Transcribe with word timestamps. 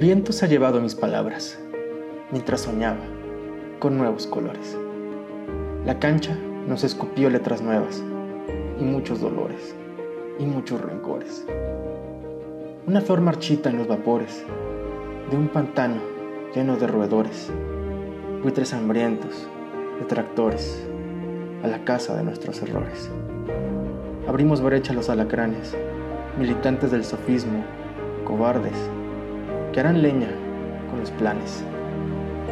Viento 0.00 0.32
se 0.32 0.46
ha 0.46 0.48
llevado 0.48 0.80
mis 0.80 0.94
palabras, 0.94 1.58
mientras 2.30 2.62
soñaba, 2.62 3.02
con 3.80 3.98
nuevos 3.98 4.26
colores. 4.26 4.78
La 5.84 5.98
cancha 5.98 6.34
nos 6.66 6.84
escupió 6.84 7.28
letras 7.28 7.60
nuevas, 7.60 8.02
y 8.80 8.82
muchos 8.82 9.20
dolores, 9.20 9.76
y 10.38 10.46
muchos 10.46 10.80
rencores. 10.80 11.44
Una 12.86 13.02
flor 13.02 13.20
marchita 13.20 13.68
en 13.68 13.76
los 13.76 13.88
vapores, 13.88 14.42
de 15.30 15.36
un 15.36 15.48
pantano 15.48 16.00
lleno 16.54 16.78
de 16.78 16.86
roedores, 16.86 17.50
buitres 18.42 18.72
hambrientos, 18.72 19.46
detractores, 19.98 20.82
a 21.62 21.66
la 21.66 21.84
casa 21.84 22.16
de 22.16 22.24
nuestros 22.24 22.62
errores. 22.62 23.10
Abrimos 24.26 24.62
brecha 24.62 24.94
a 24.94 24.96
los 24.96 25.10
alacranes, 25.10 25.76
militantes 26.38 26.90
del 26.90 27.04
sofismo, 27.04 27.62
cobardes, 28.24 28.78
que 29.72 29.80
harán 29.80 30.02
leña 30.02 30.28
con 30.90 31.00
los 31.00 31.10
planes, 31.12 31.62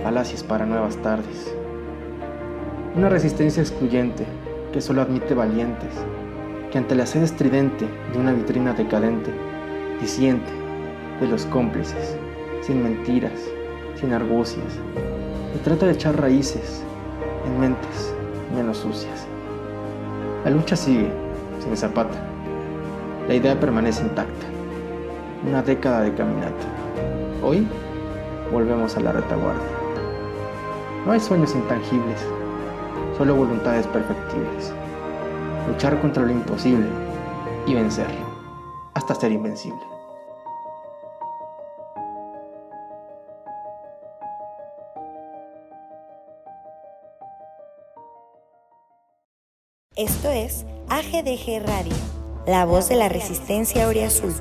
falacias 0.02 0.42
para 0.42 0.66
nuevas 0.66 0.96
tardes. 0.98 1.54
Una 2.94 3.08
resistencia 3.08 3.62
excluyente 3.62 4.24
que 4.72 4.80
solo 4.80 5.02
admite 5.02 5.34
valientes, 5.34 5.92
que 6.70 6.78
ante 6.78 6.94
la 6.94 7.06
sed 7.06 7.22
estridente 7.22 7.86
de 8.12 8.18
una 8.18 8.32
vitrina 8.32 8.72
decadente, 8.72 9.30
disiente 10.00 10.50
de 11.20 11.26
los 11.26 11.44
cómplices, 11.46 12.16
sin 12.62 12.82
mentiras, 12.82 13.40
sin 13.96 14.12
argucias, 14.12 14.78
y 15.54 15.58
trata 15.58 15.86
de 15.86 15.92
echar 15.92 16.20
raíces 16.20 16.82
en 17.46 17.60
mentes 17.60 18.14
menos 18.54 18.78
sucias. 18.78 19.26
La 20.44 20.50
lucha 20.50 20.76
sigue, 20.76 21.10
sin 21.62 21.76
zapata. 21.76 22.18
La 23.26 23.34
idea 23.34 23.58
permanece 23.58 24.02
intacta. 24.02 24.46
Una 25.46 25.62
década 25.62 26.02
de 26.02 26.14
caminata. 26.14 26.87
Hoy 27.48 27.66
volvemos 28.52 28.94
a 28.98 29.00
la 29.00 29.10
retaguardia. 29.10 29.64
No 31.06 31.12
hay 31.12 31.18
sueños 31.18 31.54
intangibles, 31.54 32.20
solo 33.16 33.34
voluntades 33.36 33.86
perfectibles. 33.86 34.70
Luchar 35.66 35.98
contra 35.98 36.24
lo 36.24 36.30
imposible 36.30 36.86
y 37.66 37.72
vencerlo, 37.72 38.26
hasta 38.92 39.14
ser 39.14 39.32
invencible. 39.32 39.80
Esto 49.96 50.28
es 50.28 50.66
AGDG 50.90 51.66
Radio, 51.66 51.96
la 52.46 52.66
voz 52.66 52.90
de 52.90 52.96
la 52.96 53.08
resistencia 53.08 53.88
Azul. 54.04 54.34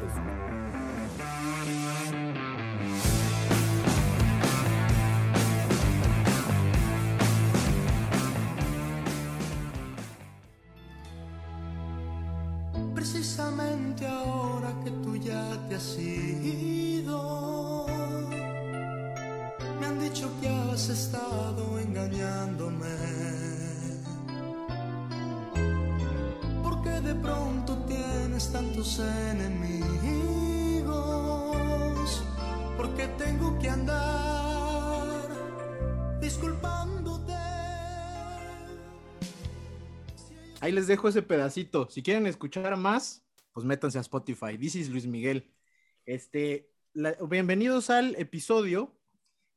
Dejo 40.87 41.08
ese 41.08 41.21
pedacito. 41.21 41.89
Si 41.89 42.02
quieren 42.02 42.27
escuchar 42.27 42.75
más, 42.77 43.25
pues 43.52 43.65
métanse 43.65 43.98
a 43.98 44.02
Spotify. 44.02 44.58
This 44.58 44.75
is 44.75 44.89
Luis 44.89 45.08
Miguel. 45.08 45.53
Este, 46.05 46.71
bienvenidos 47.30 47.89
al 47.89 48.15
episodio 48.15 48.98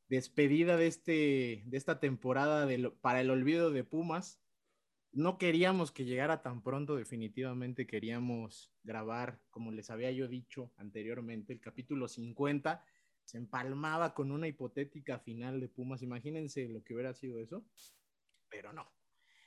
despedida 0.09 0.75
de, 0.75 0.87
este, 0.87 1.63
de 1.65 1.77
esta 1.77 1.99
temporada 1.99 2.65
de 2.65 2.91
para 3.01 3.21
el 3.21 3.29
olvido 3.29 3.71
de 3.71 3.83
Pumas 3.83 4.41
no 5.13 5.37
queríamos 5.37 5.91
que 5.91 6.05
llegara 6.05 6.41
tan 6.41 6.63
pronto, 6.63 6.95
definitivamente 6.95 7.85
queríamos 7.85 8.71
grabar, 8.83 9.41
como 9.49 9.71
les 9.71 9.89
había 9.89 10.11
yo 10.11 10.27
dicho 10.27 10.71
anteriormente, 10.77 11.51
el 11.53 11.59
capítulo 11.59 12.07
50 12.07 12.83
se 13.25 13.37
empalmaba 13.37 14.13
con 14.13 14.31
una 14.31 14.47
hipotética 14.47 15.19
final 15.19 15.59
de 15.59 15.67
Pumas. 15.67 16.01
Imagínense 16.01 16.67
lo 16.69 16.83
que 16.83 16.93
hubiera 16.93 17.13
sido 17.13 17.39
eso, 17.39 17.65
pero 18.49 18.73
no. 18.73 18.89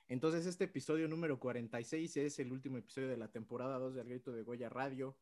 Entonces, 0.09 0.47
este 0.47 0.65
episodio 0.65 1.09
número 1.09 1.39
46 1.39 2.17
es 2.19 2.39
el 2.39 2.53
último 2.53 2.79
episodio 2.79 3.09
de 3.09 3.17
la 3.17 3.29
temporada 3.29 3.79
2 3.79 3.95
del 3.95 4.09
Grito 4.09 4.33
de 4.33 4.43
Goya 4.43 4.69
Radio. 4.69 5.17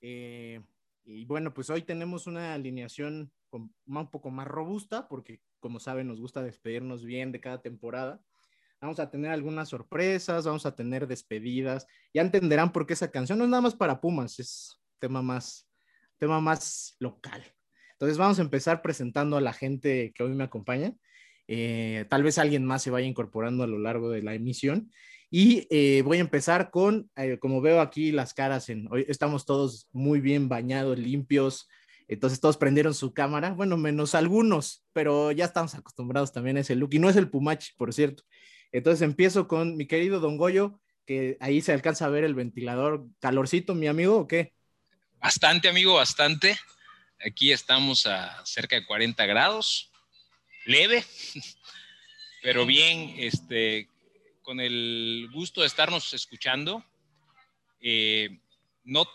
Eh, 0.00 0.60
y 1.04 1.24
bueno, 1.24 1.52
pues 1.52 1.70
hoy 1.70 1.82
tenemos 1.82 2.26
una 2.26 2.54
alineación 2.54 3.32
un 3.50 4.10
poco 4.10 4.30
más 4.30 4.46
robusta, 4.46 5.08
porque 5.08 5.40
como 5.60 5.80
saben, 5.80 6.06
nos 6.06 6.20
gusta 6.20 6.42
despedirnos 6.42 7.04
bien 7.04 7.32
de 7.32 7.40
cada 7.40 7.60
temporada. 7.60 8.22
Vamos 8.80 8.98
a 8.98 9.10
tener 9.10 9.30
algunas 9.30 9.68
sorpresas, 9.68 10.44
vamos 10.44 10.66
a 10.66 10.74
tener 10.74 11.06
despedidas. 11.06 11.86
Ya 12.12 12.22
entenderán 12.22 12.72
por 12.72 12.86
qué 12.86 12.94
esa 12.94 13.10
canción 13.10 13.38
no 13.38 13.44
es 13.44 13.50
nada 13.50 13.60
más 13.60 13.74
para 13.74 14.00
Pumas, 14.00 14.40
es 14.40 14.80
tema 14.98 15.22
más, 15.22 15.68
tema 16.18 16.40
más 16.40 16.96
local. 16.98 17.44
Entonces 17.92 18.18
vamos 18.18 18.38
a 18.40 18.42
empezar 18.42 18.82
presentando 18.82 19.36
a 19.36 19.40
la 19.40 19.52
gente 19.52 20.12
que 20.14 20.24
hoy 20.24 20.34
me 20.34 20.44
acompaña. 20.44 20.94
Eh, 21.54 22.06
tal 22.08 22.22
vez 22.22 22.38
alguien 22.38 22.64
más 22.64 22.82
se 22.82 22.90
vaya 22.90 23.06
incorporando 23.06 23.62
a 23.62 23.66
lo 23.66 23.78
largo 23.78 24.08
de 24.08 24.22
la 24.22 24.34
emisión. 24.34 24.90
Y 25.30 25.66
eh, 25.68 26.00
voy 26.00 26.16
a 26.16 26.22
empezar 26.22 26.70
con, 26.70 27.10
eh, 27.14 27.36
como 27.38 27.60
veo 27.60 27.82
aquí 27.82 28.10
las 28.10 28.32
caras, 28.32 28.70
en, 28.70 28.88
hoy 28.90 29.04
estamos 29.06 29.44
todos 29.44 29.86
muy 29.92 30.22
bien 30.22 30.48
bañados, 30.48 30.98
limpios, 30.98 31.68
entonces 32.08 32.40
todos 32.40 32.56
prendieron 32.56 32.94
su 32.94 33.12
cámara, 33.12 33.52
bueno, 33.52 33.76
menos 33.76 34.14
algunos, 34.14 34.86
pero 34.94 35.30
ya 35.30 35.44
estamos 35.44 35.74
acostumbrados 35.74 36.32
también 36.32 36.56
a 36.56 36.60
ese 36.60 36.74
look. 36.74 36.94
Y 36.94 36.98
no 36.98 37.10
es 37.10 37.16
el 37.16 37.28
Pumachi, 37.28 37.72
por 37.76 37.92
cierto. 37.92 38.22
Entonces 38.72 39.02
empiezo 39.02 39.46
con 39.46 39.76
mi 39.76 39.86
querido 39.86 40.20
Don 40.20 40.38
Goyo, 40.38 40.80
que 41.04 41.36
ahí 41.38 41.60
se 41.60 41.74
alcanza 41.74 42.06
a 42.06 42.08
ver 42.08 42.24
el 42.24 42.34
ventilador. 42.34 43.08
¿Calorcito, 43.20 43.74
mi 43.74 43.88
amigo, 43.88 44.16
o 44.16 44.26
qué? 44.26 44.54
Bastante, 45.20 45.68
amigo, 45.68 45.96
bastante. 45.96 46.56
Aquí 47.22 47.52
estamos 47.52 48.06
a 48.06 48.42
cerca 48.46 48.76
de 48.76 48.86
40 48.86 49.26
grados, 49.26 49.91
leve, 50.64 51.04
pero 52.42 52.66
bien, 52.66 53.14
este, 53.18 53.88
con 54.42 54.60
el 54.60 55.28
gusto 55.32 55.60
de 55.60 55.66
estarnos 55.66 56.12
escuchando. 56.14 56.84
Eh, 57.80 58.40
no, 58.84 59.06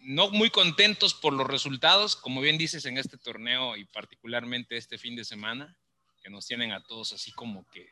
no 0.00 0.30
muy 0.30 0.50
contentos 0.50 1.14
por 1.14 1.32
los 1.32 1.46
resultados, 1.46 2.16
como 2.16 2.40
bien 2.40 2.58
dices 2.58 2.84
en 2.86 2.98
este 2.98 3.18
torneo 3.18 3.76
y 3.76 3.84
particularmente 3.84 4.76
este 4.76 4.98
fin 4.98 5.16
de 5.16 5.24
semana, 5.24 5.76
que 6.22 6.30
nos 6.30 6.46
tienen 6.46 6.72
a 6.72 6.82
todos 6.82 7.12
así 7.12 7.32
como 7.32 7.68
que 7.70 7.88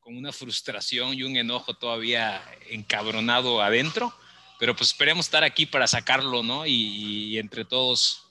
con 0.00 0.16
una 0.16 0.32
frustración 0.32 1.14
y 1.14 1.24
un 1.24 1.36
enojo 1.36 1.74
todavía 1.74 2.42
encabronado 2.70 3.60
adentro, 3.60 4.16
pero 4.58 4.74
pues 4.76 4.90
esperemos 4.90 5.26
estar 5.26 5.42
aquí 5.42 5.66
para 5.66 5.88
sacarlo, 5.88 6.42
¿no? 6.42 6.64
Y, 6.64 7.36
entre 7.38 7.64
todos 7.64 8.22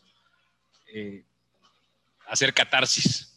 eh, 0.88 1.26
hacer 2.28 2.54
catarsis. 2.54 3.35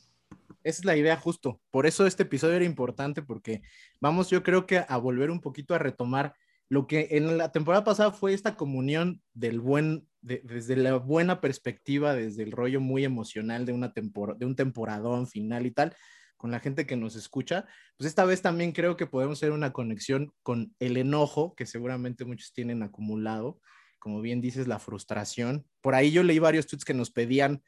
Esa 0.68 0.82
es 0.82 0.84
la 0.84 0.98
idea 0.98 1.16
justo. 1.16 1.62
Por 1.70 1.86
eso 1.86 2.06
este 2.06 2.24
episodio 2.24 2.56
era 2.56 2.64
importante 2.66 3.22
porque 3.22 3.62
vamos, 4.02 4.28
yo 4.28 4.42
creo 4.42 4.66
que 4.66 4.84
a 4.86 4.96
volver 4.98 5.30
un 5.30 5.40
poquito 5.40 5.74
a 5.74 5.78
retomar 5.78 6.34
lo 6.68 6.86
que 6.86 7.08
en 7.12 7.38
la 7.38 7.50
temporada 7.52 7.84
pasada 7.84 8.12
fue 8.12 8.34
esta 8.34 8.54
comunión 8.54 9.22
del 9.32 9.60
buen, 9.60 10.06
desde 10.20 10.76
la 10.76 10.96
buena 10.96 11.40
perspectiva, 11.40 12.14
desde 12.14 12.42
el 12.42 12.52
rollo 12.52 12.82
muy 12.82 13.02
emocional 13.02 13.64
de, 13.64 13.72
una 13.72 13.94
de 13.94 14.44
un 14.44 14.56
temporadón 14.56 15.26
final 15.26 15.64
y 15.64 15.70
tal, 15.70 15.96
con 16.36 16.50
la 16.50 16.60
gente 16.60 16.86
que 16.86 16.96
nos 16.96 17.16
escucha, 17.16 17.64
pues 17.96 18.06
esta 18.06 18.26
vez 18.26 18.42
también 18.42 18.72
creo 18.72 18.98
que 18.98 19.06
podemos 19.06 19.38
hacer 19.38 19.52
una 19.52 19.72
conexión 19.72 20.34
con 20.42 20.74
el 20.80 20.98
enojo 20.98 21.54
que 21.54 21.64
seguramente 21.64 22.26
muchos 22.26 22.52
tienen 22.52 22.82
acumulado, 22.82 23.58
como 23.98 24.20
bien 24.20 24.42
dices, 24.42 24.68
la 24.68 24.78
frustración. 24.78 25.64
Por 25.80 25.94
ahí 25.94 26.10
yo 26.10 26.22
leí 26.22 26.38
varios 26.38 26.66
tweets 26.66 26.84
que 26.84 26.92
nos 26.92 27.10
pedían 27.10 27.62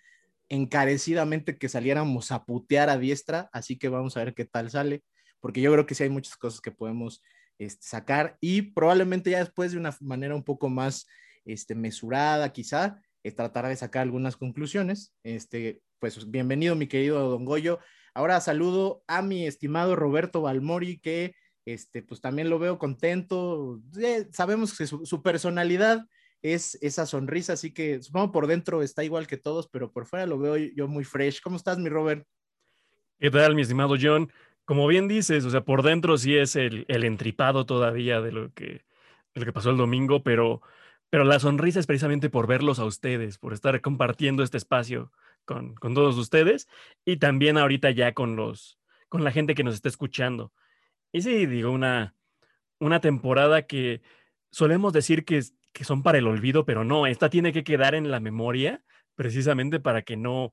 encarecidamente 0.51 1.57
que 1.57 1.71
saliéramos 1.71 2.33
a 2.33 2.45
putear 2.45 2.91
a 2.91 2.99
diestra, 2.99 3.49
así 3.53 3.79
que 3.79 3.89
vamos 3.89 4.17
a 4.17 4.25
ver 4.25 4.35
qué 4.35 4.45
tal 4.45 4.71
sale, 4.71 5.03
porque 5.41 5.63
yo 5.63 5.73
creo 5.73 5.87
que 5.87 5.95
sí 5.95 6.03
hay 6.03 6.11
muchas 6.11 6.37
cosas 6.37 6.61
que 6.61 6.73
podemos 6.73 7.23
este, 7.59 7.87
sacar 7.87 8.37
y 8.41 8.63
probablemente 8.63 9.31
ya 9.31 9.39
después 9.39 9.73
de 9.73 9.79
una 9.79 9.97
manera 10.01 10.35
un 10.35 10.45
poco 10.45 10.69
más 10.69 11.07
este, 11.45 11.75
mesurada, 11.75 12.53
quizá, 12.53 13.01
eh, 13.23 13.33
tratar 13.33 13.69
de 13.69 13.77
sacar 13.77 14.03
algunas 14.03 14.37
conclusiones. 14.37 15.15
Este, 15.23 15.83
pues 15.99 16.31
bienvenido, 16.31 16.75
mi 16.75 16.87
querido 16.87 17.31
Don 17.31 17.45
Goyo. 17.45 17.79
Ahora 18.13 18.41
saludo 18.41 19.05
a 19.07 19.23
mi 19.23 19.47
estimado 19.47 19.95
Roberto 19.95 20.43
Balmori, 20.43 20.99
que 20.99 21.35
este, 21.65 22.03
pues 22.03 22.21
también 22.21 22.51
lo 22.51 22.59
veo 22.59 22.79
contento. 22.79 23.81
sabemos 24.33 24.77
que 24.77 24.87
su, 24.87 25.23
personalidad 25.23 26.07
es 26.43 26.79
esa 26.81 27.07
sonrisa, 27.07 27.55
así 27.55 27.73
que 27.73 28.03
supongo 28.03 28.33
por 28.33 28.47
dentro 28.47 28.83
está 28.83 29.05
igual 29.05 29.27
que 29.27 29.37
todos, 29.37 29.69
pero 29.69 29.93
por 29.93 30.07
fuera 30.07 30.27
lo 30.27 30.39
veo 30.39 30.57
yo 30.57 30.89
muy 30.89 31.05
fresh. 31.05 31.41
¿Cómo 31.43 31.57
estás, 31.57 31.79
mi 31.79 31.89
Robert? 31.89 32.27
¿Qué 33.19 33.31
tal, 33.31 33.55
mi 33.55 33.63
estimado 33.63 33.97
John? 34.01 34.33
Como 34.65 34.87
bien 34.87 35.09
dices, 35.09 35.45
o 35.45 35.51
sea, 35.51 35.65
por 35.65 35.83
dentro 35.83 36.17
sí 36.17 36.37
es 36.37 36.57
el, 36.57 36.87
el 36.89 37.05
entripado 37.05 37.67
todavía 37.67 38.21
de 38.21 38.33
lo 38.33 38.53
que, 38.55 38.85
de 39.35 39.41
lo 39.41 39.45
que 39.45 39.53
pasó 39.53 39.71
el 39.71 39.77
domingo, 39.77 40.23
pero, 40.23 40.63
pero 41.11 41.25
la 41.25 41.39
sonrisa 41.39 41.81
es 41.81 41.87
precisamente 41.87 42.31
por 42.31 42.47
verlos 42.47 42.79
a 42.79 42.85
ustedes, 42.85 43.37
por 43.39 43.53
estar 43.53 43.81
compartiendo 43.81 44.43
este 44.43 44.57
espacio 44.57 45.13
con, 45.45 45.75
con 45.75 45.95
todos 45.95 46.17
ustedes 46.17 46.69
y 47.05 47.19
también 47.19 47.59
ahorita 47.59 47.91
ya 47.91 48.15
con 48.15 48.37
los, 48.37 48.79
con 49.09 49.25
la 49.25 49.33
gente 49.33 49.55
que 49.55 49.65
nos 49.65 49.75
está 49.75 49.89
escuchando. 49.89 50.53
Y 51.13 51.23
sí, 51.23 51.47
digo, 51.47 51.71
una, 51.71 52.15
una 52.79 53.01
temporada 53.01 53.67
que 53.67 54.01
solemos 54.51 54.93
decir 54.93 55.25
que, 55.25 55.43
que 55.73 55.85
son 55.85 56.03
para 56.03 56.19
el 56.19 56.27
olvido, 56.27 56.65
pero 56.65 56.85
no, 56.85 57.07
esta 57.07 57.31
tiene 57.31 57.53
que 57.53 57.65
quedar 57.65 57.95
en 57.95 58.11
la 58.11 58.21
memoria 58.21 58.83
precisamente 59.15 59.81
para 59.81 60.03
que 60.03 60.17
no, 60.17 60.53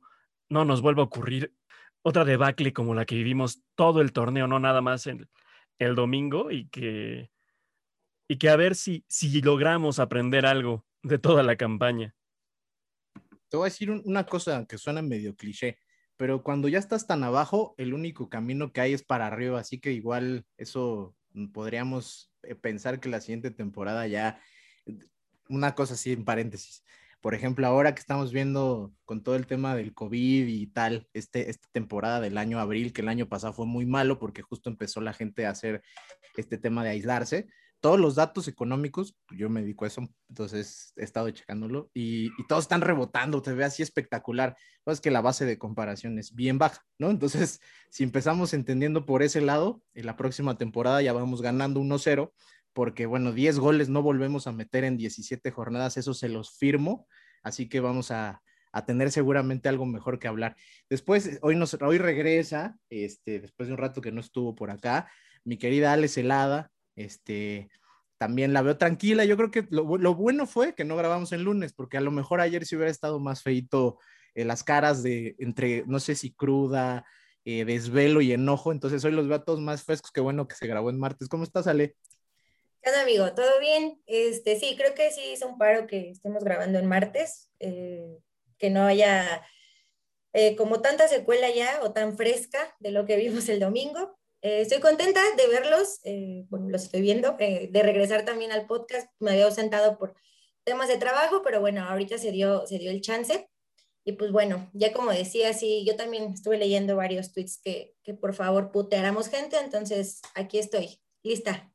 no 0.50 0.66
nos 0.66 0.82
vuelva 0.82 1.02
a 1.04 1.06
ocurrir 1.06 1.54
otra 2.02 2.26
debacle 2.26 2.74
como 2.74 2.94
la 2.94 3.06
que 3.06 3.16
vivimos 3.16 3.64
todo 3.76 4.02
el 4.02 4.14
torneo, 4.14 4.48
no 4.48 4.60
nada 4.60 4.82
más 4.82 5.08
en 5.08 5.28
el 5.80 5.96
domingo 5.96 6.52
y 6.52 6.68
que, 6.70 7.30
y 8.28 8.38
que 8.38 8.50
a 8.50 8.56
ver 8.56 8.76
si, 8.76 9.06
si 9.08 9.42
logramos 9.42 10.00
aprender 10.00 10.46
algo 10.46 10.86
de 11.04 11.18
toda 11.18 11.44
la 11.44 11.56
campaña. 11.56 12.16
Te 13.50 13.58
voy 13.58 13.68
a 13.68 13.72
decir 13.72 13.92
una 13.92 14.26
cosa 14.26 14.66
que 14.66 14.78
suena 14.78 15.02
medio 15.02 15.36
cliché, 15.36 15.80
pero 16.18 16.44
cuando 16.44 16.68
ya 16.68 16.80
estás 16.80 17.08
tan 17.08 17.24
abajo, 17.24 17.76
el 17.78 17.94
único 17.94 18.30
camino 18.30 18.72
que 18.74 18.82
hay 18.82 18.94
es 18.94 19.04
para 19.04 19.28
arriba, 19.28 19.60
así 19.60 19.80
que 19.80 19.94
igual 19.94 20.46
eso 20.58 21.16
podríamos 21.54 22.32
eh, 22.44 22.56
pensar 22.56 23.00
que 23.00 23.10
la 23.10 23.22
siguiente 23.22 23.52
temporada 23.52 24.08
ya, 24.08 24.42
una 25.50 25.76
cosa 25.76 25.94
así 25.94 26.12
en 26.12 26.26
paréntesis, 26.26 26.84
por 27.22 27.34
ejemplo, 27.34 27.66
ahora 27.66 27.96
que 27.96 28.00
estamos 28.00 28.32
viendo 28.32 28.94
con 29.06 29.24
todo 29.24 29.36
el 29.36 29.48
tema 29.48 29.76
del 29.76 29.94
COVID 29.94 30.48
y 30.48 30.68
tal, 30.68 31.08
este, 31.14 31.50
esta 31.50 31.68
temporada 31.72 32.22
del 32.22 32.38
año 32.38 32.60
abril, 32.60 32.94
que 32.94 33.02
el 33.02 33.10
año 33.10 33.28
pasado 33.28 33.54
fue 33.54 33.66
muy 33.66 33.86
malo 33.86 34.20
porque 34.20 34.44
justo 34.44 34.70
empezó 34.70 35.02
la 35.02 35.14
gente 35.14 35.46
a 35.46 35.52
hacer 35.52 35.84
este 36.36 36.58
tema 36.58 36.84
de 36.84 36.92
aislarse, 36.92 37.48
todos 37.80 38.00
los 38.00 38.16
datos 38.16 38.48
económicos, 38.48 39.16
yo 39.30 39.50
me 39.50 39.62
dedico 39.62 39.86
a 39.86 39.88
eso, 39.88 40.08
entonces 40.30 40.94
he 40.96 41.04
estado 41.04 41.30
checándolo 41.30 41.92
y, 41.94 42.28
y 42.40 42.48
todos 42.48 42.64
están 42.64 42.82
rebotando, 42.82 43.42
te 43.42 43.54
ve 43.54 43.66
así 43.66 43.84
espectacular. 43.84 44.58
Pues 44.84 44.98
es 44.98 45.02
que 45.02 45.12
la 45.12 45.22
base 45.22 45.46
de 45.46 45.60
comparación 45.60 46.18
es 46.18 46.34
bien 46.34 46.58
baja, 46.58 46.84
¿no? 46.98 47.10
Entonces, 47.12 47.62
si 47.92 48.04
empezamos 48.04 48.54
entendiendo 48.54 49.06
por 49.06 49.22
ese 49.22 49.42
lado, 49.42 49.82
en 49.94 50.06
la 50.06 50.18
próxima 50.18 50.58
temporada 50.58 51.02
ya 51.02 51.14
vamos 51.14 51.42
ganando 51.42 51.80
1-0, 51.80 52.32
porque 52.78 53.08
bueno, 53.08 53.32
10 53.32 53.58
goles 53.58 53.90
no 53.90 54.04
volvemos 54.04 54.46
a 54.46 54.52
meter 54.52 54.84
en 54.84 54.98
17 54.98 55.50
jornadas, 55.50 55.98
eso 55.98 56.14
se 56.14 56.30
los 56.30 56.56
firmo, 56.60 57.08
así 57.42 57.68
que 57.68 57.80
vamos 57.80 58.12
a, 58.12 58.44
tener 58.86 59.10
seguramente 59.10 59.68
algo 59.68 59.88
mejor 59.88 60.20
que 60.20 60.28
hablar. 60.28 60.56
Después, 60.88 61.40
hoy, 61.42 61.56
nos, 61.56 61.74
hoy 61.82 61.98
regresa, 61.98 62.78
este, 62.92 63.40
después 63.40 63.66
de 63.66 63.74
un 63.74 63.80
rato 63.80 64.00
que 64.00 64.12
no 64.12 64.22
estuvo 64.22 64.54
por 64.54 64.70
acá, 64.70 65.10
mi 65.44 65.58
querida 65.58 65.92
Alex 65.92 66.20
Helada, 66.20 66.70
este, 66.96 67.72
también 68.20 68.54
la 68.54 68.62
veo 68.62 68.78
tranquila. 68.78 69.26
Yo 69.26 69.38
creo 69.38 69.50
que 69.50 69.66
lo, 69.72 69.84
bueno 70.14 70.46
fue 70.46 70.76
que 70.76 70.86
no 70.86 70.96
grabamos 70.96 71.32
el 71.32 71.42
lunes, 71.46 71.74
porque 71.74 71.98
a 71.98 72.02
lo 72.02 72.12
mejor 72.12 72.42
ayer 72.42 72.64
sí 72.64 72.76
hubiera 72.76 72.92
estado 72.92 73.20
más 73.20 73.42
feito 73.42 73.98
eh, 74.36 74.46
las 74.46 74.64
caras 74.64 75.02
de 75.02 75.36
entre, 75.40 75.84
no 75.88 76.00
sé 76.00 76.14
si 76.14 76.32
cruda, 76.32 77.08
eh, 77.44 77.66
desvelo 77.66 78.22
y 78.22 78.34
enojo. 78.34 78.72
Entonces 78.72 79.04
hoy 79.04 79.14
los 79.14 79.28
veo 79.28 79.38
a 79.38 79.46
todos 79.46 79.62
más 79.62 79.82
frescos. 79.82 80.12
que 80.12 80.22
bueno 80.22 80.48
que 80.48 80.54
se 80.54 80.68
grabó 80.68 80.92
en 80.92 81.00
martes. 81.00 81.28
¿Cómo 81.28 81.44
estás, 81.44 81.66
Ale? 81.66 81.96
¿Qué 82.88 82.92
onda, 82.92 83.04
amigo? 83.04 83.34
¿Todo 83.34 83.60
bien? 83.60 84.02
Este, 84.06 84.58
sí, 84.58 84.78
creo 84.78 84.96
que 84.96 85.12
sí 85.12 85.34
es 85.34 85.42
un 85.42 85.58
paro 85.58 85.88
que 85.88 86.12
estemos 86.12 86.42
grabando 86.42 86.80
en 86.80 86.86
martes, 86.86 87.52
eh, 87.60 88.18
que 88.58 88.70
no 88.70 88.86
haya 88.86 89.46
como 90.56 90.80
tanta 90.80 91.10
secuela 91.10 91.50
ya 91.50 91.82
o 91.84 91.92
tan 91.92 92.16
fresca 92.16 92.78
de 92.80 92.92
lo 92.92 93.06
que 93.06 93.18
vimos 93.18 93.50
el 93.50 93.60
domingo. 93.60 94.18
Eh, 94.42 94.62
estoy 94.62 94.80
contenta 94.80 95.20
de 95.36 95.48
verlos, 95.48 96.00
eh, 96.06 96.46
bueno, 96.48 96.70
los 96.70 96.84
estoy 96.84 97.02
viendo, 97.02 97.36
eh, 97.40 97.68
de 97.70 97.84
regresar 97.84 98.24
también 98.24 98.54
al 98.54 98.68
podcast. 98.68 99.12
Me 99.20 99.32
había 99.32 99.48
ausentado 99.48 99.98
por 99.98 100.16
temas 100.64 100.88
de 100.88 100.96
trabajo, 100.96 101.42
pero 101.44 101.60
bueno, 101.60 101.84
ahorita 101.84 102.18
se 102.18 102.32
dio, 102.32 102.66
se 102.68 102.80
dio 102.80 102.90
el 102.90 103.02
chance. 103.02 103.50
Y 104.06 104.14
pues 104.14 104.32
bueno, 104.32 104.70
ya 104.72 104.94
como 104.94 105.12
decía, 105.12 105.52
sí, 105.52 105.84
yo 105.86 105.98
también 105.98 106.32
estuve 106.32 106.58
leyendo 106.58 106.96
varios 106.96 107.34
tweets 107.34 107.60
que, 107.62 107.96
que 108.04 108.14
por 108.14 108.34
favor 108.34 108.72
puteáramos 108.72 109.28
gente, 109.28 109.58
entonces 109.60 110.22
aquí 110.36 110.58
estoy, 110.58 111.02
lista. 111.22 111.70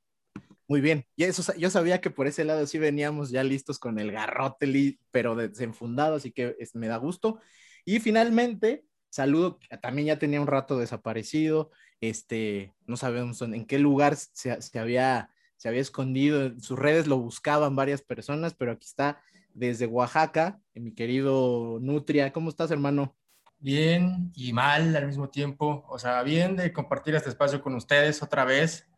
Muy 0.73 0.81
bien, 0.81 1.05
y 1.17 1.25
eso, 1.25 1.53
yo 1.59 1.69
sabía 1.69 2.01
que 2.01 2.09
por 2.09 2.27
ese 2.27 2.47
lado 2.47 2.67
sí 2.67 2.79
veníamos 2.79 3.29
ya 3.29 3.45
listos 3.45 3.79
con 3.79 3.99
el 3.99 4.11
garrote, 4.11 4.99
pero 5.11 5.37
desenfundado, 5.37 6.15
así 6.15 6.33
que 6.33 6.57
me 6.73 6.89
da 6.89 6.97
gusto. 6.97 7.41
Y 7.85 8.01
finalmente, 8.01 8.87
saludo, 9.11 9.59
también 9.83 10.07
ya 10.07 10.19
tenía 10.19 10.41
un 10.41 10.47
rato 10.47 10.79
desaparecido, 10.79 11.73
este, 12.01 12.73
no 12.87 12.97
sabemos 12.97 13.43
en 13.43 13.67
qué 13.67 13.79
lugar 13.79 14.17
se, 14.17 14.63
se, 14.63 14.79
había, 14.79 15.29
se 15.59 15.69
había 15.69 15.83
escondido, 15.83 16.47
en 16.47 16.63
sus 16.63 16.79
redes 16.79 17.07
lo 17.07 17.19
buscaban 17.19 17.77
varias 17.77 18.01
personas, 18.01 18.55
pero 18.55 18.73
aquí 18.73 18.87
está 18.87 19.21
desde 19.53 19.85
Oaxaca, 19.85 20.59
mi 20.73 20.95
querido 20.95 21.81
Nutria, 21.83 22.33
¿cómo 22.33 22.49
estás 22.49 22.71
hermano? 22.71 23.15
Bien 23.59 24.33
y 24.35 24.55
mal 24.55 24.97
al 24.97 25.07
mismo 25.07 25.29
tiempo, 25.29 25.85
o 25.91 25.99
sea, 25.99 26.23
bien 26.23 26.57
de 26.57 26.73
compartir 26.73 27.15
este 27.15 27.29
espacio 27.29 27.61
con 27.61 27.75
ustedes 27.75 28.23
otra 28.23 28.47
vez, 28.47 28.89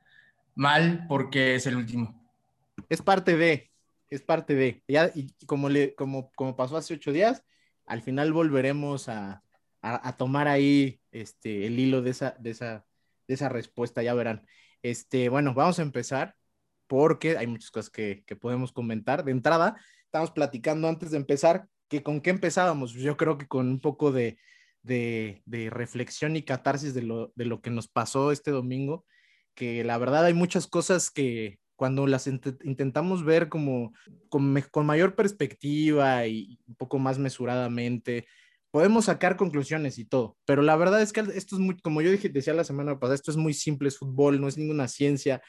mal 0.55 1.07
porque 1.09 1.55
es 1.55 1.67
el 1.67 1.77
último. 1.77 2.21
Es 2.89 3.03
parte 3.03 3.37
de, 3.37 3.71
es 4.11 4.23
parte 4.23 4.55
de, 4.55 4.83
ya, 4.89 5.11
y 5.15 5.33
como, 5.47 5.69
le, 5.69 5.95
como, 5.95 6.31
como 6.33 6.57
pasó 6.57 6.77
hace 6.77 6.95
ocho 6.95 7.13
días, 7.13 7.45
al 7.87 8.03
final 8.03 8.33
volveremos 8.33 9.09
a, 9.09 9.43
a, 9.85 10.17
tomar 10.17 10.49
ahí 10.49 11.01
este, 11.13 11.67
el 11.67 11.79
hilo 11.79 12.01
de 12.01 12.11
esa, 12.11 12.37
de 12.39 12.51
esa, 12.51 12.87
de 13.29 13.35
esa 13.35 13.49
respuesta, 13.49 14.03
ya 14.03 14.15
verán. 14.15 14.47
Este, 14.83 15.29
bueno, 15.29 15.55
vamos 15.55 15.79
a 15.79 15.83
empezar 15.83 16.35
porque 16.87 17.37
hay 17.37 17.47
muchas 17.47 17.71
cosas 17.71 17.91
que, 17.91 18.25
podemos 18.41 18.73
comentar. 18.73 19.25
De 19.25 19.33
entrada, 19.33 19.77
estamos 20.05 20.31
platicando 20.31 20.89
antes 20.89 21.11
de 21.11 21.19
empezar 21.19 21.67
que 21.89 22.03
con 22.03 22.21
qué 22.21 22.31
empezábamos. 22.31 22.93
Yo 22.93 23.17
creo 23.17 23.37
que 23.37 23.47
con 23.47 23.69
un 23.69 23.81
poco 23.81 24.11
de, 24.13 24.39
reflexión 25.71 26.37
y 26.37 26.43
catarsis 26.43 26.95
de 26.95 27.03
lo, 27.03 27.33
de 27.35 27.45
lo 27.45 27.61
que 27.61 27.71
nos 27.71 27.89
pasó 27.89 28.33
este 28.33 28.51
domingo, 28.51 29.05
que 29.55 29.85
la 29.85 29.99
verdad 29.99 30.25
hay 30.25 30.35
muchas 30.35 30.67
cosas 30.67 31.11
que 31.11 31.59
cuando 31.77 32.07
las 32.07 32.27
intentamos 32.27 33.25
ver 33.25 33.49
como 33.49 33.93
con, 34.29 34.55
mayor 34.87 35.15
perspectiva 35.15 36.27
y 36.27 36.59
un 36.67 36.77
poco 36.77 36.99
más 36.99 37.19
mesuradamente, 37.19 38.27
podemos 38.71 39.07
sacar 39.07 39.37
conclusiones 39.37 39.99
y 39.99 40.05
todo, 40.05 40.37
pero 40.45 40.63
la 40.63 40.77
verdad 40.77 41.03
es 41.03 41.13
que 41.13 41.21
esto 41.21 41.57
es 41.57 41.61
muy, 41.61 41.77
como 41.81 42.01
yo 42.01 42.11
dije, 42.11 42.29
decía 42.29 42.55
la 42.55 42.65
semana 42.65 42.99
pasada, 42.99 43.15
esto 43.15 43.31
es 43.31 43.37
muy 43.37 43.55
simple, 43.55 43.89
es 43.89 43.99
fútbol, 43.99 44.41
no 44.41 44.49
es 44.49 44.59
ninguna 44.59 44.89
ciencia. 44.89 45.43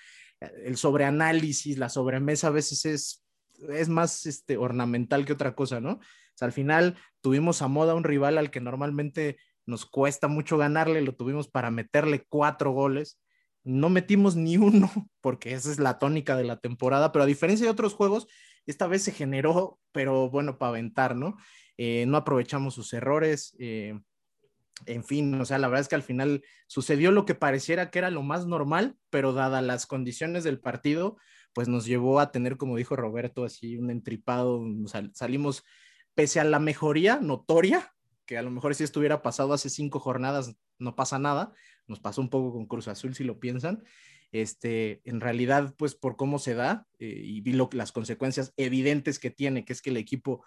El 0.63 0.77
sobreanálisis, 0.77 1.77
la 1.77 1.89
sobremesa 1.89 2.47
a 2.47 2.51
veces 2.51 2.85
es, 2.85 3.23
es 3.69 3.89
más 3.89 4.25
este, 4.25 4.57
ornamental 4.57 5.25
que 5.25 5.33
otra 5.33 5.55
cosa, 5.55 5.79
¿no? 5.79 5.93
O 5.93 6.37
sea, 6.37 6.47
al 6.47 6.51
final 6.51 6.97
tuvimos 7.21 7.61
a 7.61 7.67
moda 7.67 7.95
un 7.95 8.03
rival 8.03 8.37
al 8.37 8.51
que 8.51 8.59
normalmente 8.59 9.37
nos 9.65 9.85
cuesta 9.85 10.27
mucho 10.27 10.57
ganarle, 10.57 11.01
lo 11.01 11.15
tuvimos 11.15 11.47
para 11.47 11.71
meterle 11.71 12.25
cuatro 12.27 12.71
goles. 12.71 13.19
No 13.65 13.89
metimos 13.89 14.37
ni 14.37 14.55
uno, 14.57 14.89
porque 15.21 15.53
esa 15.53 15.69
es 15.69 15.79
la 15.79 15.99
tónica 15.99 16.37
de 16.37 16.45
la 16.45 16.61
temporada, 16.61 17.11
pero 17.11 17.23
a 17.23 17.27
diferencia 17.27 17.65
de 17.65 17.71
otros 17.71 17.93
juegos, 17.93 18.27
esta 18.65 18.87
vez 18.87 19.03
se 19.03 19.11
generó, 19.11 19.79
pero 19.91 20.29
bueno, 20.29 20.57
para 20.57 20.69
aventar, 20.69 21.15
¿no? 21.15 21.35
Eh, 21.77 22.05
no 22.07 22.15
aprovechamos 22.15 22.73
sus 22.73 22.93
errores. 22.93 23.55
Eh, 23.59 23.99
en 24.85 25.03
fin, 25.03 25.39
o 25.39 25.45
sea, 25.45 25.57
la 25.57 25.67
verdad 25.67 25.81
es 25.81 25.87
que 25.87 25.95
al 25.95 26.03
final 26.03 26.43
sucedió 26.67 27.11
lo 27.11 27.25
que 27.25 27.35
pareciera 27.35 27.89
que 27.89 27.99
era 27.99 28.09
lo 28.09 28.23
más 28.23 28.45
normal, 28.45 28.97
pero 29.09 29.33
dadas 29.33 29.63
las 29.63 29.85
condiciones 29.85 30.43
del 30.43 30.59
partido, 30.59 31.17
pues 31.53 31.67
nos 31.67 31.85
llevó 31.85 32.19
a 32.19 32.31
tener, 32.31 32.57
como 32.57 32.75
dijo 32.75 32.95
Roberto, 32.95 33.45
así 33.45 33.77
un 33.77 33.89
entripado, 33.89 34.63
salimos 35.13 35.63
pese 36.13 36.39
a 36.39 36.43
la 36.43 36.59
mejoría 36.59 37.19
notoria, 37.21 37.93
que 38.25 38.37
a 38.37 38.41
lo 38.41 38.51
mejor 38.51 38.75
si 38.75 38.83
estuviera 38.83 39.21
pasado 39.21 39.53
hace 39.53 39.69
cinco 39.69 39.99
jornadas 39.99 40.55
no 40.79 40.95
pasa 40.95 41.19
nada, 41.19 41.53
nos 41.87 41.99
pasó 41.99 42.21
un 42.21 42.29
poco 42.29 42.51
con 42.53 42.65
Cruz 42.65 42.87
Azul 42.87 43.15
si 43.15 43.23
lo 43.23 43.39
piensan, 43.39 43.83
este, 44.31 45.01
en 45.05 45.21
realidad, 45.21 45.75
pues 45.77 45.95
por 45.95 46.17
cómo 46.17 46.39
se 46.39 46.55
da 46.55 46.87
eh, 46.99 47.21
y 47.23 47.41
vi 47.41 47.53
las 47.71 47.91
consecuencias 47.91 48.53
evidentes 48.57 49.19
que 49.19 49.31
tiene, 49.31 49.65
que 49.65 49.73
es 49.73 49.81
que 49.81 49.91
el 49.91 49.97
equipo 49.97 50.43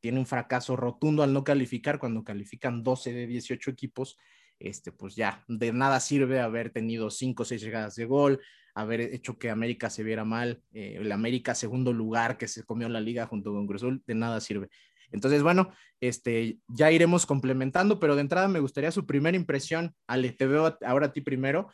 tiene 0.00 0.18
un 0.18 0.26
fracaso 0.26 0.76
rotundo 0.76 1.22
al 1.22 1.32
no 1.32 1.44
calificar, 1.44 1.98
cuando 1.98 2.24
califican 2.24 2.82
12 2.82 3.12
de 3.12 3.26
18 3.26 3.70
equipos, 3.70 4.18
este, 4.58 4.92
pues 4.92 5.14
ya 5.14 5.44
de 5.46 5.72
nada 5.72 6.00
sirve 6.00 6.40
haber 6.40 6.70
tenido 6.70 7.10
5 7.10 7.42
o 7.42 7.46
6 7.46 7.60
llegadas 7.60 7.94
de 7.94 8.06
gol, 8.06 8.40
haber 8.74 9.00
hecho 9.00 9.38
que 9.38 9.50
América 9.50 9.90
se 9.90 10.02
viera 10.02 10.24
mal, 10.24 10.62
eh, 10.72 10.96
el 11.00 11.10
América 11.12 11.54
segundo 11.54 11.92
lugar 11.92 12.38
que 12.38 12.48
se 12.48 12.64
comió 12.64 12.88
la 12.88 13.00
liga 13.00 13.26
junto 13.26 13.52
con 13.52 13.66
Cruzul, 13.66 14.02
de 14.06 14.14
nada 14.14 14.40
sirve. 14.40 14.68
Entonces, 15.12 15.42
bueno, 15.42 15.70
este, 16.00 16.58
ya 16.68 16.90
iremos 16.90 17.26
complementando, 17.26 17.98
pero 17.98 18.14
de 18.14 18.22
entrada 18.22 18.48
me 18.48 18.60
gustaría 18.60 18.90
su 18.90 19.06
primera 19.06 19.36
impresión. 19.36 19.94
Ale, 20.06 20.32
te 20.32 20.46
veo 20.46 20.78
ahora 20.84 21.06
a 21.06 21.12
ti 21.12 21.20
primero. 21.20 21.68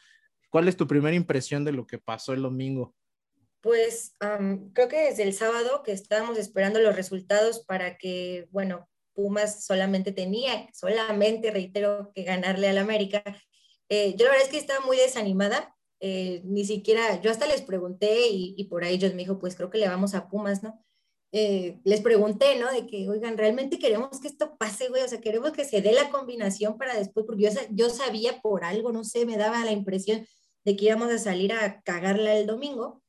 ¿Cuál 0.50 0.68
es 0.68 0.76
tu 0.76 0.86
primera 0.86 1.16
impresión 1.16 1.64
de 1.64 1.72
lo 1.72 1.86
que 1.86 1.98
pasó 1.98 2.32
el 2.32 2.42
domingo? 2.42 2.94
Pues 3.60 4.14
creo 4.18 4.88
que 4.88 5.08
desde 5.08 5.22
el 5.22 5.32
sábado 5.32 5.82
que 5.82 5.92
estábamos 5.92 6.38
esperando 6.38 6.80
los 6.80 6.94
resultados 6.94 7.64
para 7.64 7.96
que, 7.96 8.46
bueno, 8.50 8.88
Pumas 9.14 9.64
solamente 9.64 10.12
tenía, 10.12 10.68
solamente, 10.74 11.50
reitero, 11.50 12.12
que 12.14 12.24
ganarle 12.24 12.68
al 12.68 12.78
América. 12.78 13.22
Eh, 13.88 14.14
yo 14.16 14.26
la 14.26 14.32
verdad 14.32 14.46
es 14.46 14.50
que 14.50 14.58
estaba 14.58 14.84
muy 14.84 14.96
desanimada, 14.96 15.74
eh, 16.00 16.42
ni 16.44 16.64
siquiera, 16.64 17.20
yo 17.22 17.30
hasta 17.30 17.46
les 17.46 17.62
pregunté 17.62 18.28
y, 18.28 18.54
y, 18.58 18.64
por 18.64 18.84
ahí 18.84 18.96
ellos 18.96 19.12
me 19.12 19.22
dijo, 19.22 19.38
pues 19.38 19.56
creo 19.56 19.70
que 19.70 19.78
le 19.78 19.88
vamos 19.88 20.14
a 20.14 20.28
Pumas, 20.28 20.62
¿no? 20.62 20.83
Eh, 21.36 21.80
les 21.82 22.00
pregunté, 22.00 22.56
¿no? 22.60 22.70
De 22.70 22.86
que, 22.86 23.10
oigan, 23.10 23.36
realmente 23.36 23.80
queremos 23.80 24.20
que 24.20 24.28
esto 24.28 24.56
pase, 24.56 24.88
güey, 24.88 25.02
o 25.02 25.08
sea, 25.08 25.20
queremos 25.20 25.50
que 25.50 25.64
se 25.64 25.82
dé 25.82 25.90
la 25.90 26.08
combinación 26.08 26.78
para 26.78 26.94
después, 26.94 27.26
porque 27.26 27.50
yo, 27.72 27.90
sabía 27.90 28.40
por 28.40 28.62
algo, 28.62 28.92
no 28.92 29.02
sé, 29.02 29.26
me 29.26 29.36
daba 29.36 29.64
la 29.64 29.72
impresión 29.72 30.24
de 30.64 30.76
que 30.76 30.84
íbamos 30.84 31.10
a 31.10 31.18
salir 31.18 31.52
a 31.52 31.82
cagarla 31.82 32.36
el 32.36 32.46
domingo. 32.46 33.02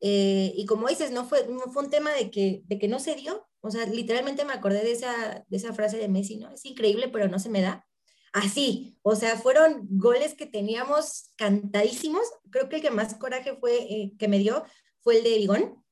Eh, 0.00 0.54
y 0.56 0.64
como 0.64 0.88
dices, 0.88 1.10
no 1.10 1.26
fue, 1.26 1.46
no 1.46 1.70
fue 1.70 1.84
un 1.84 1.90
tema 1.90 2.10
de 2.12 2.30
que, 2.30 2.62
de 2.64 2.78
que 2.78 2.88
no 2.88 3.00
se 3.00 3.16
dio, 3.16 3.46
o 3.60 3.70
sea, 3.70 3.84
literalmente 3.84 4.46
me 4.46 4.54
acordé 4.54 4.82
de 4.82 4.92
esa, 4.92 5.44
de 5.46 5.56
esa 5.58 5.74
frase 5.74 5.98
de 5.98 6.08
Messi, 6.08 6.38
¿no? 6.38 6.50
Es 6.50 6.64
increíble, 6.64 7.08
pero 7.08 7.28
no 7.28 7.38
se 7.38 7.50
me 7.50 7.60
da. 7.60 7.86
Así, 8.32 8.96
o 9.02 9.14
sea, 9.14 9.36
fueron 9.36 9.86
goles 9.90 10.32
que 10.32 10.46
teníamos 10.46 11.32
cantadísimos. 11.36 12.22
Creo 12.50 12.70
que 12.70 12.76
el 12.76 12.82
que 12.82 12.90
más 12.90 13.14
coraje 13.16 13.56
fue, 13.56 13.76
eh, 13.76 14.12
que 14.18 14.28
me 14.28 14.38
dio 14.38 14.64
fue 15.02 15.18
el 15.18 15.24
de 15.24 15.36
Vigón 15.36 15.84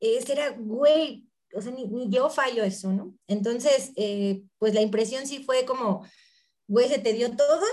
ese 0.00 0.32
era, 0.32 0.50
güey, 0.50 1.28
o 1.54 1.60
sea, 1.60 1.72
ni, 1.72 1.88
yo 2.08 2.30
fallo 2.30 2.64
eso, 2.64 2.92
¿no? 2.92 3.16
Entonces, 3.26 3.92
eh, 3.96 4.42
pues 4.58 4.74
la 4.74 4.82
impresión 4.82 5.26
sí 5.26 5.42
fue 5.42 5.64
como, 5.64 6.04
güey, 6.66 6.88
se 6.88 6.98
te 6.98 7.12
dio 7.12 7.36
todo, 7.36 7.64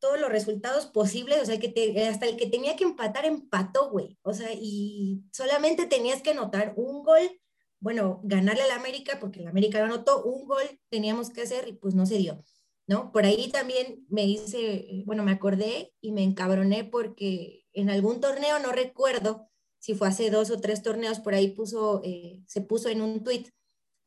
todos 0.00 0.20
los 0.20 0.30
resultados 0.30 0.86
posibles, 0.86 1.40
o 1.40 1.46
sea, 1.46 1.58
que 1.58 2.06
hasta 2.08 2.26
el 2.26 2.36
que 2.36 2.46
tenía 2.46 2.76
que 2.76 2.84
empatar, 2.84 3.24
empató, 3.24 3.90
güey, 3.90 4.18
o 4.22 4.34
sea, 4.34 4.50
y 4.52 5.22
solamente 5.32 5.86
tenías 5.86 6.22
que 6.22 6.30
anotar 6.30 6.74
un 6.76 7.04
gol, 7.04 7.40
bueno, 7.80 8.20
ganarle 8.24 8.62
al 8.62 8.72
América, 8.72 9.18
porque 9.20 9.40
el 9.40 9.48
América 9.48 9.78
lo 9.78 9.86
anotó, 9.86 10.24
un 10.24 10.46
gol 10.46 10.80
teníamos 10.88 11.30
que 11.30 11.42
hacer 11.42 11.68
y 11.68 11.72
pues 11.74 11.94
no 11.94 12.06
se 12.06 12.18
dio, 12.18 12.44
¿no? 12.86 13.12
Por 13.12 13.24
ahí 13.24 13.50
también 13.50 14.04
me 14.08 14.24
hice, 14.24 15.02
bueno, 15.06 15.22
me 15.22 15.32
acordé 15.32 15.92
y 16.00 16.12
me 16.12 16.22
encabroné 16.22 16.84
porque 16.84 17.64
en 17.72 17.90
algún 17.90 18.20
torneo, 18.20 18.58
no 18.58 18.72
recuerdo, 18.72 19.51
si 19.82 19.94
fue 19.94 20.06
hace 20.06 20.30
dos 20.30 20.50
o 20.52 20.60
tres 20.60 20.84
torneos, 20.84 21.18
por 21.18 21.34
ahí 21.34 21.48
puso, 21.48 22.02
eh, 22.04 22.40
se 22.46 22.60
puso 22.60 22.88
en 22.88 23.02
un 23.02 23.24
tuit 23.24 23.48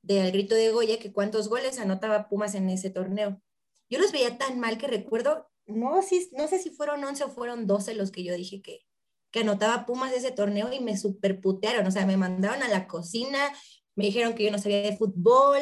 del 0.01 0.32
grito 0.32 0.55
de 0.55 0.72
Goya 0.72 1.00
que 1.00 1.12
cuántos 1.12 1.50
goles 1.50 1.79
anotaba 1.79 2.29
Pumas 2.29 2.55
en 2.55 2.70
ese 2.70 2.89
torneo. 2.89 3.41
Yo 3.89 4.00
los 4.00 4.13
veía 4.13 4.38
tan 4.38 4.58
mal 4.58 4.77
que 4.77 4.88
recuerdo, 4.88 5.50
no, 5.65 6.01
si, 6.01 6.29
no 6.32 6.48
sé 6.48 6.60
si 6.60 6.70
fueron 6.70 7.03
11 7.03 7.25
o 7.25 7.29
fueron 7.29 7.67
12 7.67 7.94
los 7.94 8.12
que 8.12 8.24
yo 8.24 8.34
dije 8.36 8.62
que, 8.62 8.86
que 9.32 9.41
anotaba 9.41 9.86
Pumas 9.86 10.13
ese 10.13 10.32
torneo 10.32 10.72
y 10.72 10.79
me 10.79 10.96
superputearon, 10.96 11.86
o 11.86 11.91
sea, 11.91 12.05
me 12.05 12.15
mandaron 12.15 12.63
a 12.63 12.70
la 12.70 12.88
cocina, 12.88 13.51
me 13.96 14.05
dijeron 14.05 14.34
que 14.34 14.46
yo 14.46 14.51
no 14.51 14.60
sabía 14.60 14.82
de 14.82 14.96
fútbol, 14.96 15.60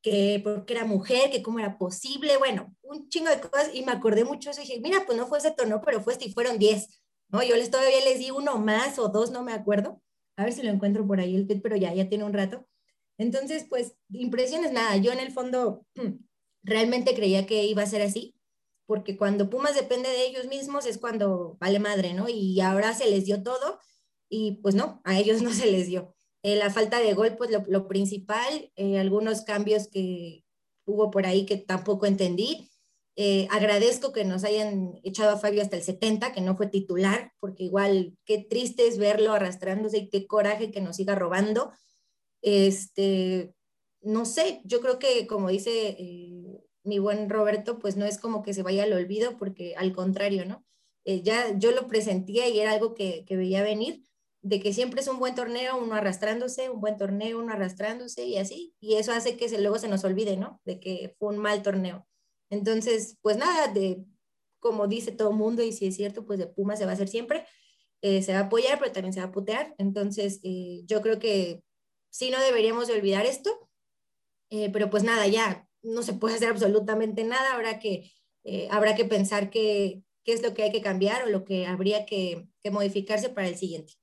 que 0.00 0.40
porque 0.42 0.72
era 0.72 0.86
mujer, 0.86 1.30
que 1.30 1.42
cómo 1.42 1.58
era 1.58 1.76
posible, 1.76 2.38
bueno, 2.38 2.74
un 2.80 3.10
chingo 3.10 3.28
de 3.28 3.40
cosas 3.42 3.72
y 3.74 3.82
me 3.82 3.92
acordé 3.92 4.24
mucho 4.24 4.48
eso 4.48 4.62
y 4.62 4.64
dije, 4.64 4.80
mira, 4.80 5.04
pues 5.04 5.18
no 5.18 5.26
fue 5.26 5.36
ese 5.36 5.50
torneo, 5.50 5.82
pero 5.84 6.00
fue 6.02 6.14
este 6.14 6.24
y 6.24 6.32
fueron 6.32 6.58
10. 6.58 6.99
¿No? 7.30 7.42
Yo 7.42 7.56
les 7.56 7.70
todavía 7.70 8.04
les 8.04 8.18
di 8.18 8.30
uno 8.30 8.58
más 8.58 8.98
o 8.98 9.08
dos, 9.08 9.30
no 9.30 9.42
me 9.42 9.52
acuerdo. 9.52 10.02
A 10.36 10.44
ver 10.44 10.52
si 10.52 10.62
lo 10.62 10.70
encuentro 10.70 11.06
por 11.06 11.20
ahí 11.20 11.36
el 11.36 11.46
tweet, 11.46 11.60
pero 11.60 11.76
ya, 11.76 11.92
ya 11.94 12.08
tiene 12.08 12.24
un 12.24 12.32
rato. 12.32 12.66
Entonces, 13.18 13.66
pues, 13.68 13.94
impresiones 14.10 14.72
nada. 14.72 14.96
Yo 14.96 15.12
en 15.12 15.20
el 15.20 15.32
fondo 15.32 15.86
realmente 16.62 17.14
creía 17.14 17.46
que 17.46 17.64
iba 17.64 17.82
a 17.82 17.86
ser 17.86 18.02
así, 18.02 18.34
porque 18.86 19.16
cuando 19.16 19.50
Pumas 19.50 19.74
depende 19.74 20.08
de 20.08 20.26
ellos 20.26 20.46
mismos 20.46 20.86
es 20.86 20.98
cuando 20.98 21.56
vale 21.60 21.78
madre, 21.78 22.14
¿no? 22.14 22.28
Y 22.28 22.60
ahora 22.60 22.94
se 22.94 23.10
les 23.10 23.24
dio 23.26 23.42
todo 23.42 23.78
y 24.28 24.52
pues 24.62 24.74
no, 24.74 25.02
a 25.04 25.18
ellos 25.18 25.42
no 25.42 25.52
se 25.52 25.70
les 25.70 25.88
dio. 25.88 26.14
Eh, 26.42 26.56
la 26.56 26.70
falta 26.70 27.00
de 27.00 27.12
gol, 27.12 27.36
pues 27.36 27.50
lo, 27.50 27.88
principal, 27.88 28.72
eh, 28.76 28.98
algunos 28.98 29.42
cambios 29.42 29.88
que 29.88 30.44
hubo 30.86 31.10
por 31.10 31.26
ahí 31.26 31.44
que 31.44 31.58
tampoco 31.58 32.06
entendí. 32.06 32.69
Eh, 33.22 33.46
agradezco 33.50 34.12
que 34.12 34.24
nos 34.24 34.44
hayan 34.44 34.98
echado 35.04 35.32
a 35.32 35.38
Fabio 35.38 35.60
hasta 35.60 35.76
el 35.76 35.82
70, 35.82 36.32
que 36.32 36.40
no 36.40 36.56
fue 36.56 36.68
titular, 36.68 37.34
porque 37.38 37.64
igual 37.64 38.16
qué 38.24 38.38
triste 38.38 38.88
es 38.88 38.96
verlo 38.96 39.34
arrastrándose 39.34 39.98
y 39.98 40.08
qué 40.08 40.26
coraje 40.26 40.70
que 40.70 40.80
nos 40.80 40.96
siga 40.96 41.14
robando. 41.14 41.70
Este, 42.40 43.54
no 44.00 44.24
sé, 44.24 44.62
yo 44.64 44.80
creo 44.80 44.98
que 44.98 45.26
como 45.26 45.50
dice 45.50 45.96
eh, 45.98 46.64
mi 46.82 46.98
buen 46.98 47.28
Roberto, 47.28 47.78
pues 47.78 47.98
no 47.98 48.06
es 48.06 48.16
como 48.16 48.42
que 48.42 48.54
se 48.54 48.62
vaya 48.62 48.84
al 48.84 48.94
olvido, 48.94 49.36
porque 49.36 49.74
al 49.76 49.92
contrario, 49.92 50.46
¿no? 50.46 50.64
Eh, 51.04 51.20
ya 51.22 51.58
yo 51.58 51.72
lo 51.72 51.88
presentía 51.88 52.48
y 52.48 52.58
era 52.58 52.72
algo 52.72 52.94
que, 52.94 53.26
que 53.26 53.36
veía 53.36 53.62
venir, 53.62 54.02
de 54.40 54.60
que 54.60 54.72
siempre 54.72 55.02
es 55.02 55.08
un 55.08 55.18
buen 55.18 55.34
torneo, 55.34 55.76
uno 55.76 55.94
arrastrándose, 55.94 56.70
un 56.70 56.80
buen 56.80 56.96
torneo, 56.96 57.38
uno 57.38 57.52
arrastrándose 57.52 58.24
y 58.24 58.38
así, 58.38 58.74
y 58.80 58.94
eso 58.94 59.12
hace 59.12 59.36
que 59.36 59.50
se, 59.50 59.60
luego 59.60 59.78
se 59.78 59.88
nos 59.88 60.04
olvide, 60.04 60.38
¿no? 60.38 60.62
De 60.64 60.80
que 60.80 61.14
fue 61.18 61.34
un 61.34 61.38
mal 61.38 61.62
torneo. 61.62 62.06
Entonces, 62.50 63.16
pues 63.22 63.36
nada, 63.36 63.68
de 63.68 64.04
como 64.60 64.86
dice 64.86 65.10
todo 65.10 65.32
mundo, 65.32 65.62
y 65.62 65.72
si 65.72 65.86
es 65.86 65.96
cierto, 65.96 66.24
pues 66.24 66.38
de 66.38 66.46
Puma 66.46 66.76
se 66.76 66.84
va 66.84 66.92
a 66.92 66.94
hacer 66.94 67.08
siempre, 67.08 67.46
eh, 68.02 68.22
se 68.22 68.32
va 68.32 68.40
a 68.40 68.42
apoyar, 68.42 68.78
pero 68.78 68.92
también 68.92 69.12
se 69.12 69.20
va 69.20 69.26
a 69.26 69.32
putear. 69.32 69.74
Entonces, 69.78 70.40
eh, 70.42 70.82
yo 70.84 71.00
creo 71.00 71.18
que 71.18 71.62
sí 72.10 72.30
no 72.30 72.40
deberíamos 72.40 72.86
de 72.86 72.94
olvidar 72.94 73.26
esto, 73.26 73.50
eh, 74.50 74.70
pero 74.70 74.90
pues 74.90 75.02
nada, 75.02 75.26
ya 75.26 75.66
no 75.82 76.02
se 76.02 76.12
puede 76.12 76.36
hacer 76.36 76.50
absolutamente 76.50 77.24
nada, 77.24 77.54
habrá 77.54 77.78
que, 77.78 78.12
habrá 78.70 78.94
que 78.94 79.04
pensar 79.04 79.50
qué, 79.50 80.02
qué 80.24 80.32
es 80.32 80.42
lo 80.42 80.54
que 80.54 80.62
hay 80.62 80.72
que 80.72 80.82
cambiar 80.82 81.24
o 81.24 81.30
lo 81.30 81.44
que 81.44 81.66
habría 81.66 82.04
que, 82.04 82.48
que 82.62 82.70
modificarse 82.70 83.30
para 83.30 83.48
el 83.48 83.56
siguiente. 83.56 83.94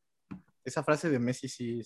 Esa 0.64 0.84
frase 0.84 1.10
de 1.10 1.20
Messi 1.20 1.48
sí 1.48 1.82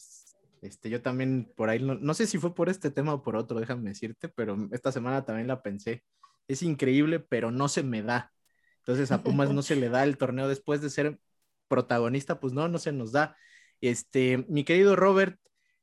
este, 0.62 0.89
yo 0.89 1.01
también 1.01 1.51
por 1.56 1.70
ahí, 1.70 1.80
no, 1.80 1.96
no, 1.96 2.13
sé 2.13 2.27
si 2.27 2.38
fue 2.38 2.53
por 2.53 2.70
este 2.70 2.91
tema 2.91 3.13
o 3.15 3.24
por 3.24 3.36
otro, 3.36 3.60
déjame 3.60 3.89
decirte, 3.89 4.30
pero 4.30 4.56
esta 4.72 4.91
semana 4.91 5.25
también 5.25 5.48
la 5.48 5.62
pensé 5.63 6.03
es 6.48 6.63
increíble, 6.63 7.19
pero 7.19 7.51
no 7.51 7.67
se 7.67 7.83
me 7.83 8.01
da. 8.01 8.33
Entonces 8.79 9.12
a 9.12 9.24
Pumas 9.24 9.51
no 9.51 9.62
se 9.62 9.75
le 9.75 9.89
da 9.89 10.03
el 10.03 10.17
torneo 10.17 10.48
después 10.48 10.81
de 10.81 10.89
ser 10.89 11.19
protagonista, 11.67 12.39
pues 12.39 12.53
no, 12.53 12.67
no 12.67 12.79
se 12.79 12.91
nos 12.91 13.12
da. 13.12 13.38
Este, 13.79 14.45
mi 14.50 14.63
querido 14.63 14.95
Robert, 14.95 15.39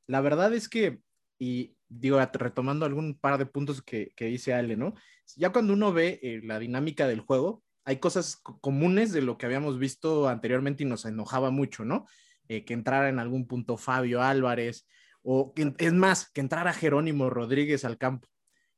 la 0.07 0.21
verdad 0.21 0.53
es 0.53 0.69
que, 0.69 0.99
y 1.37 1.75
digo, 1.87 2.19
retomando 2.33 2.85
algún 2.85 3.17
par 3.17 3.37
de 3.37 3.45
puntos 3.45 3.81
que, 3.81 4.11
que 4.15 4.25
dice 4.25 4.53
Ale, 4.53 4.75
¿no? 4.77 4.93
Ya 5.35 5.51
cuando 5.51 5.73
uno 5.73 5.93
ve 5.93 6.19
eh, 6.21 6.41
la 6.43 6.59
dinámica 6.59 7.07
del 7.07 7.21
juego, 7.21 7.63
hay 7.85 7.97
cosas 7.97 8.37
comunes 8.61 9.11
de 9.11 9.21
lo 9.21 9.37
que 9.37 9.45
habíamos 9.45 9.79
visto 9.79 10.27
anteriormente 10.27 10.83
y 10.83 10.85
nos 10.85 11.05
enojaba 11.05 11.49
mucho, 11.49 11.85
¿no? 11.85 12.05
Eh, 12.47 12.65
que 12.65 12.73
entrara 12.73 13.09
en 13.09 13.19
algún 13.19 13.47
punto 13.47 13.77
Fabio 13.77 14.21
Álvarez, 14.21 14.87
o 15.21 15.53
que, 15.53 15.73
es 15.77 15.93
más, 15.93 16.29
que 16.31 16.41
entrara 16.41 16.73
Jerónimo 16.73 17.29
Rodríguez 17.29 17.85
al 17.85 17.97
campo. 17.97 18.27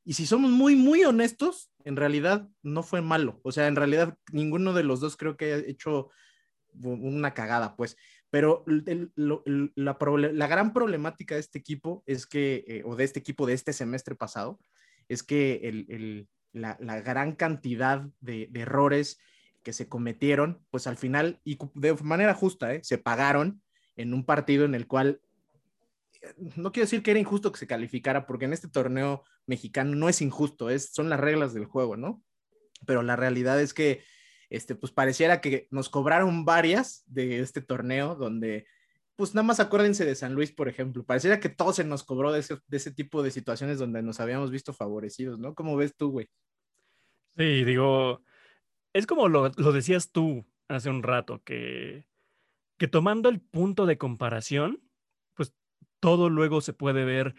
Y 0.04 0.14
si 0.14 0.26
somos 0.26 0.52
muy, 0.52 0.76
muy 0.76 1.04
honestos, 1.04 1.72
en 1.84 1.96
realidad 1.96 2.50
no 2.64 2.84
fue 2.84 3.02
malo. 3.02 3.40
O 3.44 3.52
sea, 3.52 3.68
en 3.68 3.76
realidad 3.76 4.18
ninguno 4.32 4.74
de 4.74 4.84
los 4.84 5.00
dos 5.00 5.16
creo 5.16 5.38
que 5.38 5.54
haya 5.54 5.68
hecho 5.68 6.10
una 6.74 7.34
cagada, 7.34 7.76
pues. 7.76 7.98
Pero 8.30 8.64
la, 9.16 10.48
gran 10.48 10.74
problemática 10.74 11.36
de 11.36 11.42
este 11.42 11.60
equipo 11.60 12.04
es 12.06 12.26
que, 12.26 12.64
eh, 12.68 12.82
o 12.86 12.96
de 12.96 13.04
este 13.04 13.20
equipo 13.20 13.46
de 13.46 13.54
este 13.54 13.74
semestre 13.74 14.16
pasado, 14.16 14.60
es 15.10 15.22
que 15.22 16.26
la, 16.54 17.02
gran 17.02 17.36
cantidad 17.36 18.08
de, 18.22 18.50
errores 18.54 19.20
que 19.64 19.74
se 19.74 19.90
cometieron, 19.90 20.66
pues 20.72 20.88
al 20.88 20.98
final, 20.98 21.40
y 21.44 21.60
de 21.76 21.94
manera 22.02 22.34
justa, 22.34 22.74
¿eh? 22.74 22.80
se 22.84 22.98
pagaron 22.98 23.62
en 23.96 24.14
un 24.14 24.26
partido 24.26 24.66
en 24.66 24.74
el 24.74 24.88
cual 24.88 25.22
no 26.56 26.72
quiero 26.72 26.86
decir 26.86 27.04
que 27.04 27.12
era 27.12 27.20
injusto 27.20 27.52
que 27.52 27.60
se 27.60 27.68
calificara, 27.68 28.26
porque 28.26 28.46
en 28.46 28.54
este 28.54 28.68
torneo 28.68 29.24
mexicano 29.46 29.96
no 29.96 30.10
es 30.10 30.22
injusto, 30.22 30.70
es, 30.70 30.94
son 30.94 31.10
las 31.10 31.20
reglas 31.20 31.54
del 31.54 31.66
juego, 31.66 31.98
¿no? 31.98 32.24
Pero 32.86 33.02
la 33.02 33.16
realidad 33.16 33.60
es 33.60 33.74
que, 33.74 34.04
este, 34.50 34.76
pues 34.76 34.92
pareciera 34.92 35.42
que 35.42 35.68
nos 35.72 35.90
cobraron 35.90 36.46
varias 36.46 37.04
de 37.06 37.40
este 37.40 37.62
torneo, 37.62 38.16
donde, 38.16 38.68
pues 39.16 39.34
nada 39.34 39.44
más 39.44 39.60
acuérdense 39.60 40.06
de 40.06 40.16
San 40.16 40.34
Luis, 40.34 40.52
por 40.52 40.68
ejemplo, 40.68 41.04
pareciera 41.06 41.40
que 41.40 41.50
todo 41.50 41.74
se 41.74 41.84
nos 41.84 42.04
cobró 42.04 42.32
de 42.32 42.40
ese, 42.40 42.92
tipo 42.92 43.24
de 43.24 43.32
situaciones 43.32 43.80
donde 43.80 44.02
nos 44.04 44.20
habíamos 44.20 44.52
visto 44.52 44.74
favorecidos, 44.74 45.40
¿no? 45.40 45.56
¿Cómo 45.56 45.76
ves 45.76 45.96
tú, 45.96 46.12
güey? 46.12 46.28
Sí, 47.38 47.64
digo, 47.64 48.22
es 48.94 49.08
como 49.08 49.28
lo, 49.30 49.50
lo 49.58 49.72
decías 49.72 50.12
tú 50.12 50.46
hace 50.68 50.90
un 50.90 51.04
rato, 51.04 51.42
que, 51.44 52.08
que 52.78 52.88
tomando 52.88 53.30
el 53.30 53.40
punto 53.40 53.86
de 53.86 53.98
comparación, 53.98 54.82
todo 56.02 56.30
luego 56.30 56.60
se 56.60 56.74
puede 56.74 57.06
ver 57.06 57.36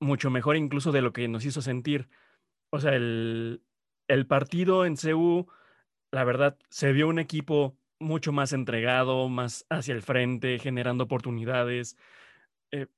mucho 0.00 0.30
mejor 0.30 0.56
incluso 0.56 0.92
de 0.92 1.02
lo 1.02 1.12
que 1.12 1.28
nos 1.28 1.46
hizo 1.46 1.62
sentir. 1.62 2.10
O 2.70 2.80
sea, 2.80 2.94
el, 2.94 3.62
partido 4.28 4.84
en 4.84 4.96
CU, 4.96 5.46
la 6.12 6.24
verdad, 6.24 6.58
se 6.68 6.92
vio 6.92 7.08
un 7.08 7.18
equipo 7.18 7.78
mucho 7.98 8.32
más 8.32 8.52
entregado, 8.52 9.28
más 9.28 9.66
hacia 9.70 9.94
el 9.94 10.02
frente, 10.02 10.58
generando 10.58 11.04
oportunidades. 11.04 11.96
Eh, 12.72 12.88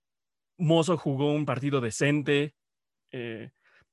Mozo 0.59 0.97
jugó 0.97 1.33
un 1.33 1.47
partido 1.47 1.81
decente. 1.81 2.55
Eh, 3.13 3.51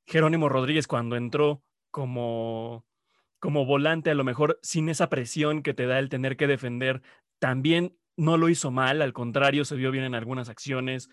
Jerónimo 0.07 0.49
Rodríguez 0.49 0.87
cuando 0.87 1.15
entró 1.17 1.63
como, 1.91 2.85
como 3.39 3.65
volante, 3.65 4.11
a 4.11 4.15
lo 4.15 4.23
mejor 4.23 4.59
sin 4.63 4.89
esa 4.89 5.09
presión 5.09 5.63
que 5.63 5.73
te 5.73 5.85
da 5.87 5.99
el 5.99 6.09
tener 6.09 6.37
que 6.37 6.47
defender, 6.47 7.01
también 7.39 7.98
no 8.19 8.37
lo 8.37 8.49
hizo 8.49 8.69
mal, 8.69 9.01
al 9.01 9.13
contrario, 9.13 9.63
se 9.63 9.77
vio 9.77 9.91
bien 9.91 10.03
en 10.03 10.13
algunas 10.13 10.49
acciones, 10.49 11.09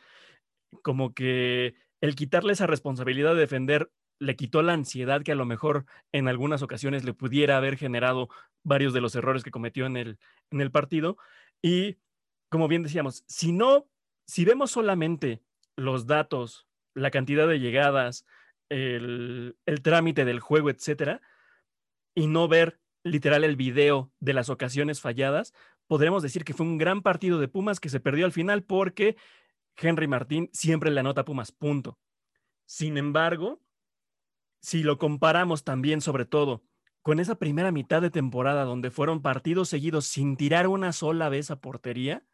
como 0.83 1.15
que 1.15 1.75
el 2.01 2.17
quitarle 2.17 2.53
esa 2.53 2.67
responsabilidad 2.67 3.35
de 3.35 3.41
defender 3.41 3.93
le 4.19 4.35
quitó 4.35 4.61
la 4.63 4.73
ansiedad 4.73 5.23
que 5.23 5.31
a 5.33 5.37
lo 5.37 5.47
mejor 5.47 5.87
en 6.13 6.27
algunas 6.27 6.63
ocasiones 6.63 7.05
le 7.05 7.15
pudiera 7.15 7.59
haber 7.59 7.77
generado 7.77 8.29
varios 8.65 8.93
de 8.93 9.01
los 9.01 9.15
errores 9.15 9.45
que 9.45 9.53
cometió 9.53 9.87
en 9.87 9.97
el, 9.97 10.19
en 10.51 10.61
el 10.61 10.73
partido. 10.73 11.17
Y 11.63 11.99
como 12.51 12.67
bien 12.67 12.83
decíamos, 12.83 13.25
si 13.29 13.53
no, 13.53 13.89
si 14.27 14.45
vemos 14.45 14.73
solamente 14.73 15.43
los 15.77 16.07
datos, 16.07 16.67
la 16.95 17.13
cantidad 17.13 17.47
de 17.47 17.61
llegadas, 17.61 18.27
el, 18.69 19.57
el 19.65 19.83
trámite 19.83 20.25
del 20.25 20.41
juego, 20.41 20.71
etcétera, 20.71 21.21
y 22.17 22.27
no 22.27 22.49
ver 22.49 22.81
literal 23.05 23.45
el 23.45 23.55
video 23.55 24.11
de 24.19 24.33
las 24.33 24.49
ocasiones 24.49 25.01
falladas, 25.01 25.53
podremos 25.87 26.23
decir 26.23 26.45
que 26.45 26.55
fue 26.55 26.66
un 26.66 26.78
gran 26.78 27.02
partido 27.02 27.38
de 27.38 27.49
Pumas 27.49 27.81
que 27.81 27.88
se 27.88 28.00
perdió 28.00 28.26
al 28.26 28.33
final 28.33 28.62
porque 28.64 29.16
Henry 29.76 30.09
Martín 30.09 30.50
siempre 30.52 30.90
le 30.90 31.00
anota 31.00 31.25
Pumas, 31.25 31.52
punto. 31.52 31.99
Sin 32.64 32.97
embargo, 32.97 33.62
si 34.61 34.83
lo 34.83 34.99
comparamos 34.99 35.64
también, 35.64 36.00
sobre 36.00 36.25
todo, 36.25 36.64
con 37.02 37.21
esa 37.21 37.37
primera 37.37 37.71
mitad 37.71 38.02
de 38.02 38.11
temporada 38.11 38.64
donde 38.64 38.90
fueron 38.90 39.23
partidos 39.23 39.69
seguidos 39.69 40.07
sin 40.07 40.37
tirar 40.37 40.66
una 40.66 40.93
sola 40.93 41.28
vez 41.28 41.50
a 41.50 41.61
portería, 41.61 42.25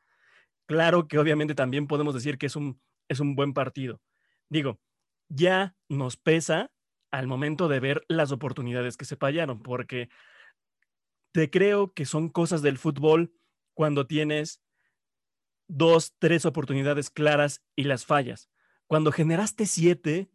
claro 0.67 1.09
que 1.09 1.19
obviamente 1.19 1.55
también 1.55 1.87
podemos 1.87 2.15
decir 2.15 2.39
que 2.39 2.47
es 2.47 2.57
un, 2.57 2.81
es 3.09 3.21
un 3.21 3.35
buen 3.35 3.53
partido. 3.53 4.01
Digo, 4.49 4.81
ya 5.29 5.77
nos 5.89 6.17
pesa 6.17 6.71
al 7.11 7.27
momento 7.27 7.69
de 7.69 7.81
ver 7.81 8.05
las 8.09 8.33
oportunidades 8.33 8.97
que 8.97 9.05
se 9.05 9.17
fallaron, 9.17 9.63
porque 9.63 10.09
te 11.33 11.51
creo 11.51 11.93
que 11.93 12.07
son 12.07 12.31
cosas 12.31 12.63
del 12.63 12.79
fútbol 12.79 13.35
cuando 13.75 14.07
tienes 14.07 14.63
dos, 15.69 16.15
tres 16.19 16.45
oportunidades 16.45 17.11
claras 17.11 17.63
y 17.77 17.85
las 17.85 18.05
fallas. 18.05 18.51
Cuando 18.87 19.13
generaste 19.13 19.67
siete, 19.67 20.31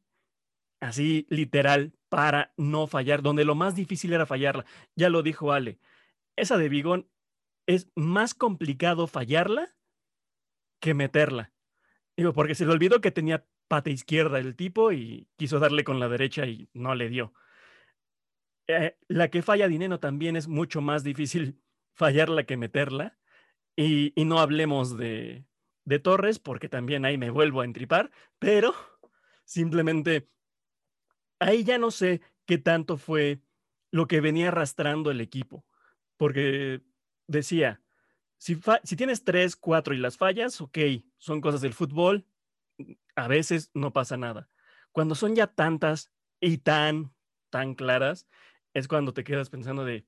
así 0.79 1.27
literal, 1.29 1.93
para 2.09 2.53
no 2.57 2.87
fallar, 2.87 3.21
donde 3.21 3.45
lo 3.45 3.55
más 3.55 3.75
difícil 3.75 4.13
era 4.13 4.25
fallarla, 4.25 4.65
ya 4.95 5.09
lo 5.09 5.21
dijo 5.21 5.51
Ale, 5.51 5.79
esa 6.35 6.57
de 6.57 6.69
Bigón 6.69 7.09
es 7.65 7.89
más 7.95 8.33
complicado 8.33 9.07
fallarla 9.07 9.75
que 10.79 10.93
meterla. 10.93 11.51
Digo, 12.15 12.33
porque 12.33 12.55
se 12.55 12.65
le 12.65 12.71
olvidó 12.71 13.01
que 13.01 13.11
tenía 13.11 13.45
pata 13.67 13.89
izquierda 13.89 14.39
el 14.39 14.55
tipo 14.55 14.91
y 14.91 15.27
quiso 15.35 15.59
darle 15.59 15.83
con 15.83 15.99
la 15.99 16.07
derecha 16.07 16.45
y 16.45 16.69
no 16.73 16.95
le 16.95 17.09
dio. 17.09 17.33
Eh, 18.67 18.97
la 19.07 19.29
que 19.29 19.41
falla 19.41 19.67
Dinero 19.67 19.99
también 19.99 20.35
es 20.35 20.47
mucho 20.47 20.81
más 20.81 21.03
difícil 21.03 21.61
fallarla 21.93 22.45
que 22.45 22.57
meterla. 22.57 23.17
Y, 23.79 24.11
no 24.25 24.39
hablemos 24.39 24.97
de, 24.97 25.45
Torres, 26.03 26.39
porque 26.39 26.67
también 26.67 27.05
ahí 27.05 27.17
me 27.17 27.29
vuelvo 27.29 27.61
a 27.61 27.65
entripar, 27.65 28.11
pero 28.39 28.73
simplemente 29.45 30.27
ahí 31.39 31.63
ya 31.63 31.77
no 31.77 31.91
sé 31.91 32.21
qué 32.45 32.57
tanto 32.57 32.97
fue 32.97 33.39
lo 33.91 34.07
que 34.07 34.19
venía 34.19 34.47
arrastrando 34.47 35.11
el 35.11 35.21
equipo, 35.21 35.63
porque 36.17 36.81
decía, 37.27 37.79
si, 38.37 38.59
si 38.83 38.95
tienes 38.95 39.23
tres, 39.23 39.55
cuatro 39.55 39.93
y 39.93 39.99
las 39.99 40.17
fallas, 40.17 40.59
ok, 40.59 40.79
son 41.19 41.39
cosas 41.39 41.61
del 41.61 41.73
fútbol, 41.73 42.25
a 43.15 43.27
veces 43.27 43.69
no 43.75 43.93
pasa 43.93 44.17
nada. 44.17 44.49
Cuando 44.91 45.13
son 45.13 45.35
ya 45.35 45.45
tantas 45.45 46.11
y 46.39 46.57
tan, 46.57 47.13
tan 47.51 47.75
claras, 47.75 48.27
es 48.73 48.87
cuando 48.87 49.13
te 49.13 49.23
quedas 49.23 49.51
pensando 49.51 49.85
de, 49.85 50.05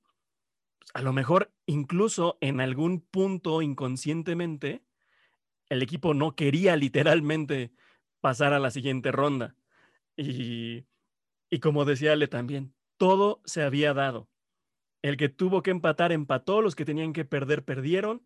a 0.94 1.02
lo 1.02 1.12
mejor 1.12 1.52
incluso 1.66 2.38
en 2.40 2.60
algún 2.60 3.00
punto 3.00 3.62
inconscientemente, 3.62 4.82
el 5.68 5.82
equipo 5.82 6.14
no 6.14 6.34
quería 6.34 6.76
literalmente 6.76 7.72
pasar 8.20 8.52
a 8.52 8.58
la 8.58 8.70
siguiente 8.70 9.12
ronda. 9.12 9.56
Y, 10.16 10.84
y 11.48 11.60
como 11.60 11.84
decía 11.84 12.12
Ale 12.12 12.28
también, 12.28 12.74
todo 12.96 13.40
se 13.44 13.62
había 13.62 13.94
dado. 13.94 14.28
El 15.02 15.16
que 15.16 15.28
tuvo 15.28 15.62
que 15.62 15.70
empatar, 15.70 16.12
empató, 16.12 16.60
los 16.60 16.74
que 16.74 16.84
tenían 16.84 17.12
que 17.12 17.24
perder, 17.24 17.64
perdieron. 17.64 18.22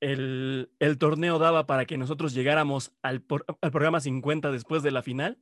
El, 0.00 0.72
el 0.80 0.98
torneo 0.98 1.38
daba 1.38 1.66
para 1.66 1.86
que 1.86 1.96
nosotros 1.96 2.34
llegáramos 2.34 2.92
al, 3.02 3.24
al 3.60 3.70
programa 3.70 4.00
50 4.00 4.50
después 4.50 4.82
de 4.82 4.90
la 4.90 5.02
final 5.02 5.38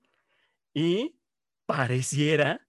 y 0.75 1.17
pareciera 1.67 2.69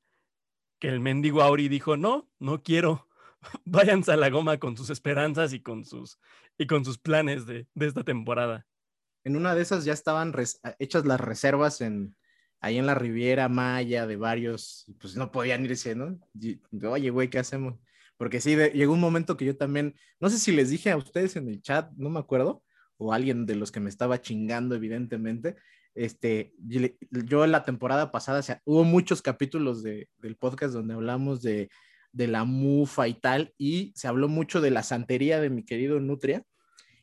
que 0.79 0.87
el 0.87 0.99
mendigo 0.99 1.41
Auri 1.41 1.67
dijo, 1.67 1.97
no, 1.97 2.29
no 2.39 2.63
quiero, 2.63 3.07
váyanse 3.65 4.11
a 4.11 4.17
la 4.17 4.29
goma 4.29 4.57
con 4.57 4.77
sus 4.77 4.89
esperanzas 4.89 5.53
y 5.53 5.61
con 5.61 5.85
sus, 5.85 6.19
y 6.57 6.67
con 6.67 6.85
sus 6.85 6.97
planes 6.97 7.45
de, 7.45 7.67
esta 7.75 8.03
temporada. 8.03 8.65
En 9.23 9.35
una 9.35 9.55
de 9.55 9.61
esas 9.61 9.85
ya 9.85 9.93
estaban 9.93 10.33
hechas 10.79 11.05
las 11.05 11.19
reservas 11.19 11.81
en, 11.81 12.15
ahí 12.59 12.77
en 12.77 12.85
la 12.85 12.95
Riviera 12.95 13.49
Maya 13.49 14.07
de 14.07 14.15
varios, 14.15 14.85
pues 14.99 15.15
no 15.15 15.31
podían 15.31 15.65
irse, 15.65 15.95
¿no? 15.95 16.19
Oye, 16.89 17.09
güey, 17.09 17.29
¿qué 17.29 17.39
hacemos? 17.39 17.79
Porque 18.17 18.41
sí, 18.41 18.55
llegó 18.55 18.93
un 18.93 18.99
momento 18.99 19.37
que 19.37 19.45
yo 19.45 19.57
también, 19.57 19.95
no 20.19 20.29
sé 20.29 20.37
si 20.37 20.51
les 20.51 20.69
dije 20.69 20.91
a 20.91 20.97
ustedes 20.97 21.35
en 21.35 21.47
el 21.49 21.61
chat, 21.61 21.91
no 21.97 22.09
me 22.09 22.19
acuerdo, 22.19 22.63
o 22.97 23.13
alguien 23.13 23.45
de 23.45 23.55
los 23.55 23.71
que 23.71 23.79
me 23.79 23.89
estaba 23.89 24.21
chingando, 24.21 24.75
evidentemente, 24.75 25.55
este, 25.95 26.53
yo 26.59 27.45
la 27.47 27.63
temporada 27.63 28.11
pasada, 28.11 28.61
hubo 28.63 28.83
muchos 28.83 29.21
capítulos 29.21 29.83
de, 29.83 30.07
del 30.17 30.35
podcast 30.37 30.73
donde 30.73 30.93
hablamos 30.93 31.41
de, 31.41 31.69
de, 32.11 32.27
la 32.27 32.43
mufa 32.43 33.07
y 33.07 33.13
tal, 33.13 33.53
y 33.57 33.93
se 33.95 34.07
habló 34.07 34.27
mucho 34.27 34.61
de 34.61 34.71
la 34.71 34.83
santería 34.83 35.39
de 35.39 35.49
mi 35.49 35.63
querido 35.63 35.99
Nutria, 35.99 36.43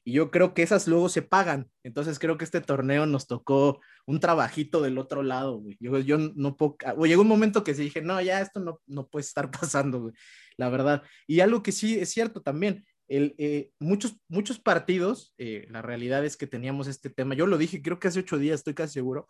y 0.04 0.12
yo 0.12 0.30
creo 0.30 0.54
que 0.54 0.62
esas 0.62 0.88
luego 0.88 1.08
se 1.08 1.22
pagan, 1.22 1.68
entonces 1.82 2.18
creo 2.18 2.38
que 2.38 2.44
este 2.44 2.60
torneo 2.62 3.04
nos 3.04 3.26
tocó 3.26 3.80
un 4.06 4.20
trabajito 4.20 4.80
del 4.80 4.96
otro 4.96 5.22
lado, 5.22 5.62
Yo, 5.80 5.98
yo 5.98 6.16
no 6.18 6.56
puedo, 6.56 6.76
llegó 7.04 7.22
un 7.22 7.28
momento 7.28 7.62
que 7.62 7.74
se 7.74 7.82
dije, 7.82 8.00
no, 8.00 8.20
ya 8.22 8.40
esto 8.40 8.58
no, 8.58 8.80
no 8.86 9.06
puede 9.06 9.26
estar 9.26 9.50
pasando, 9.50 10.12
la 10.56 10.70
verdad. 10.70 11.02
Y 11.26 11.40
algo 11.40 11.62
que 11.62 11.72
sí 11.72 11.98
es 11.98 12.10
cierto 12.10 12.40
también, 12.40 12.86
el, 13.08 13.34
eh, 13.38 13.70
muchos, 13.78 14.16
muchos 14.28 14.58
partidos, 14.58 15.34
eh, 15.38 15.66
la 15.70 15.82
realidad 15.82 16.24
es 16.24 16.36
que 16.36 16.46
teníamos 16.46 16.86
este 16.86 17.10
tema, 17.10 17.34
yo 17.34 17.46
lo 17.46 17.58
dije, 17.58 17.82
creo 17.82 17.98
que 17.98 18.08
hace 18.08 18.20
ocho 18.20 18.38
días, 18.38 18.60
estoy 18.60 18.74
casi 18.74 18.94
seguro, 18.94 19.28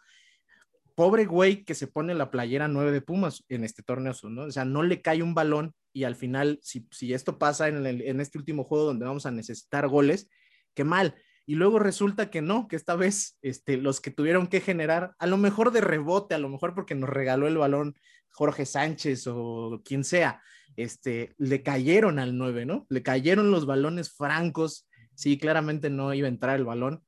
pobre 0.98 1.26
güey 1.26 1.62
que 1.62 1.76
se 1.76 1.86
pone 1.86 2.12
la 2.12 2.28
playera 2.28 2.66
nueve 2.66 2.90
de 2.90 3.00
Pumas 3.00 3.44
en 3.48 3.62
este 3.62 3.84
torneo, 3.84 4.14
¿no? 4.24 4.42
O 4.42 4.50
sea, 4.50 4.64
no 4.64 4.82
le 4.82 5.00
cae 5.00 5.22
un 5.22 5.32
balón 5.32 5.72
y 5.92 6.02
al 6.02 6.16
final, 6.16 6.58
si, 6.60 6.88
si 6.90 7.14
esto 7.14 7.38
pasa 7.38 7.68
en, 7.68 7.86
en, 7.86 8.20
este 8.20 8.36
último 8.36 8.64
juego 8.64 8.86
donde 8.86 9.06
vamos 9.06 9.24
a 9.24 9.30
necesitar 9.30 9.86
goles, 9.86 10.28
qué 10.74 10.82
mal. 10.82 11.14
Y 11.46 11.54
luego 11.54 11.78
resulta 11.78 12.30
que 12.30 12.42
no, 12.42 12.66
que 12.66 12.74
esta 12.74 12.96
vez 12.96 13.38
este, 13.42 13.76
los 13.76 14.00
que 14.00 14.10
tuvieron 14.10 14.48
que 14.48 14.60
generar, 14.60 15.14
a 15.20 15.28
lo 15.28 15.36
mejor 15.36 15.70
de 15.70 15.82
rebote, 15.82 16.34
a 16.34 16.38
lo 16.38 16.48
mejor 16.48 16.74
porque 16.74 16.96
nos 16.96 17.08
regaló 17.08 17.46
el 17.46 17.58
balón 17.58 17.94
Jorge 18.30 18.66
Sánchez 18.66 19.28
o 19.28 19.80
quien 19.84 20.02
sea, 20.02 20.42
este, 20.74 21.32
le 21.38 21.62
cayeron 21.62 22.18
al 22.18 22.36
9, 22.36 22.66
¿no? 22.66 22.86
Le 22.88 23.04
cayeron 23.04 23.52
los 23.52 23.66
balones 23.66 24.12
francos. 24.12 24.88
Sí, 25.14 25.38
claramente 25.38 25.90
no 25.90 26.12
iba 26.12 26.26
a 26.26 26.28
entrar 26.28 26.56
el 26.56 26.64
balón. 26.64 27.04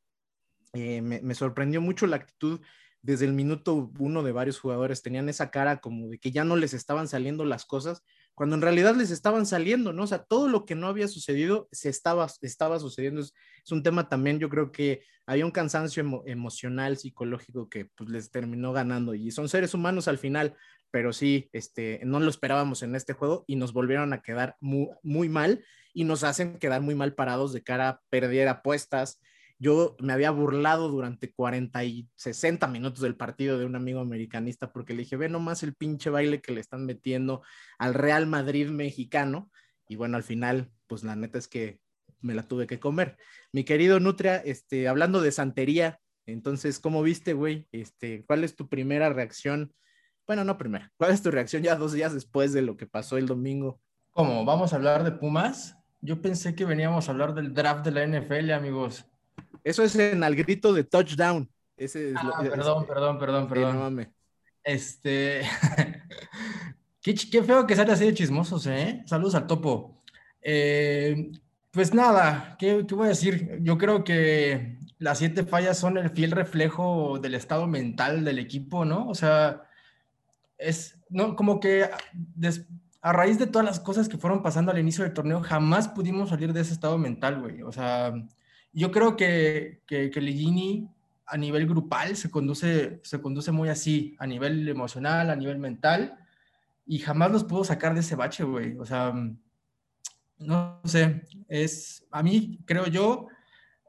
Eh, 0.74 1.02
me, 1.02 1.34
sorprendió 1.34 1.80
mucho 1.80 2.06
la 2.06 2.14
actitud 2.14 2.60
desde 3.02 3.24
el 3.24 3.32
minuto 3.32 3.90
uno 3.98 4.22
de 4.22 4.32
varios 4.32 4.58
jugadores. 4.58 5.02
Tenían 5.02 5.28
esa 5.28 5.50
cara 5.50 5.80
como 5.80 6.08
de 6.08 6.18
que 6.18 6.30
ya 6.30 6.44
no 6.44 6.56
les 6.56 6.74
estaban 6.74 7.08
saliendo 7.08 7.44
las 7.44 7.64
cosas, 7.64 8.02
cuando 8.34 8.56
en 8.56 8.62
realidad 8.62 8.94
les 8.94 9.10
estaban 9.10 9.46
saliendo, 9.46 9.92
¿no? 9.92 10.04
O 10.04 10.06
sea, 10.06 10.24
todo 10.24 10.48
lo 10.48 10.64
que 10.64 10.74
no 10.74 10.86
había 10.86 11.08
sucedido 11.08 11.68
se 11.72 11.88
estaba, 11.88 12.26
estaba 12.42 12.78
sucediendo. 12.78 13.20
Es, 13.20 13.32
un 13.70 13.82
tema 13.82 14.08
también, 14.08 14.38
yo 14.38 14.48
creo 14.48 14.72
que 14.72 15.02
había 15.26 15.44
un 15.44 15.52
cansancio 15.52 16.02
emocional, 16.26 16.96
psicológico 16.96 17.68
que 17.68 17.84
pues 17.84 18.10
les 18.10 18.30
terminó 18.30 18.72
ganando 18.72 19.14
y 19.14 19.30
son 19.30 19.48
seres 19.48 19.74
humanos 19.74 20.08
al 20.08 20.18
final 20.18 20.56
pero 20.90 21.12
sí, 21.12 21.48
este, 21.52 22.00
no 22.04 22.20
lo 22.20 22.30
esperábamos 22.30 22.82
en 22.82 22.94
este 22.94 23.12
juego 23.12 23.44
y 23.46 23.56
nos 23.56 23.72
volvieron 23.72 24.12
a 24.12 24.22
quedar 24.22 24.56
muy, 24.60 24.88
muy 25.02 25.28
mal 25.28 25.64
y 25.92 26.04
nos 26.04 26.24
hacen 26.24 26.58
quedar 26.58 26.80
muy 26.80 26.94
mal 26.94 27.14
parados 27.14 27.52
de 27.52 27.62
cara 27.62 27.88
a 27.88 28.00
perder 28.10 28.48
apuestas. 28.48 29.20
Yo 29.60 29.94
me 30.00 30.12
había 30.12 30.32
burlado 30.32 30.88
durante 30.88 31.32
40 31.32 31.84
y 31.84 32.08
60 32.16 32.66
minutos 32.66 33.02
del 33.02 33.14
partido 33.14 33.58
de 33.58 33.64
un 33.64 33.76
amigo 33.76 34.00
americanista 34.00 34.72
porque 34.72 34.94
le 34.94 35.02
dije, 35.02 35.16
ve 35.16 35.28
nomás 35.28 35.62
el 35.62 35.74
pinche 35.74 36.10
baile 36.10 36.40
que 36.40 36.50
le 36.50 36.60
están 36.60 36.84
metiendo 36.84 37.42
al 37.78 37.94
Real 37.94 38.26
Madrid 38.26 38.68
mexicano. 38.70 39.50
Y 39.86 39.94
bueno, 39.94 40.16
al 40.16 40.24
final, 40.24 40.72
pues 40.88 41.04
la 41.04 41.14
neta 41.14 41.38
es 41.38 41.46
que 41.46 41.78
me 42.20 42.34
la 42.34 42.48
tuve 42.48 42.66
que 42.66 42.80
comer. 42.80 43.16
Mi 43.52 43.62
querido 43.62 44.00
Nutria, 44.00 44.38
este, 44.38 44.88
hablando 44.88 45.20
de 45.20 45.30
santería, 45.30 46.00
entonces, 46.26 46.80
¿cómo 46.80 47.02
viste, 47.02 47.34
güey? 47.34 47.68
Este, 47.70 48.24
¿Cuál 48.24 48.42
es 48.42 48.56
tu 48.56 48.68
primera 48.68 49.10
reacción 49.10 49.74
bueno, 50.30 50.44
no 50.44 50.56
primero. 50.56 50.86
¿Cuál 50.96 51.10
es 51.10 51.22
tu 51.22 51.32
reacción 51.32 51.64
ya 51.64 51.74
dos 51.74 51.92
días 51.92 52.14
después 52.14 52.52
de 52.52 52.62
lo 52.62 52.76
que 52.76 52.86
pasó 52.86 53.16
el 53.16 53.26
domingo? 53.26 53.80
¿Cómo? 54.12 54.44
¿Vamos 54.44 54.72
a 54.72 54.76
hablar 54.76 55.02
de 55.02 55.10
Pumas? 55.10 55.76
Yo 56.00 56.22
pensé 56.22 56.54
que 56.54 56.64
veníamos 56.64 57.08
a 57.08 57.10
hablar 57.10 57.34
del 57.34 57.52
draft 57.52 57.84
de 57.84 57.90
la 57.90 58.06
NFL, 58.06 58.52
amigos. 58.52 59.09
Eso 59.64 59.82
es 59.82 59.96
en 59.96 60.22
al 60.24 60.34
grito 60.36 60.72
de 60.72 60.84
touchdown. 60.84 61.48
Ese 61.76 62.12
ah, 62.16 62.40
perdón, 62.42 62.86
perdón, 62.86 63.18
perdón, 63.18 63.48
perdón, 63.48 64.12
Este. 64.62 65.42
qué, 67.02 67.42
feo 67.42 67.66
que 67.66 67.76
sale 67.76 67.92
así 67.92 68.06
de 68.06 68.14
chismosos, 68.14 68.66
¿eh? 68.66 69.02
Saludos 69.06 69.34
al 69.34 69.46
topo. 69.46 70.02
Eh, 70.42 71.32
Pues 71.70 71.94
nada, 71.94 72.56
¿qué, 72.58 72.84
¿qué, 72.86 72.94
voy 72.94 73.06
a 73.06 73.10
decir? 73.10 73.60
Yo 73.62 73.78
creo 73.78 74.04
que 74.04 74.78
las 74.98 75.18
siete 75.18 75.44
fallas 75.44 75.78
son 75.78 75.96
el 75.98 76.10
fiel 76.10 76.32
reflejo 76.32 77.18
del 77.18 77.34
estado 77.34 77.66
mental 77.66 78.24
del 78.24 78.38
equipo, 78.38 78.84
¿no? 78.84 79.08
O 79.08 79.14
sea, 79.14 79.62
es, 80.58 80.98
no, 81.08 81.36
como 81.36 81.60
que 81.60 81.88
a 83.02 83.12
raíz 83.12 83.38
de 83.38 83.46
todas 83.46 83.64
las 83.64 83.80
cosas 83.80 84.08
que 84.08 84.18
fueron 84.18 84.42
pasando 84.42 84.70
al 84.72 84.78
inicio 84.78 85.04
del 85.04 85.14
torneo, 85.14 85.40
jamás 85.40 85.88
pudimos 85.88 86.28
salir 86.28 86.52
de 86.52 86.60
ese 86.60 86.74
estado 86.74 86.98
mental, 86.98 87.40
güey. 87.40 87.62
O 87.62 87.72
sea, 87.72 88.12
yo 88.72 88.90
creo 88.90 89.16
que, 89.16 89.82
que, 89.86 90.10
que 90.10 90.20
Ligini 90.20 90.88
a 91.26 91.36
nivel 91.36 91.66
grupal 91.66 92.16
se 92.16 92.30
conduce, 92.30 93.00
se 93.04 93.20
conduce 93.20 93.52
muy 93.52 93.68
así, 93.68 94.16
a 94.18 94.26
nivel 94.26 94.68
emocional, 94.68 95.30
a 95.30 95.36
nivel 95.36 95.58
mental, 95.58 96.18
y 96.86 96.98
jamás 96.98 97.30
los 97.30 97.44
pudo 97.44 97.62
sacar 97.62 97.94
de 97.94 98.00
ese 98.00 98.16
bache, 98.16 98.42
güey. 98.42 98.76
O 98.78 98.84
sea, 98.84 99.14
no 100.38 100.80
sé, 100.84 101.22
es, 101.48 102.06
a 102.10 102.22
mí 102.22 102.58
creo 102.64 102.86
yo, 102.86 103.28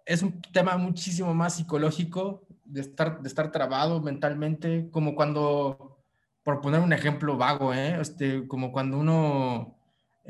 es 0.06 0.22
un 0.22 0.39
tema 0.54 0.78
muchísimo 0.78 1.34
más 1.34 1.56
psicológico 1.56 2.46
de 2.63 2.82
estar, 2.82 3.22
de 3.22 3.28
estar 3.28 3.52
trabado 3.52 4.02
mentalmente, 4.02 4.89
como 4.91 5.15
cuando, 5.15 6.04
por 6.44 6.62
poner 6.62 6.82
un 6.82 6.94
ejemplo 6.94 7.38
vago, 7.38 7.74
¿eh? 7.74 8.00
este, 8.00 8.48
como 8.48 8.72
cuando 8.72 9.00
uno 9.00 9.81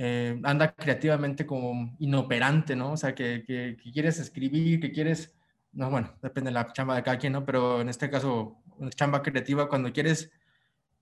eh, 0.03 0.39
anda 0.43 0.73
creativamente 0.73 1.45
como 1.45 1.95
inoperante, 1.99 2.75
¿no? 2.75 2.93
O 2.93 2.97
sea, 2.97 3.13
que, 3.13 3.43
que, 3.45 3.77
que 3.81 3.91
quieres 3.91 4.19
escribir, 4.19 4.79
que 4.79 4.91
quieres 4.91 5.35
no, 5.73 5.89
bueno, 5.89 6.13
depende 6.21 6.49
de 6.49 6.53
la 6.53 6.71
chamba 6.73 6.95
de 6.95 7.03
cada 7.03 7.17
quien, 7.17 7.33
¿no? 7.33 7.45
Pero 7.45 7.81
en 7.81 7.89
este 7.89 8.09
caso, 8.09 8.61
una 8.77 8.89
chamba 8.91 9.21
creativa, 9.21 9.69
cuando 9.69 9.91
quieres, 9.93 10.31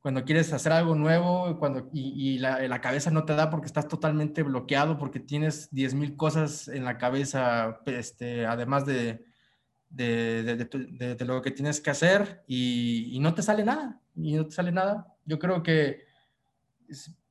cuando 0.01 0.23
quieres 0.23 0.53
hacer 0.53 0.71
algo 0.71 0.95
nuevo 0.95 1.57
cuando, 1.59 1.89
y, 1.93 2.37
la, 2.39 2.61
la, 2.67 2.81
cabeza 2.81 3.11
no 3.11 3.25
te 3.25 3.35
da 3.35 3.49
porque 3.49 3.67
estás 3.67 3.87
totalmente 3.87 4.43
bloqueado, 4.43 4.97
porque 4.97 5.19
tienes 5.19 5.71
10.000 5.71 6.15
cosas 6.15 6.67
en 6.67 6.85
la 6.85 6.97
cabeza, 6.97 7.81
este, 7.85 8.45
además 8.45 8.85
de, 8.85 9.25
de, 9.89 10.43
de, 10.43 11.15
de, 11.15 11.25
lo 11.25 11.41
que 11.41 11.51
tienes 11.51 11.81
que 11.81 11.89
hacer 11.89 12.43
y, 12.47 13.09
y, 13.15 13.19
no 13.19 13.33
te 13.33 13.41
sale 13.41 13.63
nada, 13.65 13.99
y 14.15 14.33
no 14.35 14.45
te 14.45 14.51
sale 14.51 14.71
nada. 14.71 15.07
Yo 15.25 15.39
creo 15.39 15.63
que, 15.63 16.05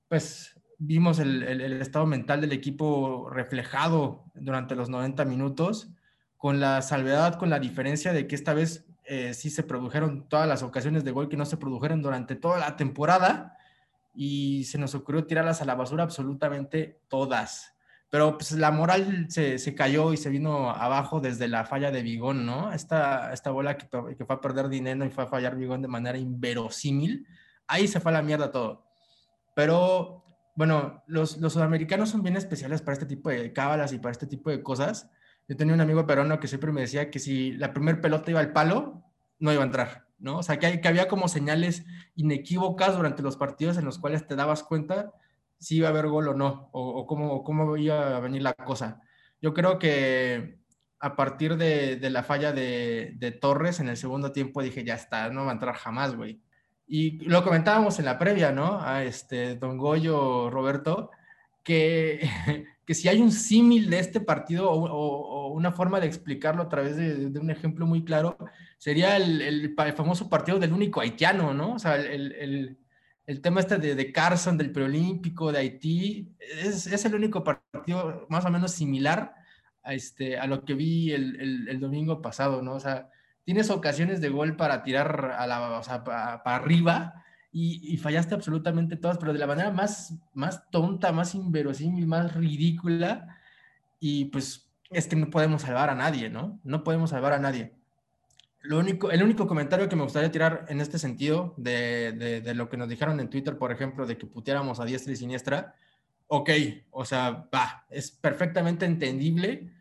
pues, 0.09 0.58
vimos 0.79 1.19
el, 1.19 1.43
el, 1.43 1.61
el 1.61 1.83
estado 1.83 2.07
mental 2.07 2.41
del 2.41 2.53
equipo 2.53 3.29
reflejado 3.31 4.25
durante 4.35 4.75
los 4.75 4.88
90 4.88 5.25
minutos 5.25 5.91
con 6.37 6.61
la 6.61 6.81
salvedad, 6.83 7.35
con 7.35 7.51
la 7.51 7.59
diferencia 7.59 8.12
de 8.12 8.27
que 8.27 8.37
esta 8.37 8.55
vez 8.55 8.87
eh, 9.05 9.35
sí 9.35 9.51
se 9.51 9.64
produjeron 9.64 10.29
todas 10.29 10.47
las 10.47 10.62
ocasiones 10.62 11.03
de 11.03 11.11
gol 11.11 11.29
que 11.29 11.37
no 11.37 11.47
se 11.47 11.57
produjeron 11.57 12.01
durante 12.01 12.37
toda 12.37 12.59
la 12.59 12.77
temporada 12.77 13.57
y 14.14 14.64
se 14.64 14.79
nos 14.79 14.95
ocurrió 14.95 15.25
tirarlas 15.25 15.61
a 15.61 15.64
la 15.64 15.75
basura 15.75 16.05
absolutamente 16.05 17.01
todas. 17.09 17.75
Pero 18.11 18.38
pues 18.38 18.53
la 18.53 18.71
moral 18.71 19.27
se, 19.31 19.59
se 19.59 19.75
cayó 19.75 20.12
y 20.12 20.17
se 20.17 20.31
vino 20.31 20.71
abajo 20.71 21.21
desde 21.21 21.49
la 21.49 21.64
falla 21.64 21.91
de 21.91 22.03
Vigón, 22.03 22.47
¿no? 22.47 22.73
Esta, 22.73 23.33
esta 23.33 23.51
bola 23.51 23.77
que, 23.77 23.87
que 24.17 24.25
fue 24.25 24.37
a 24.37 24.41
perder 24.41 24.69
dinero 24.69 25.05
y 25.05 25.11
fue 25.11 25.25
a 25.25 25.27
fallar 25.27 25.57
Vigón 25.57 25.83
de 25.83 25.88
manera 25.88 26.19
inverosímil, 26.19 27.27
ahí 27.67 27.88
se 27.88 28.01
fue 28.01 28.12
a 28.12 28.14
la 28.14 28.23
mierda 28.23 28.51
todo. 28.51 28.85
Pero 29.55 30.28
bueno, 30.59 31.05
los, 31.07 31.37
los 31.37 31.53
sudamericanos 31.53 32.11
son 32.11 32.25
bien 32.25 32.37
especiales 32.37 32.83
para 32.83 32.94
este 32.94 33.07
tipo 33.07 33.31
de 33.31 33.53
cábalas 33.53 33.92
y 33.92 33.99
para 34.01 34.11
este 34.11 34.27
tipo 34.27 34.51
de 34.51 34.61
cosas 34.61 35.09
yo 35.47 35.57
tenía 35.57 35.73
un 35.73 35.81
amigo 35.81 36.05
peruano 36.05 36.40
que 36.40 36.49
siempre 36.49 36.73
me 36.73 36.81
decía 36.81 37.12
que 37.12 37.21
si 37.21 37.53
la 37.53 37.73
primer 37.73 38.01
pelota 38.01 38.33
iba 38.33 38.40
al 38.40 38.53
palo, 38.53 39.05
no 39.38 39.53
iba 39.53 39.62
a 39.62 39.66
entrar, 39.66 40.09
¿no? 40.18 40.38
O 40.38 40.42
sea, 40.42 40.59
que, 40.59 40.66
hay, 40.66 40.81
que 40.81 40.88
había 40.88 41.07
como 41.07 41.29
señales 41.29 41.87
inequívocas 42.16 42.97
durante 42.97 43.23
los 43.23 43.37
partidos 43.37 43.79
en 43.79 43.85
los 43.85 44.01
cuales 44.01 44.27
te 44.27 44.35
dabas 44.35 44.64
cuenta 44.64 45.12
si 45.61 45.77
iba 45.77 45.87
a 45.87 45.90
haber 45.92 46.09
gol 46.09 46.27
o 46.27 46.35
no, 46.35 46.71
o, 46.73 47.07
cómo, 47.07 47.44
cómo 47.44 47.77
iba 47.77 48.16
a 48.16 48.18
venir 48.18 48.42
la 48.42 48.55
cosa. 48.55 49.01
Yo 49.40 49.55
creo 49.55 49.79
que 49.79 50.59
a 50.99 51.14
partir 51.14 51.57
de, 51.57 51.99
de 51.99 52.11
la 52.11 52.25
falla 52.25 52.51
de, 52.51 53.14
de, 53.14 53.31
Torres 53.31 53.79
en 53.79 53.87
el 53.87 53.97
segundo 53.97 54.33
tiempo 54.33 54.61
dije, 54.61 54.83
ya 54.83 54.94
está, 54.94 55.31
no 55.31 55.44
va 55.44 55.53
a 55.53 55.55
entrar 55.55 55.77
jamás, 55.77 56.16
güey. 56.16 56.42
Y 56.88 57.18
lo 57.27 57.44
comentábamos 57.44 57.98
en 57.98 58.07
la 58.07 58.18
previa, 58.18 58.51
¿no? 58.51 58.81
A 58.81 59.05
este 59.05 59.57
Don 59.57 59.77
Goyo, 59.77 60.51
Roberto, 60.51 61.11
que 61.62 62.29
que 62.88 62.94
si 62.94 63.07
hay 63.07 63.20
un 63.20 63.31
símil 63.33 63.90
de 63.90 63.98
este 63.98 64.18
partido 64.18 64.70
o, 64.70 64.88
o, 64.88 65.48
una 65.53 65.72
forma 65.72 66.01
de 66.01 66.07
explicarlo 66.07 66.62
a 66.62 66.70
través 66.70 66.96
de, 66.96 67.29
de 67.29 67.38
un 67.38 67.51
ejemplo 67.51 67.85
muy 67.85 68.03
claro, 68.03 68.38
sería 68.79 69.18
el, 69.18 69.42
el, 69.42 69.74
el, 69.77 69.92
famoso 69.92 70.31
partido 70.31 70.59
del 70.59 70.72
único 70.72 71.03
haitiano, 71.03 71.53
¿no? 71.53 71.74
O 71.74 71.79
sea, 71.79 71.96
el, 71.96 72.79
el 73.29 73.42
tema 73.42 73.61
este 73.61 73.77
de, 73.77 73.94
de, 73.94 74.11
Carson, 74.11 74.57
del 74.57 74.72
preolímpico, 74.72 75.53
de 75.53 75.59
Haití, 75.59 76.35
es, 76.40 76.87
es, 76.87 77.05
el 77.05 77.14
único 77.14 77.44
partido 77.44 78.27
más 78.31 78.46
o 78.46 78.51
menos 78.51 78.72
similar 78.72 79.35
a, 79.83 79.92
este, 79.92 80.38
a 80.38 80.46
lo 80.46 80.64
que 80.64 80.72
vi 80.72 81.12
el, 81.12 81.79
domingo 81.79 82.22
pasado, 82.22 82.62
¿no? 82.62 82.72
O 82.72 82.81
sea, 82.81 83.11
tienes 83.49 83.71
ocasiones 83.71 84.21
de 84.21 84.29
gol 84.29 84.57
para 84.57 84.83
tirar 84.83 85.35
a 85.39 85.47
la, 85.47 85.79
o 85.79 85.83
sea, 85.83 86.05
para, 86.05 86.43
para 86.43 86.57
arriba, 86.57 87.25
y, 87.51 87.95
y, 87.95 87.97
fallaste 87.97 88.35
absolutamente 88.35 88.97
todas, 88.97 89.17
pero 89.17 89.33
de 89.33 89.39
la 89.39 89.47
manera 89.47 89.71
más, 89.71 90.13
más 90.35 90.69
tonta, 90.71 91.13
más 91.13 91.35
inverosímil, 91.35 92.07
más 92.07 92.35
ridícula. 92.35 93.39
Y 93.99 94.27
pues 94.27 94.71
es 94.91 95.07
que 95.07 95.17
no 95.17 95.31
podemos 95.31 95.63
salvar 95.63 95.89
a 95.89 95.95
nadie, 95.95 96.29
¿no? 96.29 96.61
No 96.63 96.85
podemos 96.85 97.09
salvar 97.09 97.33
a 97.33 97.39
nadie. 97.39 97.73
Lo 98.61 98.81
único, 98.81 99.11
el 99.11 99.23
único 99.23 99.47
comentario 99.47 99.89
que 99.89 99.97
me 99.97 100.03
gustaría 100.03 100.31
tirar 100.31 100.67
en 100.69 100.83
este 100.83 100.99
sentido, 100.99 101.55
de, 101.57 102.13
de, 102.13 102.43
de 102.43 102.55
lo 102.55 102.69
que 102.69 102.77
nos 102.77 102.91
dijeron 102.91 103.19
en 103.19 103.31
Twitter, 103.31 103.57
por 103.57 103.73
ejemplo, 103.73 104.07
de 104.07 104.19
que 104.19 104.27
puteáramos 104.27 104.79
a 104.79 104.85
diestra 104.85 105.15
y 105.15 105.17
siniestra, 105.17 105.75
ok, 106.27 106.51
o 106.91 107.07
sea, 107.07 107.49
va, 107.55 107.87
es 107.89 108.11
perfectamente 108.11 108.85
entendible 108.85 109.73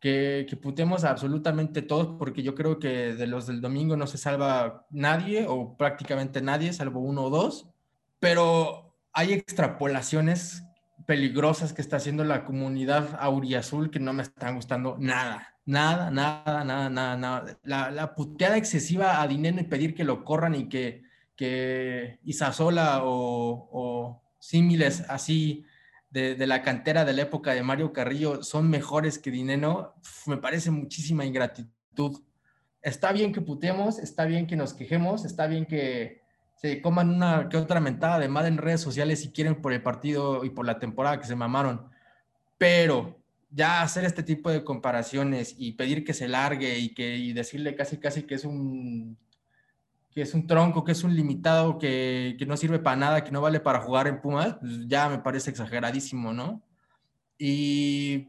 que, 0.00 0.46
putemos 0.62 1.04
absolutamente 1.04 1.82
todos, 1.82 2.16
porque 2.18 2.42
yo 2.42 2.54
creo 2.54 2.78
que 2.78 3.14
de 3.14 3.26
los 3.26 3.46
del 3.46 3.60
domingo 3.60 3.96
no 3.96 4.06
se 4.06 4.18
salva 4.18 4.86
nadie 4.90 5.46
o 5.48 5.76
prácticamente 5.76 6.40
nadie, 6.40 6.72
salvo 6.72 7.00
uno 7.00 7.24
o 7.24 7.30
dos, 7.30 7.68
pero 8.20 8.94
hay 9.12 9.32
extrapolaciones 9.32 10.64
peligrosas 11.06 11.72
que 11.72 11.82
está 11.82 11.96
haciendo 11.96 12.24
la 12.24 12.44
comunidad 12.44 13.16
auriazul 13.18 13.90
que 13.90 13.98
no 13.98 14.12
me 14.12 14.22
están 14.22 14.56
gustando 14.56 14.96
nada, 14.98 15.54
nada, 15.64 16.10
nada, 16.10 16.64
nada, 16.64 16.90
nada, 16.90 17.16
nada. 17.16 17.58
La, 17.64 17.90
la 17.90 18.14
puteada 18.14 18.56
excesiva 18.56 19.20
a 19.20 19.26
Dinero 19.26 19.60
y 19.60 19.64
pedir 19.64 19.94
que 19.94 20.04
lo 20.04 20.24
corran 20.24 20.54
y 20.54 20.68
que, 20.68 21.02
que 21.34 22.20
Isasola 22.24 23.04
o, 23.04 23.68
o 23.72 24.22
símiles 24.38 25.00
así 25.08 25.64
de, 26.10 26.46
la 26.46 26.62
cantera 26.62 27.04
de 27.04 27.12
la 27.12 27.22
época 27.22 27.52
de 27.52 27.62
Mario 27.62 27.92
Carrillo 27.92 28.42
son 28.42 28.70
mejores 28.70 29.18
que 29.18 29.30
Dineno, 29.30 29.94
me 30.26 30.38
parece 30.38 30.70
muchísima 30.70 31.24
ingratitud. 31.24 32.22
Está 32.80 33.12
bien 33.12 33.32
que 33.32 33.40
putemos, 33.40 33.98
está 33.98 34.24
bien 34.24 34.46
que 34.46 34.56
nos 34.56 34.72
quejemos, 34.72 35.24
está 35.24 35.46
bien 35.46 35.66
que 35.66 36.22
se 36.54 36.80
coman 36.80 37.10
una 37.10 37.48
que 37.48 37.56
otra 37.56 37.80
mentada 37.80 38.18
de 38.18 38.28
madre 38.28 38.48
en 38.48 38.58
redes 38.58 38.80
sociales 38.80 39.20
si 39.20 39.30
quieren 39.30 39.60
por 39.60 39.72
el 39.72 39.82
partido 39.82 40.44
y 40.44 40.50
por 40.50 40.66
la 40.66 40.78
temporada 40.78 41.20
que 41.20 41.26
se 41.26 41.36
mamaron, 41.36 41.88
pero 42.56 43.16
ya 43.50 43.82
hacer 43.82 44.04
este 44.04 44.22
tipo 44.22 44.50
de 44.50 44.64
comparaciones 44.64 45.54
y 45.58 45.72
pedir 45.72 46.04
que 46.04 46.14
se 46.14 46.28
largue 46.28 46.78
y 46.78 46.94
que 46.94 47.16
y 47.16 47.32
decirle 47.32 47.74
casi 47.74 47.98
casi 47.98 48.22
que 48.24 48.34
es 48.34 48.44
un 48.44 49.16
que 50.18 50.22
es 50.22 50.34
un 50.34 50.48
tronco, 50.48 50.82
que 50.82 50.90
es 50.90 51.04
un 51.04 51.14
limitado, 51.14 51.78
que, 51.78 52.34
que, 52.36 52.44
no 52.44 52.56
sirve 52.56 52.80
para 52.80 52.96
nada, 52.96 53.22
que 53.22 53.30
no 53.30 53.40
vale 53.40 53.60
para 53.60 53.82
jugar 53.82 54.08
en 54.08 54.20
Pumas, 54.20 54.56
pues 54.58 54.88
ya 54.88 55.08
me 55.08 55.20
parece 55.20 55.50
exageradísimo, 55.50 56.32
¿no? 56.32 56.60
Y 57.38 58.26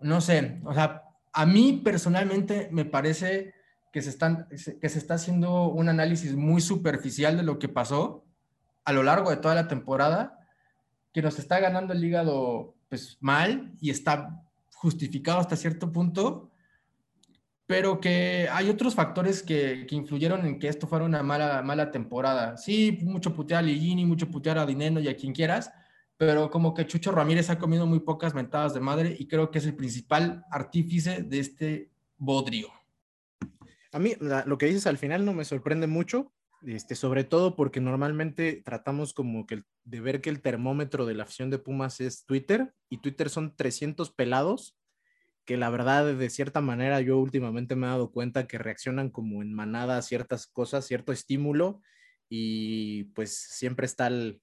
no 0.00 0.20
sé, 0.20 0.60
o 0.64 0.74
sea, 0.74 1.04
a 1.32 1.46
mí 1.46 1.80
personalmente 1.84 2.68
me 2.72 2.84
parece 2.84 3.54
que 3.92 4.02
se, 4.02 4.10
están, 4.10 4.48
que 4.48 4.88
se 4.88 4.98
está 4.98 5.14
haciendo 5.14 5.68
un 5.68 5.88
análisis 5.88 6.34
muy 6.34 6.60
superficial 6.60 7.36
de 7.36 7.44
lo 7.44 7.60
que 7.60 7.68
pasó 7.68 8.24
a 8.84 8.92
lo 8.92 9.04
largo 9.04 9.30
de 9.30 9.36
toda 9.36 9.54
la 9.54 9.68
temporada, 9.68 10.40
que 11.14 11.22
nos 11.22 11.38
está 11.38 11.60
ganando 11.60 11.92
el 11.92 12.02
hígado 12.02 12.74
pues 12.88 13.18
mal 13.20 13.72
y 13.80 13.90
está 13.90 14.42
justificado 14.74 15.38
hasta 15.38 15.54
cierto 15.54 15.92
punto, 15.92 16.50
pero 17.68 18.00
que 18.00 18.48
hay 18.50 18.70
otros 18.70 18.94
factores 18.94 19.42
que, 19.42 19.86
que, 19.86 19.94
influyeron 19.94 20.46
en 20.46 20.58
que 20.58 20.68
esto 20.68 20.86
fuera 20.86 21.04
una 21.04 21.22
mala, 21.22 21.60
mala 21.60 21.90
temporada. 21.90 22.56
Sí, 22.56 22.98
mucho 23.02 23.34
putear 23.34 23.58
a 23.58 23.62
Ligini, 23.62 24.06
mucho 24.06 24.30
putear 24.30 24.56
a 24.56 24.64
Dineno 24.64 25.00
y 25.00 25.08
a 25.08 25.14
quien 25.14 25.34
quieras, 25.34 25.70
pero 26.16 26.50
como 26.50 26.72
que 26.72 26.86
Chucho 26.86 27.12
Ramírez 27.12 27.50
ha 27.50 27.58
comido 27.58 27.86
muy 27.86 28.00
pocas 28.00 28.34
mentadas 28.34 28.72
de 28.72 28.80
madre 28.80 29.14
y 29.18 29.28
creo 29.28 29.50
que 29.50 29.58
es 29.58 29.66
el 29.66 29.76
principal 29.76 30.46
artífice 30.50 31.22
de 31.22 31.40
este 31.40 31.90
bodrio. 32.16 32.68
A 33.92 33.98
mí 33.98 34.14
lo 34.18 34.56
que 34.56 34.64
dices 34.64 34.86
al 34.86 34.96
final 34.96 35.26
no 35.26 35.34
me 35.34 35.44
sorprende 35.44 35.86
mucho, 35.86 36.32
este, 36.66 36.94
sobre 36.94 37.24
todo 37.24 37.54
porque 37.54 37.82
normalmente 37.82 38.62
tratamos 38.64 39.12
como 39.12 39.46
que 39.46 39.64
de 39.84 40.00
ver 40.00 40.22
que 40.22 40.30
el 40.30 40.40
termómetro 40.40 41.04
de 41.04 41.12
la 41.12 41.24
afición 41.24 41.50
de 41.50 41.58
Pumas 41.58 42.00
es 42.00 42.24
Twitter 42.24 42.72
y 42.88 43.02
Twitter 43.02 43.28
son 43.28 43.54
300 43.54 44.10
pelados 44.10 44.77
que 45.48 45.56
la 45.56 45.70
verdad 45.70 46.14
de 46.14 46.28
cierta 46.28 46.60
manera 46.60 47.00
yo 47.00 47.16
últimamente 47.16 47.74
me 47.74 47.86
he 47.86 47.88
dado 47.88 48.12
cuenta 48.12 48.46
que 48.46 48.58
reaccionan 48.58 49.08
como 49.08 49.40
en 49.40 49.54
manada 49.54 49.96
a 49.96 50.02
ciertas 50.02 50.46
cosas, 50.46 50.84
cierto 50.84 51.10
estímulo 51.10 51.80
y 52.28 53.04
pues 53.14 53.34
siempre 53.34 53.86
está 53.86 54.08
el, 54.08 54.42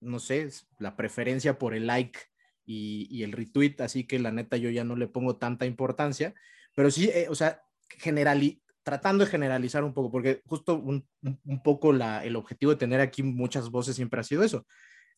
no 0.00 0.18
sé, 0.18 0.48
la 0.78 0.96
preferencia 0.96 1.58
por 1.58 1.74
el 1.74 1.86
like 1.86 2.18
y, 2.64 3.22
el 3.22 3.32
retweet, 3.32 3.74
así 3.80 4.04
que 4.06 4.18
la 4.18 4.32
neta 4.32 4.56
yo 4.56 4.70
ya 4.70 4.82
no 4.82 4.96
le 4.96 5.08
pongo 5.08 5.36
tanta 5.36 5.66
importancia, 5.66 6.32
pero 6.74 6.90
sí, 6.90 7.10
eh, 7.12 7.26
o 7.28 7.34
sea, 7.34 7.62
generali 7.90 8.62
tratando 8.82 9.26
de 9.26 9.30
generalizar 9.30 9.84
un 9.84 9.92
poco, 9.92 10.10
porque 10.10 10.40
justo 10.46 10.76
un, 10.76 11.06
un 11.20 11.62
poco 11.62 11.92
la, 11.92 12.24
el 12.24 12.34
objetivo 12.34 12.72
de 12.72 12.78
tener 12.78 13.00
aquí 13.00 13.22
muchas 13.22 13.68
voces 13.68 13.94
siempre 13.94 14.20
ha 14.20 14.24
sido 14.24 14.42
eso. 14.42 14.66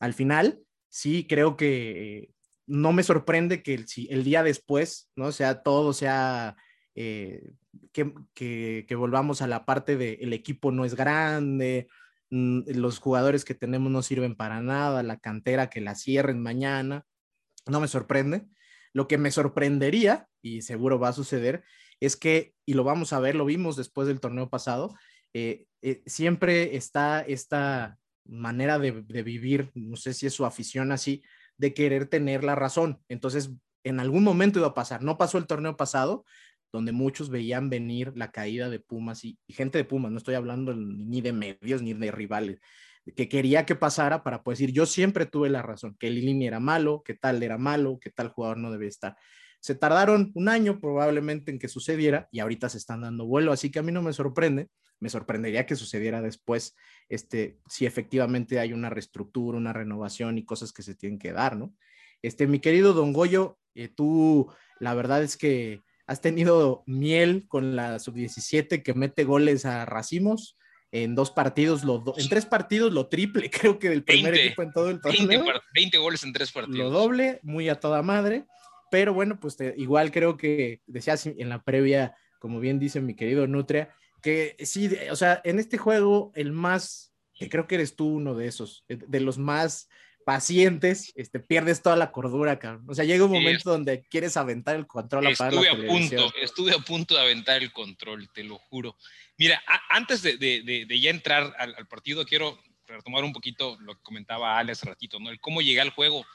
Al 0.00 0.14
final, 0.14 0.58
sí 0.88 1.28
creo 1.28 1.56
que 1.56 2.32
no 2.68 2.92
me 2.92 3.02
sorprende 3.02 3.62
que 3.62 3.74
el, 3.74 3.88
si 3.88 4.06
el 4.10 4.22
día 4.22 4.42
después, 4.42 5.10
¿no? 5.16 5.32
Sea 5.32 5.62
todo, 5.62 5.92
sea 5.92 6.56
eh, 6.94 7.50
que, 7.92 8.94
volvamos 8.94 9.42
a 9.42 9.46
la 9.46 9.64
parte 9.64 9.96
de 9.96 10.18
el 10.20 10.32
equipo 10.32 10.70
no 10.70 10.84
es 10.84 10.94
grande, 10.94 11.88
mm, 12.30 12.70
los 12.74 12.98
jugadores 12.98 13.44
que 13.44 13.54
tenemos 13.54 13.90
no 13.90 14.02
sirven 14.02 14.36
para 14.36 14.60
nada, 14.60 15.02
la 15.02 15.18
cantera 15.18 15.70
que 15.70 15.80
la 15.80 15.94
cierren 15.94 16.42
mañana, 16.42 17.04
no 17.66 17.80
me 17.80 17.88
sorprende. 17.88 18.46
Lo 18.92 19.08
que 19.08 19.18
me 19.18 19.30
sorprendería, 19.30 20.28
y 20.42 20.62
seguro 20.62 20.98
va 20.98 21.08
a 21.08 21.12
suceder, 21.12 21.64
es 22.00 22.16
que, 22.16 22.54
y 22.66 22.74
lo 22.74 22.84
vamos 22.84 23.12
a 23.12 23.20
ver, 23.20 23.34
lo 23.34 23.44
vimos 23.44 23.76
después 23.76 24.08
del 24.08 24.20
torneo 24.20 24.50
pasado, 24.50 24.94
eh, 25.34 25.66
eh, 25.82 26.02
siempre 26.06 26.76
está 26.76 27.22
esta 27.22 27.98
manera 28.24 28.78
de, 28.78 29.02
de, 29.02 29.22
vivir, 29.22 29.70
no 29.74 29.96
sé 29.96 30.12
si 30.14 30.26
es 30.26 30.34
su 30.34 30.44
afición 30.44 30.92
así, 30.92 31.22
de 31.58 31.74
querer 31.74 32.06
tener 32.06 32.44
la 32.44 32.54
razón. 32.54 33.02
Entonces, 33.08 33.50
en 33.84 34.00
algún 34.00 34.24
momento 34.24 34.58
iba 34.58 34.68
a 34.68 34.74
pasar. 34.74 35.02
No 35.02 35.18
pasó 35.18 35.38
el 35.38 35.46
torneo 35.46 35.76
pasado, 35.76 36.24
donde 36.72 36.92
muchos 36.92 37.30
veían 37.30 37.70
venir 37.70 38.12
la 38.16 38.30
caída 38.30 38.68
de 38.68 38.80
Pumas 38.80 39.24
y, 39.24 39.38
gente 39.48 39.78
de 39.78 39.84
Pumas, 39.84 40.12
no 40.12 40.18
estoy 40.18 40.34
hablando 40.34 40.74
ni 40.74 41.20
de 41.20 41.32
medios 41.32 41.82
ni 41.82 41.94
de 41.94 42.10
rivales, 42.10 42.60
que 43.16 43.28
quería 43.28 43.64
que 43.64 43.74
pasara 43.74 44.22
para 44.22 44.42
poder 44.42 44.58
decir, 44.58 44.74
yo 44.74 44.84
siempre 44.84 45.24
tuve 45.26 45.48
la 45.48 45.62
razón, 45.62 45.96
que 45.98 46.10
Lilini 46.10 46.46
era 46.46 46.60
malo, 46.60 47.02
que 47.02 47.14
tal 47.14 47.42
era 47.42 47.56
malo, 47.56 47.98
que 48.00 48.10
tal 48.10 48.28
jugador 48.28 48.58
no 48.58 48.70
debe 48.70 48.86
estar. 48.86 49.16
Se 49.60 49.74
tardaron 49.74 50.32
un 50.34 50.48
año 50.48 50.80
probablemente 50.80 51.50
en 51.50 51.58
que 51.58 51.68
sucediera 51.68 52.28
y 52.32 52.40
ahorita 52.40 52.68
se 52.68 52.78
están 52.78 53.02
dando 53.02 53.26
vuelo, 53.26 53.52
así 53.52 53.70
que 53.70 53.78
a 53.78 53.82
mí 53.82 53.92
no 53.92 54.02
me 54.02 54.12
sorprende, 54.12 54.68
me 55.00 55.10
sorprendería 55.10 55.66
que 55.66 55.76
sucediera 55.76 56.22
después, 56.22 56.76
este, 57.08 57.58
si 57.68 57.86
efectivamente 57.86 58.58
hay 58.58 58.72
una 58.72 58.90
reestructura, 58.90 59.58
una 59.58 59.72
renovación 59.72 60.38
y 60.38 60.44
cosas 60.44 60.72
que 60.72 60.82
se 60.82 60.94
tienen 60.94 61.18
que 61.18 61.32
dar, 61.32 61.56
¿no? 61.56 61.74
Este, 62.22 62.46
mi 62.46 62.58
querido 62.58 62.92
Don 62.94 63.12
Goyo, 63.12 63.58
eh, 63.74 63.88
tú, 63.88 64.52
la 64.80 64.94
verdad 64.94 65.22
es 65.22 65.36
que 65.36 65.82
has 66.06 66.20
tenido 66.20 66.82
miel 66.86 67.46
con 67.48 67.76
la 67.76 67.98
sub-17 67.98 68.82
que 68.82 68.94
mete 68.94 69.24
goles 69.24 69.64
a 69.64 69.84
racimos, 69.84 70.56
en 70.90 71.14
dos 71.14 71.30
partidos, 71.30 71.84
lo 71.84 71.98
do, 71.98 72.14
en 72.16 72.28
tres 72.28 72.46
partidos 72.46 72.92
lo 72.92 73.08
triple, 73.08 73.50
creo 73.50 73.78
que 73.78 73.90
del 73.90 74.04
primer 74.04 74.32
20, 74.32 74.46
equipo 74.46 74.62
en 74.62 74.72
todo 74.72 74.90
el 74.90 75.00
torneo. 75.00 75.28
20, 75.28 75.60
20, 75.74 75.98
goles 75.98 76.22
en 76.24 76.32
tres 76.32 76.50
partidos. 76.50 76.78
Lo 76.78 76.90
doble, 76.90 77.40
muy 77.42 77.68
a 77.68 77.78
toda 77.78 78.02
madre, 78.02 78.46
pero 78.90 79.14
bueno, 79.14 79.38
pues 79.40 79.56
te, 79.56 79.74
igual 79.76 80.10
creo 80.10 80.36
que 80.36 80.82
decías 80.86 81.26
en 81.26 81.48
la 81.48 81.62
previa, 81.62 82.16
como 82.38 82.60
bien 82.60 82.78
dice 82.78 83.00
mi 83.00 83.14
querido 83.14 83.46
Nutria, 83.46 83.94
que 84.22 84.56
sí, 84.60 84.90
o 85.10 85.16
sea, 85.16 85.40
en 85.44 85.58
este 85.58 85.78
juego 85.78 86.32
el 86.34 86.52
más, 86.52 87.12
que 87.34 87.48
creo 87.48 87.66
que 87.66 87.76
eres 87.76 87.96
tú 87.96 88.06
uno 88.06 88.34
de 88.34 88.46
esos, 88.48 88.84
de 88.88 89.20
los 89.20 89.38
más 89.38 89.88
pacientes, 90.28 91.12
este, 91.16 91.40
pierdes 91.40 91.80
toda 91.80 91.96
la 91.96 92.12
cordura, 92.12 92.58
cabrón. 92.58 92.84
O 92.86 92.94
sea, 92.94 93.06
llega 93.06 93.24
un 93.24 93.30
momento 93.30 93.60
sí, 93.60 93.70
donde 93.70 94.02
quieres 94.10 94.36
aventar 94.36 94.76
el 94.76 94.86
control 94.86 95.26
a 95.26 95.30
estuve 95.30 95.70
a 95.70 95.74
punto, 95.74 96.32
estuve 96.42 96.72
a 96.74 96.78
punto 96.80 97.14
de 97.14 97.22
aventar 97.22 97.62
el 97.62 97.72
control, 97.72 98.28
te 98.34 98.44
lo 98.44 98.58
juro. 98.58 98.94
Mira, 99.38 99.62
a, 99.66 99.96
antes 99.96 100.20
de, 100.20 100.36
de, 100.36 100.84
de, 100.86 101.00
ya 101.00 101.08
entrar 101.08 101.54
al, 101.58 101.74
al, 101.76 101.86
partido, 101.86 102.26
quiero 102.26 102.60
retomar 102.86 103.24
un 103.24 103.32
poquito 103.32 103.78
lo 103.80 103.94
que 103.94 104.02
comentaba 104.02 104.58
Ale 104.58 104.72
hace 104.72 104.84
ratito, 104.84 105.18
¿no? 105.18 105.30
El 105.30 105.40
cómo 105.40 105.62
llegué 105.62 105.80
al 105.80 105.90
juego. 105.90 106.26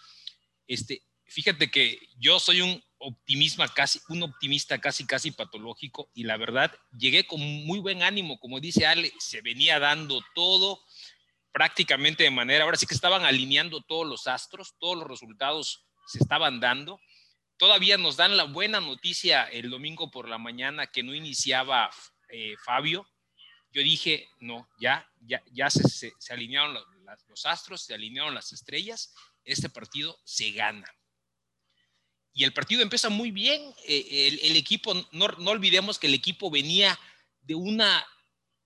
Este, 0.66 1.04
fíjate 1.26 1.70
que 1.70 2.00
yo 2.18 2.40
soy 2.40 2.62
un 2.62 2.84
optimista 2.98 3.68
casi, 3.68 4.00
un 4.10 4.24
optimista 4.24 4.80
casi, 4.80 5.06
casi 5.06 5.32
patológico 5.32 6.10
y 6.14 6.24
la 6.24 6.38
verdad, 6.38 6.74
llegué 6.98 7.26
con 7.26 7.42
muy 7.42 7.80
buen 7.80 8.02
ánimo, 8.02 8.40
como 8.40 8.60
dice 8.60 8.86
Ale, 8.86 9.12
se 9.20 9.42
venía 9.42 9.80
dando 9.80 10.22
todo 10.36 10.80
prácticamente 11.52 12.24
de 12.24 12.32
manera, 12.32 12.64
ahora 12.64 12.78
sí 12.78 12.88
que 12.88 12.96
estaban 12.96 13.24
alineando 13.24 13.82
todos 13.82 14.08
los 14.08 14.28
astros, 14.28 14.76
todos 14.80 14.98
los 14.98 15.08
resultados 15.08 15.86
se 16.08 16.20
estaban 16.20 16.60
dando. 16.60 17.00
Todavía 17.58 17.98
nos 17.98 18.18
dan 18.18 18.36
la 18.36 18.46
buena 18.46 18.80
noticia 18.82 19.44
el 19.44 19.70
domingo 19.70 20.10
por 20.10 20.28
la 20.28 20.38
mañana 20.38 20.88
que 20.88 21.04
no 21.04 21.14
iniciaba 21.14 21.92
eh, 22.30 22.56
Fabio. 22.66 23.08
Yo 23.72 23.82
dije, 23.82 24.28
no, 24.40 24.68
ya, 24.80 25.08
ya, 25.22 25.44
ya 25.52 25.70
se, 25.70 26.12
alinearon 26.30 26.74
los, 27.28 27.46
astros, 27.46 27.84
se 27.84 27.94
alinearon 27.94 28.36
las 28.36 28.52
estrellas, 28.52 29.14
este 29.44 29.70
partido 29.70 30.20
se 30.24 30.52
gana. 30.52 30.88
Y 32.34 32.44
el 32.44 32.54
partido 32.54 32.82
empieza 32.82 33.10
muy 33.10 33.32
bien, 33.32 33.62
eh, 33.88 34.28
el, 34.28 34.52
el, 34.52 34.58
equipo, 34.58 34.94
no, 35.12 35.26
olvidemos 35.52 36.00
que 36.00 36.08
el 36.08 36.16
equipo 36.16 36.50
venía 36.50 37.00
de 37.42 37.54
una 37.54 38.04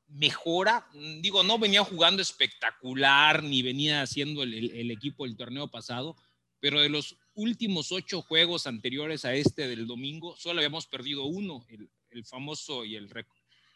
mejora. 0.08 0.88
Digo, 1.19 1.43
no 1.43 1.60
venía 1.60 1.84
jugando 1.84 2.21
espectacular 2.21 3.43
ni 3.43 3.62
venía 3.62 4.01
haciendo 4.01 4.43
el, 4.43 4.53
el, 4.53 4.71
el, 4.71 4.91
equipo 4.91 5.25
del 5.25 5.36
torneo 5.36 5.67
pasado, 5.67 6.15
pero 6.62 6.80
de 6.80 6.88
los 6.88 7.17
últimos 7.34 7.91
ocho 7.91 8.21
juegos 8.21 8.67
anteriores 8.67 9.25
a 9.25 9.34
este 9.36 9.67
del 9.67 9.86
domingo, 9.86 10.36
solo 10.38 10.60
habíamos 10.60 10.88
perdido 10.88 11.25
uno, 11.25 11.65
el, 11.69 11.89
el 12.10 12.25
famoso 12.25 12.86
y 12.86 12.95
el, 12.95 13.10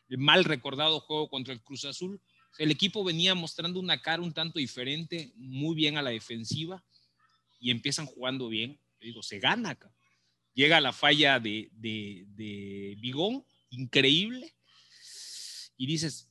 el, 0.10 0.18
mal 0.18 0.46
recordado 0.46 1.00
juego 1.02 1.30
contra 1.30 1.54
el 1.54 1.62
Cruz 1.62 1.86
Azul. 1.86 2.22
El 2.58 2.72
equipo 2.72 3.04
venía 3.04 3.36
mostrando 3.36 3.80
una 3.80 4.02
cara 4.02 4.22
un 4.22 4.34
tanto 4.34 4.58
diferente, 4.58 5.32
muy 5.36 5.76
bien 5.76 5.98
a 5.98 6.02
la 6.02 6.10
defensiva 6.10 6.84
y 7.60 7.72
empiezan 7.72 8.06
jugando 8.06 8.50
bien. 8.50 8.80
Digo, 9.02 9.24
se 9.24 9.40
gana. 9.40 9.78
Llega 10.54 10.80
la 10.80 10.94
falla 10.94 11.40
de, 11.40 11.70
de, 11.74 12.96
Bigón, 13.00 13.44
increíble 13.70 14.54
y 15.78 15.88
dices, 15.88 16.30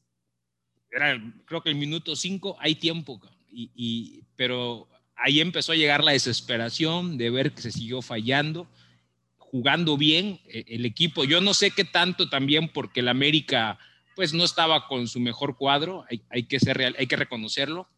creo 0.89 1.63
que 1.63 1.71
el 1.71 1.75
minuto 1.75 2.15
5 2.15 2.57
hay 2.61 2.77
tiempo, 2.77 3.21
y, 3.49 4.23
pero 4.37 4.89
ahí 5.17 5.41
empezó 5.41 5.73
a 5.73 5.77
llegar 5.77 6.05
la 6.05 6.13
desesperación 6.13 7.19
de 7.19 7.31
ver 7.31 7.53
que 7.53 7.63
se 7.63 7.73
siguió 7.73 8.03
fallando, 8.03 8.71
jugando 9.39 9.97
bien 9.97 10.41
e, 10.47 10.65
el 10.69 10.85
equipo. 10.85 11.25
Yo 11.25 11.41
no 11.41 11.55
sé 11.55 11.73
qué 11.73 11.85
tanto 11.85 12.29
también 12.29 12.69
porque 12.69 13.01
el 13.01 13.09
América 13.09 13.79
pues 14.15 14.33
no 14.33 14.45
estaba 14.45 14.87
con 14.87 15.09
su 15.09 15.19
mejor 15.19 15.57
cuadro, 15.57 16.05
hay, 16.11 16.23
hay 16.29 16.45
que 16.45 16.61
ser 16.61 16.77
real, 16.77 16.95
hay 16.99 17.07
que 17.07 17.17
reconocerlo, 17.17 17.89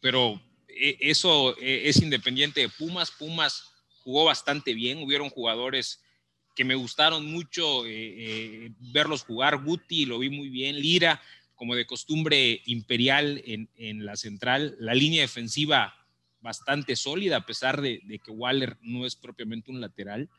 pero 0.00 0.40
e, 0.68 0.96
eso 1.00 1.58
e, 1.58 1.88
es 1.88 2.00
independiente 2.02 2.60
de 2.60 2.68
Pumas. 2.68 3.10
Pumas 3.10 3.64
jugó 4.08 4.24
bastante 4.24 4.72
bien, 4.72 5.02
hubieron 5.02 5.28
jugadores 5.28 6.02
que 6.56 6.64
me 6.64 6.74
gustaron 6.76 7.30
mucho 7.30 7.84
eh, 7.84 7.90
eh, 7.90 8.72
verlos 8.80 9.22
jugar. 9.22 9.62
Guti 9.62 10.06
lo 10.06 10.18
vi 10.18 10.30
muy 10.30 10.48
bien, 10.48 10.80
Lira, 10.80 11.20
como 11.54 11.74
de 11.74 11.84
costumbre 11.84 12.62
imperial 12.64 13.42
en, 13.44 13.68
en, 13.76 14.06
la 14.06 14.16
central, 14.16 14.76
la 14.80 14.94
línea 14.94 15.20
defensiva 15.20 15.94
bastante 16.40 16.96
sólida, 16.96 17.36
a 17.36 17.44
pesar 17.44 17.82
de, 17.82 18.00
de, 18.04 18.18
que 18.18 18.30
Waller 18.30 18.78
no 18.80 19.04
es 19.04 19.14
propiamente 19.14 19.70
un 19.70 19.82
lateral, 19.82 20.30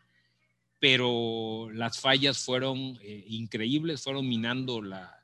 pero 0.79 1.69
las 1.71 1.99
fallas 1.99 2.39
fueron 2.39 2.97
eh, 3.03 3.23
increíbles, 3.27 4.01
fueron 4.01 4.27
minando 4.27 4.81
la, 4.81 5.15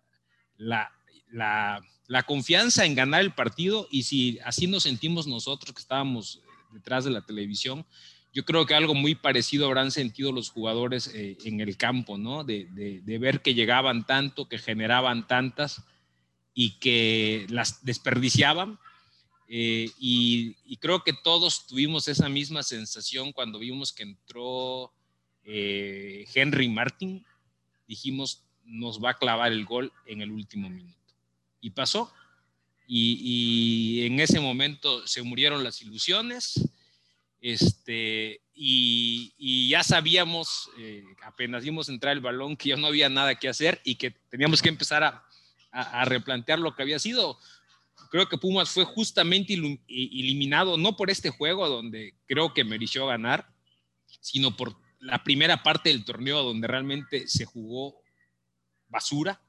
la, 0.58 0.92
la, 1.32 1.82
la 2.06 2.22
confianza 2.22 2.86
en 2.86 2.94
ganar 2.94 3.22
el 3.22 3.34
partido 3.34 3.88
y 3.90 4.04
si 4.04 4.38
así 4.46 4.68
nos 4.68 4.84
sentimos 4.84 5.26
nosotros 5.26 5.74
que 5.74 5.82
estábamos 5.82 6.44
detrás 6.72 7.06
de 7.06 7.10
la 7.10 7.26
televisión, 7.26 7.88
yo 8.36 8.44
creo 8.44 8.66
que 8.66 8.76
algo 8.76 8.94
muy 8.94 9.16
parecido 9.16 9.66
habrán 9.66 9.92
sentido 9.92 10.34
los 10.34 10.50
jugadores 10.50 11.08
eh, 11.16 11.38
en 11.46 11.62
el 11.62 11.78
campo, 11.78 12.18
¿no? 12.18 12.44
De, 12.44 12.68
ver 13.06 13.42
que 13.42 13.54
llegaban 13.54 14.06
tanto, 14.06 14.50
que 14.50 14.58
generaban 14.58 15.26
tantas 15.26 15.82
y 16.54 16.72
que 16.72 17.46
las 17.48 17.86
desperdiciaban. 17.86 18.78
Eh, 19.48 19.90
y, 19.98 20.76
creo 20.82 21.02
que 21.06 21.14
todos 21.14 21.66
tuvimos 21.66 22.10
esa 22.10 22.28
misma 22.28 22.62
sensación 22.62 23.32
cuando 23.32 23.58
vimos 23.58 23.94
que 23.94 24.04
entró 24.04 24.92
eh, 25.46 26.28
Henry 26.36 26.68
Martin. 26.68 27.26
Dijimos, 27.88 28.44
nos 28.66 29.02
va 29.02 29.12
a 29.12 29.18
clavar 29.18 29.54
el 29.54 29.64
gol 29.64 29.94
en 30.06 30.20
el 30.20 30.32
último 30.32 30.70
minuto. 30.70 31.14
Y 31.62 31.70
pasó. 31.70 32.12
Y 32.86 34.06
en 34.06 34.20
ese 34.20 34.42
momento 34.42 35.08
se 35.08 35.24
murieron 35.24 35.64
las 35.64 35.82
ilusiones 35.82 36.75
este, 37.46 38.42
y, 38.56 39.70
ya 39.70 39.84
sabíamos, 39.84 40.72
eh, 40.80 41.04
apenas 41.22 41.64
vimos 41.64 41.90
entrar 41.90 42.14
el 42.14 42.20
balón, 42.20 42.58
que 42.58 42.70
ya 42.70 42.76
no 42.76 42.88
había 42.88 43.08
nada 43.08 43.36
que 43.36 43.48
hacer 43.48 43.82
y 43.84 43.96
que 43.96 44.10
teníamos 44.10 44.64
que 44.64 44.70
empezar 44.70 45.04
a, 45.04 45.24
a, 45.72 46.02
a 46.02 46.06
replantear 46.06 46.58
lo 46.58 46.76
que 46.76 46.82
había 46.82 46.98
sido. 46.98 47.38
Creo 48.10 48.28
que 48.28 48.40
Pumas 48.40 48.72
fue 48.72 48.84
justamente 48.84 49.54
eliminado, 49.54 50.76
no 50.76 50.98
por 50.98 51.12
este 51.12 51.30
juego 51.30 51.70
donde 51.70 52.16
creo 52.26 52.52
que 52.52 52.64
mereció 52.64 53.06
ganar, 53.06 53.48
sino 54.22 54.58
por 54.58 54.76
la 55.00 55.24
primera 55.24 55.62
parte 55.62 55.90
del 55.90 56.04
torneo 56.04 56.42
donde 56.42 56.68
realmente 56.68 57.28
se 57.28 57.46
jugó 57.46 58.02
basura. 58.88 59.40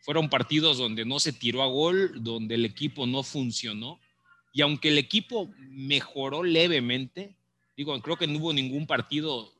Fueron 0.00 0.28
partidos 0.28 0.76
donde 0.76 1.04
no 1.04 1.20
se 1.20 1.32
tiró 1.32 1.62
a 1.62 1.66
gol, 1.66 2.24
donde 2.24 2.56
el 2.56 2.64
equipo 2.64 3.06
no 3.06 3.22
funcionó 3.22 4.00
y 4.52 4.62
aunque 4.62 4.88
el 4.88 4.98
equipo 4.98 5.50
mejoró 5.58 6.42
levemente, 6.42 7.36
Digo, 7.76 7.98
creo 8.02 8.16
que 8.16 8.26
no 8.26 8.38
hubo 8.38 8.52
ningún 8.52 8.86
partido 8.86 9.52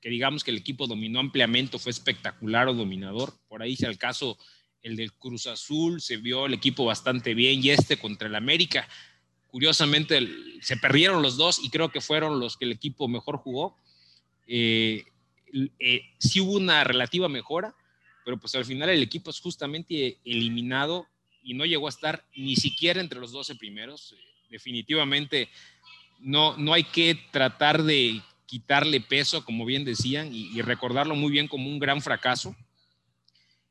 que 0.00 0.10
digamos 0.10 0.44
que 0.44 0.50
el 0.50 0.58
equipo 0.58 0.86
dominó 0.86 1.20
ampliamente, 1.20 1.78
fue 1.78 1.90
espectacular 1.90 2.68
o 2.68 2.74
dominador. 2.74 3.32
Por 3.48 3.62
ahí, 3.62 3.74
si 3.76 3.86
al 3.86 3.96
caso, 3.96 4.38
el 4.82 4.96
del 4.96 5.14
Cruz 5.14 5.46
Azul, 5.46 6.00
se 6.00 6.18
vio 6.18 6.46
el 6.46 6.54
equipo 6.54 6.84
bastante 6.84 7.32
bien 7.32 7.64
y 7.64 7.70
este 7.70 7.96
contra 7.96 8.28
el 8.28 8.34
América. 8.34 8.86
Curiosamente, 9.46 10.28
se 10.60 10.76
perdieron 10.76 11.22
los 11.22 11.36
dos 11.36 11.58
y 11.62 11.70
creo 11.70 11.90
que 11.90 12.02
fueron 12.02 12.38
los 12.38 12.56
que 12.56 12.66
el 12.66 12.72
equipo 12.72 13.08
mejor 13.08 13.38
jugó. 13.38 13.78
Eh, 14.46 15.04
eh, 15.78 16.02
sí 16.18 16.40
hubo 16.40 16.52
una 16.52 16.84
relativa 16.84 17.28
mejora, 17.28 17.74
pero 18.26 18.38
pues 18.38 18.54
al 18.56 18.66
final 18.66 18.90
el 18.90 19.02
equipo 19.02 19.30
es 19.30 19.40
justamente 19.40 20.18
eliminado 20.24 21.06
y 21.44 21.54
no 21.54 21.64
llegó 21.64 21.86
a 21.86 21.90
estar 21.90 22.24
ni 22.34 22.56
siquiera 22.56 23.00
entre 23.00 23.20
los 23.20 23.30
12 23.30 23.54
primeros. 23.54 24.14
definitivamente 24.50 25.48
no, 26.20 26.56
no 26.56 26.72
hay 26.72 26.84
que 26.84 27.18
tratar 27.30 27.82
de 27.82 28.20
quitarle 28.46 29.00
peso, 29.00 29.44
como 29.44 29.64
bien 29.64 29.84
decían, 29.84 30.30
y, 30.32 30.60
recordarlo 30.62 31.14
muy 31.14 31.30
bien 31.30 31.48
como 31.48 31.68
un 31.68 31.78
gran 31.78 32.00
fracaso. 32.00 32.54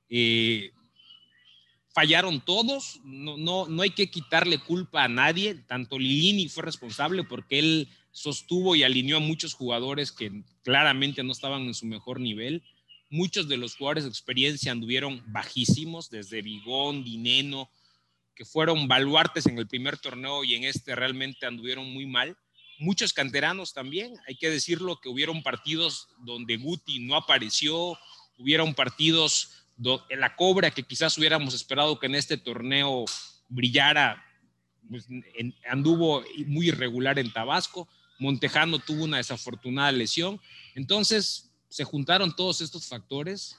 Eh, 0.09 0.71
fallaron 1.93 2.41
todos, 2.41 2.99
no, 3.03 3.38
no, 3.38 3.67
no 3.67 3.81
hay 3.81 3.91
que 3.91 4.09
quitarle 4.09 4.57
culpa 4.57 5.03
a 5.03 5.07
nadie, 5.07 5.55
tanto 5.55 5.97
Lilini 5.97 6.49
fue 6.49 6.63
responsable 6.63 7.23
porque 7.23 7.59
él 7.59 7.88
sostuvo 8.12 8.75
y 8.75 8.83
alineó 8.83 9.17
a 9.17 9.21
muchos 9.21 9.53
jugadores 9.53 10.12
que 10.12 10.43
claramente 10.63 11.23
no 11.23 11.31
estaban 11.31 11.63
en 11.63 11.73
su 11.73 11.86
mejor 11.86 12.19
nivel. 12.19 12.63
Muchos 13.13 13.47
de 13.47 13.58
los 13.58 13.76
jugadores 13.76 14.06
de 14.06 14.10
experiencia 14.10 14.71
anduvieron 14.71 15.21
bajísimos, 15.28 16.10
desde 16.10 16.41
Vigón, 16.41 17.04
Dineno, 17.04 17.69
que 18.34 18.43
fueron 18.43 18.88
baluartes 18.88 19.45
en 19.45 19.60
el 19.60 19.67
primer 19.67 19.99
torneo 19.99 20.43
y 20.43 20.56
en 20.56 20.63
este 20.63 20.95
realmente 20.95 21.45
anduvieron 21.45 21.93
muy 21.93 22.08
mal. 22.08 22.36
Muchos 22.80 23.13
canteranos 23.13 23.71
también, 23.71 24.15
hay 24.28 24.34
que 24.34 24.49
decirlo 24.49 24.99
que 24.99 25.10
hubieron 25.10 25.43
partidos 25.43 26.08
donde 26.26 26.58
Guti 26.58 27.02
no 27.06 27.15
apareció, 27.15 27.99
hubieron 28.39 28.73
partidos 28.73 29.67
en 30.10 30.19
la 30.19 30.36
Cobra 30.36 30.71
que 30.71 30.82
quizás 30.82 31.15
hubiéramos 31.15 31.54
esperado 31.54 31.99
que 31.99 32.08
en 32.08 32.15
este 32.15 32.38
torneo 32.38 33.06
brillara, 33.47 34.26
pues, 34.89 35.08
anduvo 35.69 36.23
muy 36.47 36.69
irregular 36.69 37.19
en 37.19 37.32
Tabasco, 37.32 37.88
Montejano 38.17 38.80
tuvo 38.80 39.04
una 39.04 39.17
desafortunada 39.17 39.91
lesión, 39.91 40.41
entonces 40.73 41.53
se 41.73 41.86
juntaron 41.86 42.36
todos 42.36 42.62
estos 42.62 42.86
factores. 42.86 43.57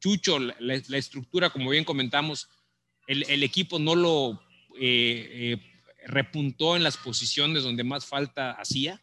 Chucho, 0.00 0.40
la, 0.40 0.74
estructura, 0.74 1.48
como 1.48 1.70
bien 1.70 1.84
comentamos, 1.84 2.48
el, 3.06 3.44
equipo 3.44 3.78
no 3.78 3.94
lo 3.94 4.32
eh, 4.80 5.28
eh, 5.30 5.72
repuntó 6.08 6.74
en 6.74 6.82
las 6.82 6.96
posiciones 6.96 7.62
donde 7.62 7.84
más 7.84 8.04
falta 8.04 8.50
hacía. 8.50 9.00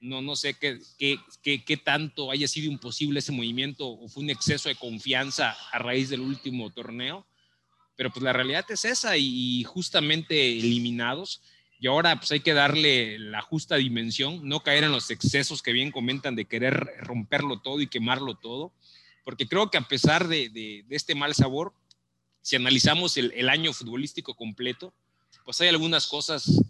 No, 0.00 0.22
no 0.22 0.34
sé 0.34 0.54
qué, 0.54 0.80
qué, 0.98 1.64
qué, 1.64 1.76
tanto 1.76 2.32
haya 2.32 2.48
sido 2.48 2.68
imposible 2.68 3.20
ese 3.20 3.30
movimiento 3.30 3.86
o 3.86 4.08
fue 4.08 4.24
un 4.24 4.30
exceso 4.30 4.68
de 4.68 4.74
confianza 4.74 5.56
a 5.70 5.78
raíz 5.78 6.10
del 6.10 6.22
último 6.22 6.70
torneo, 6.70 7.24
pero 7.94 8.10
pues 8.10 8.24
la 8.24 8.32
realidad 8.32 8.64
es 8.70 8.84
esa 8.84 9.16
y, 9.16 9.62
justamente 9.62 10.58
eliminados. 10.58 11.42
Y 11.78 11.88
ahora 11.88 12.16
pues 12.16 12.30
hay 12.32 12.40
que 12.40 12.54
darle 12.54 13.18
la 13.18 13.42
justa 13.42 13.76
dimensión, 13.76 14.48
no 14.48 14.60
caer 14.60 14.84
en 14.84 14.92
los 14.92 15.10
excesos 15.10 15.62
que 15.62 15.72
bien 15.72 15.92
comentan 15.92 16.34
de 16.34 16.46
querer 16.46 16.94
romperlo 17.00 17.60
todo 17.60 17.80
y 17.80 17.86
quemarlo 17.86 18.34
todo, 18.34 18.72
porque 19.24 19.46
creo 19.46 19.70
que 19.70 19.78
a 19.78 19.88
pesar 19.88 20.28
de, 20.28 20.48
de, 20.48 20.84
este 20.90 21.14
mal 21.14 21.34
sabor, 21.34 21.74
si 22.42 22.56
analizamos 22.56 23.16
el, 23.16 23.32
el 23.32 23.48
año 23.48 23.72
futbolístico 23.72 24.34
completo, 24.34 24.94
pues 25.44 25.60
hay 25.60 25.68
algunas 25.68 26.06
cosas 26.06 26.60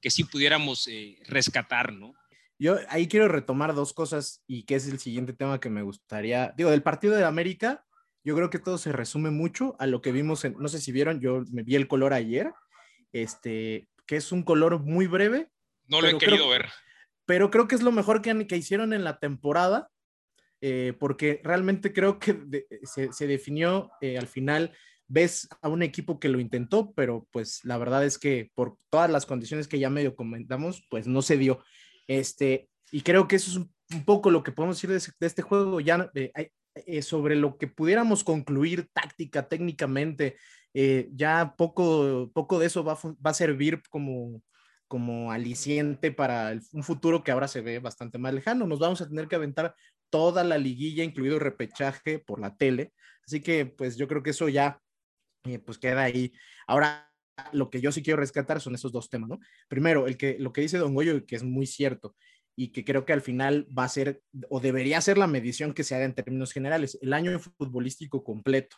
que 0.00 0.10
sí 0.10 0.24
pudiéramos 0.24 0.86
eh, 0.88 1.18
rescatar, 1.26 1.92
¿no? 1.92 2.14
Yo 2.58 2.76
ahí 2.88 3.08
quiero 3.08 3.26
retomar 3.28 3.74
dos 3.74 3.92
cosas 3.92 4.42
y 4.46 4.64
que 4.64 4.74
es 4.76 4.86
el 4.86 4.98
siguiente 4.98 5.32
tema 5.32 5.60
que 5.60 5.70
me 5.70 5.82
gustaría, 5.82 6.52
digo, 6.56 6.70
del 6.70 6.82
partido 6.82 7.16
de 7.16 7.24
América, 7.24 7.84
yo 8.22 8.34
creo 8.34 8.50
que 8.50 8.58
todo 8.58 8.78
se 8.78 8.92
resume 8.92 9.30
mucho 9.30 9.76
a 9.78 9.86
lo 9.86 10.02
que 10.02 10.12
vimos 10.12 10.44
en, 10.44 10.56
no 10.58 10.68
sé 10.68 10.80
si 10.80 10.92
vieron, 10.92 11.20
yo 11.20 11.44
me 11.50 11.62
vi 11.62 11.74
el 11.74 11.88
color 11.88 12.12
ayer, 12.12 12.52
este, 13.12 13.88
que 14.06 14.16
es 14.16 14.32
un 14.32 14.42
color 14.42 14.80
muy 14.80 15.06
breve. 15.06 15.48
No 15.86 16.00
lo 16.00 16.08
he 16.08 16.18
querido 16.18 16.48
ver. 16.48 16.68
Pero 17.26 17.50
creo 17.50 17.68
que 17.68 17.74
es 17.74 17.82
lo 17.82 17.92
mejor 17.92 18.22
que, 18.22 18.46
que 18.46 18.56
hicieron 18.56 18.92
en 18.92 19.04
la 19.04 19.18
temporada, 19.18 19.90
eh, 20.60 20.94
porque 20.98 21.40
realmente 21.42 21.92
creo 21.92 22.18
que 22.18 22.66
se, 22.84 23.26
definió 23.26 23.90
eh, 24.00 24.18
al 24.18 24.26
final 24.26 24.72
ves 25.06 25.48
a 25.60 25.68
un 25.68 25.82
equipo 25.82 26.18
que 26.18 26.28
lo 26.28 26.40
intentó, 26.40 26.92
pero 26.94 27.26
pues 27.30 27.64
la 27.64 27.76
verdad 27.76 28.04
es 28.04 28.18
que 28.18 28.50
por 28.54 28.78
todas 28.90 29.10
las 29.10 29.26
condiciones 29.26 29.68
que 29.68 29.78
ya 29.78 29.90
medio 29.90 30.14
comentamos, 30.16 30.86
pues 30.88 31.06
no 31.06 31.22
se 31.22 31.36
dio. 31.36 31.62
Este, 32.06 32.68
y 32.90 33.02
creo 33.02 33.28
que 33.28 33.36
eso 33.36 33.50
es 33.50 33.56
un, 33.56 34.04
poco 34.04 34.30
lo 34.30 34.42
que 34.42 34.50
podemos 34.50 34.76
decir 34.76 34.90
de, 34.90 35.26
este 35.26 35.42
juego, 35.42 35.80
ya 35.80 36.10
eh, 36.14 37.02
sobre 37.02 37.36
lo 37.36 37.58
que 37.58 37.68
pudiéramos 37.68 38.24
concluir 38.24 38.88
táctica, 38.92 39.46
técnicamente, 39.48 40.36
eh, 40.74 41.08
ya 41.12 41.54
poco, 41.56 42.30
poco 42.34 42.58
de 42.58 42.66
eso 42.66 42.84
va, 42.84 42.94
va 42.94 43.30
a 43.30 43.34
servir 43.34 43.82
como, 43.88 44.42
como 44.88 45.32
aliciente 45.32 46.12
para 46.12 46.58
un 46.72 46.82
futuro 46.82 47.24
que 47.24 47.32
ahora 47.32 47.48
se 47.48 47.60
ve 47.60 47.78
bastante 47.78 48.18
más 48.18 48.34
lejano. 48.34 48.66
Nos 48.66 48.80
vamos 48.80 49.00
a 49.00 49.08
tener 49.08 49.28
que 49.28 49.36
aventar 49.36 49.74
toda 50.10 50.44
la 50.44 50.58
liguilla, 50.58 51.04
incluido 51.04 51.38
repechaje 51.38 52.18
por 52.18 52.40
la 52.40 52.56
tele. 52.56 52.92
Así 53.26 53.40
que 53.40 53.66
pues 53.66 53.96
yo 53.96 54.06
creo 54.08 54.22
que 54.22 54.30
eso 54.30 54.48
ya 54.48 54.80
pues 55.64 55.78
queda 55.78 56.02
ahí. 56.02 56.32
Ahora, 56.66 57.10
lo 57.52 57.70
que 57.70 57.80
yo 57.80 57.92
sí 57.92 58.02
quiero 58.02 58.20
rescatar 58.20 58.60
son 58.60 58.74
esos 58.74 58.92
dos 58.92 59.08
temas, 59.10 59.28
¿no? 59.28 59.38
Primero, 59.68 60.06
el 60.06 60.16
que, 60.16 60.36
lo 60.38 60.52
que 60.52 60.60
dice 60.60 60.78
Don 60.78 60.94
Goyo, 60.94 61.24
que 61.26 61.36
es 61.36 61.42
muy 61.42 61.66
cierto, 61.66 62.14
y 62.56 62.68
que 62.68 62.84
creo 62.84 63.04
que 63.04 63.12
al 63.12 63.20
final 63.20 63.66
va 63.76 63.84
a 63.84 63.88
ser, 63.88 64.22
o 64.48 64.60
debería 64.60 65.00
ser 65.00 65.18
la 65.18 65.26
medición 65.26 65.74
que 65.74 65.84
se 65.84 65.94
haga 65.94 66.04
en 66.04 66.14
términos 66.14 66.52
generales, 66.52 66.98
el 67.02 67.12
año 67.12 67.38
futbolístico 67.38 68.22
completo. 68.22 68.76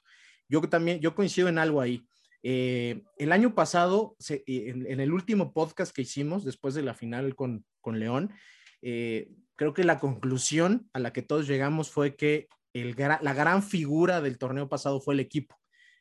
Yo 0.49 0.61
también, 0.63 1.01
yo 1.01 1.15
coincido 1.15 1.49
en 1.49 1.59
algo 1.59 1.81
ahí. 1.81 2.07
Eh, 2.43 3.03
el 3.19 3.33
año 3.33 3.55
pasado, 3.55 4.17
eh, 4.29 4.43
en, 4.47 5.01
el 5.01 5.13
último 5.13 5.53
podcast 5.53 5.95
que 5.95 6.03
hicimos, 6.03 6.45
después 6.45 6.75
de 6.75 6.83
la 6.83 6.95
final 6.95 7.35
con, 7.35 7.65
con 7.81 7.99
León, 7.99 8.33
eh, 8.83 9.31
creo 9.57 9.75
que 9.75 9.85
la 9.85 9.99
conclusión 9.99 10.89
a 10.93 11.01
la 11.01 11.13
que 11.13 11.23
todos 11.23 11.49
llegamos 11.49 11.91
fue 11.91 12.15
que 12.15 12.49
la 12.73 13.35
gran 13.35 13.63
figura 13.63 14.21
del 14.21 14.39
torneo 14.39 14.69
pasado 14.69 15.01
fue 15.01 15.15
el 15.15 15.21
equipo 15.21 15.57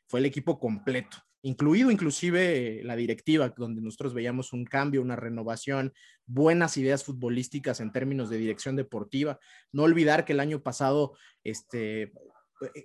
fue 0.08 0.20
el 0.20 0.26
equipo 0.26 0.60
completo, 0.60 1.18
incluido 1.42 1.92
inclusive 1.92 2.82
la 2.84 2.96
directiva, 2.96 3.54
donde 3.58 3.82
nosotros 3.82 4.14
veíamos 4.14 4.54
un 4.54 4.66
cambio, 4.66 5.02
una 5.02 5.16
renovación, 5.16 5.94
buenas 6.26 6.78
ideas 6.78 7.04
futbolísticas 7.04 7.80
en 7.80 7.92
términos 7.92 8.30
de 8.30 8.38
dirección 8.38 8.76
deportiva. 8.76 9.40
No 9.72 9.84
olvidar 9.84 10.26
que 10.26 10.34
el 10.34 10.40
año 10.40 10.62
pasado 10.62 11.18
este, 11.44 12.14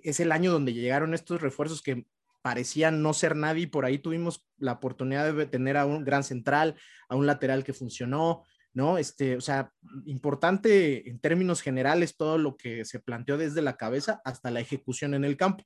es 0.03 0.19
el 0.19 0.31
año 0.31 0.51
donde 0.51 0.73
llegaron 0.73 1.13
estos 1.13 1.41
refuerzos 1.41 1.81
que 1.81 2.05
parecían 2.41 3.01
no 3.01 3.13
ser 3.13 3.35
nadie, 3.35 3.67
por 3.67 3.85
ahí 3.85 3.99
tuvimos 3.99 4.47
la 4.57 4.73
oportunidad 4.73 5.31
de 5.33 5.45
tener 5.45 5.77
a 5.77 5.85
un 5.85 6.03
gran 6.03 6.23
central, 6.23 6.75
a 7.07 7.15
un 7.15 7.27
lateral 7.27 7.63
que 7.63 7.73
funcionó, 7.73 8.43
¿no? 8.73 8.97
Este, 8.97 9.35
o 9.35 9.41
sea, 9.41 9.71
importante 10.05 11.07
en 11.09 11.19
términos 11.19 11.61
generales 11.61 12.17
todo 12.17 12.37
lo 12.37 12.57
que 12.57 12.83
se 12.85 12.99
planteó 12.99 13.37
desde 13.37 13.61
la 13.61 13.77
cabeza 13.77 14.21
hasta 14.25 14.49
la 14.49 14.59
ejecución 14.59 15.13
en 15.13 15.23
el 15.23 15.37
campo. 15.37 15.63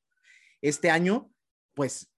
Este 0.62 0.90
año 0.90 1.32
pues 1.76 2.12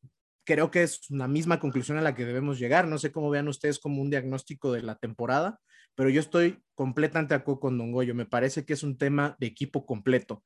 creo 0.46 0.72
que 0.72 0.84
es 0.84 1.10
la 1.10 1.28
misma 1.28 1.60
conclusión 1.60 1.98
a 1.98 2.02
la 2.02 2.16
que 2.16 2.26
debemos 2.26 2.58
llegar. 2.58 2.88
No 2.88 2.98
sé 2.98 3.12
cómo 3.12 3.30
vean 3.30 3.50
ustedes 3.50 3.80
como 3.80 4.02
un 4.02 4.10
diagnóstico 4.10 4.72
de 4.72 4.84
la 4.84 4.96
temporada, 4.96 5.60
pero 5.96 6.10
yo 6.10 6.22
estoy 6.22 6.64
completamente 6.74 7.34
acuerdo 7.34 7.60
con 7.60 7.78
Don 7.78 7.92
Goyo. 7.92 8.16
Me 8.16 8.26
parece 8.26 8.64
que 8.64 8.74
es 8.74 8.84
un 8.84 8.98
tema 8.98 9.36
de 9.40 9.48
equipo 9.48 9.86
completo. 9.86 10.44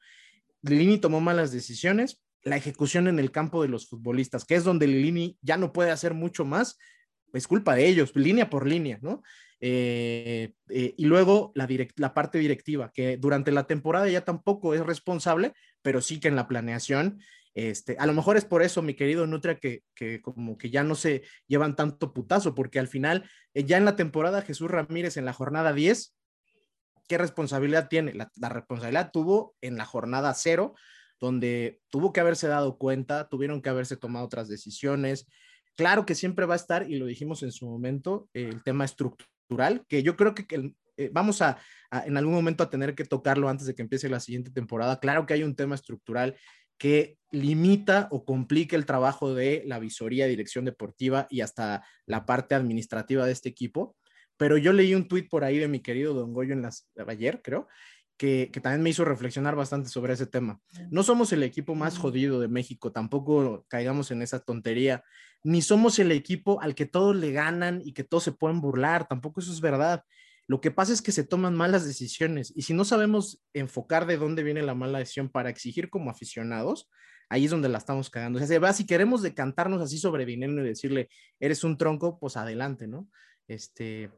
Lilini 0.62 0.97
tomó 0.97 1.22
malas 1.22 1.51
decisiones, 1.51 2.22
la 2.43 2.57
ejecución 2.57 3.07
en 3.07 3.20
el 3.20 3.32
campo 3.32 3.62
de 3.62 3.70
los 3.70 3.88
futbolistas, 3.88 4.45
que 4.45 4.55
es 4.55 4.64
donde 4.64 4.88
Lilini 4.88 5.38
ya 5.41 5.57
no 5.57 5.74
puede 5.74 5.91
hacer 5.91 6.14
mucho 6.14 6.45
más, 6.45 6.78
es 7.34 7.47
culpa 7.47 7.76
de 7.76 7.88
ellos, 7.88 8.16
línea 8.16 8.49
por 8.49 8.68
línea, 8.68 8.99
¿no? 9.01 9.22
Eh, 9.59 10.53
eh, 10.70 10.95
y 10.97 11.05
luego 11.05 11.51
la, 11.53 12.14
parte 12.14 12.39
directiva, 12.39 12.91
que 12.91 13.18
durante 13.18 13.51
la 13.51 13.68
temporada 13.68 14.09
ya 14.09 14.26
tampoco 14.26 14.74
es 14.74 14.82
responsable, 14.82 15.53
pero 15.84 16.01
sí 16.01 16.20
que 16.20 16.30
en 16.30 16.36
la 16.36 16.47
planeación 16.47 17.20
este, 17.53 17.97
a 17.99 18.05
lo 18.05 18.14
mejor 18.14 18.38
es 18.38 18.45
por 18.45 18.64
eso, 18.64 18.82
mi 18.82 18.93
querido 18.93 19.28
Nutria, 19.28 19.57
que, 19.59 19.84
como 20.22 20.57
que 20.57 20.70
ya 20.70 20.84
no 20.84 20.95
se 20.95 21.24
llevan 21.47 21.76
tanto 21.76 22.14
putazo, 22.14 22.55
porque 22.55 22.80
al 22.80 22.88
final, 22.88 23.30
eh, 23.53 23.66
ya 23.66 23.78
en 23.78 23.86
la 23.86 23.95
temporada, 23.95 24.41
Jesús 24.41 24.72
Ramírez 24.72 25.18
en 25.18 25.26
la 25.26 25.34
jornada 25.34 25.74
10, 25.74 26.16
¿qué 27.07 27.17
responsabilidad 27.17 27.87
tiene? 27.89 28.13
La, 28.13 28.49
responsabilidad 28.49 29.11
tuvo 29.11 29.55
en 29.61 29.77
la 29.77 29.85
jornada 29.85 30.33
0, 30.33 30.75
donde 31.19 31.81
tuvo 31.89 32.13
que 32.13 32.19
haberse 32.19 32.47
dado 32.47 32.77
cuenta, 32.77 33.29
tuvieron 33.29 33.61
que 33.61 33.69
haberse 33.69 33.97
tomado 33.97 34.25
otras 34.25 34.47
decisiones. 34.47 35.27
Claro 35.75 36.05
que 36.05 36.15
siempre 36.15 36.45
va 36.45 36.55
a 36.55 36.57
estar, 36.57 36.89
y 36.89 36.97
lo 36.97 37.05
dijimos 37.05 37.43
en 37.43 37.51
su 37.51 37.67
momento, 37.67 38.29
el 38.33 38.63
tema 38.63 38.85
estructural, 38.85 39.85
que 39.87 40.03
yo 40.03 40.15
creo 40.15 40.33
que, 40.33 40.73
eh, 40.97 41.09
vamos 41.13 41.41
a, 41.41 41.57
en 42.05 42.17
algún 42.17 42.33
momento 42.33 42.63
a 42.63 42.69
tener 42.69 42.95
que 42.95 43.05
tocarlo 43.05 43.49
antes 43.49 43.67
de 43.67 43.75
que 43.75 43.81
empiece 43.81 44.09
la 44.09 44.19
siguiente 44.19 44.51
temporada. 44.51 44.99
Claro 44.99 45.25
que 45.25 45.33
hay 45.33 45.43
un 45.43 45.55
tema 45.55 45.75
estructural 45.75 46.35
que 46.81 47.19
limita 47.29 48.07
o 48.09 48.25
complica 48.25 48.75
el 48.75 48.87
trabajo 48.87 49.35
de 49.35 49.61
la 49.67 49.77
visoría, 49.77 50.25
dirección 50.25 50.65
deportiva 50.65 51.27
y 51.29 51.41
hasta 51.41 51.85
la 52.07 52.25
parte 52.25 52.55
administrativa 52.55 53.23
de 53.25 53.31
este 53.31 53.49
equipo. 53.49 53.95
Pero 54.41 54.57
yo 54.57 54.73
leí 54.73 54.95
un 54.95 55.07
tuit 55.07 55.29
por 55.29 55.43
ahí 55.43 55.59
de 55.59 55.67
mi 55.67 55.81
querido 55.81 56.15
Don 56.15 56.33
Goyo 56.33 56.53
en 56.53 56.63
las, 56.63 56.89
ayer, 57.07 57.43
creo, 57.43 57.67
que, 58.17 58.49
que, 58.51 58.59
también 58.59 58.81
me 58.81 58.89
hizo 58.89 59.05
reflexionar 59.05 59.55
bastante 59.55 59.87
sobre 59.87 60.13
ese 60.13 60.25
tema. 60.25 60.59
No 60.89 61.03
somos 61.03 61.31
el 61.31 61.43
equipo 61.43 61.75
más 61.75 61.99
jodido 61.99 62.39
de 62.39 62.47
México, 62.47 62.91
tampoco 62.91 63.67
caigamos 63.67 64.09
en 64.09 64.23
esa 64.23 64.39
tontería, 64.39 65.03
ni 65.43 65.61
somos 65.61 65.99
el 65.99 66.11
equipo 66.11 66.59
al 66.59 66.73
que 66.73 66.87
todos 66.87 67.15
le 67.15 67.31
ganan 67.31 67.83
y 67.85 67.93
que 67.93 68.03
todos 68.03 68.23
se 68.23 68.31
pueden 68.31 68.61
burlar, 68.61 69.07
tampoco 69.07 69.41
eso 69.41 69.53
es 69.53 69.61
verdad. 69.61 70.05
Lo 70.47 70.59
que 70.59 70.71
pasa 70.71 70.91
es 70.91 71.03
que 71.03 71.11
se 71.11 71.23
toman 71.23 71.53
malas 71.53 71.85
decisiones 71.85 72.51
y 72.55 72.63
si 72.63 72.73
no 72.73 72.83
sabemos 72.83 73.43
enfocar 73.53 74.07
de 74.07 74.17
dónde 74.17 74.41
viene 74.41 74.63
la 74.63 74.73
mala 74.73 74.97
decisión 74.97 75.29
para 75.29 75.51
exigir 75.51 75.91
como 75.91 76.09
aficionados, 76.09 76.89
ahí 77.29 77.45
es 77.45 77.51
donde 77.51 77.69
la 77.69 77.77
estamos 77.77 78.09
cagando. 78.09 78.39
O 78.39 78.43
sea, 78.43 78.73
si 78.73 78.87
queremos 78.87 79.21
decantarnos 79.21 79.83
así 79.83 79.99
sobre 79.99 80.25
dinero 80.25 80.65
y 80.65 80.69
decirle, 80.69 81.09
eres 81.39 81.63
un 81.63 81.77
tronco, 81.77 82.17
pues 82.17 82.37
adelante, 82.37 82.87
¿no? 82.87 83.07
Este, 83.47 84.09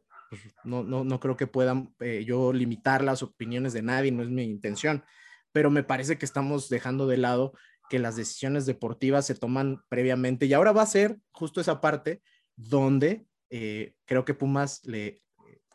pues 0.41 0.55
no, 0.63 0.83
no, 0.83 1.03
no 1.03 1.19
creo 1.19 1.37
que 1.37 1.47
puedan 1.47 1.93
eh, 1.99 2.23
yo 2.25 2.53
limitar 2.53 3.03
las 3.03 3.21
opiniones 3.21 3.73
de 3.73 3.81
nadie, 3.83 4.11
no 4.11 4.23
es 4.23 4.29
mi 4.29 4.43
intención, 4.43 5.03
pero 5.51 5.69
me 5.69 5.83
parece 5.83 6.17
que 6.17 6.25
estamos 6.25 6.69
dejando 6.69 7.05
de 7.07 7.17
lado 7.17 7.53
que 7.89 7.99
las 7.99 8.15
decisiones 8.15 8.65
deportivas 8.65 9.25
se 9.27 9.35
toman 9.35 9.83
previamente 9.89 10.45
y 10.47 10.53
ahora 10.53 10.71
va 10.71 10.81
a 10.81 10.87
ser 10.87 11.19
justo 11.31 11.61
esa 11.61 11.81
parte 11.81 12.23
donde 12.55 13.27
eh, 13.51 13.93
creo 14.05 14.25
que 14.25 14.33
Pumas 14.33 14.83
le, 14.85 15.21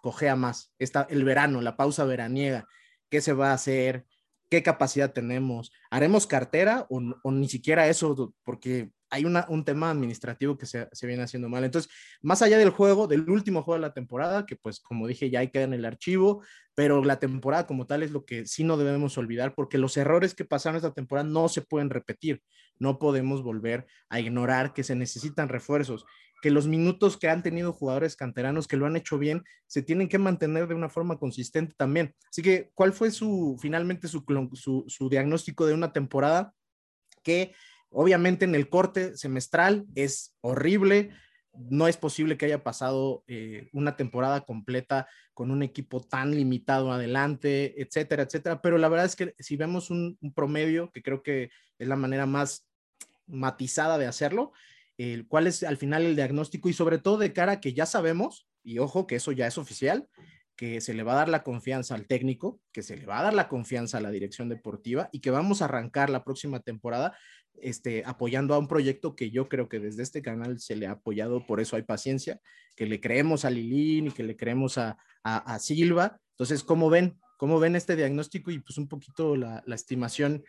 cojea 0.01 0.37
más. 0.37 0.73
Está 0.79 1.07
el 1.11 1.25
verano, 1.25 1.61
la 1.61 1.77
pausa 1.77 2.05
veraniega, 2.05 2.67
qué 3.11 3.21
se 3.21 3.33
va 3.33 3.51
a 3.51 3.55
hacer, 3.55 4.07
qué 4.51 4.63
capacidad 4.63 5.13
tenemos, 5.13 5.71
haremos 5.91 6.27
cartera 6.27 6.87
o, 6.89 7.31
ni 7.31 7.49
siquiera 7.49 7.89
eso, 7.89 8.35
porque 8.43 8.91
hay 9.11 9.25
una, 9.25 9.47
un 9.49 9.65
tema 9.65 9.91
administrativo 9.91 10.59
que 10.59 10.67
se, 10.67 10.89
se, 10.93 11.07
viene 11.07 11.23
haciendo 11.23 11.49
mal. 11.49 11.65
Entonces, 11.65 11.91
más 12.23 12.43
allá 12.43 12.59
del 12.59 12.71
juego, 12.71 13.07
del 13.07 13.29
último 13.29 13.63
juego 13.63 13.81
de 13.81 13.87
la 13.87 13.95
temporada, 13.95 14.47
que 14.47 14.57
pues 14.57 14.81
como 14.81 15.07
dije 15.07 15.31
ya 15.31 15.41
hay 15.41 15.49
queda 15.49 15.65
en 15.65 15.75
el 15.75 15.85
archivo, 15.85 16.43
pero 16.75 17.03
la 17.05 17.19
temporada 17.19 17.67
como 17.67 17.87
tal 17.87 18.03
es 18.03 18.11
lo 18.11 18.25
que 18.25 18.47
sí 18.47 18.65
no 18.65 18.77
debemos 18.77 19.19
olvidar, 19.19 19.55
porque 19.55 19.79
los 19.79 19.97
errores 19.97 20.35
que 20.35 20.45
pasaron 20.45 20.77
esta 20.77 20.93
temporada 20.93 21.29
no 21.29 21.49
se 21.49 21.63
pueden 21.63 21.91
repetir. 21.91 22.43
No 22.79 22.99
podemos 22.99 23.43
volver 23.43 23.87
a 24.09 24.21
ignorar 24.21 24.73
que 24.73 24.85
se 24.85 24.95
necesitan 24.95 25.49
refuerzos 25.49 26.05
que 26.41 26.51
los 26.51 26.67
minutos 26.67 27.17
que 27.17 27.29
han 27.29 27.43
tenido 27.43 27.73
jugadores 27.73 28.17
canteranos 28.17 28.69
que 28.69 28.77
lo 28.77 28.87
han 28.87 28.97
hecho 28.97 29.19
bien 29.19 29.45
se 29.67 29.83
tienen 29.83 30.09
que 30.09 30.19
mantener 30.19 30.69
de 30.69 30.75
una 30.75 30.89
forma 30.89 31.19
consistente 31.19 31.75
también. 31.77 32.15
Así 32.31 32.43
que, 32.43 32.71
¿cuál 32.75 32.93
fue 32.93 33.11
su 33.11 33.57
finalmente 33.61 34.09
su, 34.09 34.25
su, 34.89 35.09
diagnóstico 35.09 35.67
de 35.67 35.75
una 35.75 35.93
temporada 35.93 36.55
que 37.23 37.55
obviamente 37.91 38.45
en 38.45 38.55
el 38.55 38.69
corte 38.69 39.17
semestral 39.17 39.87
es 39.95 40.35
horrible? 40.41 41.11
No 41.53 41.89
es 41.89 41.97
posible 41.97 42.37
que 42.37 42.47
haya 42.47 42.63
pasado 42.63 43.25
eh, 43.27 43.69
una 43.73 43.97
temporada 43.97 44.43
completa 44.43 45.09
con 45.35 45.51
un 45.51 45.63
equipo 45.63 46.01
tan 46.01 46.35
limitado 46.35 46.93
adelante, 46.93 47.81
etcétera, 47.81 48.25
etcétera. 48.25 48.61
Pero 48.63 48.79
la 48.79 48.89
verdad 48.89 49.07
es 49.07 49.17
que 49.17 49.35
si 49.39 49.57
vemos 49.57 49.91
un 49.91 50.17
promedio, 50.35 50.91
que 50.93 51.03
creo 51.03 51.23
que 51.23 51.51
es 51.79 51.89
la 51.89 51.97
manera 51.97 52.27
más 52.27 52.69
matizada 53.27 53.99
de 53.99 54.07
hacerlo, 54.07 54.53
cuál 55.29 55.47
es 55.47 55.63
al 55.63 55.77
final 55.77 56.05
el 56.05 56.17
diagnóstico 56.17 56.69
y 56.69 56.73
sobre 56.73 56.99
todo 56.99 57.19
de 57.19 57.33
cara 57.33 57.53
a 57.53 57.61
que 57.61 57.73
ya 57.73 57.87
sabemos, 57.87 58.49
y 58.65 58.79
ojo 58.79 59.07
que 59.07 59.17
eso 59.17 59.33
ya 59.33 59.47
es 59.47 59.59
oficial, 59.59 60.09
que 60.57 60.81
se 60.81 60.93
le 60.93 61.05
va 61.05 61.13
a 61.13 61.17
dar 61.17 61.29
la 61.29 61.45
confianza 61.45 61.95
al 61.95 62.07
técnico, 62.07 62.61
que 62.73 62.83
se 62.83 62.97
le 62.97 63.07
va 63.07 63.21
a 63.21 63.23
dar 63.23 63.35
la 63.35 63.49
confianza 63.49 63.99
a 63.99 64.01
la 64.01 64.11
dirección 64.11 64.49
deportiva 64.49 65.09
y 65.13 65.21
que 65.21 65.31
vamos 65.31 65.63
a 65.63 65.67
arrancar 65.67 66.11
la 66.11 66.25
próxima 66.25 66.61
temporada 66.61 67.17
este, 67.63 68.03
apoyando 68.05 68.55
a 68.55 68.59
un 68.59 68.69
proyecto 68.69 69.17
que 69.17 69.31
yo 69.31 69.49
creo 69.49 69.69
que 69.69 69.81
desde 69.81 70.03
este 70.03 70.23
canal 70.23 70.61
se 70.61 70.77
le 70.77 70.87
ha 70.87 70.93
apoyado, 70.93 71.47
por 71.47 71.61
eso 71.61 71.77
hay 71.77 71.83
paciencia, 71.83 72.41
que 72.77 72.87
le 72.87 73.01
creemos 73.01 73.45
a 73.45 73.51
Lilín 73.51 74.09
y 74.09 74.11
que 74.11 74.23
le 74.23 74.37
creemos 74.37 74.79
a, 74.79 74.99
a, 75.23 75.59
Silva. 75.59 76.19
Entonces, 76.31 76.63
¿cómo 76.63 76.91
ven? 76.91 77.19
¿Cómo 77.37 77.61
ven 77.61 77.77
este 77.77 77.97
diagnóstico 77.97 78.51
y 78.51 78.59
pues 78.59 78.79
un 78.79 78.89
poquito 78.89 79.37
la, 79.37 79.63
la 79.67 79.75
estimación? 79.75 80.45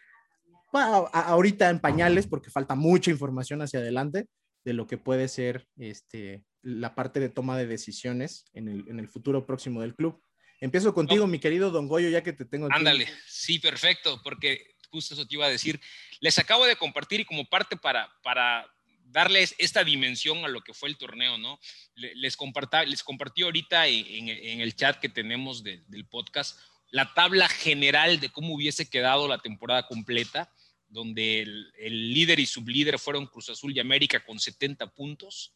ahorita 0.72 1.70
en 1.70 1.80
pañales, 1.80 2.28
porque 2.28 2.52
falta 2.52 2.76
mucha 2.76 3.12
información 3.12 3.62
hacia 3.62 3.80
adelante, 3.80 4.28
de 4.64 4.74
lo 4.74 4.88
que 4.88 4.98
puede 4.98 5.28
ser 5.28 5.68
este, 5.78 6.44
la 6.62 6.96
parte 6.96 7.20
de 7.20 7.30
toma 7.30 7.58
de 7.58 7.68
decisiones 7.68 8.46
en 8.54 8.68
el, 8.68 9.08
futuro 9.08 9.46
próximo 9.46 9.82
del 9.82 9.96
club. 9.96 10.22
Empiezo 10.62 10.94
contigo, 10.94 11.26
mi 11.26 11.40
querido 11.40 11.72
Don 11.72 11.88
Goyo, 11.88 12.10
ya 12.10 12.22
que 12.22 12.34
te 12.34 12.46
tengo. 12.46 12.68
Ándale, 12.70 13.08
sí, 13.26 13.60
perfecto, 13.60 14.22
porque 14.24 14.76
justo 14.90 15.14
eso 15.14 15.28
te 15.28 15.36
iba 15.36 15.46
a 15.46 15.50
decir. 15.50 15.80
Les 16.20 16.38
acabo 16.40 16.66
de 16.66 16.76
compartir 16.76 17.22
y 17.22 17.26
como 17.26 17.46
parte 17.46 17.78
para, 17.78 18.12
para 18.24 18.66
darles 19.04 19.56
esta 19.58 19.84
dimensión 19.84 20.44
a 20.46 20.48
lo 20.48 20.62
que 20.62 20.74
fue 20.74 20.90
el 20.90 20.98
torneo, 20.98 21.38
¿no? 21.38 21.60
Les, 21.96 22.38
compartí, 22.38 22.78
les 22.88 23.04
compartí 23.04 23.44
ahorita 23.44 23.88
en, 23.88 24.30
el 24.62 24.76
chat 24.76 25.00
que 25.00 25.10
tenemos 25.10 25.64
del 25.64 26.06
podcast 26.08 26.60
la 26.92 27.14
tabla 27.14 27.48
general 27.48 28.20
de 28.20 28.30
cómo 28.30 28.56
hubiese 28.56 28.90
quedado 28.90 29.28
la 29.28 29.38
temporada 29.38 29.86
completa 29.86 30.52
donde 30.90 31.42
el, 31.42 32.14
líder 32.14 32.40
y 32.40 32.46
sublíder 32.46 33.00
fueron 33.00 33.28
Cruz 33.28 33.50
Azul 33.50 33.76
y 33.76 33.80
América 33.80 34.26
con 34.26 34.40
70 34.40 34.88
puntos, 34.94 35.54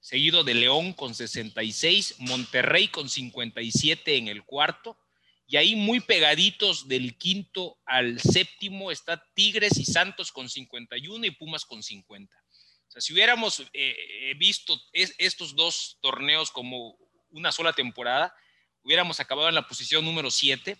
seguido 0.00 0.44
de 0.44 0.54
León 0.54 0.92
con 0.92 1.14
66, 1.14 2.16
Monterrey 2.18 2.88
con 2.88 3.08
57 3.08 4.16
en 4.16 4.28
el 4.28 4.44
cuarto, 4.44 4.98
y 5.46 5.56
ahí 5.56 5.76
muy 5.76 6.00
pegaditos 6.00 6.88
del 6.88 7.16
quinto 7.16 7.78
al 7.84 8.20
séptimo 8.20 8.90
está 8.90 9.24
Tigres 9.34 9.78
y 9.78 9.84
Santos 9.84 10.32
con 10.32 10.48
51 10.48 11.26
y 11.26 11.30
Pumas 11.30 11.64
con 11.64 11.82
50. 11.82 12.36
O 12.36 12.90
sea, 12.90 13.00
si 13.00 13.12
hubiéramos 13.12 13.60
eh, 13.60 13.66
eh, 13.72 14.34
visto 14.36 14.80
estos 14.92 15.54
dos 15.54 15.98
torneos 16.00 16.50
como 16.50 16.96
una 17.30 17.52
sola 17.52 17.72
temporada, 17.72 18.34
hubiéramos 18.82 19.20
acabado 19.20 19.48
en 19.48 19.54
la 19.54 19.68
posición 19.68 20.04
número 20.04 20.30
7 20.30 20.76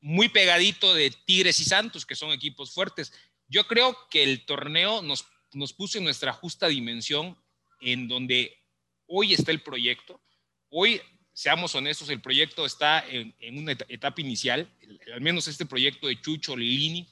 muy 0.00 0.28
pegadito 0.28 0.94
de 0.94 1.10
Tigres 1.10 1.60
y 1.60 1.64
Santos, 1.64 2.06
que 2.06 2.16
son 2.16 2.32
equipos 2.32 2.72
fuertes. 2.72 3.12
Yo 3.48 3.66
creo 3.66 3.96
que 4.10 4.22
el 4.22 4.46
torneo 4.46 5.02
nos, 5.02 5.26
nos 5.52 5.72
puso 5.72 5.98
en 5.98 6.04
nuestra 6.04 6.32
justa 6.32 6.68
dimensión 6.68 7.38
en 7.80 8.08
donde 8.08 8.64
hoy 9.06 9.34
está 9.34 9.50
el 9.50 9.62
proyecto. 9.62 10.22
Hoy, 10.70 11.00
seamos 11.40 11.74
honestos, 11.74 12.10
el 12.10 12.20
proyecto 12.20 12.66
está 12.66 13.02
en, 13.08 13.34
una 13.56 13.72
etapa 13.72 14.20
inicial, 14.20 14.70
al 15.14 15.22
menos 15.22 15.48
este 15.48 15.64
proyecto 15.64 16.06
de 16.06 16.20
Chucho 16.20 16.54
Lilini. 16.54 17.08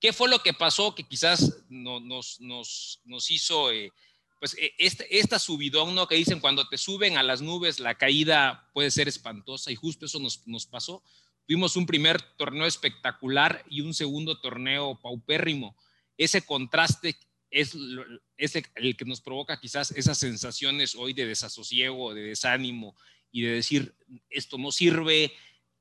¿Qué 0.00 0.14
fue 0.14 0.30
lo 0.30 0.38
que 0.38 0.54
pasó 0.54 0.94
que 0.94 1.04
quizás 1.04 1.62
no, 1.68 2.00
nos, 2.00 2.40
nos, 2.40 3.02
nos, 3.04 3.30
hizo, 3.30 3.70
eh, 3.70 3.92
pues, 4.40 4.56
e, 4.58 4.72
este, 4.78 5.18
esta 5.18 5.38
subidón, 5.38 5.94
¿no? 5.94 6.08
Que 6.08 6.14
dicen 6.14 6.40
cuando 6.40 6.66
te 6.70 6.78
suben 6.78 7.18
a 7.18 7.22
las 7.22 7.42
nubes, 7.42 7.80
la 7.80 7.96
caída 7.96 8.70
puede 8.72 8.90
ser 8.90 9.08
espantosa 9.08 9.70
y 9.70 9.74
justo 9.74 10.06
eso 10.06 10.18
nos, 10.20 10.46
nos 10.46 10.64
pasó 10.64 11.02
Tuvimos 11.48 11.76
un 11.76 11.86
primer 11.86 12.20
torneo 12.36 12.66
espectacular 12.66 13.64
y 13.70 13.80
un 13.80 13.94
segundo 13.94 14.38
torneo 14.38 15.00
paupérrimo. 15.00 15.74
Ese 16.18 16.42
contraste 16.42 17.16
es, 17.50 17.74
el 17.74 18.96
que 18.98 19.04
nos 19.06 19.22
provoca 19.22 19.58
quizás 19.58 19.90
esas 19.92 20.18
sensaciones 20.18 20.94
hoy 20.94 21.14
de 21.14 21.26
desasosiego, 21.26 22.12
de 22.12 22.20
desánimo 22.20 22.94
y 23.30 23.42
de 23.42 23.52
decir, 23.52 23.94
esto 24.30 24.58
no 24.58 24.72
sirve, 24.72 25.32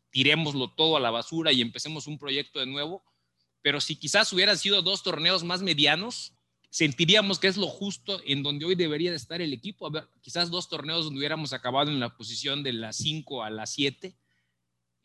tirémoslo 0.10 0.72
todo 0.72 0.98
a 0.98 1.00
la 1.00 1.12
basura 1.12 1.52
y 1.52 1.62
empecemos 1.62 2.08
un 2.08 2.18
proyecto 2.18 2.60
de 2.60 2.66
nuevo. 2.66 3.04
Pero 3.62 3.82
si 3.82 3.96
quizás 3.96 4.32
hubieran 4.34 4.58
sido 4.58 4.82
dos 4.82 5.04
torneos 5.04 5.44
más 5.44 5.62
medianos, 5.62 6.34
sentiríamos 6.70 7.40
que 7.40 7.48
es 7.48 7.58
lo 7.58 7.68
justo 7.68 8.22
en 8.26 8.44
donde 8.44 8.66
hoy 8.66 8.76
debería 8.76 9.12
de 9.12 9.18
estar 9.18 9.42
el 9.42 9.54
equipo. 9.54 9.88
A 9.88 9.90
ver, 9.90 10.08
quizás 10.22 10.50
dos 10.50 10.70
torneos 10.70 11.06
donde 11.06 11.20
hubiéramos 11.20 11.54
acabado 11.54 11.90
en 11.90 12.00
la 12.00 12.16
posición 12.16 12.64
de 12.64 12.74
las 12.74 12.98
5 12.98 13.44
a 13.44 13.50
las 13.50 13.74
7 13.74 14.18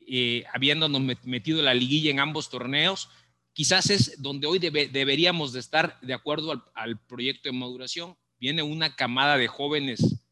eh, 0.07 0.45
habiéndonos 0.53 1.01
metido 1.25 1.63
la 1.63 1.75
liguilla 1.75 2.11
en 2.11 2.21
ambos 2.21 2.51
torneos, 2.51 3.09
quizás 3.53 3.91
es 3.91 4.21
donde 4.21 4.47
hoy 4.47 4.59
deberíamos 4.59 5.53
de 5.53 5.61
estar 5.61 6.01
de 6.01 6.15
acuerdo 6.15 6.65
al, 6.75 7.01
proyecto 7.07 7.49
de 7.49 7.57
maduración. 7.57 8.17
Viene 8.39 8.63
una 8.63 8.97
camada 8.97 9.37
de 9.37 9.49
jóvenes, 9.49 10.23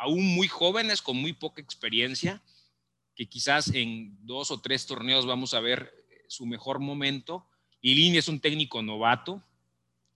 aún 0.00 0.34
muy 0.34 0.48
jóvenes, 0.48 1.02
con 1.02 1.18
muy 1.18 1.34
poca 1.34 1.60
experiencia, 1.60 2.42
que 3.14 3.26
quizás 3.26 3.68
en 3.74 4.16
dos 4.26 4.50
o 4.50 4.60
tres 4.60 4.86
torneos 4.86 5.26
vamos 5.26 5.52
a 5.52 5.60
ver 5.60 5.92
su 6.26 6.46
mejor 6.46 6.78
momento. 6.78 7.46
Lini 7.82 8.16
es 8.16 8.28
un 8.28 8.40
técnico 8.40 8.82
novato, 8.82 9.42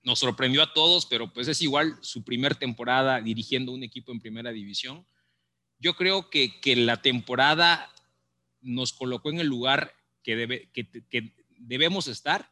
nos 0.02 0.20
sorprendió 0.20 0.62
a 0.62 0.72
todos, 0.72 1.04
pero 1.04 1.30
pues 1.32 1.48
es 1.48 1.60
igual 1.60 1.98
su 2.00 2.24
primer 2.24 2.54
temporada 2.54 3.20
dirigiendo 3.20 3.72
un 3.72 3.82
equipo 3.82 4.10
en 4.10 4.20
primera 4.20 4.52
división. 4.52 5.06
Yo 5.78 5.94
creo 5.96 6.30
que, 6.30 6.60
que 6.60 6.76
la 6.76 7.02
temporada 7.02 7.92
nos 8.62 8.94
colocó 8.94 9.28
en 9.30 9.40
el 9.40 9.48
lugar 9.48 9.94
que, 10.22 10.34
debe, 10.34 10.70
que, 10.72 11.34
debemos 11.58 12.08
estar. 12.08 12.50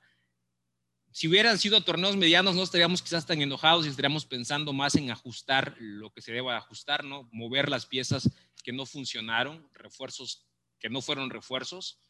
Si 1.12 1.28
hubieran 1.28 1.58
sido 1.58 1.82
torneos 1.82 2.16
medianos, 2.16 2.54
no 2.54 2.62
estaríamos 2.62 3.02
quizás 3.02 3.26
tan 3.26 3.40
enojados 3.42 3.86
y 3.86 3.88
estaríamos 3.88 4.24
pensando 4.24 4.72
más 4.72 4.94
en 4.94 5.10
ajustar 5.10 5.76
lo 5.78 6.10
que 6.12 6.22
se 6.22 6.32
deba 6.32 6.56
ajustar, 6.56 7.04
¿no? 7.04 7.28
Mover 7.32 7.68
las 7.68 7.86
piezas 7.86 8.30
que 8.64 8.72
no 8.72 8.86
funcionaron, 8.86 9.68
refuerzos 9.74 10.46
que 10.78 10.90
no 10.90 11.00
fueron 11.00 11.30
refuerzos 11.30 12.00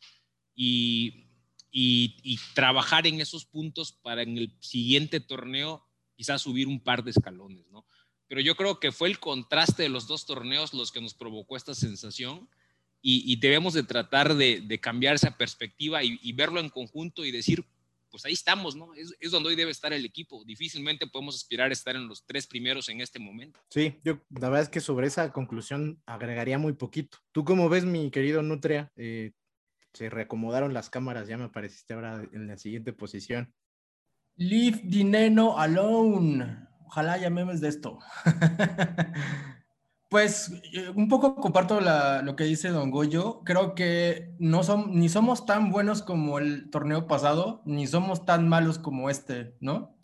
y, 0.54 1.26
y, 1.70 2.38
trabajar 2.54 3.06
en 3.06 3.20
esos 3.20 3.44
puntos 3.44 3.92
para 3.92 4.22
en 4.22 4.38
el 4.38 4.56
siguiente 4.60 5.20
torneo 5.20 5.84
quizás 6.14 6.42
subir 6.42 6.68
un 6.68 6.80
par 6.80 7.04
de 7.04 7.10
escalones, 7.10 7.66
¿no? 7.70 7.86
pero 8.32 8.40
yo 8.40 8.56
creo 8.56 8.80
que 8.80 8.92
fue 8.92 9.10
el 9.10 9.18
contraste 9.18 9.82
de 9.82 9.88
los 9.90 10.06
dos 10.06 10.24
torneos 10.24 10.72
los 10.72 10.90
que 10.90 11.02
nos 11.02 11.12
provocó 11.12 11.54
esta 11.54 11.74
sensación 11.74 12.48
y, 13.02 13.36
debemos 13.36 13.74
de 13.74 13.82
tratar 13.82 14.34
de, 14.36 14.78
cambiar 14.80 15.16
esa 15.16 15.36
perspectiva 15.36 16.02
y, 16.02 16.32
verlo 16.32 16.58
en 16.58 16.70
conjunto 16.70 17.26
y 17.26 17.30
decir, 17.30 17.62
pues 18.12 18.24
ahí 18.26 18.34
estamos, 18.34 18.76
¿no? 18.76 18.94
Es, 18.94 19.16
es, 19.18 19.30
donde 19.30 19.48
hoy 19.48 19.56
debe 19.56 19.70
estar 19.70 19.92
el 19.92 20.04
equipo. 20.04 20.44
Difícilmente 20.44 21.06
podemos 21.06 21.34
aspirar 21.34 21.70
a 21.70 21.72
estar 21.72 21.96
en 21.96 22.06
los 22.06 22.24
tres 22.24 22.46
primeros 22.46 22.88
en 22.90 23.00
este 23.00 23.18
momento. 23.18 23.58
Sí, 23.70 23.98
yo 24.04 24.20
la 24.28 24.50
verdad 24.50 24.62
es 24.62 24.68
que 24.68 24.80
sobre 24.80 25.06
esa 25.08 25.32
conclusión 25.32 26.00
agregaría 26.06 26.58
muy 26.58 26.74
poquito. 26.74 27.18
¿Tú 27.32 27.44
cómo 27.44 27.68
ves, 27.68 27.84
mi 27.84 28.10
querido 28.10 28.42
Nutria? 28.42 28.92
Eh, 28.96 29.32
se 29.94 30.10
reacomodaron 30.10 30.74
las 30.74 30.90
cámaras, 30.90 31.26
ya 31.26 31.38
me 31.38 31.44
apareciste 31.44 31.94
ahora 31.94 32.22
en 32.32 32.46
la 32.46 32.58
siguiente 32.58 32.92
posición. 32.92 33.52
Leave 34.36 34.80
Dineno 34.84 35.58
alone. 35.58 36.68
Ojalá 36.86 37.16
ya 37.16 37.30
memes 37.30 37.60
de 37.60 37.68
esto. 37.68 37.98
pues 40.12 40.52
eh, 40.74 40.90
un 40.94 41.08
poco 41.08 41.36
comparto 41.36 41.80
lo 41.80 42.36
que 42.36 42.44
dice 42.44 42.68
Don 42.68 42.90
Goyo. 42.90 43.40
Creo 43.44 43.74
que 43.74 44.34
no 44.38 44.62
son, 44.62 44.98
ni 44.98 45.08
somos 45.08 45.46
tan 45.46 45.70
buenos 45.70 46.02
como 46.02 46.38
el 46.38 46.68
torneo 46.68 47.06
pasado, 47.06 47.62
ni 47.64 47.86
somos 47.86 48.26
tan 48.26 48.46
malos 48.46 48.78
como 48.78 49.08
este, 49.08 49.56
¿no? 49.60 49.96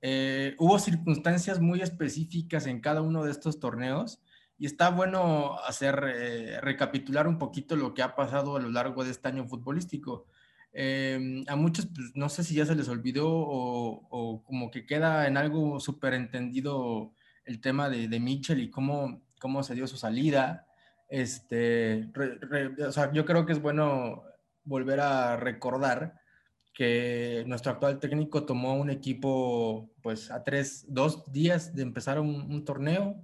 Eh, 0.00 0.56
hubo 0.58 0.78
circunstancias 0.78 1.60
muy 1.60 1.82
específicas 1.82 2.66
en 2.66 2.80
cada 2.80 3.02
uno 3.02 3.24
de 3.24 3.30
estos 3.30 3.60
torneos 3.60 4.22
y 4.56 4.64
está 4.64 4.88
bueno 4.88 5.58
hacer, 5.66 6.02
eh, 6.16 6.58
recapitular 6.62 7.28
un 7.28 7.38
poquito 7.38 7.76
lo 7.76 7.92
que 7.92 8.00
ha 8.00 8.16
pasado 8.16 8.56
a 8.56 8.60
lo 8.60 8.70
largo 8.70 9.04
de 9.04 9.10
este 9.10 9.28
año 9.28 9.46
futbolístico. 9.46 10.28
Em, 10.72 11.44
a 11.46 11.56
muchos, 11.56 11.88
pues, 11.94 12.12
no 12.14 12.30
sé 12.30 12.42
si 12.42 12.54
ya 12.54 12.64
se 12.64 12.74
les 12.74 12.88
olvidó 12.88 13.28
o, 13.28 14.42
como 14.44 14.70
que 14.70 14.86
queda 14.86 15.26
en 15.26 15.36
algo 15.36 15.78
súper 15.78 16.14
entendido 16.14 17.12
el 17.44 17.60
tema 17.60 17.90
de, 17.90 18.08
de 18.08 18.20
Mitchell 18.20 18.60
y 18.60 18.70
cómo, 18.70 19.21
cómo 19.42 19.62
se 19.62 19.74
dio 19.74 19.86
su 19.86 19.98
salida. 19.98 20.66
Este, 21.08 22.08
o 22.86 22.92
sea, 22.92 23.12
yo 23.12 23.26
creo 23.26 23.44
que 23.44 23.52
es 23.52 23.60
bueno 23.60 24.22
volver 24.64 25.00
a 25.00 25.36
recordar 25.36 26.14
que 26.72 27.44
nuestro 27.46 27.72
actual 27.72 27.98
técnico 27.98 28.46
tomó 28.46 28.76
un 28.76 28.88
equipo 28.88 29.90
pues 30.00 30.30
a 30.30 30.42
tres, 30.44 30.86
dos 30.88 31.30
días 31.30 31.74
de 31.74 31.82
empezar 31.82 32.18
un, 32.18 32.64
torneo 32.64 33.16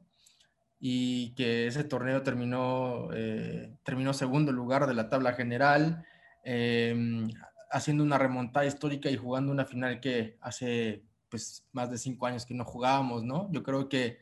y 0.78 1.34
que 1.34 1.66
ese 1.68 1.84
torneo 1.84 2.22
terminó, 2.22 3.08
eh, 3.14 3.72
terminó 3.84 4.12
segundo 4.12 4.52
lugar 4.52 4.86
de 4.86 4.94
la 4.94 5.08
tabla 5.08 5.32
general 5.32 6.04
Em, 6.50 7.28
haciendo 7.70 8.02
una 8.02 8.16
remontada 8.16 8.64
histórica 8.64 9.10
y 9.10 9.18
jugando 9.18 9.52
una 9.52 9.66
final 9.66 10.00
que 10.00 10.38
hace 10.40 11.04
pues 11.28 11.68
más 11.72 11.90
de 11.90 11.98
cinco 11.98 12.24
años 12.24 12.46
que 12.46 12.54
no 12.54 12.64
jugábamos, 12.64 13.22
¿no? 13.22 13.52
Yo 13.52 13.62
creo 13.62 13.90
que 13.90 14.18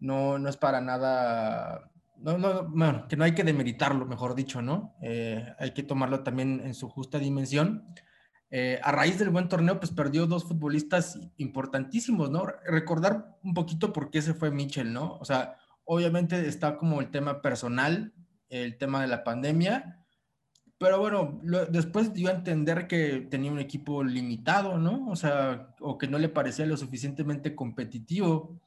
no, 0.00 0.38
no 0.38 0.48
es 0.48 0.56
para 0.56 0.80
nada, 0.80 1.90
no, 2.16 2.38
no, 2.38 2.68
bueno, 2.68 3.06
que 3.08 3.16
no 3.16 3.24
hay 3.24 3.34
que 3.34 3.44
demeritarlo, 3.44 4.06
mejor 4.06 4.34
dicho, 4.34 4.62
¿no? 4.62 4.96
Eh, 5.02 5.54
hay 5.58 5.72
que 5.72 5.82
tomarlo 5.82 6.22
también 6.22 6.60
en 6.64 6.74
su 6.74 6.88
justa 6.88 7.18
dimensión. 7.18 7.84
Eh, 8.50 8.80
a 8.82 8.90
raíz 8.90 9.18
del 9.18 9.30
buen 9.30 9.48
torneo, 9.48 9.78
pues 9.78 9.92
perdió 9.92 10.26
dos 10.26 10.44
futbolistas 10.44 11.20
importantísimos, 11.36 12.30
¿no? 12.30 12.46
Recordar 12.66 13.38
un 13.44 13.54
poquito 13.54 13.92
por 13.92 14.10
qué 14.10 14.22
se 14.22 14.34
fue 14.34 14.50
Mitchell, 14.50 14.92
¿no? 14.92 15.16
O 15.20 15.24
sea, 15.24 15.56
obviamente 15.84 16.48
está 16.48 16.76
como 16.76 17.00
el 17.00 17.10
tema 17.10 17.42
personal, 17.42 18.12
el 18.48 18.76
tema 18.76 19.00
de 19.02 19.06
la 19.06 19.22
pandemia, 19.22 20.00
pero 20.80 20.98
bueno, 20.98 21.38
después 21.70 22.14
dio 22.14 22.30
a 22.30 22.32
entender 22.32 22.86
que 22.86 23.26
tenía 23.30 23.52
un 23.52 23.58
equipo 23.58 24.02
limitado, 24.02 24.78
¿no? 24.78 25.08
O 25.10 25.14
sea, 25.14 25.74
o 25.78 25.98
que 25.98 26.08
no 26.08 26.18
le 26.18 26.30
parecía 26.30 26.64
lo 26.64 26.78
suficientemente 26.78 27.54
competitivo. 27.54 28.58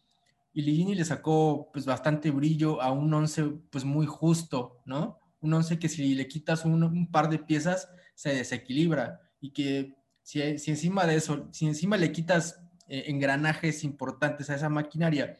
Y 0.54 0.62
Ligini 0.62 0.96
le 0.96 1.04
sacó 1.04 1.70
pues 1.74 1.86
bastante 1.86 2.32
brillo 2.32 2.82
a 2.82 2.92
un 2.92 3.14
once 3.14 3.44
pues 3.72 3.84
muy 3.84 4.06
justo, 4.06 4.82
¿no? 4.86 5.20
Un 5.42 5.54
once 5.54 5.80
que 5.80 5.90
si 5.90 6.14
le 6.14 6.28
quitas 6.28 6.64
un, 6.64 7.12
par 7.12 7.30
de 7.30 7.40
piezas 7.40 7.90
se 8.16 8.34
desequilibra 8.34 9.22
y 9.42 9.52
que 9.52 9.96
si, 10.22 10.58
si, 10.60 10.72
encima 10.72 11.06
de 11.06 11.16
eso, 11.16 11.50
si 11.52 11.66
encima 11.66 11.98
le 11.98 12.12
quitas 12.12 12.62
eh, 12.88 13.06
engranajes 13.08 13.84
importantes 13.84 14.50
a 14.50 14.56
esa 14.56 14.70
maquinaria, 14.70 15.38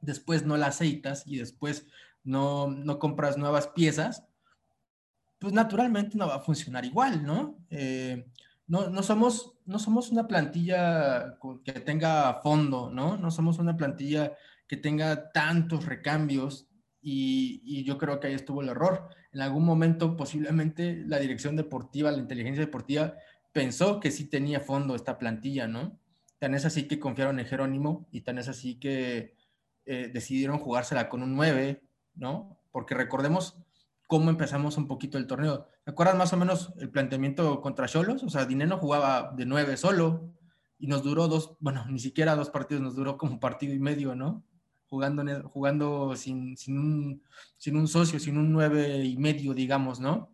después 0.00 0.44
no 0.44 0.56
la 0.56 0.66
aceitas 0.66 1.24
y 1.26 1.38
después 1.38 1.86
no, 2.22 2.68
no 2.68 2.98
compras 2.98 3.38
nuevas 3.38 3.68
piezas, 3.68 4.24
pues 5.38 5.52
naturalmente 5.52 6.16
no 6.16 6.28
va 6.28 6.36
a 6.36 6.40
funcionar 6.40 6.84
igual, 6.84 7.24
¿no? 7.24 7.58
Eh, 7.70 8.26
no, 8.66 9.02
somos, 9.02 9.54
no 9.64 9.78
somos 9.78 10.10
una 10.10 10.26
plantilla 10.26 11.38
que 11.64 11.72
tenga 11.72 12.40
fondo, 12.42 12.90
¿no? 12.90 13.16
No 13.16 13.30
somos 13.30 13.58
una 13.58 13.76
plantilla 13.76 14.32
que 14.66 14.76
tenga 14.76 15.30
tantos 15.30 15.86
recambios 15.86 16.68
y, 17.00 17.62
y, 17.64 17.84
yo 17.84 17.98
creo 17.98 18.18
que 18.18 18.26
ahí 18.26 18.34
estuvo 18.34 18.62
el 18.62 18.68
error. 18.68 19.08
En 19.32 19.40
algún 19.40 19.64
momento 19.64 20.16
posiblemente 20.16 21.04
la 21.06 21.18
dirección 21.18 21.54
deportiva, 21.54 22.10
la 22.10 22.18
inteligencia 22.18 22.64
deportiva 22.64 23.14
pensó 23.52 24.00
que 24.00 24.10
sí 24.10 24.28
tenía 24.28 24.60
fondo 24.60 24.96
esta 24.96 25.18
plantilla, 25.18 25.68
¿no? 25.68 25.98
Tan 26.38 26.54
es 26.54 26.64
así 26.64 26.88
que 26.88 26.98
confiaron 26.98 27.38
en 27.38 27.46
Jerónimo 27.46 28.08
y 28.10 28.22
tan 28.22 28.38
es 28.38 28.48
así 28.48 28.78
que 28.78 29.36
eh, 29.86 30.10
decidieron 30.12 30.58
jugársela 30.58 31.08
con 31.08 31.22
un 31.22 31.36
9, 31.36 31.80
¿no? 32.16 32.58
Porque 32.72 32.94
recordemos 32.94 33.56
cómo 34.06 34.30
empezamos 34.30 34.76
un 34.76 34.86
poquito 34.86 35.16
el 35.16 35.26
torneo. 35.26 35.68
¿Te 35.86 35.92
acuerdas 35.92 36.16
más 36.16 36.32
o 36.32 36.36
menos 36.36 36.72
el 36.80 36.90
planteamiento 36.90 37.60
contra 37.60 37.86
Cholos? 37.86 38.24
O 38.24 38.28
sea, 38.28 38.44
Dineno 38.44 38.76
jugaba 38.76 39.32
de 39.36 39.46
nueve 39.46 39.76
solo 39.76 40.34
y 40.80 40.88
nos 40.88 41.04
duró 41.04 41.28
dos, 41.28 41.56
bueno, 41.60 41.86
ni 41.88 42.00
siquiera 42.00 42.34
dos 42.34 42.50
partidos, 42.50 42.82
nos 42.82 42.96
duró 42.96 43.16
como 43.16 43.38
partido 43.38 43.72
y 43.72 43.78
medio, 43.78 44.16
¿no? 44.16 44.42
Jugando, 44.88 45.48
jugando 45.48 46.16
sin, 46.16 46.56
sin, 46.56 46.76
un, 46.76 47.22
sin 47.56 47.76
un 47.76 47.86
socio, 47.86 48.18
sin 48.18 48.36
un 48.36 48.50
nueve 48.50 49.04
y 49.04 49.16
medio, 49.16 49.54
digamos, 49.54 50.00
¿no? 50.00 50.32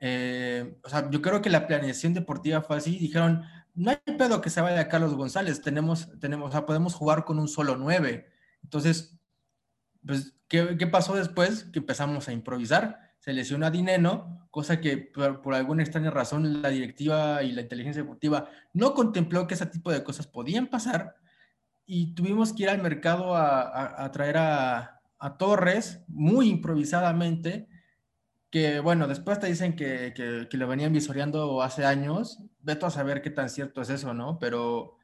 Eh, 0.00 0.76
o 0.82 0.88
sea, 0.88 1.08
yo 1.08 1.22
creo 1.22 1.40
que 1.40 1.50
la 1.50 1.68
planeación 1.68 2.12
deportiva 2.12 2.60
fue 2.60 2.76
así. 2.76 2.98
Dijeron, 2.98 3.44
no 3.76 3.92
hay 3.92 3.98
pedo 4.18 4.40
que 4.40 4.50
se 4.50 4.60
vaya 4.60 4.88
Carlos 4.88 5.14
González, 5.14 5.62
tenemos, 5.62 6.08
tenemos, 6.18 6.48
o 6.48 6.50
sea, 6.50 6.66
podemos 6.66 6.94
jugar 6.94 7.24
con 7.24 7.38
un 7.38 7.46
solo 7.46 7.76
nueve. 7.76 8.26
Entonces, 8.64 9.20
pues, 10.04 10.34
¿qué, 10.48 10.76
¿qué, 10.76 10.88
pasó 10.88 11.14
después? 11.14 11.62
Que 11.72 11.78
empezamos 11.78 12.26
a 12.26 12.32
improvisar. 12.32 13.03
Se 13.24 13.32
lesionó 13.32 13.64
a 13.64 13.70
Dineno, 13.70 14.46
cosa 14.50 14.82
que 14.82 14.98
por, 14.98 15.54
alguna 15.54 15.82
extraña 15.82 16.10
razón 16.10 16.60
la 16.60 16.68
directiva 16.68 17.42
y 17.42 17.52
la 17.52 17.62
inteligencia 17.62 18.02
deportiva 18.02 18.50
no 18.74 18.92
contempló 18.92 19.46
que 19.46 19.54
ese 19.54 19.64
tipo 19.64 19.90
de 19.90 20.04
cosas 20.04 20.26
podían 20.26 20.66
pasar 20.66 21.16
y 21.86 22.14
tuvimos 22.14 22.52
que 22.52 22.64
ir 22.64 22.68
al 22.68 22.82
mercado 22.82 23.34
a, 23.34 24.04
a, 24.04 24.12
traer 24.12 24.36
a, 24.36 25.00
a, 25.18 25.38
Torres 25.38 26.04
muy 26.06 26.50
improvisadamente, 26.50 27.66
que 28.50 28.80
bueno, 28.80 29.08
después 29.08 29.40
te 29.40 29.46
dicen 29.46 29.74
que, 29.74 30.12
que, 30.14 30.46
que, 30.50 30.56
lo 30.58 30.68
venían 30.68 30.92
visoreando 30.92 31.62
hace 31.62 31.86
años, 31.86 32.40
veto 32.60 32.84
a 32.84 32.90
saber 32.90 33.22
qué 33.22 33.30
tan 33.30 33.48
cierto 33.48 33.80
es 33.80 33.88
eso, 33.88 34.12
¿no? 34.12 34.38
Pero, 34.38 34.98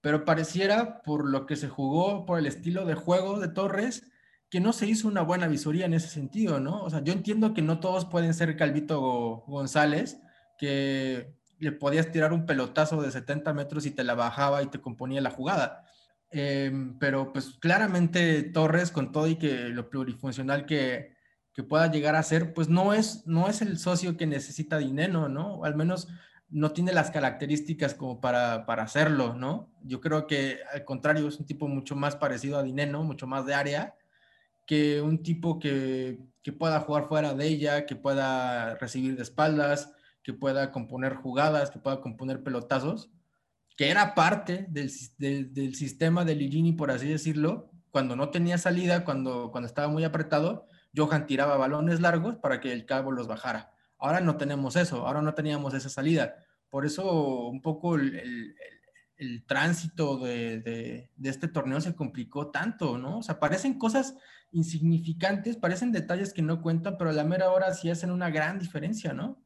pero 0.00 0.24
pareciera 0.24 1.02
por 1.02 1.28
lo 1.28 1.44
que 1.44 1.56
se 1.56 1.68
jugó, 1.68 2.24
por 2.24 2.38
el 2.38 2.46
estilo 2.46 2.84
de 2.84 2.94
juego 2.94 3.40
de 3.40 3.48
Torres, 3.48 4.08
que 4.50 4.60
no 4.60 4.72
se 4.72 4.86
hizo 4.86 5.08
una 5.08 5.22
buena 5.22 5.46
visoría 5.46 5.86
en 5.86 5.94
ese 5.94 6.08
sentido, 6.08 6.58
¿no? 6.60 6.82
O 6.82 6.90
sea, 6.90 7.02
yo 7.04 7.12
entiendo 7.12 7.52
que 7.52 7.62
no 7.62 7.80
todos 7.80 8.06
pueden 8.06 8.32
ser 8.32 8.56
Calvito 8.56 9.44
González, 9.46 10.20
que 10.56 11.34
le 11.58 11.72
podías 11.72 12.10
tirar 12.10 12.32
un 12.32 12.46
pelotazo 12.46 13.02
de 13.02 13.10
70 13.10 13.52
metros 13.52 13.84
y 13.84 13.90
te 13.90 14.04
la 14.04 14.14
bajaba 14.14 14.62
y 14.62 14.66
te 14.68 14.80
componía 14.80 15.20
la 15.20 15.30
jugada. 15.30 15.84
Em, 16.30 16.98
pero 16.98 17.32
pues 17.32 17.56
claramente 17.60 18.42
Torres, 18.42 18.90
con 18.90 19.12
todo 19.12 19.28
y 19.28 19.36
que 19.36 19.68
lo 19.70 19.88
plurifuncional 19.90 20.66
que, 20.66 21.16
pueda 21.68 21.90
llegar 21.90 22.14
a 22.14 22.22
ser, 22.22 22.54
pues 22.54 22.68
no 22.68 22.94
es, 22.94 23.26
no 23.26 23.48
es 23.48 23.62
el 23.62 23.80
socio 23.80 24.16
que 24.16 24.28
necesita 24.28 24.78
dinero, 24.78 25.28
¿no? 25.28 25.64
Al 25.64 25.74
menos 25.74 26.06
no 26.48 26.70
tiene 26.70 26.92
las 26.92 27.10
características 27.10 27.94
como 27.94 28.20
para, 28.20 28.64
para, 28.64 28.84
hacerlo, 28.84 29.34
¿no? 29.34 29.68
Yo 29.82 30.00
creo 30.00 30.28
que 30.28 30.60
al 30.72 30.84
contrario 30.84 31.26
es 31.26 31.40
un 31.40 31.46
tipo 31.46 31.66
mucho 31.66 31.96
más 31.96 32.14
parecido 32.14 32.58
a 32.58 32.62
Dineno, 32.62 33.02
mucho 33.02 33.26
más 33.26 33.44
de 33.44 33.54
área, 33.54 33.97
que 34.68 35.00
un 35.00 35.22
tipo 35.22 35.58
que, 35.58 36.20
que, 36.42 36.52
pueda 36.52 36.80
jugar 36.80 37.08
fuera 37.08 37.32
de 37.32 37.46
ella, 37.46 37.86
que 37.86 37.96
pueda 37.96 38.74
recibir 38.74 39.16
de 39.16 39.22
espaldas, 39.22 39.90
que 40.22 40.34
pueda 40.34 40.72
componer 40.72 41.14
jugadas, 41.14 41.70
que 41.70 41.78
pueda 41.78 42.02
componer 42.02 42.42
pelotazos, 42.42 43.10
que 43.78 43.88
era 43.88 44.14
parte 44.14 44.66
del, 44.68 44.92
del, 45.16 45.54
del 45.54 45.74
sistema 45.74 46.26
de 46.26 46.34
Ligini, 46.34 46.74
por 46.74 46.90
así 46.90 47.08
decirlo, 47.08 47.70
cuando 47.90 48.14
no 48.14 48.28
tenía 48.28 48.58
salida, 48.58 49.06
cuando, 49.06 49.50
cuando 49.50 49.66
estaba 49.66 49.88
muy 49.88 50.04
apretado, 50.04 50.66
Johan 50.94 51.26
tiraba 51.26 51.56
balones 51.56 52.00
largos 52.00 52.36
para 52.36 52.60
que 52.60 52.70
el 52.70 52.84
cabo 52.84 53.10
los 53.10 53.26
bajara. 53.26 53.72
Ahora 53.96 54.20
no 54.20 54.36
tenemos 54.36 54.76
eso, 54.76 55.06
ahora 55.06 55.22
no 55.22 55.32
teníamos 55.32 55.72
esa 55.72 55.88
salida. 55.88 56.44
Por 56.68 56.84
eso 56.84 57.48
un 57.48 57.62
poco 57.62 57.94
el, 57.94 58.14
el, 58.16 58.54
el 59.18 59.44
tránsito 59.44 60.16
de, 60.18 60.60
de, 60.60 61.10
este 61.28 61.48
torneo 61.48 61.80
se 61.80 61.94
complicó 61.94 62.50
tanto, 62.50 62.98
¿no? 62.98 63.18
O 63.18 63.22
sea, 63.22 63.40
parecen 63.40 63.78
cosas 63.78 64.16
insignificantes, 64.52 65.56
parecen 65.56 65.92
detalles 65.92 66.32
que 66.32 66.40
no 66.40 66.62
cuentan, 66.62 66.96
pero 66.96 67.10
a 67.10 67.12
la 67.12 67.24
mera 67.24 67.50
hora 67.50 67.74
sí 67.74 67.90
hacen 67.90 68.12
una 68.12 68.30
gran 68.30 68.58
diferencia, 68.58 69.12
¿no? 69.12 69.42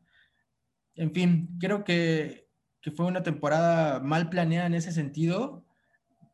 En 0.94 1.12
fin, 1.12 1.56
creo 1.58 1.84
que, 1.84 2.50
que 2.82 2.90
fue 2.90 3.06
una 3.06 3.22
temporada 3.22 3.98
mal 4.00 4.28
planeada 4.28 4.66
en 4.66 4.74
ese 4.74 4.92
sentido, 4.92 5.64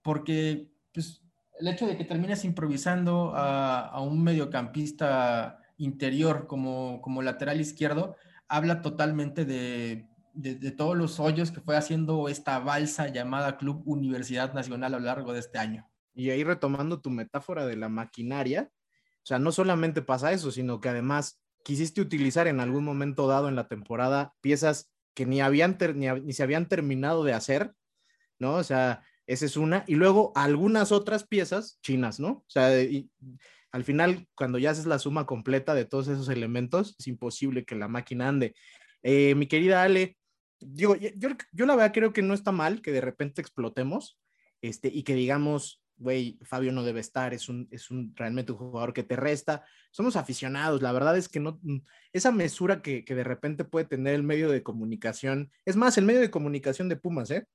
porque 0.03 0.73
pues, 0.93 1.23
el 1.61 1.69
hecho 1.69 1.87
de 1.87 1.97
que 1.97 2.05
termines 2.05 2.45
improvisando 2.45 3.33
a, 3.37 3.87
a 3.87 4.01
un 4.01 4.23
mediocampista 4.23 5.61
interior 5.77 6.49
como, 6.49 7.01
como 7.03 7.23
lateral 7.23 7.61
izquierdo 7.61 8.17
habla 8.49 8.83
totalmente 8.83 9.45
de, 9.45 10.09
de, 10.39 10.71
todos 10.71 10.97
los 10.97 11.19
hoyos 11.19 11.51
que 11.51 11.61
fue 11.61 11.77
haciendo 11.77 12.29
esta 12.29 12.61
balsa 12.61 13.09
llamada 13.09 13.59
Club 13.59 13.83
Universidad 13.87 14.55
Nacional 14.55 14.95
a 14.95 14.99
lo 14.99 15.05
largo 15.05 15.33
de 15.33 15.41
este 15.41 15.59
año. 15.59 15.89
Y 16.15 16.31
ahí 16.31 16.45
retomando 16.45 17.01
tu 17.01 17.11
metáfora 17.11 17.67
de 17.67 17.77
la 17.77 17.89
maquinaria, 17.89 18.71
o 18.71 19.27
sea, 19.27 19.39
no 19.39 19.53
solamente 19.53 20.01
pasa 20.01 20.33
eso, 20.33 20.51
sino 20.51 20.81
que 20.81 20.89
además 20.89 21.41
quisiste 21.65 22.01
utilizar 22.01 22.47
en 22.47 22.61
algún 22.61 22.85
momento 22.85 23.27
dado 23.27 23.49
en 23.49 23.57
la 23.57 23.69
temporada 23.69 24.33
piezas 24.41 24.93
que 25.15 25.27
ni, 25.27 25.41
habían 25.41 25.77
ni, 25.97 26.07
ni 26.09 26.33
se 26.33 26.43
habían 26.45 26.69
terminado 26.69 27.25
de 27.25 27.33
hacer, 27.33 27.75
¿no? 28.39 28.55
O 28.55 28.63
sea, 28.63 29.03
esa 29.27 29.45
es 29.45 29.57
una. 29.57 29.85
Y 29.89 29.97
luego 29.97 30.33
algunas 30.37 30.93
otras 30.93 31.27
piezas 31.27 31.81
chinas, 31.83 32.21
¿no? 32.21 32.29
O 32.29 32.47
sea, 32.47 32.71
al 33.73 33.85
final, 33.85 34.29
cuando 34.37 34.59
ya 34.59 34.71
haces 34.71 34.87
la 34.87 35.01
suma 35.01 35.27
completa 35.27 35.75
de 35.75 35.85
todos 35.85 36.07
esos 36.07 36.29
elementos, 36.29 36.95
es 36.99 37.09
imposible 37.09 37.65
que 37.65 37.75
la 37.75 37.89
máquina 37.89 38.29
ande. 38.29 38.55
Eh, 39.03 39.35
mi 39.35 39.47
querida 39.47 39.83
Ale, 39.83 40.18
digo, 40.61 40.97
yo, 40.97 41.31
yo, 41.53 41.67
la 41.67 41.77
verdad 41.77 41.93
creo 41.93 42.13
que 42.13 42.23
no 42.23 42.35
está 42.35 42.53
mal 42.53 42.83
que 42.83 42.93
de 42.93 43.01
repente 43.01 43.41
explotemos 43.41 44.19
este, 44.61 44.89
y 44.89 45.03
que 45.03 45.15
digamos, 45.15 45.83
güey, 45.97 46.39
Fabio 46.43 46.73
no 46.73 46.85
debe 46.85 47.01
estar, 47.01 47.35
es 47.35 47.49
un, 47.49 47.69
es 47.71 47.91
un 47.91 48.15
realmente 48.17 48.53
un 48.53 48.59
jugador 48.59 48.93
que 48.93 49.03
te 49.03 49.17
resta. 49.17 49.65
Somos 49.91 50.17
aficionados, 50.17 50.83
la 50.83 50.93
verdad 50.93 51.17
es 51.17 51.29
que 51.29 51.41
no, 51.41 51.61
esa 52.13 52.33
mesura 52.33 52.83
que, 52.83 53.05
que 53.05 53.15
de 53.15 53.25
repente 53.25 53.65
puede 53.65 53.87
tener 53.87 54.15
el 54.15 54.23
medio 54.23 54.51
de 54.51 54.63
comunicación, 54.63 55.51
es 55.65 55.77
más, 55.77 55.99
el 55.99 56.05
medio 56.05 56.21
de 56.21 56.31
comunicación 56.31 56.89
de 56.89 56.97
Pumas, 56.97 57.31
¿eh? 57.31 57.47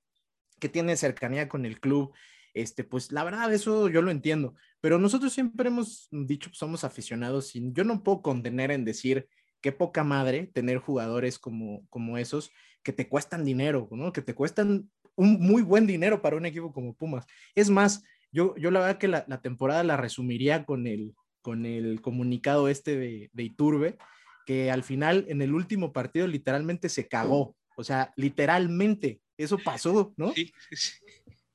que 0.59 0.69
tiene 0.69 0.95
cercanía 0.95 1.49
con 1.49 1.65
el 1.65 1.79
club, 1.79 2.13
este, 2.53 2.83
pues 2.83 3.11
la 3.11 3.23
verdad, 3.23 3.51
eso 3.53 3.89
yo 3.89 4.01
lo 4.01 4.11
entiendo, 4.11 4.55
pero 4.79 4.99
nosotros 4.99 5.33
siempre 5.33 5.69
hemos 5.69 6.07
dicho, 6.11 6.49
somos 6.53 6.83
aficionados 6.83 7.55
y 7.55 7.71
yo 7.73 7.83
no 7.83 8.03
puedo 8.03 8.21
contener 8.21 8.71
en 8.71 8.85
decir 8.85 9.27
qué 9.63 9.71
poca 9.71 10.03
madre 10.03 10.51
tener 10.53 10.77
jugadores 10.77 11.39
como, 11.39 11.87
como 11.89 12.17
esos 12.17 12.51
que 12.83 12.91
te 12.91 13.07
cuestan 13.07 13.45
dinero, 13.45 13.87
¿no? 13.91 14.11
Que 14.11 14.21
te 14.21 14.35
cuestan 14.35 14.91
un 15.15 15.39
muy 15.39 15.61
buen 15.61 15.87
dinero 15.87 16.21
para 16.21 16.35
un 16.35 16.45
equipo 16.45 16.73
como 16.73 16.93
Pumas. 16.93 17.25
Es 17.55 17.69
más, 17.69 18.03
yo, 18.31 18.55
yo 18.57 18.71
la 18.71 18.81
verdad 18.81 18.97
que 18.97 19.07
la, 19.07 19.23
la 19.29 19.41
temporada 19.41 19.83
la 19.85 19.95
resumiría 19.95 20.65
con 20.65 20.85
el, 20.85 21.15
con 21.41 21.65
el 21.65 22.01
comunicado 22.01 22.67
este 22.67 22.97
de, 22.97 23.29
de 23.31 23.43
Iturbe, 23.43 23.97
que 24.45 24.69
al 24.69 24.83
final 24.83 25.25
en 25.29 25.41
el 25.41 25.53
último 25.53 25.93
partido 25.93 26.27
literalmente 26.27 26.89
se 26.89 27.07
cagó, 27.07 27.55
o 27.77 27.85
sea, 27.85 28.11
literalmente, 28.17 29.21
eso 29.37 29.57
pasó, 29.57 30.13
¿no? 30.17 30.33
Sí, 30.33 30.51
sí. 30.71 30.91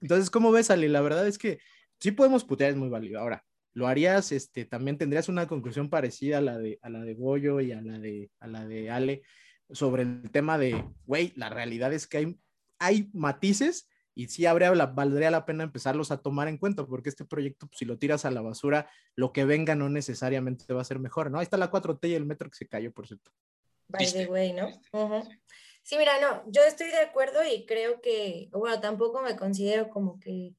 Entonces, 0.00 0.30
¿cómo 0.30 0.50
ves, 0.50 0.70
Ale? 0.70 0.88
La 0.88 1.02
verdad 1.02 1.28
es 1.28 1.36
que 1.36 1.59
sí 2.00 2.11
podemos 2.12 2.42
putear, 2.44 2.70
es 2.70 2.76
muy 2.76 2.88
válido. 2.88 3.20
Ahora, 3.20 3.44
lo 3.74 3.86
harías, 3.86 4.32
este, 4.32 4.64
también 4.64 4.98
tendrías 4.98 5.28
una 5.28 5.46
conclusión 5.46 5.88
parecida 5.88 6.38
a 6.38 6.40
la 6.40 6.58
de, 6.58 6.78
a 6.82 6.90
la 6.90 7.00
de 7.00 7.14
Goyo 7.14 7.60
y 7.60 7.72
a 7.72 7.80
la 7.80 7.98
de, 7.98 8.30
a 8.40 8.46
la 8.46 8.66
de 8.66 8.90
Ale 8.90 9.22
sobre 9.70 10.02
el 10.02 10.30
tema 10.30 10.58
de, 10.58 10.84
güey, 11.04 11.32
la 11.36 11.50
realidad 11.50 11.92
es 11.92 12.06
que 12.06 12.18
hay, 12.18 12.38
hay 12.78 13.10
matices 13.12 13.88
y 14.14 14.26
sí 14.28 14.46
habría 14.46 14.74
la, 14.74 14.86
valdría 14.86 15.30
la 15.30 15.44
pena 15.44 15.62
empezarlos 15.62 16.10
a 16.10 16.20
tomar 16.20 16.48
en 16.48 16.58
cuenta, 16.58 16.84
porque 16.84 17.08
este 17.08 17.24
proyecto, 17.24 17.68
pues, 17.68 17.78
si 17.78 17.84
lo 17.84 17.98
tiras 17.98 18.24
a 18.24 18.32
la 18.32 18.40
basura, 18.40 18.90
lo 19.14 19.32
que 19.32 19.44
venga 19.44 19.76
no 19.76 19.88
necesariamente 19.88 20.72
va 20.74 20.80
a 20.80 20.84
ser 20.84 20.98
mejor, 20.98 21.30
¿no? 21.30 21.38
Ahí 21.38 21.44
está 21.44 21.56
la 21.56 21.70
4T 21.70 22.08
y 22.08 22.14
el 22.14 22.26
metro 22.26 22.50
que 22.50 22.56
se 22.56 22.66
cayó, 22.66 22.92
por 22.92 23.06
cierto. 23.06 23.30
By 23.86 24.10
the 24.12 24.26
way, 24.26 24.52
¿no? 24.52 24.68
Uh 24.92 25.08
-huh. 25.08 25.40
Sí, 25.84 25.96
mira, 25.96 26.20
no, 26.20 26.42
yo 26.50 26.62
estoy 26.64 26.88
de 26.88 26.98
acuerdo 26.98 27.40
y 27.44 27.64
creo 27.64 28.00
que, 28.00 28.48
bueno, 28.52 28.80
tampoco 28.80 29.22
me 29.22 29.36
considero 29.36 29.88
como 29.88 30.18
que 30.18 30.52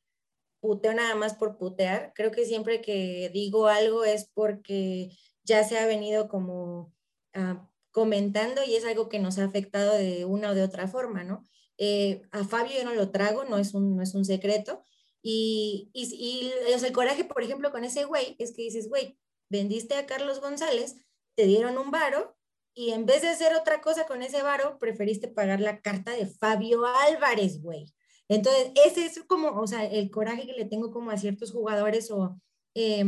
puteo 0.60 0.94
nada 0.94 1.16
más 1.16 1.36
por 1.36 1.58
putear. 1.58 2.14
Creo 2.16 2.32
que 2.32 2.46
siempre 2.46 2.82
que 2.82 3.30
digo 3.34 3.68
algo 3.68 4.04
es 4.04 4.30
porque 4.34 5.10
ya 5.44 5.64
se 5.64 5.78
ha 5.78 5.86
venido 5.86 6.28
como 6.28 6.94
uh, 7.36 7.56
comentando 7.92 8.62
y 8.64 8.76
es 8.76 8.86
algo 8.86 9.10
que 9.10 9.20
nos 9.20 9.38
ha 9.40 9.46
afectado 9.46 9.96
de 9.96 10.26
una 10.26 10.52
o 10.52 10.56
de 10.56 10.64
otra 10.64 10.88
forma, 10.88 11.24
¿no? 11.24 11.48
Eh, 11.78 12.22
a 12.32 12.44
Fabio 12.44 12.78
yo 12.78 12.84
no 12.84 12.94
lo 12.94 13.12
trago, 13.12 13.46
no 13.46 13.58
es 13.58 13.74
un, 13.74 13.96
no 13.96 14.04
es 14.04 14.14
un 14.14 14.26
secreto. 14.26 14.84
Y, 15.22 15.90
y, 15.94 16.52
el 16.66 16.92
coraje, 16.94 17.26
por 17.26 17.44
ejemplo, 17.44 17.72
con 17.72 17.84
ese 17.84 18.06
güey 18.06 18.36
es 18.40 18.54
que 18.54 18.64
dices, 18.64 18.88
güey, 18.88 19.18
vendiste 19.50 19.96
a 19.96 20.06
Carlos 20.06 20.40
González, 20.40 20.96
te 21.36 21.46
dieron 21.46 21.78
un 21.78 21.92
varo 21.92 22.38
y 22.74 22.92
en 22.92 23.06
vez 23.06 23.22
de 23.22 23.30
hacer 23.30 23.56
otra 23.56 23.82
cosa 23.82 24.06
con 24.06 24.22
ese 24.22 24.42
varo, 24.42 24.78
preferiste 24.80 25.28
pagar 25.28 25.60
la 25.60 25.82
carta 25.82 26.12
de 26.12 26.28
Fabio 26.28 26.86
Álvarez, 26.86 27.62
güey. 27.62 27.94
Entonces, 28.30 28.72
ese 28.86 29.06
es 29.06 29.24
como, 29.28 29.60
o 29.60 29.68
sea, 29.68 29.86
el 29.86 30.10
coraje 30.12 30.46
que 30.46 30.54
le 30.54 30.66
tengo 30.66 30.92
como 30.92 31.12
a 31.12 31.18
ciertos 31.18 31.52
jugadores 31.52 32.12
o 32.12 32.40
eh, 32.76 33.04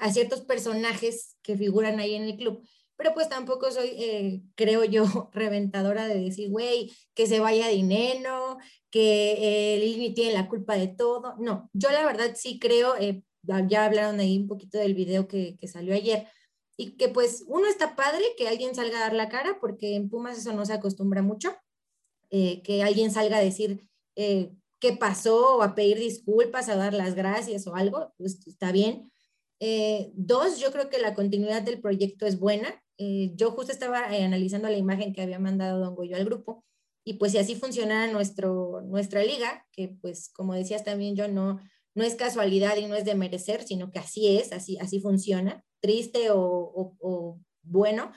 a 0.00 0.12
ciertos 0.12 0.40
personajes 0.42 1.36
que 1.42 1.56
figuran 1.56 2.00
ahí 2.00 2.14
en 2.14 2.24
el 2.24 2.36
club. 2.36 2.66
Pero 2.96 3.14
pues 3.14 3.28
tampoco 3.28 3.70
soy, 3.70 3.90
eh, 3.98 4.42
creo 4.54 4.84
yo, 4.84 5.04
reventadora 5.32 6.08
de 6.08 6.20
decir, 6.20 6.50
güey, 6.50 6.92
que 7.14 7.26
se 7.26 7.40
vaya 7.40 7.68
dinero, 7.68 8.58
que 8.90 9.32
eh, 9.32 9.74
el 9.76 9.84
INI 9.84 10.14
tiene 10.14 10.32
la 10.34 10.48
culpa 10.48 10.76
de 10.76 10.88
todo. 10.88 11.36
No, 11.38 11.70
yo 11.72 11.90
la 11.90 12.04
verdad 12.04 12.32
sí 12.36 12.58
creo, 12.58 12.96
eh, 12.96 13.22
ya 13.68 13.84
hablaron 13.84 14.20
ahí 14.20 14.38
un 14.38 14.48
poquito 14.48 14.78
del 14.78 14.94
video 14.94 15.28
que, 15.28 15.56
que 15.58 15.68
salió 15.68 15.94
ayer, 15.94 16.26
y 16.76 16.96
que 16.96 17.08
pues 17.08 17.44
uno 17.46 17.66
está 17.68 17.96
padre 17.96 18.24
que 18.36 18.48
alguien 18.48 18.74
salga 18.74 18.98
a 18.98 19.00
dar 19.02 19.14
la 19.14 19.28
cara, 19.28 19.58
porque 19.60 19.94
en 19.94 20.08
Pumas 20.08 20.38
eso 20.38 20.52
no 20.52 20.64
se 20.64 20.72
acostumbra 20.72 21.22
mucho, 21.22 21.54
eh, 22.30 22.62
que 22.62 22.82
alguien 22.82 23.10
salga 23.10 23.38
a 23.38 23.42
decir 23.42 23.86
eh, 24.16 24.52
qué 24.82 24.92
pasó 24.92 25.58
o 25.58 25.62
a 25.62 25.74
pedir 25.74 25.98
disculpas, 25.98 26.68
a 26.68 26.76
dar 26.76 26.92
las 26.92 27.14
gracias 27.14 27.66
o 27.68 27.76
algo, 27.76 28.12
pues 28.18 28.46
está 28.46 28.72
bien. 28.72 29.10
Eh, 29.60 30.10
dos, 30.14 30.58
yo 30.58 30.72
creo 30.72 30.90
que 30.90 30.98
la 30.98 31.14
continuidad 31.14 31.62
del 31.62 31.80
proyecto 31.80 32.26
es 32.26 32.38
buena. 32.38 32.82
yo 32.98 33.52
justo 33.52 33.72
estaba 33.72 34.04
analizando 34.06 34.68
la 34.68 34.76
imagen 34.76 35.12
que 35.12 35.22
había 35.22 35.38
mandado 35.38 35.80
Don 35.80 35.94
Goyo 35.94 36.16
al 36.16 36.24
grupo 36.24 36.64
y 37.04 37.14
pues 37.14 37.32
si 37.32 37.38
así 37.38 37.54
funcionara 37.56 38.12
nuestro, 38.12 38.82
nuestra 38.82 39.24
liga, 39.24 39.66
que 39.72 39.88
pues 40.00 40.30
como 40.32 40.54
decías 40.54 40.84
también 40.84 41.16
yo, 41.16 41.28
no, 41.28 41.60
no 41.94 42.04
es 42.04 42.14
casualidad 42.16 42.76
y 42.76 42.86
no 42.86 42.94
es 42.94 43.04
de 43.04 43.14
merecer, 43.14 43.62
sino 43.64 43.90
que 43.90 43.98
así 43.98 44.36
es, 44.36 44.52
así, 44.52 44.78
así 44.78 45.00
funciona 45.00 45.64
triste 45.80 46.28
o, 46.30 47.38
bueno. 47.62 48.12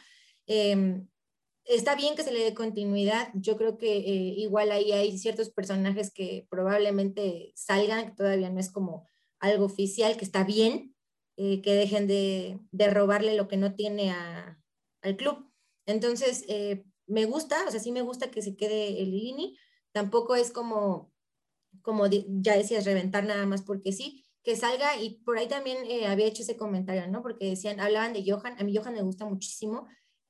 Está 1.65 1.95
bien 1.95 2.15
que 2.15 2.23
se 2.23 2.31
le 2.31 2.43
dé 2.43 2.53
continuidad. 2.53 3.29
Yo 3.33 3.57
creo 3.57 3.77
que 3.77 3.97
eh, 3.97 4.33
igual 4.37 4.71
ahí 4.71 4.91
hay 4.91 5.17
ciertos 5.17 5.49
personajes 5.49 6.11
que 6.13 6.47
probablemente 6.49 7.51
salgan, 7.55 8.05
que 8.05 8.15
todavía 8.15 8.51
no 8.51 8.59
es 8.59 8.71
como 8.71 9.07
algo 9.39 9.65
oficial, 9.65 10.15
que 10.15 10.25
está 10.25 10.43
bien, 10.43 10.95
eh, 11.37 11.61
que 11.63 11.73
dejen 11.73 12.07
de, 12.07 12.59
de, 12.71 12.89
robarle 12.91 13.35
lo 13.35 13.47
que 13.47 13.57
no 13.57 13.73
tiene 13.73 14.11
al 14.11 15.17
club. 15.17 15.51
Entonces, 15.87 16.45
eh, 16.47 16.85
me 17.07 17.25
gusta, 17.25 17.65
o 17.67 17.71
sea, 17.71 17.79
sí 17.79 17.91
me 17.91 18.01
gusta 18.03 18.29
que 18.29 18.43
se 18.43 18.55
quede 18.55 19.01
el 19.01 19.13
INI. 19.13 19.57
Tampoco 19.91 20.35
es 20.35 20.51
como, 20.51 21.11
como 21.81 22.05
ya 22.07 22.57
decías, 22.57 22.85
reventar 22.85 23.25
nada 23.25 23.45
más 23.47 23.63
porque 23.63 23.91
sí 23.91 24.23
que 24.43 24.55
salga 24.55 24.95
y 24.97 25.21
por 25.23 25.39
ahí 25.39 25.47
también 25.47 25.79
había 26.05 26.27
hecho 26.27 26.43
ese 26.43 26.55
comentario, 26.55 27.07
¿no? 27.07 27.23
Porque 27.23 27.49
decían, 27.49 27.79
hablaban 27.79 28.13
de 28.13 28.23
Johan, 28.29 28.55
a 28.59 28.63
mí 28.63 28.75
Johan 28.75 28.93
me 28.93 29.01
gusta 29.01 29.25
muchísimo, 29.25 29.87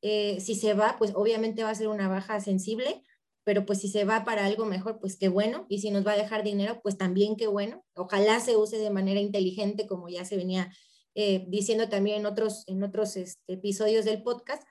eh, 0.07 0.39
si 0.39 0.53
se 0.53 0.75
va, 0.75 0.97
pues 0.99 1.13
obviamente 1.15 1.63
va 1.63 1.71
a 1.71 1.75
ser 1.75 1.87
una 1.87 2.07
baja 2.07 2.39
sensible, 2.39 3.03
pero 3.43 3.65
pues 3.65 3.81
si 3.81 3.87
se 3.87 4.05
va 4.05 4.23
para 4.23 4.45
algo 4.45 4.67
mejor, 4.67 4.99
pues 4.99 5.17
qué 5.17 5.29
bueno, 5.29 5.65
y 5.67 5.79
si 5.79 5.89
nos 5.89 6.05
va 6.05 6.11
a 6.11 6.17
dejar 6.17 6.43
dinero, 6.43 6.79
pues 6.83 6.95
también 6.95 7.35
qué 7.35 7.47
bueno, 7.47 7.83
ojalá 7.95 8.39
se 8.39 8.55
use 8.55 8.77
de 8.77 8.91
manera 8.91 9.19
inteligente, 9.19 9.87
como 9.87 10.07
ya 10.07 10.23
se 10.23 10.37
venía 10.37 10.71
eh, 11.15 11.45
diciendo 11.47 11.89
también 11.89 12.19
en 12.19 12.25
otros, 12.27 12.63
en 12.67 12.83
otros 12.83 13.17
este, 13.17 13.53
episodios 13.53 14.05
del 14.05 14.21
podcast, 14.21 14.61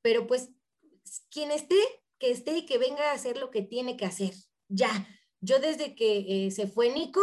pero 0.00 0.28
pues 0.28 0.50
quien 1.28 1.50
esté, 1.50 1.74
que 2.20 2.30
esté 2.30 2.58
y 2.58 2.64
que 2.64 2.78
venga 2.78 3.10
a 3.10 3.14
hacer 3.14 3.36
lo 3.36 3.50
que 3.50 3.62
tiene 3.62 3.96
que 3.96 4.04
hacer, 4.04 4.32
ya. 4.68 5.08
Yo 5.40 5.58
desde 5.58 5.96
que 5.96 6.50
se 6.52 6.68
fue 6.68 6.90
Nico, 6.90 7.20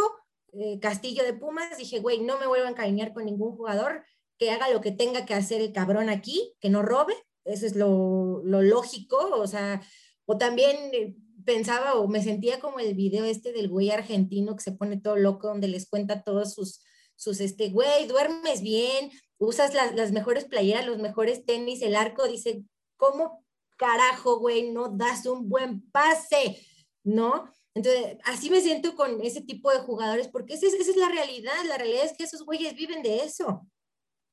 eh, 0.52 0.78
Castillo 0.78 1.24
de 1.24 1.32
Pumas, 1.32 1.78
dije, 1.78 2.00
güey, 2.00 2.20
no 2.20 2.38
me 2.38 2.46
vuelvo 2.46 2.66
a 2.66 2.70
encariñar 2.70 3.14
con 3.14 3.24
ningún 3.24 3.56
jugador, 3.56 4.04
que 4.38 4.50
haga 4.50 4.68
lo 4.68 4.82
que 4.82 4.92
tenga 4.92 5.24
que 5.24 5.32
hacer 5.32 5.62
el 5.62 5.72
cabrón 5.72 6.10
aquí, 6.10 6.54
que 6.60 6.68
no 6.68 6.82
robe, 6.82 7.14
eso 7.44 7.66
es 7.66 7.76
lo, 7.76 8.42
lo 8.44 8.62
lógico, 8.62 9.18
o 9.18 9.46
sea, 9.46 9.82
o 10.26 10.38
también 10.38 10.76
eh, 10.92 11.16
pensaba 11.44 11.94
o 11.94 12.08
me 12.08 12.22
sentía 12.22 12.60
como 12.60 12.78
el 12.78 12.94
video 12.94 13.24
este 13.24 13.52
del 13.52 13.68
güey 13.68 13.90
argentino 13.90 14.56
que 14.56 14.62
se 14.62 14.72
pone 14.72 15.00
todo 15.00 15.16
loco, 15.16 15.48
donde 15.48 15.68
les 15.68 15.88
cuenta 15.88 16.22
todos 16.22 16.54
sus, 16.54 16.80
sus 17.16 17.40
este, 17.40 17.70
güey, 17.70 18.06
duermes 18.06 18.62
bien, 18.62 19.10
usas 19.38 19.74
las, 19.74 19.94
las 19.94 20.12
mejores 20.12 20.44
playeras, 20.44 20.86
los 20.86 20.98
mejores 20.98 21.44
tenis, 21.44 21.82
el 21.82 21.96
arco, 21.96 22.28
dice, 22.28 22.64
¿cómo 22.96 23.44
carajo, 23.76 24.38
güey, 24.38 24.70
no 24.70 24.88
das 24.88 25.26
un 25.26 25.48
buen 25.48 25.90
pase? 25.90 26.64
¿No? 27.02 27.50
Entonces, 27.74 28.18
así 28.24 28.50
me 28.50 28.60
siento 28.60 28.94
con 28.94 29.20
ese 29.22 29.40
tipo 29.40 29.70
de 29.70 29.78
jugadores, 29.78 30.28
porque 30.28 30.54
esa 30.54 30.66
es, 30.66 30.74
esa 30.74 30.90
es, 30.90 30.96
la 30.96 31.08
realidad. 31.08 31.54
La 31.66 31.78
realidad 31.78 32.04
es 32.04 32.16
que 32.16 32.24
esos 32.24 32.44
güeyes 32.44 32.74
viven 32.74 33.02
de 33.02 33.24
eso. 33.24 33.66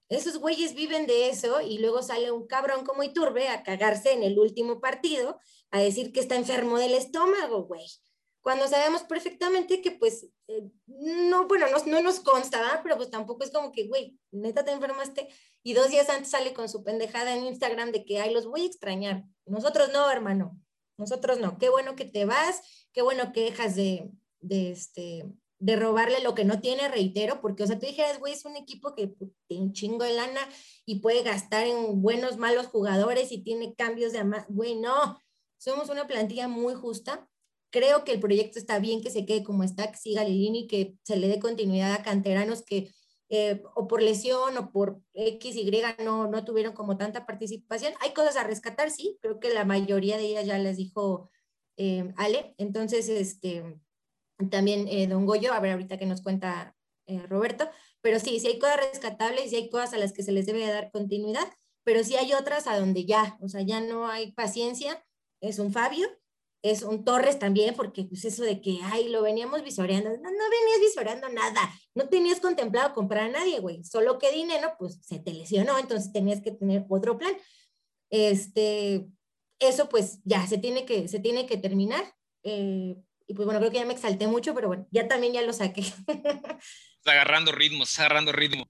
Esos 0.10 0.38
güeyes 0.38 0.74
viven 0.74 1.06
de 1.06 1.30
eso 1.30 1.62
y 1.62 1.78
luego 1.78 2.02
sale 2.02 2.32
un 2.32 2.48
cabrón 2.48 2.84
como 2.84 3.04
Iturbe 3.04 3.48
a 3.48 3.64
cagarse 3.64 4.12
en 4.12 4.24
el 4.24 4.40
último 4.40 4.82
partido 4.82 5.40
a 5.72 5.80
decir 5.80 6.12
que 6.12 6.20
está 6.20 6.36
enfermo 6.36 6.78
del 6.78 6.96
estómago, 6.96 7.64
güey. 7.64 7.86
cuando 8.42 8.68
sabemos 8.68 9.04
perfectamente 9.04 9.82
que 9.82 9.92
pues 9.92 10.28
eh, 10.48 10.64
no, 10.88 11.48
bueno, 11.48 11.68
no, 11.68 11.78
no 11.86 12.02
nos 12.02 12.22
consta, 12.22 12.60
¿verdad? 12.60 12.80
pero 12.82 12.98
pues 12.98 13.12
tampoco 13.12 13.44
es 13.44 13.52
como 13.52 13.72
que, 13.72 13.88
güey, 13.88 14.18
neta 14.32 14.66
te 14.66 14.72
enfermaste 14.72 15.30
y 15.62 15.74
dos 15.74 15.90
días 15.90 16.10
antes 16.10 16.32
sale 16.32 16.54
con 16.54 16.70
su 16.70 16.84
pendejada 16.84 17.36
en 17.36 17.46
Instagram 17.46 17.92
de 17.92 18.06
que, 18.06 18.20
ay, 18.20 18.34
los 18.34 18.46
voy 18.46 18.64
a 18.64 18.66
extrañar. 18.66 19.24
Nosotros 19.46 19.92
no, 19.92 20.10
hermano, 20.10 20.58
nosotros 20.98 21.40
no. 21.40 21.58
Qué 21.58 21.70
bueno 21.70 21.96
que 21.96 22.06
te 22.06 22.26
vas, 22.26 22.88
qué 22.94 23.02
bueno 23.02 23.32
que 23.34 23.42
dejas 23.42 23.76
de, 23.76 24.10
de, 24.40 24.72
este, 24.72 25.26
de 25.60 25.76
robarle 25.76 26.22
lo 26.22 26.36
que 26.36 26.46
no 26.46 26.62
tiene, 26.62 26.88
reitero, 26.88 27.42
porque, 27.42 27.64
o 27.64 27.68
sea, 27.68 27.78
tú 27.78 27.86
dijeras, 27.86 28.20
güey, 28.20 28.34
es 28.34 28.46
un 28.46 28.56
equipo 28.56 28.96
que 28.96 29.14
tiene 29.48 29.66
un 29.66 29.74
chingo 29.74 30.06
de 30.06 30.14
lana 30.14 30.42
y 30.86 31.00
puede 31.00 31.22
gastar 31.22 31.68
en 31.68 32.02
buenos, 32.02 32.38
malos 32.38 32.68
jugadores 32.68 33.32
y 33.32 33.44
tiene 33.44 33.76
cambios 33.76 34.14
de, 34.14 34.24
güey, 34.48 34.76
no, 34.76 35.20
somos 35.58 35.90
una 35.90 36.08
plantilla 36.08 36.48
muy 36.48 36.74
justa 36.76 37.30
creo 37.70 38.04
que 38.04 38.14
el 38.14 38.20
proyecto 38.20 38.60
está 38.60 38.80
bien 38.80 39.02
que 39.02 39.12
se 39.12 39.26
quede 39.26 39.44
como 39.44 39.64
está, 39.64 39.92
que 39.92 39.98
siga 39.98 40.24
Lilini, 40.24 40.68
que 40.68 40.96
se 41.04 41.18
le 41.18 41.28
dé 41.28 41.40
continuidad 41.40 41.94
a 41.94 42.04
canteranos 42.04 42.64
que 42.64 42.92
eh, 43.32 43.62
o 43.76 43.88
por 43.88 44.02
lesión 44.02 44.58
o 44.58 44.72
por 44.72 45.02
X, 45.14 45.56
Y 45.56 45.72
no, 46.04 46.28
no 46.28 46.46
tuvieron 46.46 46.74
como 46.74 46.98
tanta 46.98 47.28
participación. 47.28 47.94
Hay 48.02 48.14
cosas 48.14 48.38
a 48.38 48.44
rescatar, 48.44 48.90
sí, 48.90 49.20
creo 49.22 49.40
que 49.40 49.54
la 49.54 49.66
mayoría 49.66 50.18
de 50.18 50.26
ellas 50.26 50.48
ya 50.48 50.58
les 50.58 50.78
dijo 50.78 51.30
eh, 51.78 52.12
Ale. 52.18 52.56
Entonces, 52.58 53.08
este, 53.08 53.80
también 54.50 54.88
eh, 54.88 55.08
Don 55.08 55.26
Goyo, 55.26 55.54
a 55.54 55.60
ver 55.60 55.74
ahorita 55.74 55.98
que 55.98 56.06
nos 56.06 56.22
cuenta 56.22 56.76
Roberto, 57.28 57.68
pero 58.02 58.20
sí, 58.20 58.40
sí 58.40 58.48
hay 58.48 58.60
cosas 58.60 58.78
rescatables, 58.78 59.50
sí 59.50 59.56
hay 59.56 59.70
cosas 59.70 59.94
a 59.94 59.98
las 59.98 60.14
que 60.14 60.24
se 60.24 60.32
les 60.32 60.46
debe 60.46 60.66
dar 60.68 60.92
continuidad, 60.92 61.48
pero 61.84 62.04
sí 62.04 62.16
hay 62.16 62.34
otras 62.34 62.68
a 62.68 62.80
donde 62.80 63.06
ya, 63.06 63.38
o 63.42 63.50
sea, 63.50 63.62
ya 63.62 63.82
no 63.82 64.08
hay 64.08 64.32
paciencia. 64.34 65.04
Es 65.42 65.58
un 65.60 65.72
Fabio, 65.74 66.08
es 66.62 66.84
un 66.84 67.04
Torres 67.06 67.40
también, 67.40 67.74
porque 67.76 68.04
pues 68.04 68.26
eso 68.26 68.44
de 68.44 68.62
que, 68.62 68.80
ay, 68.84 69.10
lo 69.10 69.22
veníamos 69.22 69.64
visoreando, 69.64 70.10
no, 70.10 70.18
no 70.18 70.22
venías 70.22 70.80
visoreando 70.82 71.30
nada, 71.30 71.62
no 71.96 72.10
tenías 72.10 72.40
contemplado 72.40 72.94
comprar 72.94 73.26
a 73.26 73.32
nadie, 73.32 73.60
güey, 73.60 73.84
solo 73.84 74.20
que 74.20 74.32
dinero, 74.32 74.74
pues 74.78 75.00
se 75.02 75.20
te 75.20 75.34
lesionó, 75.34 75.80
entonces 75.80 76.12
tenías 76.12 76.42
que 76.42 76.52
tener 76.52 76.86
otro 76.90 77.18
plan. 77.18 77.34
Este, 78.12 79.08
eso 79.60 79.90
pues 79.90 80.20
ya 80.24 80.46
se 80.48 80.58
tiene 80.58 80.86
que, 80.86 81.08
se 81.08 81.20
tiene 81.20 81.46
que 81.46 81.58
terminar. 81.58 82.04
Eh, 82.44 82.96
y 83.30 83.36
pues 83.36 83.46
bueno, 83.46 83.60
creo 83.60 83.72
que 83.72 83.78
ya 83.78 83.86
me 83.86 83.94
exalté 83.94 84.26
mucho, 84.28 84.56
pero 84.56 84.68
bueno, 84.68 84.88
ya 84.90 85.08
también 85.08 85.34
ya 85.34 85.44
lo 85.44 85.54
saqué. 85.54 85.82
Está 86.98 87.12
agarrando 87.12 87.52
ritmo, 87.54 87.84
está 87.84 88.02
agarrando 88.06 88.32
ritmo. 88.34 88.66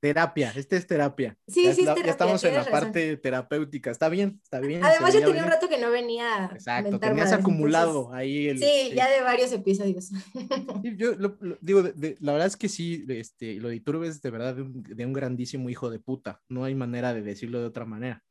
Terapia, 0.00 0.52
este 0.56 0.76
es 0.76 0.86
terapia. 0.86 1.36
Sí, 1.46 1.62
ya 1.62 1.74
sí, 1.74 1.82
es 1.82 1.86
terapia, 1.86 2.04
Ya 2.06 2.10
estamos 2.10 2.42
en 2.42 2.54
la 2.54 2.64
parte 2.64 3.16
terapéutica. 3.18 3.90
Está 3.92 4.08
bien, 4.08 4.40
está 4.42 4.58
bien. 4.58 4.82
Además, 4.82 5.14
ya 5.14 5.24
tenía 5.24 5.44
un 5.44 5.48
rato 5.50 5.68
que 5.68 5.78
no 5.78 5.90
venía. 5.92 6.50
Exacto, 6.52 6.98
tenías 6.98 7.28
madres, 7.28 7.40
acumulado 7.40 7.98
entonces- 8.06 8.18
ahí 8.18 8.48
el. 8.48 8.58
Sí, 8.58 8.88
el- 8.90 8.94
ya 8.96 9.08
de 9.08 9.20
varios 9.20 9.52
episodios. 9.52 10.06
Sí, 10.06 10.96
yo 10.96 11.14
lo- 11.14 11.36
lo- 11.40 11.58
digo, 11.60 11.82
de- 11.84 11.92
de- 11.92 12.16
la 12.20 12.32
verdad 12.32 12.48
es 12.48 12.56
que 12.56 12.68
sí, 12.68 13.04
este, 13.10 13.54
lo 13.60 13.68
de 13.68 13.76
Iturbe 13.76 14.08
es 14.08 14.20
de 14.22 14.30
verdad 14.30 14.56
de 14.56 14.62
un, 14.62 14.82
de 14.82 15.06
un 15.06 15.12
grandísimo 15.12 15.70
hijo 15.70 15.88
de 15.90 16.00
puta. 16.00 16.40
No 16.48 16.64
hay 16.64 16.74
manera 16.74 17.14
de 17.14 17.22
decirlo 17.22 17.60
de 17.60 17.66
otra 17.66 17.84
manera. 17.84 18.24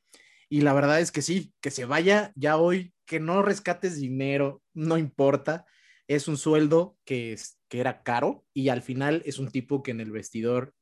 Y 0.49 0.62
la 0.62 0.74
verdad 0.74 0.99
es 0.99 1.12
que 1.14 1.22
sí, 1.22 1.53
que 1.62 1.72
se 1.72 1.86
vaya 1.86 2.34
ya 2.36 2.57
hoy, 2.57 2.93
que 3.05 3.22
no 3.22 3.41
rescates 3.43 3.95
dinero, 4.01 4.61
no 4.74 4.97
importa. 4.97 5.65
Es 6.07 6.28
un 6.28 6.38
sueldo 6.38 6.97
que, 7.05 7.34
es, 7.34 7.59
que 7.69 7.80
era 7.80 8.03
caro 8.03 8.45
y 8.53 8.69
al 8.69 8.82
final 8.82 9.22
es 9.26 9.39
un 9.39 9.49
tipo 9.49 9.82
que 9.84 9.91
en 9.91 10.01
el 10.01 10.11
vestidor 10.11 10.74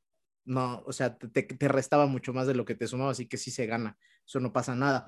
no, 0.46 0.82
o 0.86 0.92
sea, 0.94 1.18
te, 1.18 1.44
te- 1.44 1.68
restaba 1.68 2.08
mucho 2.08 2.34
más 2.34 2.48
de 2.48 2.56
lo 2.56 2.66
que 2.66 2.74
te 2.74 2.88
sumaba, 2.88 3.12
así 3.12 3.28
que 3.28 3.38
sí 3.38 3.52
se 3.52 3.68
gana. 3.68 3.98
Eso 4.26 4.40
no 4.40 4.52
pasa 4.52 4.76
nada. 4.76 5.06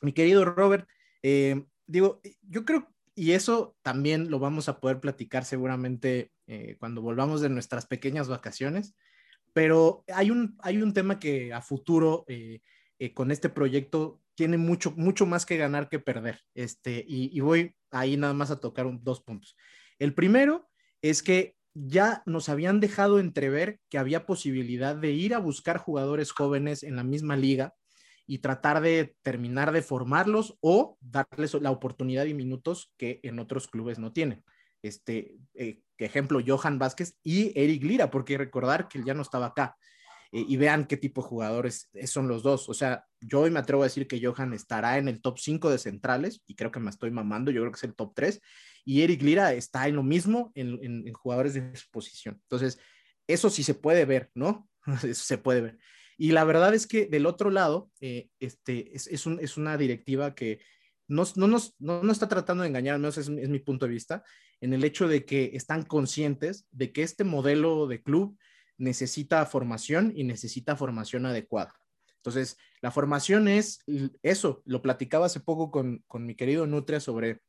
Mi 0.00 0.12
querido 0.12 0.44
Robert, 0.44 0.88
eh, 1.22 1.64
digo, 1.86 2.20
yo 2.42 2.64
creo, 2.64 2.88
y 3.16 3.32
eso 3.32 3.76
también 3.82 4.30
lo 4.30 4.38
vamos 4.38 4.68
a 4.68 4.78
poder 4.78 5.00
platicar 5.00 5.44
seguramente 5.44 6.30
eh, 6.46 6.76
cuando 6.78 7.02
volvamos 7.02 7.40
de 7.40 7.48
nuestras 7.48 7.86
pequeñas 7.86 8.28
vacaciones, 8.28 8.94
pero 9.52 10.04
hay 10.14 10.30
un, 10.30 10.56
hay 10.60 10.80
un 10.80 10.92
tema 10.92 11.18
que 11.18 11.52
a 11.52 11.60
futuro 11.60 12.24
eh, 12.28 12.60
con 13.14 13.32
este 13.32 13.48
proyecto 13.48 14.21
tiene 14.34 14.56
mucho, 14.58 14.92
mucho 14.96 15.26
más 15.26 15.46
que 15.46 15.56
ganar 15.56 15.88
que 15.88 15.98
perder. 15.98 16.40
Este, 16.54 17.04
y, 17.06 17.36
y 17.36 17.40
voy 17.40 17.74
ahí 17.90 18.16
nada 18.16 18.34
más 18.34 18.50
a 18.50 18.60
tocar 18.60 18.86
un- 18.86 19.02
dos 19.02 19.20
puntos. 19.22 19.56
El 19.98 20.14
primero 20.14 20.68
es 21.02 21.22
que 21.22 21.56
ya 21.74 22.22
nos 22.26 22.48
habían 22.48 22.80
dejado 22.80 23.18
entrever 23.18 23.80
que 23.88 23.98
había 23.98 24.26
posibilidad 24.26 24.94
de 24.96 25.12
ir 25.12 25.34
a 25.34 25.38
buscar 25.38 25.78
jugadores 25.78 26.30
jóvenes 26.32 26.82
en 26.82 26.96
la 26.96 27.04
misma 27.04 27.36
liga 27.36 27.74
y 28.26 28.38
tratar 28.38 28.80
de 28.82 29.16
terminar 29.22 29.72
de 29.72 29.82
formarlos 29.82 30.56
o 30.60 30.96
darles 31.00 31.54
la 31.54 31.70
oportunidad 31.70 32.26
y 32.26 32.34
minutos 32.34 32.92
que 32.98 33.20
en 33.22 33.38
otros 33.38 33.68
clubes 33.68 33.98
no 33.98 34.12
tienen. 34.12 34.44
Este, 34.82 35.36
eh, 35.54 35.80
ejemplo, 35.98 36.40
Johan 36.44 36.78
Vázquez 36.78 37.16
y 37.22 37.52
Eric 37.58 37.82
Lira, 37.84 38.10
porque 38.10 38.38
recordar 38.38 38.88
que 38.88 38.98
él 38.98 39.04
ya 39.04 39.14
no 39.14 39.22
estaba 39.22 39.46
acá. 39.46 39.76
Eh, 40.32 40.46
y 40.48 40.56
vean 40.56 40.86
qué 40.86 40.96
tipo 40.96 41.22
de 41.22 41.28
jugadores 41.28 41.90
son 42.06 42.26
los 42.26 42.42
dos. 42.42 42.68
O 42.68 42.74
sea, 42.74 43.04
yo 43.20 43.40
hoy 43.40 43.50
me 43.50 43.60
atrevo 43.60 43.82
a 43.82 43.86
decir 43.86 44.08
que 44.08 44.20
Johan 44.24 44.54
estará 44.54 44.98
en 44.98 45.08
el 45.08 45.20
top 45.20 45.38
5 45.38 45.70
de 45.70 45.78
centrales 45.78 46.42
y 46.46 46.54
creo 46.54 46.70
que 46.72 46.80
me 46.80 46.90
estoy 46.90 47.10
mamando, 47.10 47.50
yo 47.50 47.60
creo 47.60 47.70
que 47.70 47.76
es 47.76 47.84
el 47.84 47.94
top 47.94 48.12
3. 48.14 48.40
Y 48.84 49.02
Eric 49.02 49.22
Lira 49.22 49.52
está 49.52 49.86
en 49.86 49.96
lo 49.96 50.02
mismo 50.02 50.50
en, 50.54 50.78
en, 50.82 51.12
jugadores 51.12 51.54
de 51.54 51.76
su 51.76 51.88
posición. 51.90 52.40
Entonces, 52.42 52.78
eso 53.28 53.50
sí 53.50 53.62
se 53.62 53.74
puede 53.74 54.04
ver, 54.06 54.30
¿no? 54.34 54.68
Eso 55.04 55.24
se 55.24 55.38
puede 55.38 55.60
ver. 55.60 55.78
Y 56.18 56.32
la 56.32 56.44
verdad 56.44 56.74
es 56.74 56.86
que 56.86 57.06
del 57.06 57.26
otro 57.26 57.50
lado, 57.50 57.90
eh, 58.00 58.28
este, 58.40 58.94
es, 58.96 59.06
es, 59.06 59.26
un, 59.26 59.38
es, 59.40 59.56
una 59.56 59.76
directiva 59.76 60.34
que 60.34 60.60
no, 61.06 61.24
no, 61.36 61.46
nos, 61.46 61.74
no, 61.78 62.02
no 62.02 62.12
está 62.12 62.28
tratando 62.28 62.62
de 62.62 62.68
engañar, 62.68 62.94
al 62.94 63.00
menos 63.00 63.18
es 63.18 63.28
mi 63.28 63.58
punto 63.60 63.86
de 63.86 63.92
vista, 63.92 64.24
en 64.60 64.72
el 64.72 64.82
hecho 64.84 65.06
de 65.06 65.24
que 65.24 65.52
están 65.54 65.84
conscientes 65.84 66.66
de 66.70 66.92
que 66.92 67.02
este 67.02 67.24
modelo 67.24 67.86
de 67.86 68.02
club 68.02 68.36
necesita 68.78 69.44
formación 69.46 70.12
y 70.14 70.24
necesita 70.24 70.76
formación 70.76 71.26
adecuada. 71.26 71.74
Entonces, 72.16 72.56
la 72.80 72.90
formación 72.90 73.48
es 73.48 73.80
eso, 74.22 74.62
lo 74.64 74.80
platicaba 74.80 75.26
hace 75.26 75.40
poco 75.40 75.70
con, 75.70 76.04
con 76.06 76.24
mi 76.24 76.36
querido 76.36 76.66
Nutria 76.66 77.00
sobre 77.00 77.40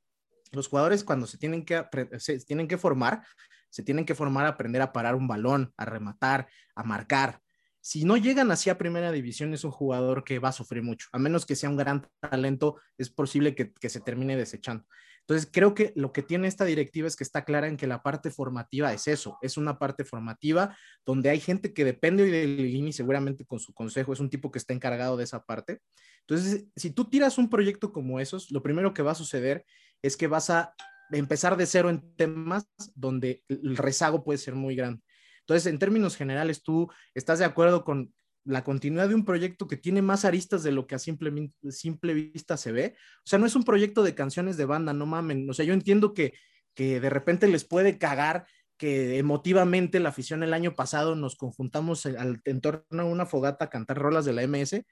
los 0.51 0.67
jugadores 0.67 1.03
cuando 1.03 1.27
se 1.27 1.37
tienen, 1.37 1.65
que, 1.65 1.83
se 2.17 2.39
tienen 2.39 2.67
que 2.67 2.77
formar, 2.77 3.23
se 3.69 3.83
tienen 3.83 4.05
que 4.05 4.15
formar 4.15 4.45
a 4.45 4.49
aprender 4.49 4.81
a 4.81 4.93
parar 4.93 5.15
un 5.15 5.27
balón, 5.27 5.73
a 5.77 5.85
rematar, 5.85 6.47
a 6.75 6.83
marcar. 6.83 7.41
Si 7.81 8.05
no 8.05 8.15
llegan 8.17 8.51
así 8.51 8.69
a 8.69 8.77
primera 8.77 9.11
división, 9.11 9.53
es 9.53 9.63
un 9.63 9.71
jugador 9.71 10.23
que 10.23 10.39
va 10.39 10.49
a 10.49 10.53
sufrir 10.53 10.83
mucho. 10.83 11.07
A 11.11 11.19
menos 11.19 11.45
que 11.45 11.55
sea 11.55 11.69
un 11.69 11.77
gran 11.77 12.07
talento, 12.19 12.79
es 12.97 13.09
posible 13.09 13.55
que, 13.55 13.73
que 13.73 13.89
se 13.89 13.99
termine 13.99 14.37
desechando. 14.37 14.85
Entonces, 15.25 15.49
creo 15.51 15.73
que 15.73 15.93
lo 15.95 16.11
que 16.11 16.21
tiene 16.21 16.49
esta 16.49 16.65
directiva 16.65 17.07
es 17.07 17.15
que 17.15 17.23
está 17.23 17.45
clara 17.45 17.67
en 17.67 17.77
que 17.77 17.87
la 17.87 18.03
parte 18.03 18.29
formativa 18.29 18.91
es 18.91 19.07
eso, 19.07 19.37
es 19.41 19.55
una 19.55 19.79
parte 19.79 20.03
formativa 20.03 20.77
donde 21.05 21.29
hay 21.29 21.39
gente 21.39 21.73
que 21.73 21.85
depende 21.85 22.25
de 22.25 22.45
Lilini, 22.45 22.91
seguramente 22.91 23.45
con 23.45 23.59
su 23.59 23.73
consejo, 23.73 24.11
es 24.11 24.19
un 24.19 24.29
tipo 24.29 24.51
que 24.51 24.59
está 24.59 24.73
encargado 24.73 25.15
de 25.15 25.23
esa 25.23 25.45
parte. 25.45 25.79
Entonces, 26.27 26.65
si 26.75 26.91
tú 26.91 27.05
tiras 27.05 27.37
un 27.37 27.49
proyecto 27.49 27.93
como 27.93 28.19
esos, 28.19 28.51
lo 28.51 28.61
primero 28.61 28.93
que 28.93 29.01
va 29.01 29.11
a 29.11 29.15
suceder 29.15 29.65
es 30.01 30.17
que 30.17 30.27
vas 30.27 30.49
a 30.49 30.73
empezar 31.11 31.55
de 31.55 31.67
cero 31.67 31.89
en 31.89 32.15
temas 32.15 32.67
donde 32.93 33.43
el 33.47 33.77
rezago 33.77 34.25
puede 34.25 34.39
ser 34.39 34.55
muy 34.55 34.75
grande. 34.75 35.01
Entonces, 35.41 35.71
en 35.71 35.79
términos 35.79 36.17
generales, 36.17 36.63
tú 36.63 36.89
estás 37.13 37.39
de 37.39 37.45
acuerdo 37.45 37.83
con 37.83 38.13
la 38.45 38.63
continuidad 38.63 39.09
de 39.09 39.15
un 39.15 39.25
proyecto 39.25 39.67
que 39.67 39.77
tiene 39.77 40.01
más 40.01 40.25
aristas 40.25 40.63
de 40.63 40.71
lo 40.71 40.87
que 40.87 40.95
a 40.95 40.99
simple, 40.99 41.51
simple 41.69 42.13
vista 42.13 42.57
se 42.57 42.71
ve. 42.71 42.95
O 43.19 43.25
sea, 43.25 43.39
no 43.39 43.45
es 43.45 43.55
un 43.55 43.63
proyecto 43.63 44.03
de 44.03 44.15
canciones 44.15 44.57
de 44.57 44.65
banda, 44.65 44.93
no 44.93 45.05
mamen. 45.05 45.49
O 45.49 45.53
sea, 45.53 45.65
yo 45.65 45.73
entiendo 45.73 46.13
que, 46.13 46.33
que 46.73 46.99
de 46.99 47.09
repente 47.09 47.47
les 47.47 47.63
puede 47.63 47.97
cagar 47.97 48.45
que 48.77 49.17
emotivamente 49.17 49.99
la 49.99 50.09
afición 50.09 50.43
el 50.43 50.53
año 50.53 50.75
pasado 50.75 51.15
nos 51.15 51.35
conjuntamos 51.35 52.05
al, 52.05 52.41
en 52.43 52.59
torno 52.59 53.03
a 53.03 53.05
una 53.05 53.25
fogata 53.25 53.65
a 53.65 53.69
cantar 53.69 53.97
rolas 53.97 54.25
de 54.25 54.33
la 54.33 54.45
MS. 54.45 54.83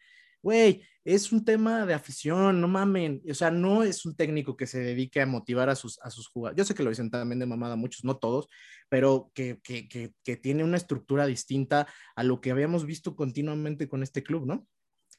Güey, 0.42 0.84
es 1.04 1.32
un 1.32 1.46
tema 1.46 1.86
de 1.86 1.94
afición, 1.94 2.62
no 2.62 2.68
mamen. 2.68 3.22
O 3.30 3.34
sea, 3.34 3.52
no 3.52 3.84
es 3.84 4.06
un 4.06 4.16
técnico 4.16 4.56
que 4.58 4.68
se 4.68 4.80
dedique 4.80 5.22
a 5.22 5.26
motivar 5.26 5.70
a 5.70 5.76
sus, 5.76 6.00
a 6.02 6.10
sus 6.10 6.28
jugadores. 6.28 6.58
Yo 6.58 6.66
sé 6.66 6.74
que 6.76 6.84
lo 6.84 6.90
dicen 6.90 7.12
también 7.12 7.40
de 7.40 7.46
mamada 7.46 7.76
muchos, 7.76 8.04
no 8.04 8.18
todos, 8.18 8.48
pero 8.90 9.32
que, 9.34 9.60
que, 9.64 9.88
que, 9.88 10.14
que, 10.24 10.38
tiene 10.38 10.64
una 10.64 10.78
estructura 10.78 11.26
distinta 11.26 11.88
a 12.16 12.24
lo 12.24 12.42
que 12.42 12.52
habíamos 12.52 12.86
visto 12.86 13.16
continuamente 13.16 13.88
con 13.88 14.04
este 14.04 14.24
club, 14.24 14.46
¿no? 14.46 14.68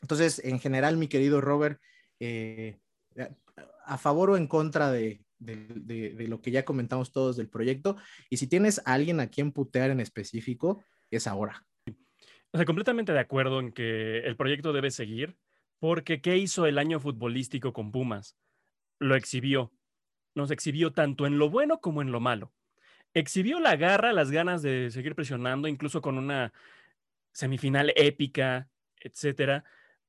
Entonces, 0.01 0.41
en 0.45 0.59
general, 0.59 0.97
mi 0.97 1.09
querido 1.09 1.41
Robert, 1.41 1.81
eh, 2.21 2.79
a 3.85 3.99
favor 3.99 4.31
o 4.31 4.37
en 4.37 4.47
contra 4.47 4.91
de, 4.91 5.25
de, 5.39 5.57
de, 5.69 6.11
de, 6.11 6.29
lo 6.29 6.41
que 6.41 6.51
ya 6.51 6.65
comentamos 6.65 7.13
todos 7.13 7.37
del 7.37 7.49
proyecto, 7.49 7.97
y 8.31 8.39
si 8.39 8.47
tienes 8.47 8.81
a 8.85 8.95
alguien 8.95 9.21
a 9.21 9.29
quien 9.29 9.53
putear 9.53 9.91
en 9.91 10.01
específico, 10.01 10.85
es 11.11 11.27
ahora. 11.27 11.65
O 12.53 12.59
sea, 12.59 12.67
completamente 12.67 13.13
de 13.13 13.19
acuerdo 13.19 13.61
en 13.61 13.73
que 13.73 14.19
el 14.19 14.37
proyecto 14.37 14.73
debe 14.73 14.91
seguir, 14.91 15.37
porque 15.79 16.21
¿qué 16.21 16.37
hizo 16.37 16.67
el 16.67 16.79
año 16.79 17.01
futbolístico 17.01 17.73
con 17.73 17.91
Pumas? 17.91 18.37
Lo 18.99 19.17
exhibió. 19.17 19.73
Nos 20.35 20.51
exhibió 20.51 20.93
tanto 20.93 21.27
en 21.27 21.39
lo 21.39 21.51
bueno 21.51 21.81
como 21.81 22.03
en 22.03 22.13
lo 22.13 22.21
malo. 22.21 22.53
Exhibió 23.15 23.59
la 23.59 23.77
garra, 23.77 24.13
las 24.13 24.31
ganas 24.31 24.63
de 24.63 24.91
seguir 24.91 25.15
presionando, 25.15 25.67
incluso 25.67 26.01
con 26.03 26.19
una 26.19 26.53
semifinal 27.33 27.93
épica, 27.97 28.69
etcétera, 29.01 29.65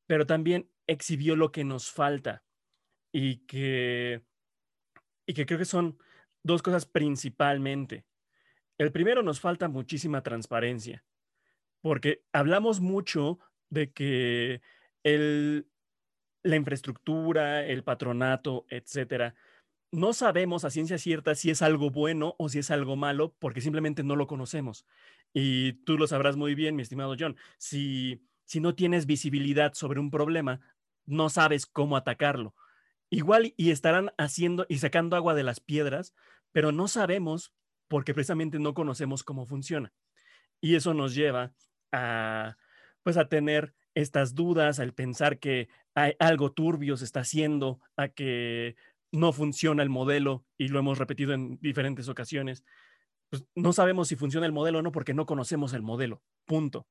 pero 0.05 0.25
también 0.25 0.69
exhibió 0.85 1.35
lo 1.35 1.51
que 1.51 1.63
nos 1.63 1.91
falta 1.91 2.43
y 3.11 3.45
que, 3.45 4.21
y 5.25 5.33
que 5.33 5.45
creo 5.45 5.59
que 5.59 5.65
son 5.65 5.97
dos 6.43 6.61
cosas 6.61 6.85
principalmente. 6.85 8.05
El 8.77 8.91
primero, 8.91 9.23
nos 9.23 9.39
falta 9.39 9.69
muchísima 9.69 10.21
transparencia, 10.21 11.03
porque 11.83 12.23
hablamos 12.31 12.79
mucho 12.79 13.39
de 13.69 13.91
que 13.91 14.61
el, 15.03 15.67
la 16.41 16.55
infraestructura, 16.55 17.65
el 17.65 17.83
patronato, 17.83 18.65
etcétera, 18.69 19.35
no 19.91 20.13
sabemos 20.13 20.63
a 20.63 20.69
ciencia 20.69 20.97
cierta 20.97 21.35
si 21.35 21.49
es 21.49 21.61
algo 21.61 21.89
bueno 21.91 22.35
o 22.39 22.47
si 22.47 22.59
es 22.59 22.71
algo 22.71 22.95
malo, 22.95 23.35
porque 23.37 23.59
simplemente 23.59 24.01
no 24.01 24.15
lo 24.15 24.27
conocemos. 24.27 24.85
Y 25.33 25.73
tú 25.83 25.97
lo 25.97 26.07
sabrás 26.07 26.37
muy 26.37 26.55
bien, 26.55 26.77
mi 26.77 26.83
estimado 26.83 27.17
John. 27.19 27.35
Si, 27.57 28.25
si 28.45 28.61
no 28.61 28.75
tienes 28.75 29.05
visibilidad 29.05 29.73
sobre 29.73 29.99
un 29.99 30.09
problema, 30.09 30.61
no 31.05 31.29
sabes 31.29 31.65
cómo 31.65 31.97
atacarlo. 31.97 32.55
Igual 33.09 33.53
y 33.57 33.71
estarán 33.71 34.13
haciendo 34.17 34.65
y 34.69 34.77
sacando 34.77 35.17
agua 35.17 35.33
de 35.33 35.43
las 35.43 35.59
piedras, 35.59 36.15
pero 36.53 36.71
no 36.71 36.87
sabemos 36.87 37.53
porque 37.89 38.13
precisamente 38.13 38.57
no 38.57 38.73
conocemos 38.73 39.21
cómo 39.23 39.45
funciona. 39.45 39.91
Y 40.61 40.75
eso 40.75 40.93
nos 40.93 41.13
lleva 41.13 41.51
a, 41.93 42.57
pues 43.03 43.15
a 43.15 43.29
tener 43.29 43.73
estas 43.95 44.35
dudas, 44.35 44.79
al 44.79 44.93
pensar 44.93 45.39
que 45.39 45.69
hay 45.95 46.13
algo 46.19 46.51
turbio 46.51 46.97
se 46.97 47.05
está 47.05 47.21
haciendo, 47.21 47.79
a 47.95 48.09
que 48.09 48.75
no 49.11 49.31
funciona 49.31 49.83
el 49.83 49.89
modelo 49.89 50.45
y 50.57 50.67
lo 50.67 50.79
hemos 50.79 50.97
repetido 50.97 51.33
en 51.33 51.59
diferentes 51.61 52.09
ocasiones. 52.09 52.65
Pues 53.29 53.45
no 53.55 53.71
sabemos 53.71 54.07
si 54.07 54.15
funciona 54.15 54.45
el 54.45 54.51
modelo 54.51 54.79
o 54.79 54.81
no 54.81 54.91
porque 54.91 55.13
no 55.13 55.25
conocemos 55.25 55.73
el 55.73 55.83
modelo. 55.83 56.21
Punto. 56.45 56.87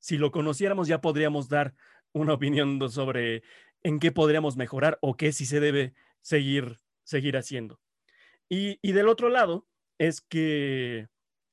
Si 0.00 0.18
lo 0.18 0.32
conociéramos 0.32 0.88
ya 0.88 1.00
podríamos 1.00 1.48
dar 1.48 1.74
una 2.12 2.34
opinión 2.34 2.90
sobre 2.90 3.42
en 3.82 4.00
qué 4.00 4.12
podríamos 4.12 4.56
mejorar 4.56 4.98
o 5.00 5.16
qué 5.16 5.32
si 5.32 5.46
se 5.46 5.60
debe 5.60 5.94
seguir, 6.20 6.78
seguir 7.04 7.36
haciendo. 7.36 7.80
Y, 8.48 8.92
del 8.92 9.08
otro 9.08 9.30
lado 9.30 9.66
es 9.98 10.20
que 10.20 11.08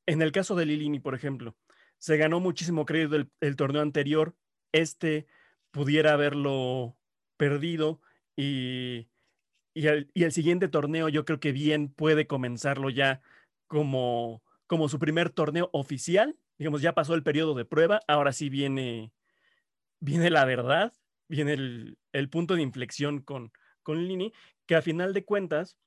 en 0.06 0.22
el 0.22 0.32
caso 0.34 0.56
de 0.56 0.66
Lilini, 0.66 1.00
por 1.00 1.16
ejemplo, 1.16 1.56
se 2.00 2.18
ganó 2.18 2.40
muchísimo 2.40 2.86
crédito 2.86 3.30
el, 3.42 3.56
torneo 3.56 3.82
anterior, 3.82 4.36
este 4.72 5.28
pudiera 5.72 6.14
haberlo 6.14 6.98
perdido 7.38 8.02
y, 8.36 9.08
y, 9.74 9.88
el, 9.88 10.32
siguiente 10.32 10.70
torneo 10.70 11.10
yo 11.10 11.26
creo 11.26 11.40
que 11.40 11.52
bien 11.52 11.90
puede 11.90 12.26
comenzarlo 12.26 12.90
ya 12.90 13.22
como, 13.68 14.42
como 14.66 14.90
su 14.90 14.98
primer 14.98 15.30
torneo 15.30 15.70
oficial. 15.74 16.38
Digamos, 16.58 16.82
ya 16.82 16.94
pasó 16.94 17.14
el 17.14 17.24
periodo 17.24 17.54
de 17.54 17.66
prueba, 17.66 18.02
ahora 18.08 18.34
sí 18.34 18.50
viene, 18.50 19.12
viene 20.00 20.30
la 20.30 20.46
verdad, 20.46 20.94
viene 21.28 21.54
el, 21.54 21.98
el 22.14 22.30
punto 22.30 22.56
de 22.56 22.62
inflexión 22.62 23.22
con, 23.22 23.52
con 23.84 24.08
Lini, 24.08 24.34
que 24.66 24.76
a 24.76 24.82
final 24.82 25.14
de 25.14 25.26
cuentas, 25.26 25.78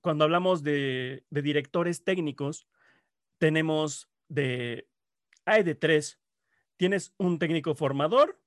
cuando 0.00 0.24
hablamos 0.24 0.62
de, 0.62 1.24
de 1.30 1.42
directores 1.42 2.02
técnicos, 2.04 2.66
tenemos 3.38 4.08
de, 4.28 4.89
hay 5.44 5.62
de 5.62 5.74
tres. 5.74 6.20
Tienes 6.76 7.14
un 7.18 7.38
técnico 7.38 7.74
formador, 7.74 8.40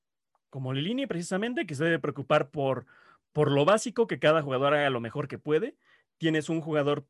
como 0.49 0.73
Lilini 0.73 1.07
precisamente, 1.07 1.65
que 1.65 1.75
se 1.75 1.83
debe 1.83 1.99
preocupar 1.99 2.51
por, 2.51 2.85
por 3.31 3.51
lo 3.51 3.65
básico, 3.65 4.07
que 4.07 4.19
cada 4.19 4.41
jugador 4.41 4.73
haga 4.73 4.89
lo 4.89 4.99
mejor 4.99 5.27
que 5.27 5.37
puede. 5.37 5.75
Tienes 6.17 6.49
un 6.49 6.61
jugador 6.61 7.07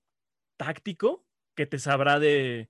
táctico 0.58 1.26
que 1.56 1.66
te 1.66 1.80
sabrá 1.80 2.20
de, 2.20 2.70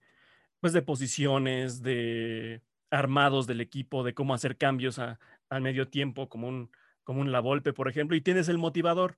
pues, 0.60 0.74
de 0.74 0.82
posiciones, 0.82 1.82
de 1.82 2.62
armados 2.90 3.48
del 3.48 3.62
equipo, 3.62 4.04
de 4.04 4.14
cómo 4.14 4.34
hacer 4.34 4.58
cambios 4.58 5.00
a, 5.00 5.20
al 5.50 5.62
medio 5.62 5.90
tiempo, 5.90 6.30
como 6.30 6.48
un, 6.48 6.72
como 7.04 7.22
un 7.22 7.32
La 7.32 7.40
Volpe, 7.40 7.74
por 7.74 7.88
ejemplo, 7.90 8.16
y 8.16 8.22
tienes 8.22 8.50
el 8.50 8.58
motivador, 8.58 9.18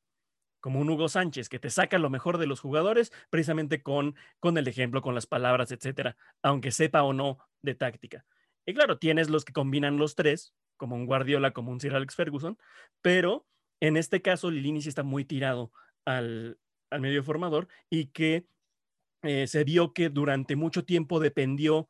como 0.59 0.79
un 0.79 0.89
Hugo 0.89 1.09
Sánchez, 1.09 1.49
que 1.49 1.59
te 1.59 1.69
saca 1.69 1.99
lo 1.99 2.09
mejor 2.09 2.37
de 2.37 2.47
los 2.47 2.59
jugadores, 2.59 3.11
precisamente 3.29 3.83
con, 3.83 4.15
con 4.39 4.57
el 4.57 4.67
ejemplo, 4.67 5.01
con 5.01 5.13
las 5.13 5.27
palabras, 5.27 5.71
etcétera, 5.71 6.17
aunque 6.41 6.71
sepa 6.71 7.03
o 7.03 7.13
no 7.13 7.37
de 7.65 7.75
táctica. 7.75 8.25
Y 8.65 8.73
claro, 8.73 8.97
tienes 8.97 9.29
los 9.29 9.45
que 9.45 9.53
combinan 9.53 9.97
los 9.97 10.15
tres, 10.15 10.53
como 10.77 10.95
un 10.95 11.05
Guardiola, 11.05 11.51
como 11.51 11.71
un 11.71 11.79
Sir 11.79 11.93
Alex 11.93 12.15
Ferguson, 12.15 12.57
pero 13.01 13.45
en 13.79 13.97
este 13.97 14.21
caso 14.21 14.49
Lilini 14.49 14.81
sí 14.81 14.89
está 14.89 15.03
muy 15.03 15.25
tirado 15.25 15.71
al, 16.05 16.59
al 16.89 17.01
medio 17.01 17.23
formador 17.23 17.67
y 17.89 18.07
que 18.07 18.47
eh, 19.23 19.47
se 19.47 19.63
vio 19.63 19.93
que 19.93 20.09
durante 20.09 20.55
mucho 20.55 20.85
tiempo 20.85 21.19
dependió 21.19 21.89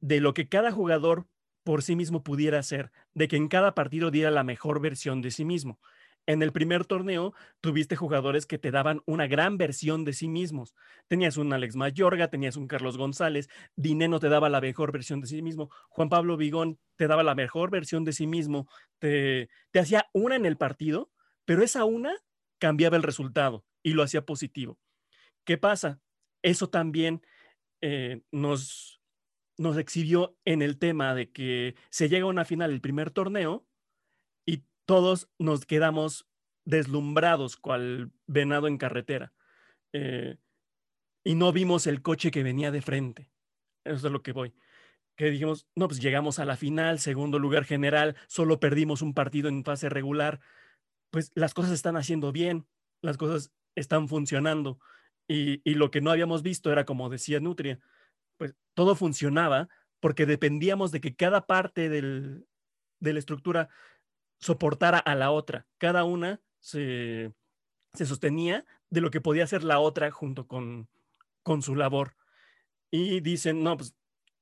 de 0.00 0.20
lo 0.20 0.34
que 0.34 0.48
cada 0.48 0.72
jugador 0.72 1.26
por 1.64 1.82
sí 1.82 1.96
mismo 1.96 2.22
pudiera 2.22 2.58
hacer, 2.58 2.92
de 3.14 3.28
que 3.28 3.36
en 3.36 3.48
cada 3.48 3.74
partido 3.74 4.10
diera 4.10 4.30
la 4.30 4.44
mejor 4.44 4.80
versión 4.80 5.20
de 5.20 5.30
sí 5.30 5.44
mismo. 5.44 5.80
En 6.26 6.42
el 6.42 6.52
primer 6.52 6.84
torneo 6.84 7.34
tuviste 7.60 7.94
jugadores 7.94 8.46
que 8.46 8.58
te 8.58 8.72
daban 8.72 9.00
una 9.06 9.28
gran 9.28 9.58
versión 9.58 10.04
de 10.04 10.12
sí 10.12 10.28
mismos. 10.28 10.74
Tenías 11.06 11.36
un 11.36 11.52
Alex 11.52 11.76
Mayorga, 11.76 12.28
tenías 12.28 12.56
un 12.56 12.66
Carlos 12.66 12.98
González, 12.98 13.48
Dineno 13.76 14.18
te 14.18 14.28
daba 14.28 14.48
la 14.48 14.60
mejor 14.60 14.90
versión 14.90 15.20
de 15.20 15.28
sí 15.28 15.40
mismo, 15.40 15.70
Juan 15.88 16.08
Pablo 16.08 16.36
Vigón 16.36 16.78
te 16.96 17.06
daba 17.06 17.22
la 17.22 17.36
mejor 17.36 17.70
versión 17.70 18.04
de 18.04 18.12
sí 18.12 18.26
mismo, 18.26 18.68
te, 18.98 19.48
hacía 19.74 20.08
una 20.12 20.34
en 20.34 20.46
el 20.46 20.56
partido, 20.56 21.12
pero 21.44 21.62
esa 21.62 21.84
una 21.84 22.12
cambiaba 22.58 22.96
el 22.96 23.04
resultado 23.04 23.64
y 23.84 23.92
lo 23.92 24.02
hacía 24.02 24.26
positivo. 24.26 24.78
¿Qué 25.44 25.58
pasa? 25.58 26.00
Eso 26.42 26.68
también 26.70 27.22
eh, 27.80 28.22
nos, 28.32 29.00
nos 29.58 29.78
exhibió 29.78 30.36
en 30.44 30.60
el 30.60 30.76
tema 30.78 31.14
de 31.14 31.30
que 31.30 31.76
se 31.90 32.08
llega 32.08 32.24
a 32.24 32.30
una 32.30 32.44
final 32.44 32.72
el 32.72 32.80
primer 32.80 33.12
torneo 33.12 33.64
todos 34.86 35.28
nos 35.38 35.66
quedamos 35.66 36.26
deslumbrados 36.64 37.56
cual 37.56 38.12
venado 38.26 38.66
en 38.66 38.78
carretera. 38.78 39.32
Eh, 39.92 40.36
y 41.24 41.34
no 41.34 41.52
vimos 41.52 41.86
el 41.86 42.02
coche 42.02 42.30
que 42.30 42.42
venía 42.42 42.70
de 42.70 42.82
frente. 42.82 43.30
Eso 43.84 44.06
es 44.06 44.12
lo 44.12 44.22
que 44.22 44.32
voy. 44.32 44.54
Que 45.16 45.30
dijimos, 45.30 45.66
no, 45.74 45.88
pues 45.88 46.00
llegamos 46.00 46.38
a 46.38 46.44
la 46.44 46.56
final, 46.56 46.98
segundo 46.98 47.38
lugar 47.38 47.64
general, 47.64 48.16
solo 48.28 48.60
perdimos 48.60 49.02
un 49.02 49.14
partido 49.14 49.48
en 49.48 49.64
fase 49.64 49.88
regular. 49.88 50.40
Pues 51.10 51.32
las 51.34 51.54
cosas 51.54 51.72
están 51.72 51.96
haciendo 51.96 52.32
bien, 52.32 52.66
las 53.02 53.16
cosas 53.16 53.52
están 53.74 54.08
funcionando. 54.08 54.78
Y, 55.28 55.60
y 55.68 55.74
lo 55.74 55.90
que 55.90 56.00
no 56.00 56.10
habíamos 56.10 56.42
visto 56.42 56.70
era, 56.70 56.84
como 56.84 57.08
decía 57.08 57.40
Nutria, 57.40 57.80
pues 58.36 58.54
todo 58.74 58.94
funcionaba 58.94 59.68
porque 60.00 60.26
dependíamos 60.26 60.92
de 60.92 61.00
que 61.00 61.16
cada 61.16 61.46
parte 61.46 61.88
del, 61.88 62.46
de 63.00 63.12
la 63.12 63.18
estructura 63.18 63.68
soportara 64.38 64.98
a 64.98 65.14
la 65.14 65.30
otra. 65.30 65.66
Cada 65.78 66.04
una 66.04 66.40
se, 66.60 67.32
se, 67.94 68.06
sostenía 68.06 68.64
de 68.90 69.00
lo 69.00 69.10
que 69.10 69.20
podía 69.20 69.44
hacer 69.44 69.64
la 69.64 69.78
otra 69.78 70.10
junto 70.10 70.46
con, 70.46 70.88
con 71.42 71.62
su 71.62 71.74
labor. 71.74 72.16
Y 72.90 73.20
dicen, 73.20 73.62
no, 73.62 73.76
pues 73.76 73.94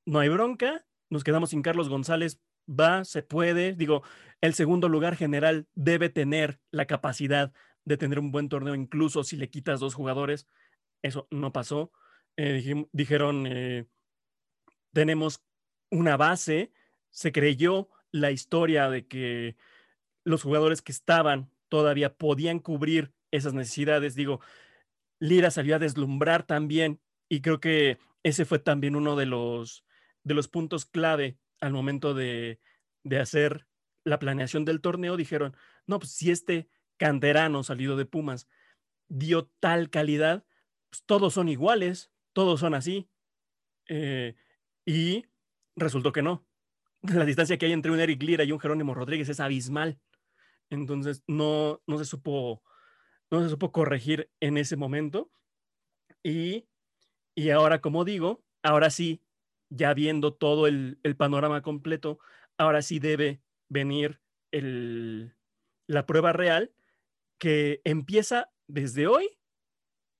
no 0.07 0.19
hay 0.19 0.29
bronca, 0.29 0.85
nos 1.11 1.25
quedamos 1.25 1.51
sin 1.51 1.63
Carlos 1.63 1.89
González, 1.89 2.41
va, 2.69 3.05
se 3.05 3.23
puede. 3.23 3.75
Digo, 3.75 4.03
el 4.41 4.55
segundo 4.55 4.89
lugar 4.89 5.17
general 5.17 5.67
debe 5.75 6.09
tener 6.09 6.61
la 6.71 6.87
capacidad 6.87 7.53
de 7.85 7.97
tener 7.97 8.19
un 8.19 8.33
buen 8.33 8.49
torneo, 8.49 8.75
incluso 8.75 9.25
si 9.25 9.37
le 9.37 9.51
quitas 9.51 9.81
dos 9.81 9.95
jugadores. 9.95 10.47
Eso 11.03 11.29
no 11.31 11.53
pasó. 11.53 11.93
Eh, 12.37 12.87
dijeron, 12.93 13.47
eh, 13.47 13.87
tenemos 14.93 15.43
una 15.91 16.17
base, 16.17 16.73
se 17.11 17.33
creyó 17.33 17.89
la 18.11 18.31
historia 18.31 18.89
de 18.89 19.07
que 19.07 19.57
los 20.25 20.43
jugadores 20.43 20.83
que 20.83 20.93
estaban 20.93 21.51
todavía 21.69 22.15
podían 22.15 22.59
cubrir 22.59 23.13
esas 23.31 23.55
necesidades. 23.55 24.15
Digo, 24.15 24.41
Lira 25.21 25.51
salió 25.51 25.77
a 25.77 25.79
deslumbrar 25.79 26.47
también 26.47 27.01
y 27.29 27.41
creo 27.41 27.61
que 27.61 27.99
ese 28.23 28.45
fue 28.45 28.59
también 28.59 28.97
uno 28.97 29.17
de 29.17 29.27
los, 29.27 29.85
de 30.23 30.35
los 30.35 30.49
puntos 30.49 30.87
clave 30.87 31.39
al 31.61 31.73
momento 31.73 32.15
de, 32.15 32.61
de 33.03 33.19
hacer 33.19 33.67
la 34.05 34.19
planeación 34.19 34.65
del 34.65 34.81
torneo. 34.81 35.17
Dijeron, 35.17 35.57
no, 35.87 35.99
pues 35.99 36.13
si 36.13 36.31
este 36.31 36.69
canterano 36.97 37.63
salido 37.63 37.97
de 37.97 38.07
Pumas 38.07 38.49
dio 39.09 39.47
tal 39.61 39.91
calidad, 39.91 40.45
pues 40.91 41.03
todos 41.05 41.35
son 41.35 41.49
iguales, 41.49 42.13
todos 42.33 42.61
son 42.61 42.75
así. 42.75 43.09
Eh, 43.89 44.35
y 44.87 45.27
resultó 45.77 46.13
que 46.13 46.23
no. 46.23 46.47
La 47.03 47.25
distancia 47.25 47.59
que 47.59 47.67
hay 47.67 47.73
entre 47.73 47.93
un 47.93 48.01
Eric 48.01 48.23
Lira 48.23 48.45
y 48.45 48.53
un 48.53 48.61
Jerónimo 48.61 48.95
Rodríguez 48.95 49.29
es 49.29 49.41
abismal. 49.41 49.99
Entonces 50.75 51.23
no, 51.27 51.81
no, 51.87 51.99
se 51.99 52.05
supo, 52.05 52.63
no 53.31 53.43
se 53.43 53.49
supo 53.49 53.73
corregir 53.73 54.31
en 54.41 54.59
ese 54.59 54.77
momento. 54.77 55.31
Y, 56.23 56.67
y 57.35 57.51
ahora, 57.51 57.81
como 57.81 58.05
digo, 58.05 58.45
ahora 58.63 58.91
sí, 58.91 59.23
ya 59.71 59.95
viendo 59.95 60.35
todo 60.35 60.67
el, 60.67 60.99
el 61.03 61.17
panorama 61.17 61.63
completo, 61.63 62.19
ahora 62.59 62.83
sí 62.83 62.99
debe 62.99 63.43
venir 63.69 64.21
el, 64.53 65.35
la 65.87 66.07
prueba 66.07 66.33
real 66.33 66.73
que 67.39 67.81
empieza 67.85 68.53
desde 68.67 69.07
hoy, 69.07 69.39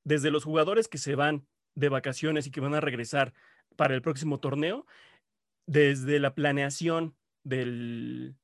desde 0.05 0.31
los 0.31 0.45
jugadores 0.45 0.89
que 0.89 0.99
se 0.99 1.15
van 1.15 1.47
de 1.75 1.89
vacaciones 1.89 2.47
y 2.47 2.51
que 2.51 2.61
van 2.61 2.75
a 2.75 2.81
regresar 2.81 3.35
para 3.77 3.95
el 3.95 4.03
próximo 4.03 4.39
torneo, 4.41 4.87
desde 5.67 6.19
la 6.21 6.35
planeación 6.35 7.17
del, 7.43 8.37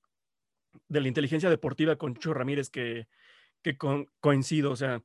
de 0.88 1.00
la 1.00 1.08
inteligencia 1.08 1.50
deportiva 1.50 1.96
con 1.96 2.16
Cho 2.16 2.34
Ramírez, 2.34 2.70
que, 2.70 3.08
que 3.62 3.76
coincido, 4.20 4.72
o 4.72 4.76
sea, 4.76 5.02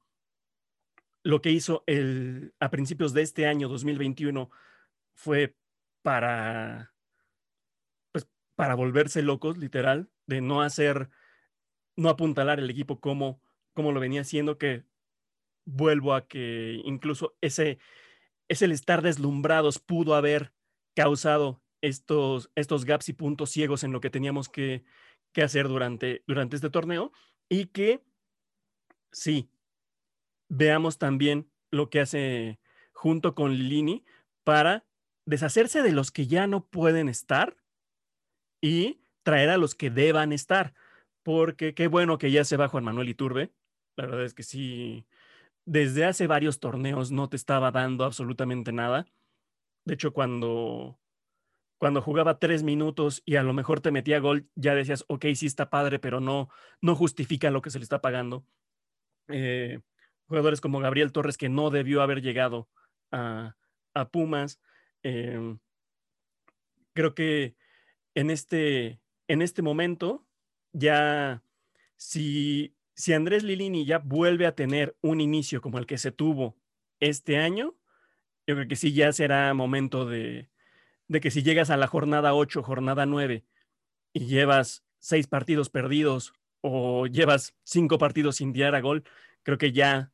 lo 1.24 1.42
que 1.42 1.52
hizo 1.52 1.84
el, 1.88 2.54
a 2.60 2.70
principios 2.70 3.14
de 3.14 3.24
este 3.24 3.48
año 3.48 3.68
2021 3.68 4.50
fue 5.14 5.56
para, 6.04 6.94
pues, 8.12 8.28
para 8.56 8.76
volverse 8.76 9.24
locos, 9.24 9.58
literal, 9.58 10.10
de 10.28 10.42
no 10.42 10.62
hacer, 10.62 11.10
no 11.96 12.10
apuntalar 12.10 12.60
el 12.60 12.70
equipo 12.70 13.00
como, 13.00 13.42
como 13.74 13.92
lo 13.92 14.00
venía 14.00 14.22
haciendo, 14.22 14.58
que 14.58 14.84
vuelvo 15.66 16.14
a 16.14 16.28
que 16.28 16.80
incluso 16.86 17.36
ese, 17.42 17.80
es 18.48 18.62
el 18.62 18.72
estar 18.72 19.02
deslumbrados 19.02 19.80
pudo 19.80 20.14
haber 20.14 20.54
causado 20.94 21.64
estos, 21.82 22.52
estos 22.54 22.86
gaps 22.86 23.10
y 23.10 23.14
puntos 23.14 23.50
ciegos 23.50 23.84
en 23.84 23.92
lo 23.92 24.00
que 24.00 24.12
teníamos 24.12 24.48
que, 24.48 24.84
que 25.36 25.44
hacer 25.44 25.68
durante, 25.68 26.24
durante 26.28 26.56
este 26.56 26.70
torneo 26.70 27.12
y 27.50 27.66
que 27.66 28.02
sí, 29.12 29.50
veamos 30.48 30.98
también 30.98 31.52
lo 31.72 31.90
que 31.90 32.00
hace 32.00 32.58
junto 32.94 33.36
con 33.36 33.54
Lini 33.54 34.06
para 34.46 34.86
deshacerse 35.26 35.84
de 35.84 35.92
los 35.92 36.10
que 36.12 36.26
ya 36.28 36.48
no 36.48 36.66
pueden 36.66 37.10
estar 37.10 37.58
y 38.62 39.02
traer 39.24 39.50
a 39.50 39.58
los 39.58 39.76
que 39.76 39.90
deban 39.90 40.32
estar. 40.32 40.74
Porque 41.22 41.74
qué 41.74 41.88
bueno 41.88 42.18
que 42.18 42.32
ya 42.32 42.46
se 42.46 42.56
va 42.56 42.70
Juan 42.70 42.86
Manuel 42.86 43.10
Iturbe. 43.10 43.52
La 43.98 44.06
verdad 44.06 44.24
es 44.24 44.34
que 44.34 44.44
sí, 44.44 45.06
desde 45.66 46.06
hace 46.06 46.28
varios 46.28 46.62
torneos 46.62 47.12
no 47.12 47.28
te 47.28 47.36
estaba 47.36 47.72
dando 47.72 48.06
absolutamente 48.06 48.72
nada. 48.72 49.06
De 49.84 49.96
hecho, 49.96 50.14
cuando, 50.14 50.98
cuando 51.78 52.02
jugaba 52.02 52.40
tres 52.40 52.64
minutos 52.64 53.22
y 53.26 53.36
a 53.36 53.44
lo 53.44 53.54
mejor 53.54 53.82
te 53.82 53.92
metía 53.92 54.20
gol, 54.20 54.48
ya 54.56 54.76
decías, 54.76 55.04
ok, 55.08 55.26
sí 55.36 55.46
está 55.46 55.70
padre, 55.70 56.00
pero 56.00 56.20
no, 56.20 56.50
no 56.82 56.96
justifica 56.96 57.52
lo 57.52 57.62
que 57.62 57.70
se 57.70 57.80
le 57.80 57.84
está 57.84 58.02
pagando. 58.02 58.46
Eh, 59.28 59.80
jugadores 60.28 60.62
como 60.62 60.80
Gabriel 60.80 61.12
Torres, 61.12 61.38
que 61.38 61.50
no 61.50 61.70
debió 61.70 62.02
haber 62.02 62.22
llegado 62.22 62.70
a, 63.12 63.56
Pumas. 64.12 64.60
Em, 65.04 65.60
creo 66.94 67.16
que 67.16 67.56
en 68.14 68.30
este, 68.30 69.00
en 69.28 69.42
este 69.42 69.62
momento, 69.62 70.26
ya 70.74 71.44
si, 71.96 72.76
si 72.94 73.14
Andrés 73.14 73.44
Lilini 73.44 73.86
ya 73.86 74.00
vuelve 74.00 74.48
a 74.48 74.56
tener 74.56 74.98
un 75.02 75.22
inicio 75.22 75.62
como 75.62 75.78
el 75.78 75.86
que 75.86 75.98
se 75.98 76.12
tuvo 76.12 76.58
este 77.00 77.38
año, 77.38 77.76
yo 78.48 78.56
creo 78.56 78.68
que 78.68 78.76
sí 78.76 78.94
ya 78.94 79.14
será 79.14 79.54
momento 79.54 80.06
de, 80.06 80.50
de 81.08 81.22
que 81.22 81.32
si 81.32 81.44
llegas 81.44 81.70
a 81.70 81.78
la 81.78 81.88
jornada 81.88 82.34
8, 82.34 82.64
jornada 82.64 83.06
9 83.06 83.46
y 84.14 84.26
llevas 84.26 84.84
seis 85.00 85.28
partidos 85.28 85.70
perdidos 85.70 86.34
o 86.62 87.06
llevas 87.08 87.56
cinco 87.64 87.98
partidos 87.98 88.38
sin 88.38 88.54
tirar 88.54 88.76
a 88.76 88.82
gol, 88.82 89.04
creo 89.44 89.58
que 89.58 89.72
ya 89.72 90.12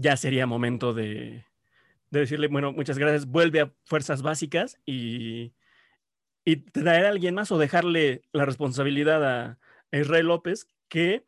ya 0.00 0.16
sería 0.16 0.46
momento 0.46 0.94
de, 0.94 1.44
decirle, 2.10 2.48
bueno, 2.48 2.72
muchas 2.72 2.98
gracias, 2.98 3.26
vuelve 3.26 3.60
a 3.60 3.72
fuerzas 3.84 4.22
básicas 4.22 4.78
y, 4.86 5.52
y 6.44 6.56
traer 6.56 7.04
a 7.04 7.10
alguien 7.10 7.34
más 7.34 7.52
o 7.52 7.58
dejarle 7.58 8.22
la 8.32 8.46
responsabilidad 8.46 9.24
a, 9.24 9.58
Israel 9.92 10.26
López, 10.26 10.68
que 10.88 11.26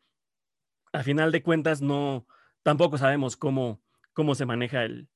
a 0.93 1.03
final 1.03 1.33
de 1.33 1.43
cuentas 1.43 1.81
no, 1.81 2.25
tampoco 2.63 2.97
sabemos 2.97 3.35
cómo, 3.35 3.81
cómo 4.13 4.35
se 4.35 4.45
maneja 4.45 4.85
el, 4.85 5.09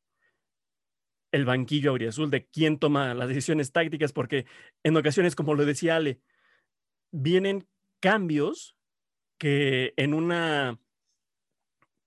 el 1.32 1.46
banquillo 1.46 1.92
auriazul, 1.92 2.30
de 2.32 2.46
quién 2.46 2.80
toma 2.80 3.14
las 3.14 3.28
decisiones 3.28 3.72
tácticas, 3.72 4.14
porque 4.14 4.46
en 4.84 4.98
ocasiones, 4.98 5.36
como 5.36 5.56
lo 5.56 5.66
decía 5.66 5.96
Ale, 5.96 6.20
vienen 7.12 7.68
cambios 8.00 8.76
que 9.38 9.94
en 9.98 10.14
una 10.14 10.80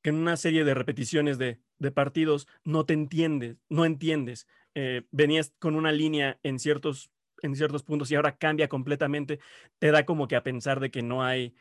que 0.03 0.11
una 0.11 0.37
serie 0.37 0.65
de 0.65 0.75
repeticiones 0.75 1.39
de, 1.39 1.59
partidos 1.95 2.47
no 2.65 2.85
te 2.85 2.95
entiendes, 2.95 3.57
no 3.69 3.85
entiendes. 3.85 4.47
Eh, 4.75 5.03
venías 5.11 5.53
con 5.59 5.77
una 5.77 5.93
línea 5.93 6.39
en 6.43 6.59
ciertos, 6.59 7.11
en 7.43 7.57
ciertos 7.57 7.83
puntos 7.83 8.11
y 8.11 8.15
ahora 8.15 8.37
cambia 8.37 8.69
completamente, 8.69 9.41
te 9.79 9.91
da 9.91 10.05
como 10.05 10.29
que 10.29 10.37
a 10.37 10.43
pensar 10.43 10.81
de 10.81 10.91
que 10.91 11.03
no 11.03 11.23
hay, 11.23 11.55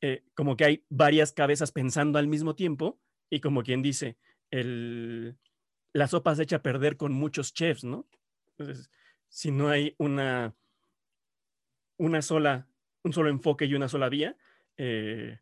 eh, 0.00 0.22
como 0.34 0.56
que 0.56 0.64
hay 0.64 0.84
varias 0.88 1.32
cabezas 1.32 1.72
pensando 1.72 2.18
al 2.18 2.28
mismo 2.28 2.54
tiempo 2.54 3.00
y 3.30 3.40
como 3.40 3.62
quien 3.62 3.82
dice, 3.82 4.16
el, 4.50 5.36
la 5.92 6.06
sopa 6.06 6.34
se 6.34 6.42
echa 6.44 6.56
a 6.56 6.62
perder 6.62 6.96
con 6.96 7.12
muchos 7.12 7.52
chefs, 7.52 7.84
¿no? 7.84 8.06
Entonces, 8.56 8.90
si 9.28 9.50
no 9.50 9.68
hay 9.68 9.94
una, 9.98 10.54
una 11.96 12.22
sola, 12.22 12.68
un 13.02 13.12
solo 13.12 13.28
enfoque 13.28 13.66
y 13.66 13.74
una 13.74 13.88
sola 13.88 14.08
vía, 14.08 14.36
eh, 14.76 15.40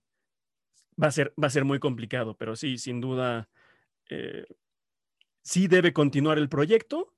va 1.03 1.09
a 1.09 1.13
ser, 1.13 1.35
va 1.43 1.47
a 1.49 1.51
ser 1.51 1.65
muy 1.65 1.79
complicado, 1.79 2.37
pero 2.37 2.57
sí, 2.57 2.79
sin 2.79 3.01
duda, 3.01 3.49
eh, 4.09 4.47
sí 5.43 5.69
debe 5.69 5.93
continuar 5.93 6.39
el 6.39 6.49
proyecto, 6.49 7.15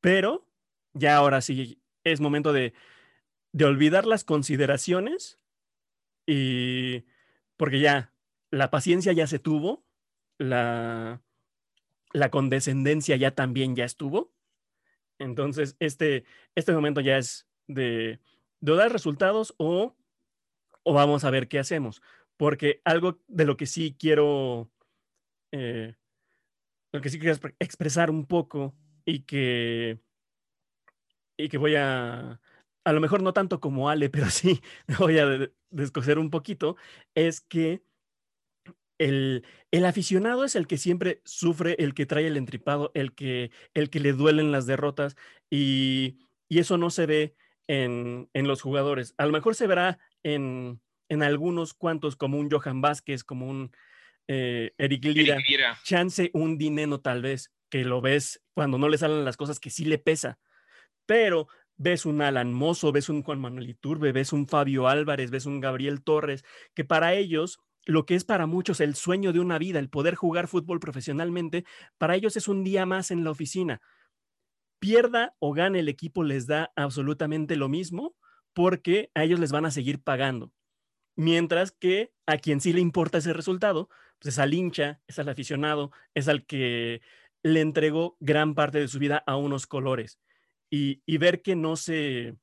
pero 0.00 0.46
ya 0.92 1.16
ahora 1.16 1.40
sí 1.40 1.82
es 2.04 2.20
momento 2.20 2.52
de, 2.52 2.72
de 3.52 3.64
olvidar 3.64 4.06
las 4.06 4.24
consideraciones 4.24 5.38
y 6.26 7.04
porque 7.56 7.80
ya 7.80 8.12
la 8.50 8.70
paciencia 8.70 9.12
ya 9.12 9.26
se 9.26 9.38
tuvo, 9.38 9.84
la, 10.38 11.22
la 12.12 12.30
condescendencia 12.30 13.16
ya 13.16 13.34
también 13.34 13.76
ya 13.76 13.84
estuvo. 13.84 14.32
Entonces, 15.18 15.76
este, 15.80 16.24
este 16.54 16.72
momento 16.72 17.00
ya 17.00 17.18
es 17.18 17.46
de, 17.66 18.20
dar 18.60 18.92
resultados 18.92 19.54
o, 19.58 19.96
o 20.82 20.92
vamos 20.92 21.24
a 21.24 21.30
ver 21.30 21.48
qué 21.48 21.58
hacemos 21.58 22.02
porque 22.40 22.80
algo 22.86 23.20
de 23.28 23.44
lo 23.44 23.58
que 23.58 23.66
sí 23.66 23.94
quiero, 23.98 24.70
eh, 25.52 25.94
lo 26.90 27.02
que 27.02 27.10
sí 27.10 27.18
quiero 27.18 27.36
expresar 27.58 28.10
un 28.10 28.24
poco 28.24 28.74
y 29.04 29.24
que, 29.24 30.00
y 31.36 31.50
que 31.50 31.58
voy 31.58 31.74
a, 31.74 32.40
a 32.82 32.92
lo 32.94 33.00
mejor 33.02 33.22
no 33.22 33.34
tanto 33.34 33.60
como 33.60 33.90
Ale, 33.90 34.08
pero 34.08 34.30
sí 34.30 34.62
voy 34.98 35.18
a 35.18 35.50
descoser 35.68 36.18
un 36.18 36.30
poquito, 36.30 36.78
es 37.14 37.42
que 37.42 37.82
el, 39.00 39.44
el, 39.70 39.84
aficionado 39.86 40.44
es 40.44 40.54
el 40.54 40.66
que 40.66 40.76
siempre 40.76 41.22
sufre, 41.24 41.74
el 41.78 41.94
que 41.94 42.06
trae 42.06 42.26
el 42.26 42.36
entripado, 42.36 42.92
el 42.94 43.14
que, 43.14 43.50
el 43.72 43.88
que 43.88 43.98
le 43.98 44.12
duelen 44.12 44.52
las 44.52 44.66
derrotas 44.66 45.16
y, 45.48 46.18
y 46.48 46.58
eso 46.58 46.76
no 46.76 46.90
se 46.90 47.06
ve 47.06 47.34
en, 47.66 48.28
en, 48.34 48.46
los 48.46 48.60
jugadores. 48.60 49.14
A 49.16 49.24
lo 49.24 49.32
mejor 49.32 49.54
se 49.54 49.66
verá 49.66 49.98
en, 50.22 50.80
en 51.08 51.22
algunos 51.22 51.72
cuantos, 51.72 52.14
como 52.14 52.38
un 52.38 52.50
Johan 52.50 52.82
Vázquez, 52.82 53.24
como 53.24 53.48
un 53.48 53.72
eh, 54.28 54.72
Eric, 54.76 55.04
Lira, 55.04 55.38
chance 55.82 56.30
un 56.34 56.58
dinero 56.58 57.00
tal 57.00 57.22
vez, 57.22 57.52
que 57.70 57.84
lo 57.84 58.02
ves 58.02 58.42
cuando 58.52 58.76
no 58.76 58.88
le 58.88 58.98
salen 58.98 59.24
las 59.24 59.38
cosas 59.38 59.58
que 59.58 59.70
sí 59.70 59.86
le 59.86 59.98
pesa, 59.98 60.38
pero 61.06 61.48
ves 61.76 62.04
un 62.04 62.20
Alan 62.20 62.52
Mozo, 62.52 62.92
ves 62.92 63.08
un 63.08 63.22
Juan 63.22 63.40
Manuel 63.40 63.70
Iturbe, 63.70 64.12
ves 64.12 64.34
un 64.34 64.46
Fabio 64.46 64.88
Álvarez, 64.88 65.30
ves 65.30 65.46
un 65.46 65.60
Gabriel 65.60 66.02
Torres, 66.04 66.44
que 66.74 66.84
para 66.84 67.14
ellos 67.14 67.60
lo 67.90 68.06
que 68.06 68.14
es 68.14 68.24
para 68.24 68.46
muchos 68.46 68.80
el 68.80 68.94
sueño 68.94 69.32
de 69.32 69.40
una 69.40 69.58
vida, 69.58 69.78
el 69.78 69.90
poder 69.90 70.14
jugar 70.14 70.46
fútbol 70.46 70.80
profesionalmente, 70.80 71.64
para 71.98 72.14
ellos 72.14 72.36
es 72.36 72.48
un 72.48 72.62
día 72.62 72.86
más 72.86 73.10
en 73.10 73.24
la 73.24 73.30
oficina. 73.30 73.80
Pierda 74.78 75.34
o 75.40 75.52
gane 75.52 75.80
el 75.80 75.88
equipo 75.88 76.22
les 76.22 76.46
da 76.46 76.72
absolutamente 76.76 77.56
lo 77.56 77.68
mismo 77.68 78.14
porque 78.52 79.10
a 79.14 79.24
ellos 79.24 79.40
les 79.40 79.52
van 79.52 79.66
a 79.66 79.70
seguir 79.70 80.02
pagando. 80.02 80.52
Mientras 81.16 81.72
que 81.72 82.12
a 82.26 82.38
quien 82.38 82.60
sí 82.60 82.72
le 82.72 82.80
importa 82.80 83.18
ese 83.18 83.32
resultado, 83.32 83.88
pues 84.18 84.34
es 84.34 84.38
al 84.38 84.54
hincha, 84.54 85.00
es 85.06 85.18
al 85.18 85.28
aficionado, 85.28 85.90
es 86.14 86.28
al 86.28 86.46
que 86.46 87.02
le 87.42 87.60
entregó 87.60 88.16
gran 88.20 88.54
parte 88.54 88.78
de 88.78 88.88
su 88.88 88.98
vida 88.98 89.22
a 89.26 89.36
unos 89.36 89.66
colores. 89.66 90.20
Y, 90.70 91.00
ver 91.18 91.42
que 91.42 91.56
no 91.56 91.74
se, 91.74 92.36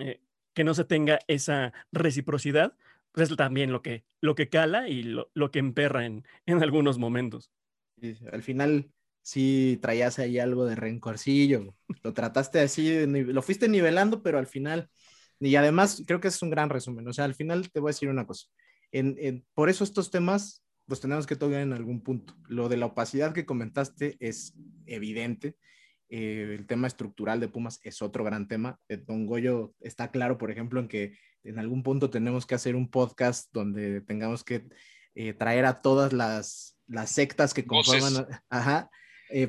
eh, 0.00 0.20
que 0.54 0.64
no 0.64 0.72
se 0.72 0.84
tenga 0.84 1.18
esa 1.28 1.74
reciprocidad, 1.92 2.74
pues 3.14 3.30
es 3.30 3.36
también 3.36 3.72
lo 3.72 3.80
que, 3.80 4.04
lo 4.20 4.34
que 4.34 4.50
cala 4.50 4.88
y 4.88 5.02
lo, 5.02 5.50
que 5.50 5.58
emperra 5.60 6.04
en, 6.04 6.26
en 6.44 6.62
algunos 6.62 6.98
momentos. 6.98 7.50
al 8.30 8.42
final 8.42 8.90
sí 9.22 9.78
traías 9.80 10.18
ahí 10.18 10.38
algo 10.38 10.66
de 10.66 10.74
rencorcillo, 10.74 11.74
lo 12.02 12.12
trataste 12.12 12.60
así, 12.60 13.06
lo 13.06 13.40
fuiste 13.40 13.68
nivelando, 13.68 14.22
pero 14.22 14.38
al 14.38 14.46
final 14.46 14.90
y 15.40 15.56
además, 15.56 16.02
creo 16.06 16.20
que 16.20 16.28
es 16.28 16.42
un 16.42 16.50
gran 16.50 16.70
resumen. 16.70 17.06
O 17.08 17.12
sea, 17.12 17.24
al 17.24 17.34
final 17.34 17.70
te 17.70 17.80
voy 17.80 17.90
a 17.90 17.92
decir 17.92 18.08
una 18.08 18.26
cosa. 18.26 18.48
Por 19.54 19.68
eso 19.68 19.84
estos 19.84 20.10
temas 20.10 20.64
los 20.86 21.00
tenemos 21.00 21.26
que 21.26 21.36
tocar 21.36 21.60
en 21.60 21.72
algún 21.72 22.02
punto. 22.02 22.34
Lo 22.48 22.68
de 22.68 22.76
la 22.76 22.86
opacidad 22.86 23.32
que 23.32 23.46
comentaste 23.46 24.16
es 24.20 24.54
evidente. 24.86 25.56
Eh, 26.08 26.56
el 26.58 26.66
tema 26.66 26.86
estructural 26.86 27.40
de 27.40 27.48
Pumas 27.48 27.80
es 27.82 28.02
otro 28.02 28.24
gran 28.24 28.46
tema. 28.46 28.78
Eh, 28.88 28.98
Don 28.98 29.26
Goyo 29.26 29.74
está 29.80 30.10
claro, 30.10 30.38
por 30.38 30.50
ejemplo, 30.50 30.80
en 30.80 30.88
que 30.88 31.18
en 31.44 31.58
algún 31.58 31.82
punto 31.82 32.10
tenemos 32.10 32.46
que 32.46 32.54
hacer 32.54 32.74
un 32.74 32.90
podcast 32.90 33.52
donde 33.52 34.00
tengamos 34.00 34.42
que 34.42 34.66
eh, 35.14 35.32
traer 35.32 35.64
a 35.64 35.80
todas 35.80 36.12
las, 36.12 36.76
las 36.86 37.10
sectas 37.10 37.54
que 37.54 37.64
conforman, 37.64 38.26
ajá, 38.48 38.90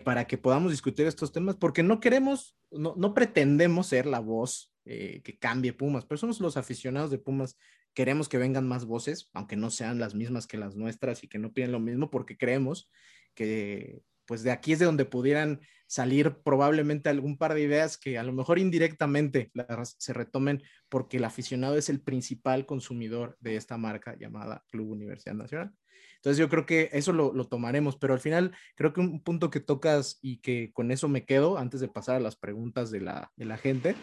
para 0.04 0.26
que 0.26 0.38
podamos 0.38 0.72
discutir 0.72 1.06
estos 1.06 1.32
temas, 1.32 1.56
porque 1.56 1.84
no 1.84 2.00
queremos, 2.00 2.56
no, 2.72 2.96
no 2.98 3.14
pretendemos 3.14 3.88
ser 3.88 4.06
la 4.06 4.20
voz 4.20 4.72
eh, 4.88 5.22
que 5.24 5.36
cambie 5.40 5.74
Pumas, 5.74 6.06
pero 6.06 6.20
somos 6.20 6.40
los 6.40 6.58
aficionados 6.58 7.10
de 7.10 7.18
Pumas, 7.18 7.58
queremos 7.96 8.30
que 8.30 8.38
vengan 8.38 8.68
más 8.68 8.86
voces, 8.86 9.32
aunque 9.34 9.56
no 9.56 9.72
sean 9.72 9.98
las 9.98 10.14
mismas 10.14 10.46
que 10.46 10.58
las 10.58 10.76
nuestras 10.76 11.24
y 11.24 11.28
que 11.28 11.40
no 11.40 11.54
piden 11.54 11.72
lo 11.72 11.80
mismo, 11.80 12.12
porque 12.12 12.38
creemos 12.38 12.88
que 13.34 14.04
pues 14.26 14.44
de 14.44 14.52
aquí 14.52 14.74
es 14.74 14.80
de 14.80 14.86
donde 14.86 15.06
pudieran 15.06 15.62
salir 15.88 16.38
probablemente 16.44 17.10
algún 17.10 17.38
par 17.38 17.54
de 17.54 17.62
ideas 17.62 17.98
que 17.98 18.18
a 18.18 18.24
lo 18.24 18.34
mejor 18.34 18.58
indirectamente 18.60 19.52
se 19.98 20.14
retomen 20.14 20.64
porque 20.90 21.18
el 21.18 21.26
aficionado 21.26 21.78
es 21.78 21.90
el 21.90 22.02
principal 22.02 22.66
consumidor 22.66 23.38
de 23.40 23.56
esta 23.56 23.78
marca 23.78 24.16
llamada 24.18 24.64
Club 24.70 24.92
Universidad 24.92 25.36
Nacional. 25.36 25.72
Entonces 26.16 26.40
yo 26.40 26.50
creo 26.50 26.66
que 26.66 26.90
eso 26.92 27.14
lo, 27.14 27.34
lo, 27.34 27.48
tomaremos, 27.48 27.98
pero 27.98 28.14
al 28.14 28.20
final 28.20 28.56
creo 28.76 28.94
que 28.94 29.00
un 29.00 29.22
punto 29.22 29.52
que 29.52 29.60
tocas 29.60 30.18
y 30.24 30.38
que 30.38 30.72
con 30.74 30.90
eso 30.90 31.08
me 31.08 31.24
quedo 31.24 31.60
antes 31.60 31.82
de 31.82 31.88
pasar 31.88 32.16
a 32.16 32.20
las 32.20 32.36
preguntas 32.36 32.90
de 32.90 33.02
la, 33.02 33.32
de 33.36 33.46
la 33.46 33.58
gente 33.58 33.96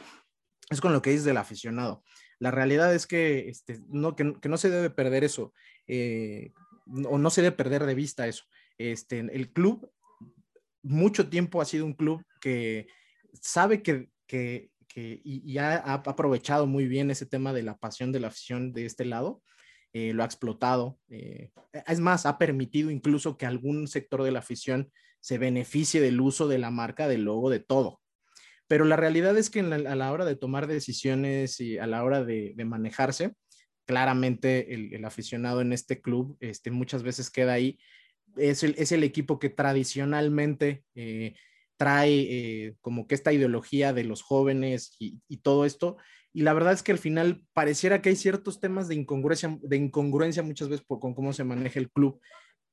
es 0.71 0.81
con 0.81 0.93
lo 0.93 1.03
que 1.03 1.11
dices 1.11 1.25
del 1.25 1.37
aficionado. 1.37 2.05
La 2.39 2.53
realidad 2.53 2.95
es 2.95 3.07
que, 3.07 3.49
este, 3.49 3.81
no, 3.89 4.15
que, 4.15 4.35
que 4.41 4.49
no 4.49 4.57
se 4.57 4.71
debe 4.71 4.91
perder 4.91 5.25
eso, 5.25 5.53
eh, 5.87 6.53
o 7.09 7.19
no 7.19 7.31
se 7.31 7.43
debe 7.43 7.57
perder 7.57 7.87
de 7.87 7.95
vista 7.95 8.27
eso. 8.27 8.45
Este, 8.79 9.19
el 9.19 9.53
club 9.53 9.91
mucho 10.83 11.29
tiempo 11.29 11.61
ha 11.61 11.65
sido 11.65 11.87
un 11.87 11.95
club 11.95 12.25
que 12.41 12.87
sabe 13.41 13.83
que, 13.83 14.11
que, 14.27 14.71
que 14.89 15.21
y, 15.25 15.59
ha, 15.59 15.77
ha, 15.77 15.95
aprovechado 15.95 16.67
muy 16.67 16.87
bien 16.87 17.11
ese 17.11 17.27
tema 17.27 17.53
de 17.53 17.63
la 17.63 17.77
pasión 17.77 18.13
de 18.13 18.21
la 18.21 18.29
afición 18.29 18.73
de 18.73 18.87
este 18.87 19.05
lado 19.05 19.43
eh, 19.95 20.15
lo 20.15 20.23
ha 20.23 20.27
explotado. 20.27 20.99
Eh, 21.11 21.51
es 21.87 22.01
más, 22.01 22.25
ha 22.25 22.39
permitido 22.39 22.91
incluso 22.91 23.37
que 23.37 23.45
algún 23.45 23.87
sector 23.89 24.23
de 24.23 24.33
la 24.33 24.39
afición 24.39 24.91
se 25.21 25.37
beneficie 25.37 26.01
del 26.01 26.21
uso 26.21 26.49
de 26.49 26.59
la 26.59 26.71
marca, 26.71 27.09
del 27.09 27.25
logo, 27.25 27.51
de 27.51 27.61
todo. 27.61 28.01
Pero 28.67 28.87
la 28.87 28.97
realidad 28.97 29.37
es 29.37 29.51
que 29.51 29.61
a 29.61 29.95
la 29.95 30.13
hora 30.13 30.25
de 30.25 30.37
tomar 30.37 30.67
decisiones 30.67 31.61
y 31.61 31.77
a 31.77 31.87
la 31.87 32.05
hora 32.05 32.25
de, 32.25 32.55
de 32.57 32.65
manejarse, 32.65 33.35
claramente 33.85 34.73
el, 34.73 34.95
el, 34.95 35.05
aficionado 35.05 35.61
en 35.61 35.75
este 35.75 36.01
club 36.01 36.39
este, 36.41 36.71
muchas 36.71 37.03
veces 37.03 37.31
queda 37.31 37.53
ahí. 37.53 37.79
Es 38.37 38.63
el, 38.63 38.75
es 38.79 38.93
el 38.93 39.05
equipo 39.05 39.39
que 39.39 39.51
tradicionalmente 39.51 40.85
eh, 40.95 41.35
trae 41.77 42.21
eh, 42.21 42.77
como 42.81 43.07
que 43.07 43.15
esta 43.15 43.33
ideología 43.33 43.93
de 43.93 44.05
los 44.05 44.23
jóvenes 44.23 44.95
y, 44.99 45.19
todo 45.39 45.65
esto, 45.65 45.97
y 46.33 46.43
la 46.43 46.53
verdad 46.53 46.73
es 46.73 46.83
que 46.83 46.93
al 46.93 46.99
final 46.99 47.45
pareciera 47.53 48.01
que 48.01 48.11
hay 48.11 48.17
ciertos 48.17 48.61
temas 48.61 48.87
de 48.87 48.95
incongruencia, 48.95 49.59
de 49.61 49.77
incongruencia 49.77 50.43
muchas 50.45 50.69
veces 50.69 50.87
con 50.87 51.13
cómo 51.13 51.33
se 51.33 51.45
maneja 51.45 51.81
el 51.81 51.91
club. 51.91 52.21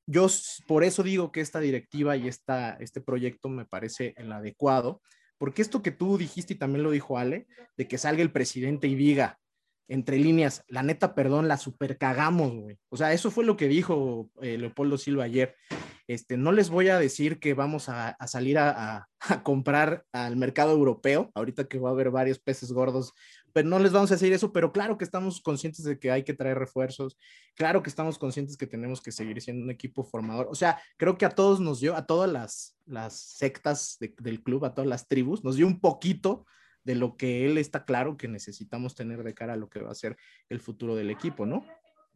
Yo 0.05 0.27
por 0.67 0.83
eso 0.83 1.01
digo 1.03 1.31
que 1.31 1.41
esta 1.41 1.59
directiva 1.59 2.17
y 2.17 2.27
esta, 2.27 2.73
este 2.79 3.01
proyecto 3.01 3.49
me 3.49 3.65
parece 3.65 4.13
el 4.17 4.31
adecuado, 4.31 5.01
porque 5.39 5.61
esto 5.61 5.81
que 5.81 5.91
tú 5.91 6.17
dijiste 6.17 6.53
y 6.53 6.57
también 6.57 6.83
lo 6.83 6.91
dijo 6.91 7.17
Ale, 7.17 7.47
de 7.77 7.87
que 7.87 7.97
salga 7.97 8.21
el 8.21 8.31
presidente 8.31 8.87
y 8.87 8.95
diga 8.95 9.39
entre 9.89 10.17
líneas, 10.17 10.63
la 10.67 10.83
neta, 10.83 11.15
perdón, 11.15 11.47
la 11.47 11.57
super 11.57 11.97
cagamos, 11.97 12.53
güey. 12.53 12.77
O 12.89 12.97
sea, 12.97 13.11
eso 13.11 13.31
fue 13.31 13.43
lo 13.43 13.57
que 13.57 13.67
dijo 13.67 14.29
eh, 14.41 14.57
Leopoldo 14.57 14.97
Silva 14.97 15.25
ayer. 15.25 15.55
Este, 16.07 16.37
no 16.37 16.51
les 16.51 16.69
voy 16.69 16.89
a 16.89 16.97
decir 16.97 17.39
que 17.39 17.53
vamos 17.53 17.89
a, 17.89 18.15
salir 18.25 18.57
a, 18.57 19.07
comprar 19.43 20.05
al 20.11 20.37
mercado 20.37 20.71
europeo, 20.71 21.29
ahorita 21.35 21.67
que 21.67 21.77
va 21.77 21.89
a 21.89 21.91
haber 21.91 22.09
varios 22.09 22.39
peces 22.39 22.71
gordos 22.71 23.13
pero 23.53 23.67
no 23.67 23.79
les 23.79 23.91
vamos 23.91 24.11
a 24.11 24.15
decir 24.15 24.31
eso, 24.33 24.51
pero 24.51 24.71
claro 24.71 24.97
que 24.97 25.03
estamos 25.03 25.41
conscientes 25.41 25.83
de 25.83 25.99
que 25.99 26.11
hay 26.11 26.23
que 26.23 26.33
traer 26.33 26.57
refuerzos, 26.57 27.17
claro 27.55 27.83
que 27.83 27.89
estamos 27.89 28.17
conscientes 28.17 28.57
que 28.57 28.67
tenemos 28.67 29.01
que 29.01 29.11
seguir 29.11 29.41
siendo 29.41 29.63
un 29.63 29.71
equipo 29.71 30.03
formador. 30.03 30.47
O 30.49 30.55
sea, 30.55 30.79
creo 30.97 31.17
que 31.17 31.25
a 31.25 31.31
todos 31.31 31.59
nos 31.59 31.79
dio, 31.79 31.95
a 31.95 32.05
todas 32.05 32.31
las, 32.85 33.13
sectas 33.13 33.97
de, 33.99 34.13
del 34.19 34.43
club, 34.43 34.65
a 34.65 34.73
todas 34.73 34.87
las 34.87 35.07
tribus, 35.07 35.43
nos 35.43 35.55
dio 35.55 35.67
un 35.67 35.79
poquito 35.79 36.45
de 36.89 36.95
lo 36.95 37.17
que 37.17 37.45
él 37.45 37.59
está 37.59 37.85
claro 37.85 38.17
que 38.17 38.27
necesitamos 38.27 38.95
tener 38.95 39.21
de 39.21 39.35
cara 39.35 39.53
a 39.53 39.57
lo 39.57 39.69
que 39.69 39.79
va 39.79 39.91
a 39.91 39.95
ser 39.95 40.17
el 40.49 40.59
futuro 40.59 40.95
del 40.95 41.11
equipo, 41.11 41.45
¿no? 41.45 41.63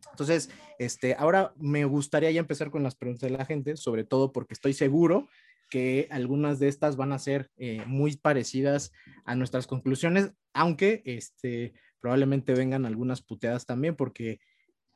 Entonces, 0.10 0.50
este, 0.80 1.14
ahora 1.14 1.54
me 1.58 1.86
gustaría 1.86 2.32
ya 2.32 2.40
empezar 2.40 2.72
con 2.72 2.82
las 2.82 2.96
preguntas 2.96 3.30
de 3.30 3.38
la 3.38 3.46
gente, 3.46 3.78
sobre 3.78 4.04
todo 4.04 4.34
porque 4.34 4.56
estoy 4.56 4.74
seguro 4.74 5.28
que 5.70 6.08
algunas 6.10 6.58
de 6.58 6.70
estas 6.70 6.96
van 6.96 7.12
a 7.12 7.20
ser 7.20 7.52
eh, 7.56 7.84
muy 7.86 8.18
parecidas 8.18 8.92
a 9.26 9.36
nuestras 9.36 9.68
conclusiones, 9.68 10.32
aunque 10.54 11.04
este, 11.06 11.74
probablemente 12.00 12.56
vengan 12.56 12.88
algunas 12.88 13.22
puteadas 13.22 13.68
también, 13.68 13.96
porque 13.96 14.40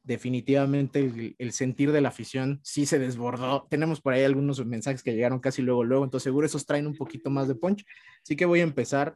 definitivamente 0.02 1.02
el, 1.02 1.36
el, 1.38 1.52
sentir 1.52 1.92
de 1.92 2.02
la 2.02 2.10
afición 2.10 2.62
sí 2.64 2.88
se 2.88 2.98
desbordó. 2.98 3.68
Tenemos 3.70 4.02
por 4.02 4.14
ahí 4.14 4.24
algunos 4.24 4.66
mensajes 4.66 5.04
que 5.04 5.14
llegaron 5.14 5.40
casi 5.40 5.62
luego, 5.62 5.84
luego, 5.84 6.04
entonces 6.04 6.24
seguro 6.24 6.48
esos 6.48 6.66
traen 6.66 6.88
un 6.88 6.96
poquito 6.96 7.30
más 7.30 7.48
de 7.48 7.54
punch. 7.54 7.86
Así 8.24 8.36
que 8.36 8.46
voy 8.46 8.62
a 8.62 8.64
empezar 8.64 9.16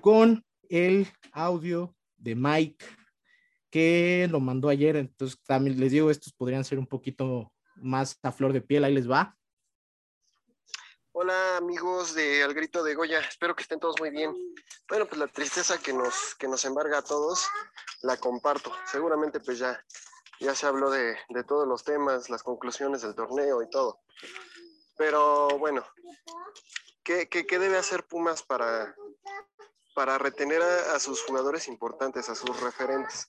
con 0.00 0.44
el 0.68 1.06
audio 1.32 1.94
de 2.16 2.34
Mike, 2.34 2.84
que 3.70 4.28
lo 4.30 4.40
mandó 4.40 4.68
ayer, 4.68 4.96
entonces 4.96 5.40
también 5.44 5.78
les 5.78 5.92
digo, 5.92 6.10
estos 6.10 6.32
podrían 6.32 6.64
ser 6.64 6.78
un 6.78 6.86
poquito 6.86 7.52
más 7.76 8.18
a 8.22 8.32
flor 8.32 8.52
de 8.52 8.60
piel, 8.60 8.84
ahí 8.84 8.94
les 8.94 9.10
va. 9.10 9.36
Hola 11.12 11.56
amigos 11.56 12.14
de 12.14 12.42
Al 12.42 12.54
Grito 12.54 12.84
de 12.84 12.94
Goya, 12.94 13.20
espero 13.20 13.54
que 13.56 13.62
estén 13.62 13.80
todos 13.80 13.96
muy 13.98 14.10
bien. 14.10 14.34
Bueno, 14.88 15.06
pues 15.06 15.18
la 15.18 15.26
tristeza 15.26 15.78
que 15.78 15.92
nos, 15.92 16.34
que 16.36 16.46
nos 16.46 16.64
embarga 16.64 16.98
a 16.98 17.02
todos, 17.02 17.46
la 18.02 18.16
comparto. 18.16 18.72
Seguramente 18.86 19.40
pues 19.40 19.58
ya, 19.58 19.84
ya 20.38 20.54
se 20.54 20.66
habló 20.66 20.90
de, 20.90 21.16
de 21.28 21.44
todos 21.44 21.66
los 21.66 21.84
temas, 21.84 22.30
las 22.30 22.42
conclusiones 22.42 23.02
del 23.02 23.14
torneo 23.14 23.60
y 23.62 23.68
todo. 23.68 24.00
Pero 24.96 25.48
bueno, 25.58 25.84
¿qué, 27.02 27.28
qué, 27.28 27.46
qué 27.46 27.58
debe 27.58 27.76
hacer 27.76 28.06
Pumas 28.06 28.42
para, 28.42 28.94
para 30.00 30.16
retener 30.16 30.62
a, 30.62 30.94
a, 30.94 30.98
sus 30.98 31.22
jugadores 31.24 31.68
importantes, 31.68 32.30
a 32.30 32.34
sus 32.34 32.58
referentes? 32.58 33.28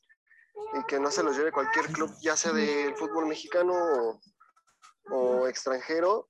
Y 0.74 0.86
que 0.86 1.02
no 1.02 1.12
se 1.12 1.22
los 1.22 1.36
lleve 1.36 1.52
cualquier 1.52 1.88
club, 1.88 2.10
ya 2.22 2.38
sea 2.38 2.54
del 2.54 2.96
fútbol 2.96 3.26
mexicano 3.26 3.74
o, 3.74 4.22
o 5.10 5.48
extranjero, 5.50 6.30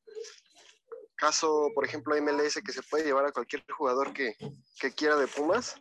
caso, 1.16 1.70
por 1.76 1.86
ejemplo, 1.86 2.20
MLS, 2.20 2.60
que 2.66 2.74
se 2.74 2.82
puede 2.82 3.04
llevar 3.04 3.28
a 3.28 3.32
cualquier 3.32 3.64
jugador 3.72 4.14
que, 4.14 4.36
que 4.80 4.92
quiera 4.96 5.16
de 5.16 5.28
Pumas, 5.28 5.76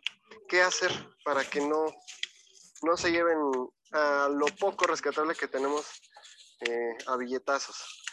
¿qué 0.47 0.61
hacer 0.61 0.91
para 1.25 1.43
que 1.43 1.61
no, 1.61 1.87
no 2.83 2.97
se 2.97 3.11
lleven 3.11 3.39
a 3.93 4.29
lo 4.29 4.45
poco 4.59 4.85
rescatable 4.85 5.33
que 5.33 5.47
tenemos 5.47 5.87
eh, 6.59 6.95
a 7.07 7.17
billetazos? 7.17 8.03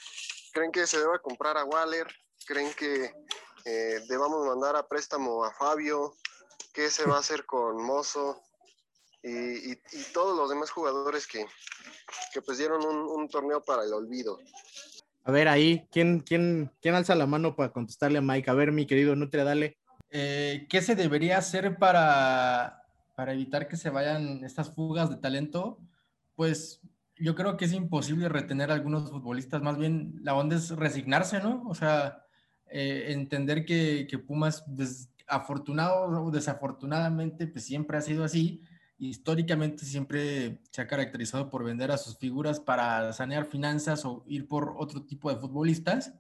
¿Creen 0.55 0.73
que 0.73 0.87
se 0.87 0.99
deba 0.99 1.19
comprar 1.19 1.59
a 1.59 1.67
Waller? 1.67 2.07
¿Creen 2.47 2.73
que 2.73 3.13
eh, 3.67 4.01
debamos 4.09 4.47
mandar 4.47 4.77
a 4.77 4.89
préstamo 4.89 5.45
a 5.45 5.53
Fabio? 5.53 6.15
¿Qué 6.73 6.91
se 6.91 7.05
va 7.05 7.17
a 7.17 7.21
hacer 7.21 7.45
con 7.45 7.83
Mozo? 7.83 8.43
Y, 9.23 9.31
y, 9.31 9.73
y 9.73 10.03
todos 10.13 10.37
los 10.37 10.49
demás 10.49 10.71
jugadores 10.71 11.27
que, 11.27 11.45
que 12.33 12.41
pues 12.41 12.59
dieron 12.59 12.85
un, 12.87 12.97
un 12.97 13.29
torneo 13.29 13.63
para 13.63 13.85
el 13.85 13.93
olvido. 13.93 14.39
A 15.25 15.33
ver, 15.33 15.49
ahí, 15.49 15.87
¿quién, 15.91 16.21
quién, 16.21 16.71
quién 16.81 16.95
alza 16.95 17.15
la 17.15 17.27
mano 17.27 17.55
para 17.55 17.73
contestarle 17.73 18.19
a 18.19 18.23
Mike? 18.23 18.49
A 18.51 18.55
ver, 18.55 18.73
mi 18.73 18.87
querido 18.87 19.15
Nutria, 19.17 19.45
dale. 19.45 19.77
Eh, 20.11 20.67
¿Qué 20.71 20.81
se 20.81 20.95
debería 20.95 21.37
hacer 21.37 21.77
para, 21.79 22.83
para 23.15 23.35
evitar 23.35 23.69
que 23.69 23.77
se 23.77 23.91
vayan 23.91 24.43
estas 24.45 24.75
fugas 24.75 25.11
de 25.11 25.17
talento? 25.17 25.79
Pues 26.35 26.81
yo 27.17 27.35
creo 27.35 27.57
que 27.57 27.67
es 27.67 27.73
imposible 27.73 28.29
retener 28.29 28.71
a 28.71 28.75
algunos 28.75 29.11
futbolistas, 29.11 29.61
más 29.61 29.77
bien 29.77 30.15
la 30.23 30.35
onda 30.35 30.57
es 30.57 30.71
resignarse, 30.71 31.41
¿no? 31.41 31.65
O 31.69 31.75
sea, 31.75 32.25
eh, 32.71 33.07
entender 33.09 33.67
que, 33.67 34.07
que 34.09 34.19
Pumas, 34.19 34.65
afortunado 35.29 36.25
o 36.25 36.31
desafortunadamente, 36.31 37.47
pues 37.47 37.65
siempre 37.65 37.99
ha 37.99 38.01
sido 38.01 38.25
así, 38.25 38.63
históricamente 38.99 39.85
siempre 39.85 40.61
se 40.71 40.83
ha 40.83 40.87
caracterizado 40.87 41.51
por 41.51 41.65
vender 41.65 41.91
a 41.91 41.99
sus 41.99 42.19
figuras 42.19 42.61
para 42.61 43.13
sanear 43.13 43.47
finanzas 43.47 44.05
o 44.05 44.25
ir 44.27 44.49
por 44.49 44.75
otro 44.79 45.05
tipo 45.05 45.33
de 45.33 45.41
futbolistas. 45.41 46.15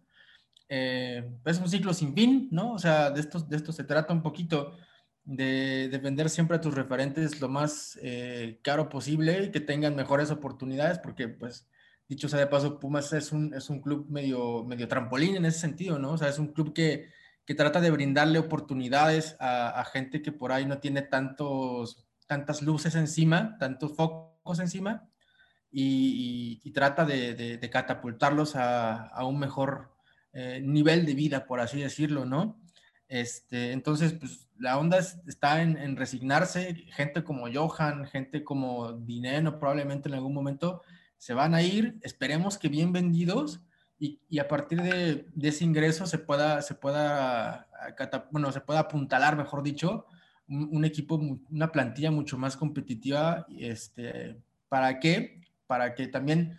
Eh, 0.68 1.28
es 1.44 1.58
un 1.58 1.68
ciclo 1.68 1.94
sin 1.94 2.14
fin, 2.14 2.48
¿no? 2.50 2.72
O 2.72 2.78
sea, 2.78 3.10
de 3.10 3.20
esto, 3.20 3.40
de 3.40 3.56
esto 3.56 3.72
se 3.72 3.84
trata 3.84 4.12
un 4.12 4.22
poquito, 4.22 4.76
de, 5.24 5.88
de 5.90 5.98
vender 5.98 6.30
siempre 6.30 6.56
a 6.56 6.60
tus 6.60 6.74
referentes 6.74 7.40
lo 7.40 7.48
más 7.48 7.98
eh, 8.02 8.60
caro 8.62 8.88
posible 8.88 9.44
y 9.44 9.50
que 9.50 9.60
tengan 9.60 9.94
mejores 9.94 10.30
oportunidades, 10.30 10.98
porque 10.98 11.28
pues, 11.28 11.68
dicho 12.08 12.28
sea 12.28 12.38
de 12.38 12.46
paso, 12.46 12.80
Pumas 12.80 13.12
es 13.12 13.32
un, 13.32 13.52
es 13.52 13.68
un 13.68 13.80
club 13.80 14.06
medio, 14.08 14.64
medio 14.64 14.88
trampolín 14.88 15.36
en 15.36 15.44
ese 15.44 15.58
sentido, 15.58 15.98
¿no? 15.98 16.12
O 16.12 16.18
sea, 16.18 16.28
es 16.28 16.38
un 16.38 16.48
club 16.48 16.72
que, 16.72 17.10
que 17.48 17.54
trata 17.54 17.80
de 17.80 17.90
brindarle 17.90 18.38
oportunidades 18.38 19.34
a, 19.40 19.82
gente 19.90 20.20
que 20.20 20.32
por 20.32 20.52
ahí 20.52 20.66
no 20.66 20.80
tiene 20.80 21.00
tantos 21.00 22.06
tantas 22.26 22.60
luces 22.60 22.94
encima, 22.94 23.56
tantos 23.58 23.96
focos 23.96 24.58
encima, 24.58 25.08
y, 25.70 26.60
trata 26.74 27.06
de, 27.06 27.70
catapultarlos 27.72 28.54
a, 28.54 29.24
un 29.24 29.38
mejor 29.38 29.96
eh, 30.34 30.60
nivel 30.62 31.06
de 31.06 31.14
vida, 31.14 31.46
por 31.46 31.60
así 31.60 31.80
decirlo, 31.80 32.26
¿no? 32.26 32.60
Este, 33.08 33.72
entonces, 33.72 34.12
pues 34.12 34.46
la 34.58 34.76
onda 34.76 34.98
es, 34.98 35.18
está 35.26 35.62
en, 35.62 35.78
en, 35.78 35.96
resignarse, 35.96 36.74
gente 36.92 37.24
como 37.24 37.46
Johan, 37.50 38.04
gente 38.08 38.44
como 38.44 38.92
Dineno, 38.92 39.58
probablemente 39.58 40.10
en 40.10 40.16
algún 40.16 40.34
momento 40.34 40.82
se 41.16 41.32
van 41.32 41.54
a 41.54 41.62
ir, 41.62 41.98
esperemos 42.02 42.58
que 42.58 42.68
bien 42.68 42.92
vendidos, 42.92 43.62
y, 43.98 44.38
a 44.38 44.46
partir 44.46 44.80
de, 44.82 45.26
ese 45.42 45.64
ingreso 45.64 46.06
se 46.06 46.18
pueda, 46.18 46.62
se 46.62 46.74
pueda, 46.74 47.66
bueno, 48.30 48.52
se 48.52 48.60
pueda 48.60 48.80
apuntalar, 48.80 49.36
mejor 49.36 49.62
dicho, 49.62 50.06
un, 50.48 50.84
equipo, 50.84 51.20
una 51.50 51.72
plantilla 51.72 52.10
mucho 52.10 52.38
más 52.38 52.56
competitiva. 52.56 53.46
Este, 53.58 54.40
¿Para 54.68 55.00
qué? 55.00 55.40
Para 55.66 55.94
que 55.94 56.06
también 56.06 56.56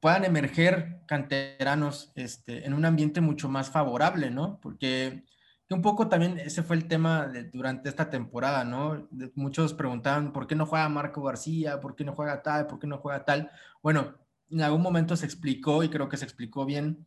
puedan 0.00 0.24
emerger 0.24 1.00
canteranos 1.06 2.12
este, 2.16 2.66
en 2.66 2.74
un 2.74 2.84
ambiente 2.84 3.20
mucho 3.20 3.48
más 3.48 3.70
favorable, 3.70 4.30
¿no? 4.30 4.60
Porque 4.60 5.24
un 5.72 5.82
poco 5.82 6.08
también 6.08 6.38
ese 6.38 6.62
fue 6.62 6.76
el 6.76 6.86
tema 6.86 7.30
durante 7.52 7.88
esta 7.88 8.10
temporada, 8.10 8.64
¿no? 8.64 9.08
muchos 9.34 9.74
preguntaban 9.74 10.32
por 10.32 10.46
qué 10.46 10.54
no 10.54 10.66
juega 10.66 10.88
Marco 10.88 11.22
García, 11.22 11.80
por 11.80 11.96
qué 11.96 12.04
no 12.04 12.12
juega 12.12 12.42
tal, 12.42 12.66
por 12.66 12.78
qué 12.78 12.86
no 12.86 12.98
juega 12.98 13.24
tal. 13.24 13.50
Bueno, 13.82 14.14
en 14.52 14.62
algún 14.62 14.82
momento 14.82 15.16
se 15.16 15.26
explicó 15.26 15.82
y 15.82 15.88
creo 15.88 16.08
que 16.08 16.16
se 16.16 16.24
explicó 16.24 16.64
bien 16.64 17.06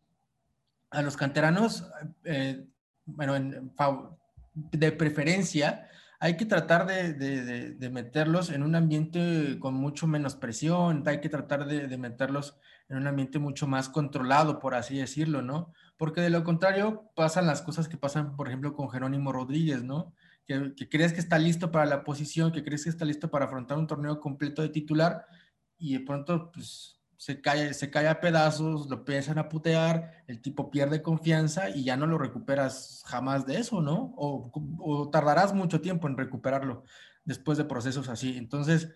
a 0.89 1.01
los 1.01 1.15
canteranos, 1.17 1.87
eh, 2.23 2.65
bueno, 3.05 3.35
en, 3.35 3.71
de 4.53 4.91
preferencia, 4.91 5.87
hay 6.19 6.37
que 6.37 6.45
tratar 6.45 6.87
de, 6.87 7.89
meterlos 7.91 8.49
en 8.49 8.63
un 8.63 8.75
ambiente 8.75 9.57
con 9.59 9.75
mucho 9.75 10.07
menos 10.07 10.35
presión, 10.35 11.03
hay 11.05 11.19
que 11.19 11.29
tratar 11.29 11.65
de, 11.67 11.97
meterlos 11.97 12.57
en 12.87 12.97
un 12.97 13.07
ambiente 13.07 13.37
mucho 13.37 13.67
más 13.67 13.89
controlado, 13.89 14.59
por 14.59 14.75
así 14.75 14.97
decirlo, 14.97 15.41
¿no? 15.41 15.73
Porque 15.97 16.21
de 16.21 16.29
lo 16.29 16.43
contrario 16.43 17.11
pasan 17.15 17.47
las 17.47 17.61
cosas 17.61 17.87
que 17.87 17.97
pasan, 17.97 18.35
por 18.35 18.47
ejemplo, 18.47 18.73
con 18.73 18.89
Jerónimo 18.89 19.31
Rodríguez, 19.31 19.83
¿no? 19.83 20.13
Que, 20.45 20.73
que 20.75 20.87
crees 20.87 21.13
que 21.13 21.19
está 21.19 21.37
listo 21.37 21.71
para 21.71 21.85
la 21.85 22.03
posición, 22.03 22.51
que 22.51 22.63
crees 22.63 22.83
que 22.83 22.89
está 22.89 23.05
listo 23.05 23.29
para 23.29 23.45
afrontar 23.45 23.77
un 23.77 23.87
torneo 23.87 24.19
completo 24.19 24.61
de 24.61 24.69
titular 24.69 25.25
y 25.77 25.93
de 25.93 25.99
pronto, 26.05 26.51
pues, 26.51 26.94
se 27.17 27.41
cae, 27.41 27.73
se 27.73 27.89
cae 27.89 28.07
a 28.07 28.19
pedazos, 28.19 28.89
lo 28.89 28.97
empiezan 28.97 29.37
a 29.37 29.49
putear, 29.49 30.23
el 30.27 30.41
tipo 30.41 30.69
pierde 30.69 31.01
confianza 31.01 31.69
y 31.69 31.83
ya 31.83 31.97
no 31.97 32.07
lo 32.07 32.17
recuperas 32.17 33.03
jamás 33.05 33.45
de 33.45 33.59
eso, 33.59 33.81
¿no? 33.81 34.13
O, 34.17 35.09
tardarás 35.11 35.53
mucho 35.53 35.81
tiempo 35.81 36.07
en 36.07 36.17
recuperarlo 36.17 36.83
después 37.23 37.57
de 37.57 37.65
procesos 37.65 38.09
así. 38.09 38.37
Entonces, 38.37 38.93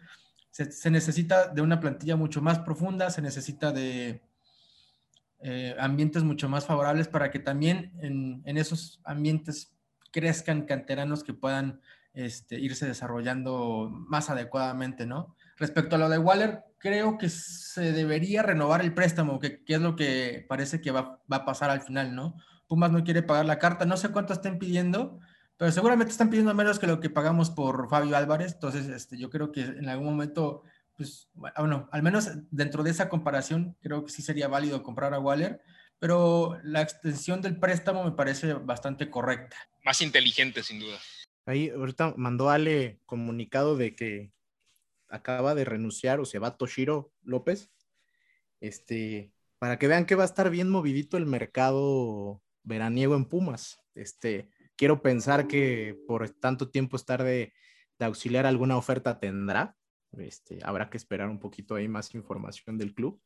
se, 0.51 0.91
necesita 0.91 1.47
de 1.47 1.61
una 1.61 1.79
plantilla 1.79 2.15
mucho 2.15 2.41
más 2.41 2.59
profunda, 2.59 3.09
se 3.09 3.21
necesita 3.21 3.71
de 3.71 4.21
eh, 5.41 5.75
ambientes 5.79 6.23
mucho 6.23 6.49
más 6.49 6.65
favorables 6.65 7.07
para 7.07 7.31
que 7.31 7.39
también 7.39 7.93
en, 8.01 8.41
en 8.45 8.57
esos 8.57 8.99
ambientes 9.03 9.73
crezcan 10.11 10.63
canteranos 10.63 11.23
que 11.23 11.33
puedan 11.33 11.79
este, 12.13 12.59
irse 12.59 12.85
desarrollando 12.85 13.89
más 13.91 14.29
adecuadamente, 14.29 15.05
¿no? 15.05 15.35
Respecto 15.59 15.97
a 15.97 15.99
lo 15.99 16.07
de 16.07 16.17
Waller, 16.17 16.63
creo 16.77 17.17
que 17.17 17.29
se 17.29 17.91
debería 17.91 18.41
renovar 18.41 18.81
el 18.81 18.93
préstamo, 18.93 19.39
que, 19.39 19.61
es 19.67 19.81
lo 19.81 19.95
que 19.97 20.45
parece 20.47 20.79
que 20.79 20.91
va, 20.91 21.21
a 21.29 21.45
pasar 21.45 21.69
al 21.69 21.81
final, 21.81 22.15
¿no? 22.15 22.37
Pumas 22.67 22.91
no 22.91 23.03
quiere 23.03 23.23
pagar 23.23 23.45
la 23.45 23.59
carta, 23.59 23.85
no 23.85 23.97
sé 23.97 24.09
cuánto 24.09 24.31
estén 24.31 24.57
pidiendo, 24.57 25.19
pero 25.57 25.71
seguramente 25.71 26.11
están 26.11 26.29
pidiendo 26.29 26.53
menos 26.53 26.79
que 26.79 26.87
lo 26.87 27.01
que 27.01 27.09
pagamos 27.09 27.49
por 27.49 27.89
Fabio 27.89 28.15
Álvarez, 28.15 28.53
entonces 28.53 28.87
este, 28.87 29.17
yo 29.17 29.29
creo 29.29 29.51
que 29.51 29.61
en 29.61 29.89
algún 29.89 30.07
momento, 30.07 30.63
pues, 30.95 31.27
bueno, 31.33 31.89
al 31.91 32.03
menos 32.03 32.29
dentro 32.51 32.81
de 32.81 32.91
esa 32.91 33.09
comparación, 33.09 33.75
creo 33.81 34.05
que 34.05 34.11
sí 34.13 34.21
sería 34.21 34.47
válido 34.47 34.81
comprar 34.81 35.13
a 35.13 35.19
Waller, 35.19 35.61
pero 35.99 36.57
la 36.63 36.81
extensión 36.81 37.41
del 37.41 37.59
préstamo 37.59 38.05
me 38.05 38.13
parece 38.13 38.53
bastante 38.53 39.09
correcta. 39.09 39.57
Más 39.83 40.01
inteligente, 40.01 40.63
sin 40.63 40.79
duda. 40.79 40.97
Ahí 41.45 41.69
ahorita 41.69 42.13
mandó 42.15 42.49
Ale 42.49 43.01
comunicado 43.05 43.75
de 43.75 43.95
que 43.95 44.31
acaba 45.09 45.55
de 45.55 45.65
renunciar 45.65 46.19
o 46.19 46.25
se 46.25 46.39
va 46.39 46.57
Toshiro 46.57 47.11
López, 47.23 47.71
este, 48.61 49.33
para 49.59 49.77
que 49.77 49.87
vean 49.87 50.05
que 50.05 50.15
va 50.15 50.23
a 50.23 50.25
estar 50.25 50.49
bien 50.49 50.69
movidito 50.69 51.17
el 51.17 51.25
mercado 51.25 52.41
veraniego 52.63 53.15
en 53.15 53.25
Pumas. 53.25 53.81
Este, 53.95 54.49
quiero 54.75 55.01
pensar 55.01 55.47
que 55.47 55.97
por 56.07 56.29
tanto 56.29 56.69
tiempo 56.69 56.95
estar 56.95 57.23
de, 57.23 57.53
auxiliar 57.99 58.45
alguna 58.45 58.77
oferta 58.77 59.19
tendrá. 59.19 59.75
Este, 60.17 60.59
habrá 60.63 60.89
que 60.89 60.97
esperar 60.97 61.29
un 61.29 61.39
poquito 61.39 61.75
ahí 61.75 61.87
más 61.87 62.15
información 62.15 62.77
del 62.77 62.93
club. 62.93 63.21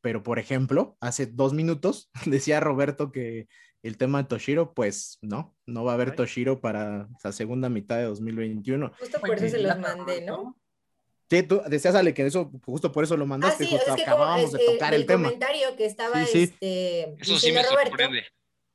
Pero, 0.00 0.22
por 0.22 0.38
ejemplo, 0.38 0.96
hace 1.00 1.26
dos 1.26 1.52
minutos 1.52 2.10
decía 2.26 2.58
Roberto 2.58 3.12
que 3.12 3.46
el 3.82 3.96
tema 3.96 4.22
de 4.22 4.28
Toshiro, 4.28 4.74
pues 4.74 5.18
no, 5.22 5.56
no 5.66 5.84
va 5.84 5.92
a 5.92 5.94
haber 5.94 6.14
Toshiro 6.14 6.60
para 6.60 7.08
la 7.22 7.32
segunda 7.32 7.68
mitad 7.68 7.96
de 7.96 8.04
2021. 8.04 8.92
Justo 8.98 9.20
por 9.20 9.36
eso 9.36 9.48
se 9.48 9.62
los 9.62 9.78
mandé, 9.78 10.22
¿no? 10.22 10.59
Sí, 11.30 11.44
tú 11.44 11.62
decías, 11.68 11.94
Ale, 11.94 12.12
que 12.12 12.26
eso, 12.26 12.50
justo 12.66 12.90
por 12.90 13.04
eso 13.04 13.16
lo 13.16 13.24
mandaste, 13.24 13.62
ah, 13.62 13.66
sí, 13.68 13.72
justo 13.76 13.90
es 13.90 13.96
que 13.96 14.02
acabábamos 14.02 14.50
de 14.50 14.58
tocar 14.66 14.92
el, 14.94 15.06
tema. 15.06 15.28
comentario 15.28 15.76
que 15.76 15.86
estaba, 15.86 16.20
este, 16.24 17.14
eso 17.20 17.38
sí 17.38 17.52
me 17.52 17.62
Roberto, 17.62 17.90
sorprende. 17.90 18.24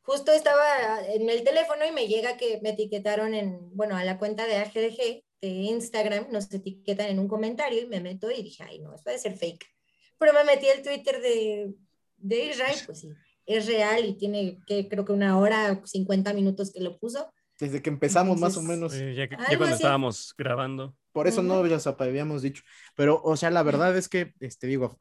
justo 0.04 0.32
estaba 0.32 1.06
en 1.06 1.30
el 1.30 1.44
teléfono 1.44 1.86
y 1.86 1.92
me 1.92 2.08
llega 2.08 2.38
que 2.38 2.62
me 2.64 2.70
etiquetaron 2.70 3.34
en, 3.34 3.76
bueno, 3.76 3.98
a 3.98 4.06
la 4.06 4.18
cuenta 4.18 4.48
de 4.48 4.56
AGDG 4.56 5.24
de 5.42 5.48
Instagram, 5.48 6.28
nos 6.32 6.52
etiquetan 6.54 7.08
en 7.08 7.20
un 7.20 7.28
comentario 7.28 7.82
y 7.82 7.88
me 7.88 8.00
meto 8.00 8.32
y 8.32 8.42
dije, 8.42 8.64
ay, 8.64 8.80
no, 8.80 8.96
eso 8.96 9.04
puede 9.04 9.20
ser 9.20 9.36
fake. 9.36 9.66
Pero 10.18 10.32
me 10.32 10.46
metí 10.46 10.70
al 10.70 10.82
Twitter 10.82 11.22
de, 11.22 11.74
de 12.16 12.46
Israel, 12.46 12.78
pues 12.86 13.02
sí, 13.02 13.10
es 13.46 13.68
real 13.68 14.06
y 14.06 14.14
tiene, 14.14 14.60
que 14.66 14.88
creo 14.88 15.04
que 15.04 15.12
una 15.12 15.38
hora, 15.38 15.82
50 15.84 16.32
minutos 16.32 16.72
que 16.72 16.80
lo 16.80 16.98
puso. 16.98 17.34
Desde 17.60 17.82
que 17.82 17.90
empezamos 17.90 18.40
más 18.40 18.56
o 18.56 18.62
menos. 18.62 18.94
ya, 18.94 19.28
cuando 19.28 19.76
estábamos 19.76 20.34
grabando. 20.38 20.96
Por 21.16 21.30
eso 21.30 21.42
no 21.42 21.66
ya 21.66 21.80
habíamos 21.98 22.42
dicho. 22.42 22.62
Pero, 22.94 23.22
o 23.24 23.38
sea, 23.38 23.50
la 23.50 23.64
verdad 23.64 23.96
es 23.96 24.10
que, 24.10 24.34
este, 24.42 24.68
digo, 24.68 24.98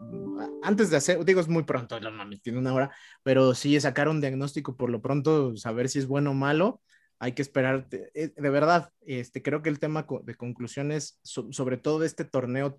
antes 0.62 0.88
de 0.88 0.96
hacer, 0.96 1.24
digo, 1.24 1.40
es 1.40 1.48
muy 1.48 1.64
pronto, 1.64 1.98
no 1.98 2.12
mames, 2.12 2.40
tiene 2.40 2.60
una 2.60 2.72
hora, 2.72 2.94
pero 3.24 3.52
sí 3.52 3.80
sacar 3.80 4.08
un 4.08 4.20
diagnóstico 4.20 4.76
por 4.76 4.90
lo 4.90 5.02
pronto, 5.02 5.56
saber 5.56 5.88
si 5.88 5.98
es 5.98 6.06
bueno 6.06 6.30
o 6.30 6.34
malo, 6.34 6.80
hay 7.18 7.32
que 7.32 7.42
esperar. 7.42 7.88
Eh, 7.90 8.32
de, 8.36 8.50
verdad, 8.50 8.92
este, 9.04 9.42
creo 9.42 9.60
que 9.60 9.70
el 9.70 9.80
tema 9.80 10.06
de 10.22 10.36
conclusiones, 10.36 11.18
sobre 11.24 11.78
todo 11.78 11.98
de 11.98 12.06
este 12.06 12.24
torneo, 12.24 12.78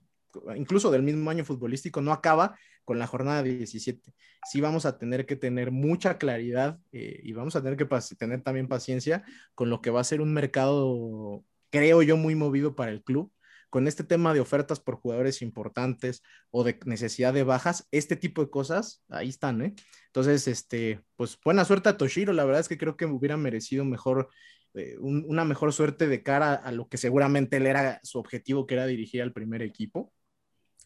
incluso 0.56 0.90
del 0.90 1.04
mismo 1.04 1.30
año 1.30 1.44
futbolístico, 1.44 2.00
no 2.00 2.14
acaba 2.14 2.58
con 2.86 3.00
la 3.00 3.08
jornada 3.08 3.44
17. 3.44 4.14
Sí 4.50 4.62
vamos 4.62 4.86
a 4.86 4.98
tener 4.98 5.26
que 5.26 5.36
tener 5.36 5.72
mucha 5.72 6.18
claridad 6.18 6.80
eh, 6.94 7.20
y 7.22 7.34
vamos 7.34 7.58
a 7.58 7.62
tener 7.62 7.76
que 7.76 7.88
tener 8.18 8.44
también 8.44 8.70
paciencia 8.70 9.26
con 9.56 9.70
lo 9.70 9.82
que 9.82 9.90
va 9.90 10.00
a 10.00 10.06
ser 10.06 10.22
un 10.22 10.34
mercado 10.34 11.44
creo 11.70 12.02
yo, 12.02 12.18
muy 12.18 12.36
movido 12.36 12.76
para 12.76 12.92
el 12.92 13.04
club. 13.04 13.32
Con 13.70 13.88
este 13.88 14.04
tema 14.04 14.34
de 14.34 14.40
ofertas 14.40 14.80
por 14.80 14.96
jugadores 14.96 15.42
importantes 15.42 16.24
o 16.50 16.64
de 16.64 16.80
necesidad 16.86 17.34
de 17.34 17.44
bajas, 17.44 17.88
este 17.92 18.16
tipo 18.16 18.42
de 18.42 18.50
cosas, 18.50 19.04
ahí 19.10 19.28
están, 19.30 19.62
¿eh? 19.62 19.74
Entonces, 20.08 20.48
este, 20.48 21.02
pues 21.18 21.38
buena 21.44 21.66
suerte 21.66 21.90
a 21.90 21.98
Toshiro, 21.98 22.32
la 22.32 22.46
verdad 22.46 22.62
es 22.62 22.70
que 22.70 22.78
creo 22.78 22.96
que 22.96 23.06
hubiera 23.06 23.36
merecido 23.36 23.84
mejor, 23.84 24.30
eh, 24.76 24.96
una 25.00 25.44
mejor 25.44 25.74
suerte 25.74 26.08
de 26.08 26.24
cara 26.24 26.54
a 26.54 26.72
lo 26.72 26.88
que 26.88 26.98
seguramente 26.98 27.58
él 27.58 27.66
era 27.68 28.00
su 28.04 28.18
objetivo, 28.20 28.66
que 28.66 28.76
era 28.76 28.86
dirigir 28.86 29.22
al 29.22 29.34
primer 29.34 29.62
equipo. 29.62 30.14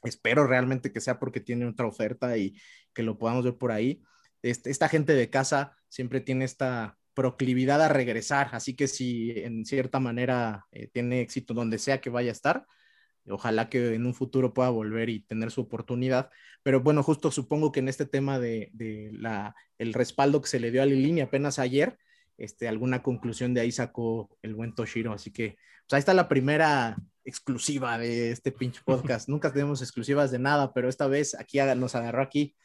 Espero 0.03 0.47
realmente 0.47 0.91
que 0.91 1.01
sea 1.01 1.19
porque 1.19 1.41
tiene 1.41 1.67
otra 1.67 1.85
oferta 1.85 2.37
y 2.37 2.59
que 2.93 3.03
lo 3.03 3.19
podamos 3.19 3.43
ver 3.43 3.57
por 3.57 3.71
ahí. 3.71 4.01
Este, 4.41 4.69
esta 4.71 4.89
gente 4.89 5.13
de 5.13 5.29
casa 5.29 5.75
siempre 5.89 6.21
tiene 6.21 6.45
esta 6.45 6.97
proclividad 7.13 7.81
a 7.81 7.89
regresar, 7.89 8.49
así 8.53 8.75
que 8.75 8.87
si 8.87 9.31
en 9.31 9.65
cierta 9.65 9.99
manera 9.99 10.65
eh, 10.71 10.87
tiene 10.87 11.21
éxito 11.21 11.53
donde 11.53 11.77
sea 11.77 12.01
que 12.01 12.09
vaya 12.09 12.29
a 12.29 12.33
estar, 12.33 12.65
ojalá 13.27 13.69
que 13.69 13.93
en 13.93 14.05
un 14.05 14.13
futuro 14.13 14.53
pueda 14.53 14.69
volver 14.69 15.09
y 15.09 15.21
tener 15.21 15.51
su 15.51 15.61
oportunidad. 15.61 16.29
Pero 16.63 16.81
bueno, 16.81 17.03
justo 17.03 17.31
supongo 17.31 17.71
que 17.71 17.79
en 17.79 17.89
este 17.89 18.05
tema 18.05 18.39
de, 18.39 18.71
la, 19.13 19.55
el 19.77 19.93
respaldo 19.93 20.41
que 20.41 20.49
se 20.49 20.59
le 20.59 20.71
dio 20.71 20.81
a 20.81 20.85
Lilini 20.85 21.21
apenas 21.21 21.59
ayer, 21.59 21.97
este, 22.37 22.67
alguna 22.67 23.03
conclusión 23.03 23.53
de 23.53 23.61
ahí 23.61 23.71
sacó 23.71 24.37
el 24.41 24.55
buen 24.55 24.73
Toshiro. 24.73 25.13
Así 25.13 25.31
que 25.31 25.57
pues 25.87 25.97
ahí 25.97 25.99
está 25.99 26.13
la 26.13 26.29
primera 26.29 26.97
exclusiva 27.25 27.97
de 27.97 28.31
este 28.31 28.51
pinche 28.51 28.81
podcast. 28.83 29.27
Nunca 29.29 29.51
tenemos 29.51 29.81
exclusivas 29.81 30.31
de 30.31 30.39
nada, 30.39 30.73
pero 30.73 30.89
esta 30.89 31.07
vez 31.07 31.35
aquí 31.35 31.59
nos 31.75 31.95
agarró 31.95 32.21
aquí. 32.21 32.55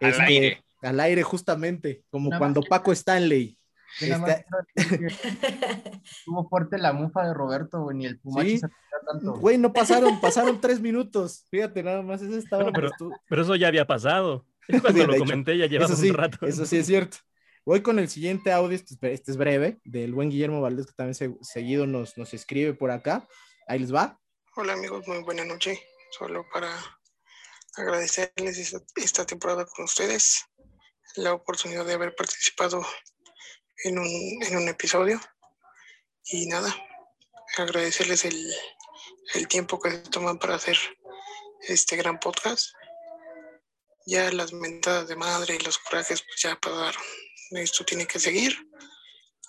Al 0.00 0.10
este, 0.10 0.22
aire. 0.22 0.64
Al 0.82 1.00
aire, 1.00 1.22
justamente, 1.22 2.04
como 2.08 2.30
cuando 2.38 2.62
Paco 2.62 2.90
Stanley 2.90 3.58
este 4.00 4.44
Estuvo 6.04 6.48
fuerte 6.48 6.78
la 6.78 6.92
mufa 6.92 7.26
de 7.26 7.34
Roberto, 7.34 7.82
güey, 7.82 7.96
ni 7.96 8.06
el 8.06 8.18
Pumachi 8.18 8.58
se 8.58 8.68
tanto. 9.06 9.34
Güey, 9.34 9.58
no 9.58 9.72
pasaron, 9.72 10.20
pasaron 10.20 10.60
tres 10.60 10.80
minutos. 10.80 11.46
Fíjate, 11.50 11.82
nada 11.82 12.02
más, 12.02 12.22
eso 12.22 12.36
estaba. 12.36 12.70
pero, 12.72 12.90
pero, 13.28 13.42
eso 13.42 13.56
ya 13.56 13.68
había 13.68 13.86
pasado. 13.86 14.46
Cuando 14.82 15.06
lo 15.06 15.18
comenté, 15.18 15.56
ya 15.58 15.66
llevaba 15.66 15.94
un 15.94 16.14
rato. 16.14 16.46
Eso 16.46 16.66
sí 16.66 16.78
es 16.78 16.86
cierto. 16.86 17.18
Voy 17.64 17.82
con 17.82 17.98
el 17.98 18.08
siguiente 18.08 18.52
audio, 18.52 18.74
este, 18.74 19.12
este, 19.12 19.30
es 19.30 19.36
breve, 19.36 19.80
del 19.84 20.14
buen 20.14 20.30
Guillermo 20.30 20.60
Valdés, 20.60 20.86
que 20.86 20.92
también 20.92 21.38
seguido 21.42 21.86
nos, 21.86 22.16
nos 22.16 22.32
escribe 22.32 22.74
por 22.74 22.90
acá. 22.90 23.28
Ahí 23.68 23.78
les 23.78 23.94
va. 23.94 24.18
Hola 24.56 24.72
amigos, 24.72 25.06
muy 25.06 25.22
buena 25.22 25.44
noche. 25.44 25.80
Solo 26.10 26.44
para 26.52 26.70
agradecerles 27.76 28.58
esta, 28.58 28.80
esta 28.96 29.26
temporada 29.26 29.66
con 29.66 29.84
ustedes, 29.84 30.44
la 31.16 31.34
oportunidad 31.34 31.84
de 31.86 31.94
haber 31.94 32.14
participado 32.14 32.84
en 33.84 33.98
un, 33.98 34.42
en 34.42 34.56
un 34.56 34.68
episodio. 34.68 35.20
Y 36.24 36.46
nada, 36.46 36.74
agradecerles 37.56 38.24
el, 38.24 38.52
el 39.34 39.48
tiempo 39.48 39.80
que 39.80 39.90
se 39.90 39.98
toman 39.98 40.38
para 40.38 40.56
hacer 40.56 40.76
este 41.68 41.96
gran 41.96 42.18
podcast. 42.20 42.70
Ya 44.06 44.30
las 44.32 44.52
mentadas 44.52 45.08
de 45.08 45.16
madre 45.16 45.56
y 45.56 45.64
los 45.64 45.78
corajes 45.78 46.22
pues 46.22 46.42
ya 46.42 46.58
pasaron. 46.58 47.02
Esto 47.50 47.84
tiene 47.84 48.06
que 48.06 48.18
seguir 48.18 48.56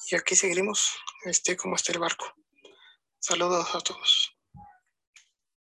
y 0.10 0.16
aquí 0.16 0.36
seguiremos, 0.36 0.98
este 1.26 1.56
como 1.56 1.76
está 1.76 1.92
el 1.94 2.00
barco. 2.00 2.26
Saludos 3.20 3.74
a 3.74 3.80
todos. 3.80 4.36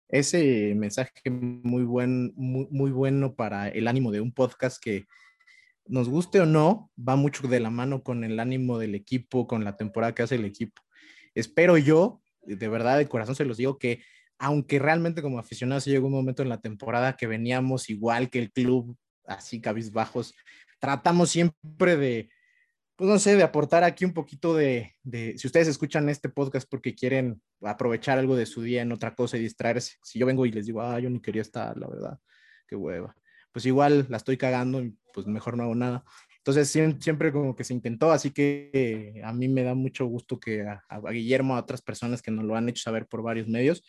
ese 0.10 0.73
mensaje 0.76 1.30
muy, 1.30 1.84
buen, 1.84 2.34
muy, 2.35 2.68
muy 2.69 2.91
bueno 2.91 3.35
para 3.35 3.69
el 3.69 3.88
ánimo 3.88 4.11
de 4.11 4.22
un 4.22 4.34
podcast 4.34 4.81
que 4.81 5.06
nos 5.85 6.10
guste 6.10 6.39
o 6.39 6.45
no, 6.45 6.91
va 6.97 7.15
mucho 7.15 7.47
de 7.47 7.60
la 7.60 7.69
mano 7.69 8.03
con 8.03 8.23
el 8.23 8.39
ánimo 8.39 8.77
del 8.77 8.95
equipo, 8.95 9.47
con 9.47 9.64
la 9.64 9.76
temporada 9.76 10.15
que 10.15 10.23
hace 10.23 10.35
el 10.35 10.45
equipo. 10.45 10.81
Espero 11.35 11.77
yo, 11.77 12.22
de 12.41 12.68
verdad, 12.68 12.97
de 12.97 13.07
corazón 13.07 13.35
se 13.35 13.45
los 13.45 13.57
digo, 13.57 13.77
que 13.77 14.03
aunque 14.38 14.80
realmente 14.80 15.22
como 15.22 15.39
aficionados 15.39 15.85
llegó 15.85 16.07
un 16.07 16.14
momento 16.14 16.43
en 16.43 16.49
la 16.49 16.60
temporada 16.60 17.15
que 17.15 17.27
veníamos 17.27 17.89
igual 17.89 18.30
que 18.30 18.39
el 18.39 18.51
club, 18.51 18.97
así 19.26 19.61
cabizbajos, 19.61 20.34
tratamos 20.80 21.30
siempre 21.30 21.95
de, 21.95 22.30
pues 22.95 23.10
no 23.10 23.19
sé, 23.19 23.35
de 23.35 23.43
aportar 23.43 23.84
aquí 23.84 24.05
un 24.05 24.14
poquito 24.14 24.53
de, 24.55 24.95
si 25.38 25.47
ustedes 25.47 25.68
escuchan 25.68 26.10
este 26.10 26.30
podcast 26.30 26.69
porque 26.69 26.93
quieren 26.93 27.41
aprovechar 27.61 28.19
algo 28.19 28.35
de 28.35 28.45
su 28.45 28.61
día 28.61 28.81
en 28.81 28.91
otra 28.91 29.15
cosa 29.15 29.38
y 29.38 29.41
distraerse, 29.41 29.95
si 30.03 30.19
yo 30.19 30.26
vengo 30.26 30.45
y 30.45 30.51
les 30.51 30.65
digo, 30.65 30.81
ah, 30.81 30.99
yo 30.99 31.10
ni 31.10 31.22
quería 31.22 31.41
estar, 31.41 31.77
la 31.77 31.88
verdad, 31.88 32.19
qué 32.68 32.76
hueva, 32.76 33.15
pues 33.51 33.65
igual 33.65 34.07
la 34.10 34.18
estoy 34.18 34.38
cagando 34.38 34.84
pues 35.14 35.27
mejor 35.27 35.56
no 35.56 35.64
hago 35.64 35.76
nada. 35.76 36.03
Entonces 36.38 36.69
siempre 36.69 37.31
como 37.31 37.56
que 37.56 37.64
se 37.64 37.73
intentó, 37.73 38.11
así 38.11 38.31
que 38.31 39.22
a 39.23 39.31
mí 39.31 39.48
me 39.48 39.64
da 39.64 39.76
mucho 39.76 40.06
gusto 40.06 40.40
que 40.40 40.64
a, 40.64 40.84
a 40.90 41.11
Guillermo, 41.11 41.56
a 41.56 41.60
otras 41.60 41.81
personas 41.81 42.22
que 42.22 42.31
nos 42.31 42.44
lo 42.44 42.57
han 42.57 42.68
hecho 42.68 42.84
saber 42.84 43.07
por 43.07 43.23
varios 43.23 43.48
medios, 43.48 43.84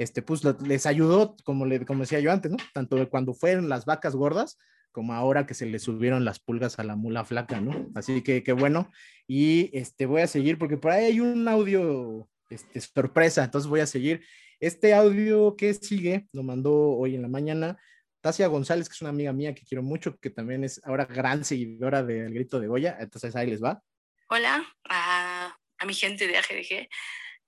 este, 0.00 0.22
pues 0.22 0.42
les 0.66 0.86
ayudó, 0.86 1.36
como, 1.44 1.66
le, 1.66 1.84
como 1.84 2.00
decía 2.00 2.20
yo 2.20 2.32
antes, 2.32 2.50
¿no? 2.50 2.56
Tanto 2.72 3.08
cuando 3.10 3.34
fueron 3.34 3.68
las 3.68 3.84
vacas 3.84 4.16
gordas, 4.16 4.56
como 4.92 5.12
ahora 5.12 5.46
que 5.46 5.52
se 5.52 5.66
le 5.66 5.78
subieron 5.78 6.24
las 6.24 6.40
pulgas 6.40 6.78
a 6.78 6.84
la 6.84 6.96
mula 6.96 7.24
flaca, 7.26 7.60
¿no? 7.60 7.90
Así 7.94 8.22
que 8.22 8.42
qué 8.42 8.52
bueno. 8.54 8.90
Y 9.28 9.70
este, 9.76 10.06
voy 10.06 10.22
a 10.22 10.26
seguir 10.26 10.58
porque 10.58 10.78
por 10.78 10.92
ahí 10.92 11.04
hay 11.04 11.20
un 11.20 11.46
audio 11.46 12.26
este, 12.48 12.80
sorpresa, 12.80 13.44
entonces 13.44 13.68
voy 13.68 13.80
a 13.80 13.86
seguir. 13.86 14.22
Este 14.58 14.94
audio 14.94 15.54
que 15.54 15.74
sigue 15.74 16.28
lo 16.32 16.42
mandó 16.42 16.74
hoy 16.74 17.14
en 17.14 17.22
la 17.22 17.28
mañana 17.28 17.78
Tasia 18.20 18.46
González, 18.48 18.88
que 18.88 18.94
es 18.94 19.00
una 19.00 19.10
amiga 19.10 19.32
mía 19.32 19.54
que 19.54 19.64
quiero 19.64 19.82
mucho, 19.82 20.18
que 20.18 20.30
también 20.30 20.64
es 20.64 20.80
ahora 20.84 21.04
gran 21.04 21.44
seguidora 21.44 22.02
del 22.02 22.32
Grito 22.34 22.60
de 22.60 22.68
Goya, 22.68 22.96
entonces 23.00 23.34
ahí 23.36 23.48
les 23.48 23.62
va. 23.62 23.82
Hola 24.28 24.64
a, 24.88 25.56
a 25.78 25.86
mi 25.86 25.94
gente 25.94 26.26
de 26.26 26.36
AGDG. 26.38 26.88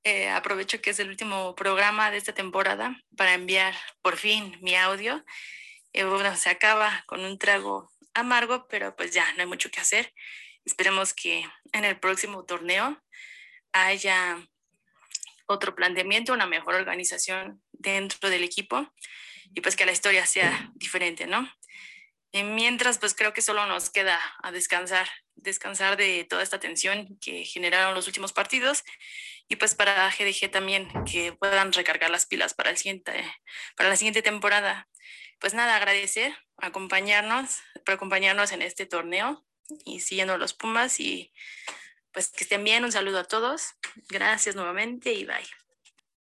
Eh, 0.04 0.28
aprovecho 0.30 0.80
que 0.80 0.90
es 0.90 0.98
el 0.98 1.08
último 1.08 1.54
programa 1.54 2.10
de 2.10 2.16
esta 2.16 2.32
temporada 2.32 3.00
para 3.16 3.34
enviar 3.34 3.74
por 4.02 4.16
fin 4.16 4.58
mi 4.60 4.74
audio 4.74 5.24
eh, 5.94 6.04
bueno, 6.04 6.34
se 6.36 6.48
acaba 6.48 7.04
con 7.06 7.20
un 7.24 7.38
trago 7.38 7.90
amargo, 8.14 8.66
pero 8.68 8.96
pues 8.96 9.12
ya 9.12 9.30
no 9.34 9.42
hay 9.42 9.46
mucho 9.46 9.70
que 9.70 9.80
hacer. 9.80 10.12
Esperemos 10.64 11.12
que 11.12 11.44
en 11.72 11.84
el 11.84 11.98
próximo 11.98 12.44
torneo 12.44 13.02
haya 13.72 14.38
otro 15.46 15.74
planteamiento, 15.74 16.32
una 16.32 16.46
mejor 16.46 16.74
organización 16.74 17.62
dentro 17.72 18.30
del 18.30 18.44
equipo 18.44 18.90
y 19.54 19.60
pues 19.60 19.76
que 19.76 19.86
la 19.86 19.92
historia 19.92 20.26
sea 20.26 20.70
diferente, 20.74 21.26
¿no? 21.26 21.50
Y 22.32 22.44
mientras, 22.44 22.98
pues 22.98 23.14
creo 23.14 23.34
que 23.34 23.42
solo 23.42 23.66
nos 23.66 23.90
queda 23.90 24.18
a 24.42 24.52
descansar, 24.52 25.08
descansar 25.34 25.96
de 25.96 26.24
toda 26.24 26.42
esta 26.42 26.60
tensión 26.60 27.18
que 27.20 27.44
generaron 27.44 27.94
los 27.94 28.06
últimos 28.06 28.32
partidos 28.32 28.84
y 29.48 29.56
pues 29.56 29.74
para 29.74 30.08
GDG 30.10 30.50
también 30.50 30.88
que 31.04 31.32
puedan 31.34 31.72
recargar 31.72 32.10
las 32.10 32.24
pilas 32.24 32.54
para, 32.54 32.70
el 32.70 32.78
siguiente, 32.78 33.12
para 33.76 33.90
la 33.90 33.96
siguiente 33.96 34.22
temporada 34.22 34.88
pues 35.42 35.54
nada, 35.54 35.74
agradecer, 35.74 36.32
acompañarnos, 36.56 37.62
por 37.84 37.94
acompañarnos 37.94 38.52
en 38.52 38.62
este 38.62 38.86
torneo 38.86 39.44
y 39.84 39.98
siguiendo 39.98 40.38
los 40.38 40.54
Pumas 40.54 41.00
y 41.00 41.32
pues 42.12 42.28
que 42.28 42.44
estén 42.44 42.62
bien, 42.62 42.84
un 42.84 42.92
saludo 42.92 43.18
a 43.18 43.24
todos, 43.24 43.74
gracias 44.08 44.54
nuevamente 44.54 45.12
y 45.12 45.24
bye. 45.24 45.61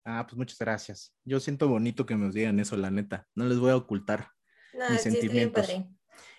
Ah, 0.06 0.26
pues 0.28 0.38
muchas 0.38 0.58
gracias. 0.58 1.14
Yo 1.24 1.40
siento 1.40 1.68
bonito 1.68 2.06
que 2.06 2.16
me 2.16 2.30
digan 2.30 2.60
eso, 2.60 2.76
la 2.76 2.92
neta. 2.92 3.28
No 3.36 3.46
les 3.46 3.58
voy 3.58 3.72
a 3.72 3.78
ocultar 3.78 4.30
mis 4.90 5.02
sentimientos. 5.02 5.70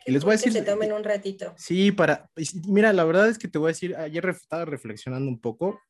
Y 0.06 0.12
les 0.12 0.22
voy 0.22 0.32
a 0.32 0.36
decir. 0.36 0.52
Que 0.52 0.58
se 0.58 0.64
tomen 0.64 0.92
un 0.92 1.02
ratito. 1.02 1.54
Sí, 1.56 1.92
para. 1.92 2.30
Mira, 2.66 2.92
la 2.92 3.04
verdad 3.04 3.28
es 3.28 3.38
que 3.38 3.48
te 3.48 3.58
voy 3.58 3.68
a 3.68 3.72
decir, 3.72 3.96
ayer 3.96 4.26
estaba 4.28 4.64
reflexionando 4.64 5.28
un 5.28 5.40
poco. 5.40 5.80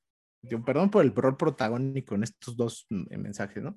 perdón 0.65 0.91
por 0.91 1.05
el 1.05 1.11
error 1.11 1.37
protagónico 1.37 2.15
en 2.15 2.23
estos 2.23 2.57
dos 2.57 2.87
mm, 2.91 3.19
mensajes, 3.19 3.63
¿no? 3.63 3.77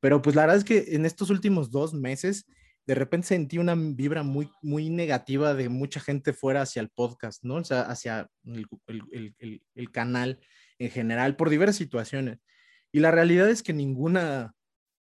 Pero 0.00 0.22
pues 0.22 0.36
la 0.36 0.42
verdad 0.42 0.58
es 0.58 0.64
que 0.64 0.94
en 0.94 1.06
estos 1.06 1.30
últimos 1.30 1.70
dos 1.70 1.94
meses, 1.94 2.46
de 2.86 2.94
repente 2.94 3.28
sentí 3.28 3.58
una 3.58 3.74
vibra 3.74 4.22
muy, 4.22 4.50
muy 4.62 4.90
negativa 4.90 5.54
de 5.54 5.68
mucha 5.68 6.00
gente 6.00 6.32
fuera 6.32 6.62
hacia 6.62 6.80
el 6.80 6.90
podcast, 6.90 7.42
¿no? 7.44 7.56
O 7.56 7.64
sea, 7.64 7.82
hacia 7.82 8.28
el, 8.44 8.66
el, 8.86 9.34
el, 9.38 9.62
el 9.74 9.90
canal 9.90 10.40
en 10.78 10.90
general, 10.90 11.36
por 11.36 11.50
diversas 11.50 11.76
situaciones. 11.76 12.38
Y 12.92 13.00
la 13.00 13.10
realidad 13.10 13.50
es 13.50 13.62
que 13.62 13.72
ninguna, 13.72 14.54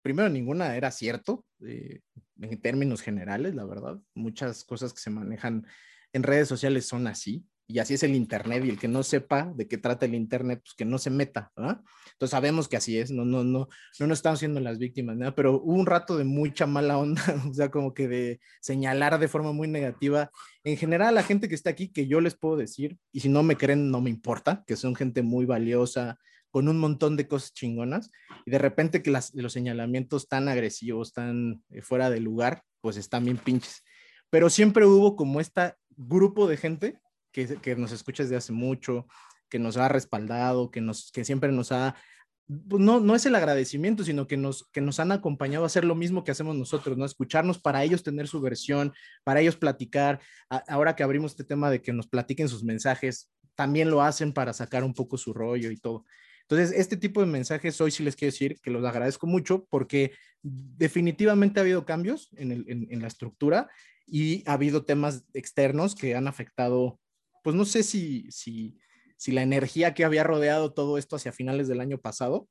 primero, 0.02 0.30
ninguna 0.30 0.76
era 0.76 0.92
cierto 0.92 1.46
eh, 1.66 2.02
en 2.40 2.62
términos 2.62 3.02
generales, 3.02 3.56
la 3.56 3.66
verdad. 3.66 4.00
Muchas 4.16 4.64
cosas 4.64 4.94
que 4.94 5.00
se 5.00 5.10
manejan 5.10 5.66
en 6.14 6.24
redes 6.24 6.48
sociales 6.48 6.86
son 6.86 7.08
así 7.08 7.46
y 7.72 7.80
así 7.80 7.94
es 7.94 8.04
el 8.04 8.16
Internet, 8.16 8.64
y 8.66 8.70
el 8.70 8.78
que 8.78 8.88
no 8.88 9.02
sepa 9.02 9.52
de 9.56 9.68
qué 9.68 9.78
trata 9.78 10.06
el 10.06 10.14
Internet, 10.14 10.62
pues 10.64 10.74
que 10.76 10.84
no 10.84 10.98
se 10.98 11.10
meta, 11.10 11.52
¿verdad? 11.56 11.82
Entonces 12.12 12.32
sabemos 12.32 12.68
que 12.68 12.78
así 12.78 12.98
es, 12.98 13.12
no, 13.12 13.24
no, 13.24 13.44
no, 13.44 13.70
no 14.00 14.08
nos 14.08 14.20
estamos 14.20 14.40
siendo 14.40 14.60
las 14.60 14.78
víctimas, 14.78 15.16
¿no? 15.16 15.34
pero 15.34 15.56
hubo 15.56 15.80
un 15.80 15.86
rato 15.86 16.18
de 16.18 16.26
mucha 16.26 16.68
mala 16.68 16.98
onda, 16.98 17.22
o 17.50 17.54
sea, 17.54 17.72
como 17.72 17.94
que 17.94 18.08
de 18.08 18.40
señalar 18.60 19.20
de 19.20 19.28
forma 19.28 19.54
muy 19.54 19.68
negativa. 19.68 20.32
En 20.64 20.78
general, 20.78 21.16
la 21.16 21.24
gente 21.24 21.48
que 21.48 21.56
está 21.56 21.70
aquí, 21.70 21.88
que 21.90 22.08
yo 22.08 22.20
les 22.20 22.36
puedo 22.36 22.58
decir, 22.58 22.98
y 23.12 23.22
si 23.22 23.30
no 23.30 23.42
me 23.44 23.56
creen, 23.56 23.90
no 23.90 24.02
me 24.02 24.10
importa, 24.10 24.64
que 24.68 24.76
son 24.76 24.96
gente 24.96 25.22
muy 25.22 25.46
valiosa, 25.46 26.20
con 26.52 26.68
un 26.68 26.78
montón 26.78 27.18
de 27.18 27.28
cosas 27.28 27.54
chingonas, 27.54 28.12
y 28.46 28.52
de 28.52 28.60
repente 28.60 29.02
que 29.02 29.10
las, 29.10 29.34
los 29.34 29.54
señalamientos 29.54 30.28
tan 30.28 30.48
agresivos, 30.48 31.14
tan 31.14 31.64
eh, 31.70 31.82
fuera 31.82 32.10
de 32.10 32.20
lugar, 32.20 32.64
pues 32.82 32.98
están 32.98 33.26
bien 33.26 33.38
pinches. 33.38 33.84
Pero 34.30 34.50
siempre 34.50 34.86
hubo 34.86 35.16
como 35.16 35.40
este 35.40 35.74
grupo 35.90 36.48
de 36.48 36.58
gente 36.58 37.00
que, 37.32 37.58
que 37.58 37.76
nos 37.76 37.92
escucha 37.92 38.24
desde 38.24 38.36
hace 38.36 38.54
mucho, 38.54 39.08
que 39.50 39.60
nos 39.60 39.78
ha 39.78 39.88
respaldado, 39.88 40.72
que, 40.72 40.82
nos, 40.82 41.12
que 41.12 41.26
siempre 41.26 41.52
nos 41.52 41.72
ha 41.72 41.96
pues, 42.68 42.82
no, 42.82 43.00
no 43.00 43.16
es 43.16 43.26
el 43.26 43.36
agradecimiento, 43.36 44.04
sino 44.04 44.28
que 44.28 44.36
nos, 44.36 44.68
que 44.72 44.82
nos 44.82 45.00
han 45.00 45.12
acompañado 45.12 45.64
a 45.64 45.68
hacer 45.68 45.86
lo 45.86 45.96
mismo 45.96 46.24
que 46.24 46.32
hacemos 46.32 46.56
nosotros, 46.56 46.98
¿no? 46.98 47.06
Escucharnos 47.06 47.60
para 47.60 47.84
ellos 47.84 48.04
tener 48.04 48.28
su 48.28 48.42
versión, 48.42 48.94
para 49.24 49.40
ellos 49.40 49.56
platicar. 49.56 50.20
ahora 50.68 50.96
que 50.96 51.04
abrimos 51.04 51.32
este 51.32 51.46
tema 51.46 51.70
de 51.70 51.82
que 51.82 51.94
nos 51.94 52.08
platiquen 52.08 52.50
sus 52.50 52.64
mensajes, 52.64 53.32
también 53.56 53.90
lo 53.90 54.02
hacen 54.02 54.34
para 54.34 54.54
sacar 54.54 54.84
un 54.84 54.94
poco 54.94 55.18
su 55.18 55.34
rollo 55.34 55.72
y 55.72 55.78
todo. 55.78 56.06
Entonces, 56.52 56.78
este 56.78 56.98
tipo 56.98 57.22
de 57.22 57.28
mensajes 57.28 57.80
hoy 57.80 57.92
sí 57.92 58.04
les 58.04 58.16
quiero 58.16 58.32
decir 58.32 58.60
que 58.62 58.72
los 58.72 58.84
agradezco 58.84 59.26
mucho 59.26 59.66
porque 59.70 60.12
definitivamente 60.42 61.60
ha 61.60 61.64
habido 61.64 61.86
cambios 61.86 62.30
en, 62.36 62.52
el, 62.52 62.66
en, 62.68 62.88
en 62.92 63.02
la 63.02 63.08
estructura 63.08 63.70
y 64.06 64.44
ha 64.46 64.54
habido 64.54 64.84
temas 64.84 65.24
externos 65.34 65.96
que 65.96 66.16
han 66.16 66.28
afectado 66.28 67.00
pues 67.44 67.56
no 67.56 67.66
sé 67.66 67.84
si, 67.84 68.30
si, 68.32 68.78
si 69.18 69.32
la 69.32 69.42
energía 69.42 69.94
que 69.94 70.06
había 70.06 70.24
rodeado 70.24 70.74
todo 70.74 70.98
esto 70.98 71.16
hacia 71.16 71.32
finales 71.32 71.68
del 71.68 71.82
año 71.82 71.98
pasado, 72.00 72.48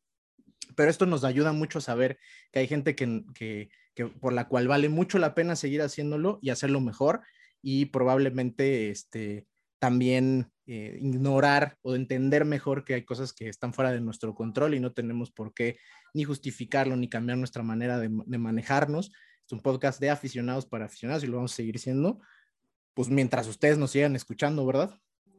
pero 0.76 0.90
esto 0.90 1.06
nos 1.06 1.24
ayuda 1.24 1.52
mucho 1.52 1.78
a 1.78 1.82
saber 1.82 2.18
que 2.52 2.60
hay 2.60 2.68
gente 2.68 2.94
que, 2.94 3.22
que, 3.34 3.70
que, 3.94 4.06
por 4.06 4.32
la 4.32 4.48
cual 4.48 4.68
vale 4.68 4.88
mucho 4.88 5.18
la 5.18 5.34
pena 5.34 5.56
seguir 5.56 5.82
haciéndolo 5.82 6.38
y 6.42 6.50
hacerlo 6.50 6.80
mejor 6.80 7.22
y 7.62 7.86
probablemente 7.86 8.90
este, 8.90 9.46
también 9.78 10.50
eh, 10.70 10.98
ignorar 11.00 11.76
o 11.82 11.94
entender 11.94 12.44
mejor 12.44 12.84
que 12.84 12.94
hay 12.94 13.04
cosas 13.04 13.32
que 13.32 13.48
están 13.48 13.72
fuera 13.74 13.90
de 13.92 14.00
nuestro 14.00 14.34
control 14.34 14.74
y 14.74 14.80
no 14.80 14.92
tenemos 14.92 15.30
por 15.30 15.52
qué 15.52 15.78
ni 16.14 16.24
justificarlo 16.24 16.96
ni 16.96 17.08
cambiar 17.08 17.38
nuestra 17.38 17.62
manera 17.62 17.98
de, 17.98 18.08
de 18.08 18.38
manejarnos. 18.38 19.10
Es 19.46 19.52
un 19.52 19.60
podcast 19.60 20.00
de 20.00 20.10
aficionados 20.10 20.66
para 20.66 20.84
aficionados 20.84 21.24
y 21.24 21.26
lo 21.26 21.36
vamos 21.36 21.52
a 21.52 21.56
seguir 21.56 21.78
siendo 21.78 22.20
pues 22.94 23.08
mientras 23.08 23.46
ustedes 23.46 23.78
nos 23.78 23.92
sigan 23.92 24.16
escuchando, 24.16 24.66
¿verdad? 24.66 24.90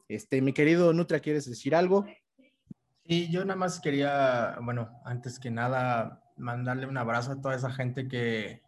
Este, 0.08 0.42
mi 0.42 0.54
querido 0.54 0.94
Nutra, 0.94 1.20
¿quieres 1.20 1.48
decir 1.48 1.76
algo? 1.76 2.06
Sí, 3.06 3.30
yo 3.30 3.46
nada 3.46 3.56
más 3.56 3.80
quería, 3.80 4.58
bueno, 4.62 4.90
antes 5.06 5.40
que 5.40 5.52
nada, 5.52 6.24
mandarle 6.38 6.86
un 6.86 6.98
abrazo 6.98 7.34
a 7.34 7.42
toda 7.42 7.56
esa 7.56 7.72
gente 7.72 8.08
que, 8.08 8.62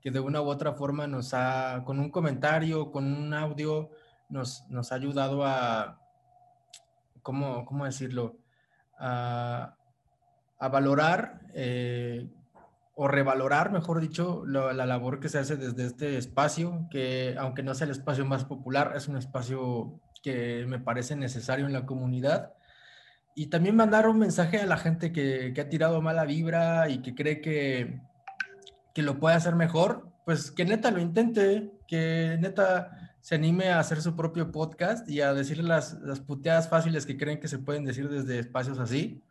que 0.00 0.10
de 0.10 0.20
una 0.20 0.40
u 0.40 0.46
otra 0.46 0.72
forma 0.72 1.06
nos 1.06 1.34
ha, 1.34 1.82
con 1.84 1.98
un 1.98 2.10
comentario, 2.10 2.90
con 2.90 3.12
un 3.12 3.34
audio, 3.34 3.90
nos, 4.28 4.64
nos 4.68 4.92
ha 4.92 4.94
ayudado 4.94 5.44
a, 5.44 5.99
¿cómo, 7.22 7.64
cómo 7.64 7.84
decirlo? 7.84 8.36
A, 8.98 9.76
valorar 10.58 11.40
eh, 11.54 12.28
o 12.94 13.08
revalorar, 13.08 13.72
mejor 13.72 14.00
dicho, 14.00 14.44
la, 14.46 14.72
labor 14.72 15.20
que 15.20 15.30
se 15.30 15.38
hace 15.38 15.56
desde 15.56 15.86
este 15.86 16.18
espacio, 16.18 16.86
que 16.90 17.34
aunque 17.38 17.62
no 17.62 17.74
sea 17.74 17.86
el 17.86 17.92
espacio 17.92 18.26
más 18.26 18.44
popular, 18.44 18.92
es 18.94 19.08
un 19.08 19.16
espacio 19.16 20.00
que 20.22 20.66
me 20.68 20.78
parece 20.78 21.16
necesario 21.16 21.66
en 21.66 21.72
la 21.72 21.86
comunidad. 21.86 22.52
Y 23.34 23.46
también 23.46 23.76
mandar 23.76 24.06
un 24.06 24.18
mensaje 24.18 24.60
a 24.60 24.66
la 24.66 24.76
gente 24.76 25.12
que, 25.12 25.52
que 25.54 25.60
ha 25.62 25.68
tirado 25.70 26.02
mala 26.02 26.26
vibra 26.26 26.90
y 26.90 27.00
que 27.00 27.14
cree 27.14 27.40
que, 27.40 28.00
que 28.92 29.02
lo 29.02 29.18
puede 29.18 29.36
hacer 29.36 29.54
mejor, 29.54 30.09
pues 30.24 30.50
que 30.50 30.64
neta 30.64 30.90
lo 30.90 31.00
intente, 31.00 31.72
que 31.86 32.36
neta 32.40 33.16
se 33.20 33.34
anime 33.34 33.70
a 33.70 33.80
hacer 33.80 34.00
su 34.00 34.16
propio 34.16 34.50
podcast 34.50 35.08
y 35.08 35.20
a 35.20 35.34
decirle 35.34 35.64
las, 35.64 36.00
las 36.00 36.20
puteadas 36.20 36.68
fáciles 36.68 37.06
que 37.06 37.16
creen 37.16 37.40
que 37.40 37.48
se 37.48 37.58
pueden 37.58 37.84
decir 37.84 38.08
desde 38.08 38.38
espacios 38.38 38.78
así 38.78 39.22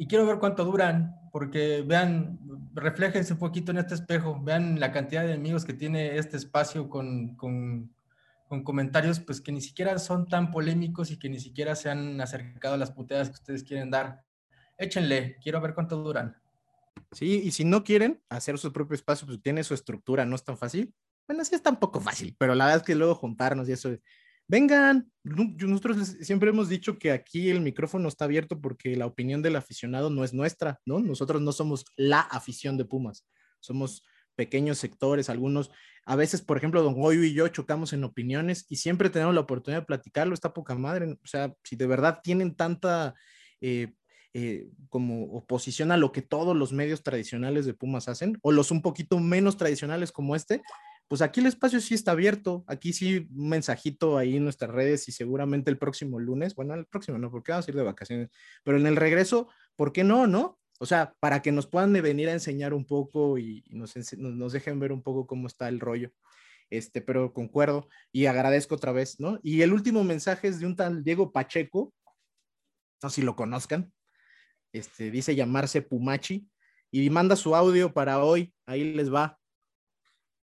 y 0.00 0.06
quiero 0.06 0.24
ver 0.24 0.38
cuánto 0.38 0.64
duran, 0.64 1.14
porque 1.30 1.84
vean, 1.86 2.38
refléjense 2.72 3.34
un 3.34 3.38
poquito 3.38 3.70
en 3.70 3.76
este 3.76 3.92
espejo, 3.92 4.40
vean 4.42 4.80
la 4.80 4.92
cantidad 4.92 5.26
de 5.26 5.34
amigos 5.34 5.66
que 5.66 5.74
tiene 5.74 6.16
este 6.16 6.38
espacio 6.38 6.88
con, 6.88 7.36
con, 7.36 7.94
con 8.48 8.64
comentarios 8.64 9.20
pues 9.20 9.42
que 9.42 9.52
ni 9.52 9.60
siquiera 9.60 9.98
son 9.98 10.26
tan 10.26 10.52
polémicos 10.52 11.10
y 11.10 11.18
que 11.18 11.28
ni 11.28 11.38
siquiera 11.38 11.76
se 11.76 11.90
han 11.90 12.18
acercado 12.18 12.76
a 12.76 12.78
las 12.78 12.92
puteadas 12.92 13.28
que 13.28 13.34
ustedes 13.34 13.62
quieren 13.62 13.90
dar. 13.90 14.24
Échenle, 14.78 15.36
quiero 15.42 15.60
ver 15.60 15.74
cuánto 15.74 16.02
duran. 16.02 16.34
Sí, 17.12 17.42
y 17.44 17.50
si 17.50 17.64
no 17.64 17.82
quieren 17.82 18.22
hacer 18.28 18.58
su 18.58 18.72
propio 18.72 18.94
espacio, 18.94 19.26
pues 19.26 19.42
tiene 19.42 19.64
su 19.64 19.74
estructura, 19.74 20.24
no 20.24 20.36
es 20.36 20.44
tan 20.44 20.56
fácil. 20.56 20.94
Bueno, 21.26 21.44
sí 21.44 21.54
es 21.54 21.62
tan 21.62 21.78
poco 21.78 22.00
fácil, 22.00 22.34
pero 22.38 22.54
la 22.54 22.66
verdad 22.66 22.80
es 22.80 22.86
que 22.86 22.94
luego 22.94 23.14
juntarnos 23.14 23.68
y 23.68 23.72
eso, 23.72 23.90
vengan, 24.46 25.10
nosotros 25.22 26.16
siempre 26.20 26.50
hemos 26.50 26.68
dicho 26.68 26.98
que 26.98 27.12
aquí 27.12 27.50
el 27.50 27.60
micrófono 27.60 28.08
está 28.08 28.24
abierto 28.24 28.60
porque 28.60 28.96
la 28.96 29.06
opinión 29.06 29.42
del 29.42 29.54
aficionado 29.54 30.10
no 30.10 30.24
es 30.24 30.34
nuestra, 30.34 30.80
¿no? 30.84 30.98
Nosotros 30.98 31.40
no 31.40 31.52
somos 31.52 31.84
la 31.96 32.20
afición 32.20 32.76
de 32.76 32.84
Pumas, 32.84 33.26
somos 33.60 34.04
pequeños 34.34 34.78
sectores, 34.78 35.30
algunos, 35.30 35.70
a 36.04 36.16
veces, 36.16 36.42
por 36.42 36.56
ejemplo, 36.56 36.82
Don 36.82 36.94
Goyo 36.94 37.22
y 37.22 37.32
yo 37.32 37.46
chocamos 37.48 37.92
en 37.92 38.02
opiniones 38.02 38.66
y 38.68 38.76
siempre 38.76 39.10
tenemos 39.10 39.34
la 39.34 39.42
oportunidad 39.42 39.82
de 39.82 39.86
platicarlo, 39.86 40.34
está 40.34 40.52
poca 40.52 40.74
madre, 40.74 41.12
o 41.12 41.26
sea, 41.26 41.54
si 41.62 41.76
de 41.76 41.86
verdad 41.86 42.20
tienen 42.22 42.56
tanta... 42.56 43.14
Eh, 43.60 43.92
eh, 44.34 44.68
como 44.88 45.24
oposición 45.32 45.90
a 45.92 45.96
lo 45.96 46.12
que 46.12 46.22
todos 46.22 46.56
los 46.56 46.72
medios 46.72 47.02
tradicionales 47.02 47.66
de 47.66 47.74
Pumas 47.74 48.08
hacen, 48.08 48.38
o 48.42 48.52
los 48.52 48.70
un 48.70 48.82
poquito 48.82 49.18
menos 49.18 49.56
tradicionales 49.56 50.12
como 50.12 50.36
este, 50.36 50.62
pues 51.08 51.22
aquí 51.22 51.40
el 51.40 51.46
espacio 51.46 51.80
sí 51.80 51.94
está 51.94 52.12
abierto, 52.12 52.62
aquí 52.68 52.92
sí 52.92 53.26
un 53.34 53.48
mensajito 53.48 54.16
ahí 54.16 54.36
en 54.36 54.44
nuestras 54.44 54.70
redes 54.70 55.08
y 55.08 55.12
seguramente 55.12 55.68
el 55.68 55.78
próximo 55.78 56.20
lunes, 56.20 56.54
bueno, 56.54 56.74
el 56.74 56.86
próximo 56.86 57.18
no, 57.18 57.30
porque 57.32 57.50
vamos 57.50 57.66
a 57.66 57.70
ir 57.72 57.76
de 57.76 57.82
vacaciones, 57.82 58.30
pero 58.62 58.78
en 58.78 58.86
el 58.86 58.94
regreso, 58.94 59.48
¿por 59.74 59.92
qué 59.92 60.04
no, 60.04 60.28
no? 60.28 60.60
O 60.78 60.86
sea, 60.86 61.14
para 61.18 61.42
que 61.42 61.50
nos 61.50 61.66
puedan 61.66 61.92
venir 61.92 62.28
a 62.28 62.32
enseñar 62.32 62.72
un 62.72 62.86
poco 62.86 63.38
y 63.38 63.64
nos, 63.70 63.94
nos 64.16 64.52
dejen 64.52 64.78
ver 64.78 64.92
un 64.92 65.02
poco 65.02 65.26
cómo 65.26 65.46
está 65.46 65.68
el 65.68 65.80
rollo. 65.80 66.12
Este, 66.70 67.02
pero 67.02 67.32
concuerdo 67.34 67.88
y 68.12 68.26
agradezco 68.26 68.76
otra 68.76 68.92
vez, 68.92 69.18
¿no? 69.18 69.40
Y 69.42 69.62
el 69.62 69.72
último 69.72 70.04
mensaje 70.04 70.46
es 70.46 70.60
de 70.60 70.66
un 70.66 70.76
tal 70.76 71.02
Diego 71.02 71.32
Pacheco, 71.32 71.92
no 73.02 73.10
sé 73.10 73.16
si 73.16 73.22
lo 73.22 73.34
conozcan, 73.34 73.92
este, 74.72 75.10
dice 75.10 75.34
llamarse 75.34 75.82
Pumachi 75.82 76.48
y 76.90 77.10
manda 77.10 77.36
su 77.36 77.54
audio 77.54 77.92
para 77.92 78.22
hoy, 78.22 78.52
ahí 78.66 78.92
les 78.94 79.12
va. 79.12 79.38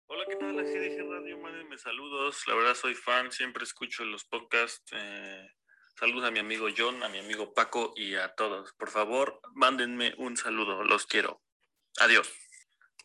Hola, 0.08 0.24
¿qué 0.30 0.36
tal? 0.38 0.56
GDG 0.56 1.10
Radio, 1.10 1.38
mándenme 1.40 1.78
saludos. 1.78 2.44
La 2.48 2.56
verdad 2.56 2.76
soy 2.76 2.96
fan, 2.96 3.32
siempre 3.32 3.64
escucho 3.64 4.06
los 4.06 4.24
podcasts. 4.26 4.84
Eh, 4.94 5.50
saludos 6.00 6.26
a 6.26 6.32
mi 6.32 6.40
amigo 6.40 6.68
John, 6.76 7.04
a 7.04 7.10
mi 7.10 7.20
amigo 7.20 7.54
Paco 7.54 7.94
y 7.96 8.16
a 8.16 8.34
todos. 8.36 8.74
Por 8.74 8.90
favor, 8.90 9.42
mándenme 9.54 10.14
un 10.18 10.38
saludo, 10.38 10.84
los 10.84 11.06
quiero. 11.06 11.42
Adiós. 12.00 12.32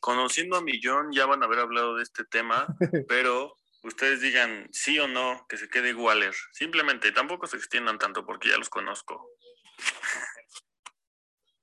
Conociendo 0.01 0.57
a 0.57 0.63
mi 0.63 0.81
John, 0.83 1.13
ya 1.13 1.27
van 1.27 1.43
a 1.43 1.47
haber 1.47 1.61
hablado 1.61 1.97
de 1.97 2.03
este 2.03 2.25
tema, 2.25 2.67
pero 3.09 3.57
ustedes 3.83 4.21
digan 4.21 4.69
sí 4.73 4.99
o 4.99 5.09
no, 5.09 5.47
que 5.49 5.57
se 5.57 5.69
quede 5.69 5.95
Waller. 5.95 6.35
Simplemente, 6.53 7.13
tampoco 7.13 7.47
se 7.47 7.57
extiendan 7.57 7.99
tanto 7.99 8.25
porque 8.25 8.49
ya 8.49 8.59
los 8.59 8.69
conozco. 8.69 9.29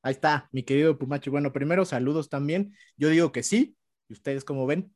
Ahí 0.01 0.13
está, 0.13 0.47
mi 0.51 0.63
querido 0.63 0.97
Pumachi. 0.97 1.29
Bueno, 1.29 1.51
primero 1.51 1.85
saludos 1.85 2.29
también. 2.29 2.75
Yo 2.95 3.09
digo 3.09 3.31
que 3.31 3.43
sí. 3.43 3.75
¿Y 4.07 4.13
ustedes 4.13 4.43
cómo 4.43 4.65
ven? 4.65 4.93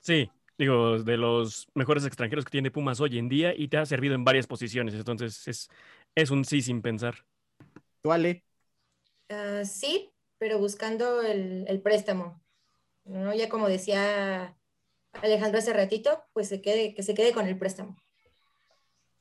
Sí, 0.00 0.30
digo, 0.56 1.02
de 1.02 1.16
los 1.16 1.68
mejores 1.74 2.04
extranjeros 2.04 2.44
que 2.44 2.50
tiene 2.50 2.70
Pumas 2.70 3.00
hoy 3.00 3.18
en 3.18 3.28
día 3.28 3.54
y 3.56 3.68
te 3.68 3.76
ha 3.76 3.86
servido 3.86 4.14
en 4.14 4.24
varias 4.24 4.46
posiciones, 4.46 4.94
entonces 4.94 5.46
es, 5.48 5.68
es 6.14 6.30
un 6.30 6.44
sí 6.44 6.62
sin 6.62 6.80
pensar. 6.80 7.26
¿Tú, 8.02 8.12
Ale? 8.12 8.44
Ah, 9.28 9.64
sí, 9.64 10.10
pero 10.38 10.58
buscando 10.58 11.22
el, 11.22 11.80
préstamo. 11.82 12.42
¿no? 13.04 13.34
Ya 13.34 13.48
como 13.48 13.68
decía 13.68 14.56
Alejandro 15.12 15.58
hace 15.58 15.72
ratito, 15.72 16.24
pues 16.32 16.48
se 16.48 16.60
quede, 16.60 16.94
que 16.94 17.02
se 17.02 17.14
quede 17.14 17.32
con 17.32 17.46
el 17.46 17.58
préstamo. 17.58 17.96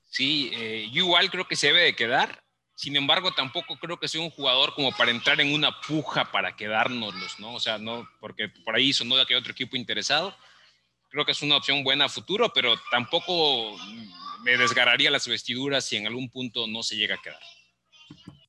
Sí, 0.04 0.52
eh, 0.54 0.88
yo 0.94 1.04
igual 1.04 1.30
creo 1.30 1.48
que 1.48 1.56
se 1.56 1.68
debe 1.68 1.82
de 1.82 1.96
quedar. 1.96 2.45
Sin 2.76 2.96
embargo, 2.96 3.32
tampoco 3.32 3.78
creo 3.78 3.98
que 4.00 4.08
sea 4.08 4.22
un 4.22 4.30
jugador 4.30 4.74
como 4.76 4.92
para 4.92 5.12
entrar 5.12 5.40
en 5.40 5.54
una 5.54 5.80
puja 5.82 6.32
para 6.32 6.56
quedárnoslos, 6.56 7.40
¿no? 7.40 7.56
O 7.56 7.60
sea, 7.60 7.78
no, 7.78 8.08
porque 8.20 8.50
por 8.64 8.76
ahí 8.76 8.92
sonó 8.92 9.16
de 9.16 9.26
que 9.26 9.34
hay 9.34 9.40
otro 9.40 9.54
equipo 9.54 9.78
interesado 9.78 10.36
creo 11.16 11.26
que 11.26 11.32
es 11.32 11.42
una 11.42 11.56
opción 11.56 11.82
buena 11.86 12.06
a 12.06 12.10
futuro, 12.10 12.52
pero 12.54 12.74
tampoco 12.92 13.78
me 14.44 14.58
desgarraría 14.58 15.10
las 15.10 15.26
vestiduras 15.28 15.86
si 15.86 15.96
en 15.96 16.08
algún 16.08 16.30
punto 16.30 16.68
no 16.68 16.84
se 16.84 16.98
llega 16.98 17.16
a 17.16 17.22
quedar. 17.22 17.40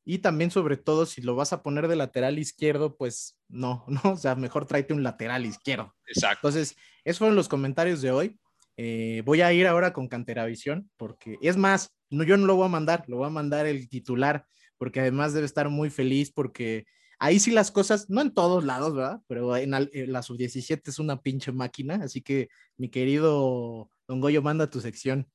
Y 0.05 0.19
también, 0.19 0.51
sobre 0.51 0.77
todo, 0.77 1.07
si 1.07 1.23
lo 1.23 1.36
vas 1.36 1.53
a 1.53 1.62
poner 1.62 1.86
de 1.86 1.94
lateral 1.94 2.40
izquierdo, 2.40 2.97
pues 2.97 3.39
no, 3.48 3.85
no, 3.89 4.01
o 4.03 4.16
sea, 4.16 4.35
mejor 4.35 4.66
tráete 4.66 4.94
un 4.94 5.05
lateral 5.05 5.47
izquierdo. 5.47 5.94
Exacto. 6.09 6.48
Entonces, 6.48 6.77
esos 7.05 7.19
fueron 7.19 7.36
los 7.36 7.48
comentarios 7.48 8.03
de 8.03 8.11
hoy. 8.11 8.36
Eh, 8.77 9.23
voy 9.24 9.43
a 9.43 9.53
ir 9.53 9.69
ahora 9.69 9.93
con 9.93 10.09
Canteravisión, 10.09 10.90
porque 10.97 11.39
es 11.40 11.57
más, 11.57 11.95
no, 12.10 12.24
yo 12.24 12.36
no 12.36 12.46
lo 12.46 12.56
voy 12.56 12.66
a 12.66 12.70
mandar, 12.70 13.04
lo 13.08 13.18
voy 13.18 13.26
a 13.26 13.30
mandar 13.30 13.66
el 13.66 13.88
titular, 13.88 14.46
porque 14.78 15.00
además 15.00 15.32
debe 15.32 15.46
estar 15.46 15.68
muy 15.68 15.90
feliz 15.90 16.30
porque 16.32 16.86
Ahí 17.18 17.40
sí 17.40 17.50
las 17.50 17.70
cosas, 17.70 18.10
no 18.10 18.20
en 18.20 18.34
todos 18.34 18.64
lados, 18.64 18.94
¿verdad? 18.94 19.20
Pero 19.26 19.56
en, 19.56 19.70
la 19.70 20.22
sub-17 20.22 20.82
es 20.84 20.98
una 20.98 21.22
pinche 21.22 21.50
máquina, 21.50 21.98
así 22.02 22.20
que 22.20 22.50
mi 22.76 22.90
querido 22.90 23.90
Don 24.06 24.20
Goyo, 24.20 24.42
manda 24.42 24.68
tu 24.68 24.80
sección. 24.80 25.26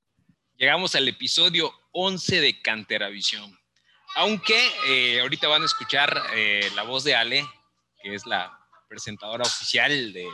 Llegamos 0.57 0.93
al 0.93 1.07
episodio 1.07 1.72
11 1.93 2.39
de 2.39 2.61
Canteravisión. 2.61 3.57
Aunque 4.15 4.56
eh, 4.88 5.22
ahorita 5.22 5.48
van 5.48 5.64
a 5.64 5.65
escuchar 5.65 6.22
eh, 6.35 6.69
la 6.76 6.84
voz 6.84 7.03
de 7.03 7.15
Ale, 7.15 7.43
que 8.03 8.14
es 8.14 8.27
la 8.27 8.56
presentadora 8.88 9.43
oficial 9.43 10.14
de, 10.14 10.27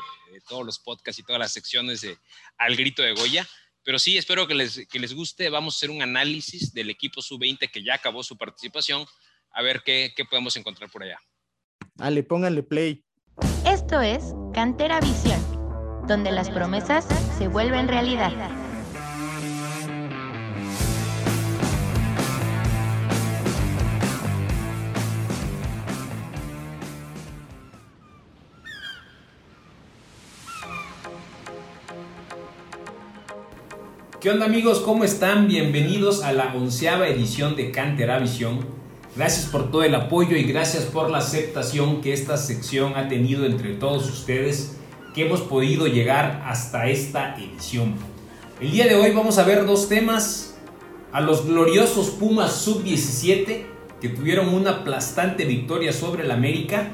todos 0.49 0.65
los 0.65 0.79
podcasts 0.79 1.19
y 1.19 1.23
todas 1.23 1.39
las 1.39 1.53
secciones 1.53 2.01
de 2.01 2.17
Al 2.57 2.75
Grito 2.75 3.01
de 3.03 3.13
Goya. 3.13 3.47
Pero 3.87 3.99
sí, 3.99 4.17
espero 4.17 4.45
que 4.47 4.53
les, 4.53 4.85
que 4.85 4.99
les 4.99 5.13
guste. 5.13 5.49
Vamos 5.49 5.75
a 5.75 5.77
hacer 5.77 5.91
un 5.91 6.01
análisis 6.01 6.73
del 6.73 6.89
equipo 6.89 7.21
sub-20 7.21 7.71
que 7.71 7.81
ya 7.81 7.93
acabó 7.93 8.21
su 8.21 8.37
participación, 8.37 9.05
a 9.51 9.61
ver 9.61 9.81
qué, 9.85 10.11
qué 10.13 10.25
podemos 10.25 10.57
encontrar 10.57 10.91
por 10.91 11.03
allá. 11.03 11.17
Ale, 11.97 12.21
pónganle 12.21 12.63
play. 12.63 13.05
Esto 13.65 14.01
es 14.01 14.33
Cantera 14.53 14.99
Visión, 14.99 15.39
donde 16.05 16.33
las 16.33 16.49
promesas 16.49 17.07
se 17.37 17.47
vuelven 17.47 17.87
realidad. 17.87 18.33
¿Qué 34.19 34.31
onda 34.31 34.47
amigos? 34.47 34.79
¿Cómo 34.79 35.03
están? 35.03 35.47
Bienvenidos 35.47 36.23
a 36.23 36.33
la 36.33 36.51
onceava 36.55 37.07
edición 37.07 37.55
de 37.55 37.69
Cantera 37.69 38.17
Visión 38.17 38.65
Gracias 39.15 39.45
por 39.45 39.69
todo 39.69 39.83
el 39.83 39.93
apoyo 39.93 40.35
y 40.35 40.41
gracias 40.43 40.85
por 40.85 41.11
la 41.11 41.19
aceptación 41.19 42.01
que 42.01 42.13
esta 42.13 42.35
sección 42.35 42.93
ha 42.95 43.09
tenido 43.09 43.45
entre 43.45 43.75
todos 43.75 44.09
ustedes, 44.09 44.75
que 45.13 45.27
hemos 45.27 45.41
podido 45.41 45.85
llegar 45.85 46.43
hasta 46.47 46.87
esta 46.87 47.35
edición. 47.37 47.93
El 48.59 48.71
día 48.71 48.87
de 48.87 48.95
hoy 48.95 49.11
vamos 49.11 49.37
a 49.37 49.43
ver 49.43 49.67
dos 49.67 49.87
temas. 49.87 50.57
A 51.11 51.21
los 51.21 51.45
gloriosos 51.45 52.09
Pumas 52.09 52.53
Sub-17, 52.53 53.65
que 54.01 54.09
tuvieron 54.09 54.49
una 54.49 54.71
aplastante 54.71 55.45
victoria 55.45 55.93
sobre 55.93 56.23
el 56.23 56.31
América. 56.31 56.89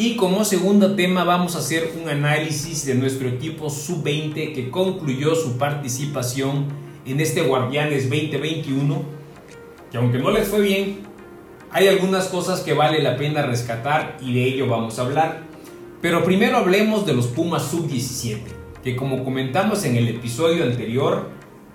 Y 0.00 0.16
como 0.16 0.46
segundo 0.46 0.94
tema 0.96 1.24
vamos 1.24 1.54
a 1.54 1.58
hacer 1.58 1.92
un 2.02 2.08
análisis 2.08 2.86
de 2.86 2.94
nuestro 2.94 3.28
equipo 3.28 3.68
Sub-20 3.68 4.54
que 4.54 4.70
concluyó 4.70 5.34
su 5.34 5.58
participación 5.58 6.68
en 7.04 7.20
este 7.20 7.42
Guardianes 7.42 8.08
2021. 8.08 9.02
Que 9.92 9.98
aunque 9.98 10.18
no 10.18 10.30
les 10.30 10.48
fue 10.48 10.62
bien, 10.62 11.00
hay 11.70 11.88
algunas 11.88 12.28
cosas 12.28 12.60
que 12.60 12.72
vale 12.72 13.02
la 13.02 13.18
pena 13.18 13.42
rescatar 13.42 14.16
y 14.22 14.32
de 14.32 14.44
ello 14.44 14.68
vamos 14.68 14.98
a 14.98 15.02
hablar. 15.02 15.42
Pero 16.00 16.24
primero 16.24 16.56
hablemos 16.56 17.04
de 17.04 17.12
los 17.12 17.26
Pumas 17.26 17.64
Sub-17, 17.64 18.40
que 18.82 18.96
como 18.96 19.22
comentamos 19.22 19.84
en 19.84 19.96
el 19.96 20.08
episodio 20.08 20.64
anterior, 20.64 21.28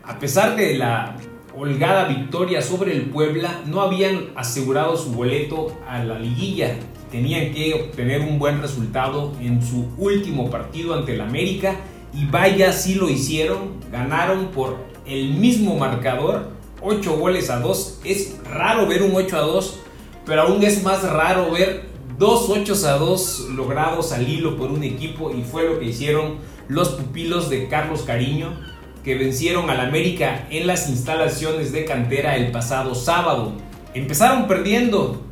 a 0.03 0.17
pesar 0.17 0.55
de 0.55 0.75
la 0.75 1.15
holgada 1.55 2.05
victoria 2.05 2.63
sobre 2.63 2.93
el 2.93 3.03
Puebla, 3.03 3.61
no 3.67 3.81
habían 3.81 4.31
asegurado 4.35 4.97
su 4.97 5.11
boleto 5.11 5.77
a 5.87 6.03
la 6.03 6.17
liguilla. 6.17 6.75
Tenían 7.15 7.53
que 7.53 7.73
obtener 7.73 8.19
un 8.19 8.37
buen 8.39 8.61
resultado 8.61 9.31
en 9.39 9.65
su 9.65 9.87
último 9.97 10.49
partido 10.49 10.93
ante 10.93 11.13
el 11.13 11.21
América 11.21 11.77
y 12.13 12.25
vaya 12.25 12.73
si 12.73 12.95
lo 12.95 13.09
hicieron, 13.09 13.79
ganaron 13.89 14.47
por 14.47 14.75
el 15.05 15.35
mismo 15.35 15.77
marcador, 15.77 16.49
8 16.81 17.17
goles 17.17 17.49
a 17.49 17.61
2. 17.61 18.01
Es 18.03 18.35
raro 18.43 18.85
ver 18.85 19.01
un 19.01 19.15
8 19.15 19.37
a 19.37 19.39
2 19.39 19.79
pero 20.25 20.41
aún 20.41 20.61
es 20.61 20.83
más 20.83 21.03
raro 21.03 21.51
ver 21.51 21.85
dos 22.17 22.49
8 22.49 22.73
a 22.85 22.97
2 22.97 23.51
logrados 23.55 24.11
al 24.11 24.27
hilo 24.27 24.57
por 24.57 24.69
un 24.71 24.83
equipo 24.83 25.31
y 25.31 25.43
fue 25.43 25.69
lo 25.69 25.79
que 25.79 25.85
hicieron 25.85 26.39
los 26.67 26.89
pupilos 26.89 27.49
de 27.49 27.69
Carlos 27.69 28.01
Cariño 28.01 28.59
que 29.05 29.15
vencieron 29.15 29.69
al 29.69 29.79
América 29.79 30.47
en 30.49 30.67
las 30.67 30.89
instalaciones 30.89 31.71
de 31.71 31.85
cantera 31.85 32.35
el 32.35 32.51
pasado 32.51 32.93
sábado. 32.93 33.53
Empezaron 33.93 34.49
perdiendo 34.49 35.24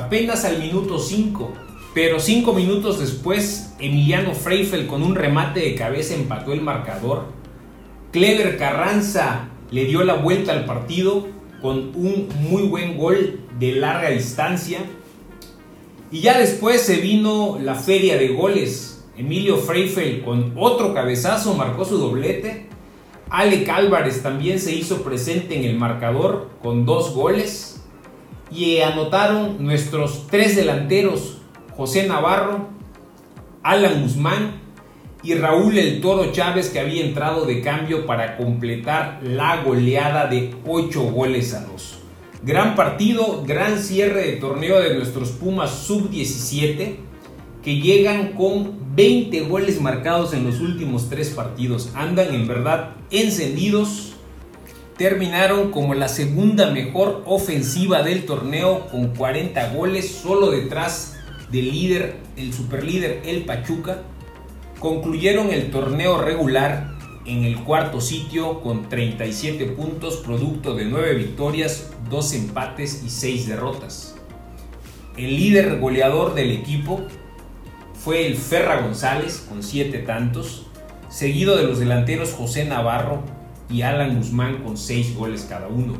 apenas 0.00 0.44
al 0.44 0.58
minuto 0.58 0.98
5, 0.98 1.52
pero 1.94 2.20
5 2.20 2.52
minutos 2.54 2.98
después 2.98 3.74
Emiliano 3.78 4.34
Freifel 4.34 4.86
con 4.86 5.02
un 5.02 5.14
remate 5.14 5.60
de 5.60 5.74
cabeza 5.74 6.14
empató 6.14 6.52
el 6.52 6.62
marcador. 6.62 7.26
Clever 8.12 8.56
Carranza 8.56 9.48
le 9.70 9.84
dio 9.84 10.02
la 10.02 10.14
vuelta 10.14 10.52
al 10.52 10.64
partido 10.64 11.28
con 11.62 11.92
un 11.94 12.28
muy 12.48 12.62
buen 12.62 12.96
gol 12.96 13.40
de 13.58 13.72
larga 13.72 14.10
distancia. 14.10 14.80
Y 16.10 16.20
ya 16.20 16.38
después 16.38 16.80
se 16.80 16.96
vino 16.96 17.58
la 17.62 17.74
feria 17.74 18.16
de 18.16 18.28
goles. 18.28 19.04
Emilio 19.16 19.58
Freifel 19.58 20.22
con 20.22 20.54
otro 20.56 20.94
cabezazo 20.94 21.54
marcó 21.54 21.84
su 21.84 21.98
doblete. 21.98 22.66
Alec 23.28 23.68
Álvarez 23.68 24.22
también 24.22 24.58
se 24.58 24.74
hizo 24.74 25.02
presente 25.02 25.56
en 25.56 25.64
el 25.64 25.76
marcador 25.76 26.50
con 26.62 26.84
dos 26.84 27.14
goles. 27.14 27.69
Y 28.50 28.80
anotaron 28.80 29.64
nuestros 29.64 30.26
tres 30.28 30.56
delanteros, 30.56 31.38
José 31.76 32.06
Navarro, 32.06 32.68
Alan 33.62 34.02
Guzmán 34.02 34.60
y 35.22 35.34
Raúl 35.34 35.78
El 35.78 36.00
Toro 36.00 36.32
Chávez 36.32 36.70
que 36.70 36.80
había 36.80 37.04
entrado 37.04 37.44
de 37.44 37.60
cambio 37.60 38.06
para 38.06 38.36
completar 38.36 39.20
la 39.22 39.62
goleada 39.62 40.26
de 40.26 40.54
8 40.66 41.02
goles 41.02 41.54
a 41.54 41.64
2. 41.64 41.98
Gran 42.42 42.74
partido, 42.74 43.44
gran 43.46 43.78
cierre 43.78 44.22
de 44.22 44.32
torneo 44.36 44.80
de 44.80 44.94
nuestros 44.94 45.30
Pumas 45.30 45.70
sub-17 45.86 46.96
que 47.62 47.76
llegan 47.76 48.32
con 48.32 48.94
20 48.96 49.42
goles 49.42 49.80
marcados 49.80 50.32
en 50.32 50.44
los 50.44 50.60
últimos 50.60 51.08
tres 51.10 51.30
partidos. 51.30 51.90
Andan 51.94 52.34
en 52.34 52.48
verdad 52.48 52.96
encendidos. 53.10 54.14
Terminaron 55.00 55.70
como 55.70 55.94
la 55.94 56.08
segunda 56.08 56.70
mejor 56.72 57.22
ofensiva 57.24 58.02
del 58.02 58.26
torneo 58.26 58.86
con 58.88 59.14
40 59.14 59.72
goles, 59.72 60.10
solo 60.10 60.50
detrás 60.50 61.16
del 61.50 61.70
líder, 61.72 62.18
el 62.36 62.52
superlíder, 62.52 63.22
el 63.24 63.46
Pachuca. 63.46 64.02
Concluyeron 64.78 65.52
el 65.52 65.70
torneo 65.70 66.20
regular 66.20 66.98
en 67.24 67.44
el 67.44 67.64
cuarto 67.64 68.02
sitio 68.02 68.60
con 68.60 68.90
37 68.90 69.68
puntos, 69.68 70.16
producto 70.18 70.74
de 70.74 70.84
9 70.84 71.14
victorias, 71.14 71.92
2 72.10 72.34
empates 72.34 73.02
y 73.02 73.08
6 73.08 73.48
derrotas. 73.48 74.16
El 75.16 75.34
líder 75.34 75.78
goleador 75.78 76.34
del 76.34 76.50
equipo 76.50 77.00
fue 77.94 78.26
el 78.26 78.36
Ferra 78.36 78.82
González 78.82 79.46
con 79.48 79.62
7 79.62 80.00
tantos, 80.00 80.66
seguido 81.08 81.56
de 81.56 81.64
los 81.64 81.78
delanteros 81.78 82.34
José 82.34 82.66
Navarro 82.66 83.39
y 83.70 83.82
Alan 83.82 84.16
Guzmán 84.16 84.62
con 84.62 84.76
6 84.76 85.16
goles 85.16 85.46
cada 85.48 85.68
uno. 85.68 85.94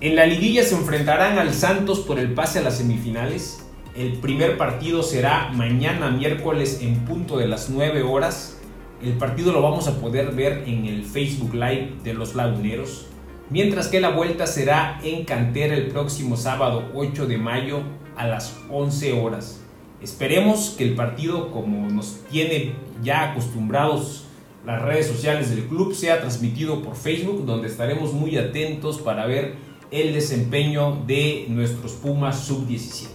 En 0.00 0.16
la 0.16 0.26
liguilla 0.26 0.62
se 0.64 0.74
enfrentarán 0.74 1.38
al 1.38 1.54
Santos 1.54 2.00
por 2.00 2.18
el 2.18 2.34
pase 2.34 2.58
a 2.58 2.62
las 2.62 2.78
semifinales. 2.78 3.64
El 3.96 4.18
primer 4.18 4.58
partido 4.58 5.02
será 5.02 5.50
mañana 5.54 6.10
miércoles 6.10 6.80
en 6.82 7.04
punto 7.04 7.38
de 7.38 7.46
las 7.46 7.70
9 7.70 8.02
horas. 8.02 8.58
El 9.02 9.14
partido 9.14 9.52
lo 9.52 9.62
vamos 9.62 9.88
a 9.88 10.00
poder 10.00 10.32
ver 10.32 10.64
en 10.66 10.86
el 10.86 11.04
Facebook 11.04 11.54
Live 11.54 11.94
de 12.02 12.14
los 12.14 12.34
Laguneros. 12.34 13.06
Mientras 13.50 13.88
que 13.88 14.00
la 14.00 14.10
vuelta 14.10 14.46
será 14.46 15.00
en 15.04 15.24
Cantera 15.24 15.74
el 15.74 15.88
próximo 15.88 16.36
sábado 16.36 16.90
8 16.94 17.26
de 17.26 17.38
mayo 17.38 17.82
a 18.16 18.26
las 18.26 18.58
11 18.70 19.12
horas. 19.12 19.60
Esperemos 20.02 20.74
que 20.76 20.84
el 20.84 20.94
partido, 20.94 21.50
como 21.50 21.88
nos 21.88 22.20
tiene 22.30 22.74
ya 23.02 23.30
acostumbrados 23.30 24.23
las 24.66 24.82
redes 24.82 25.06
sociales 25.06 25.50
del 25.50 25.66
club, 25.66 25.94
sea 25.94 26.20
transmitido 26.20 26.82
por 26.82 26.96
Facebook, 26.96 27.44
donde 27.44 27.68
estaremos 27.68 28.12
muy 28.12 28.36
atentos 28.38 28.98
para 28.98 29.26
ver 29.26 29.56
el 29.90 30.12
desempeño 30.14 31.02
de 31.06 31.46
nuestros 31.48 31.92
Pumas 31.92 32.40
sub-17. 32.46 33.08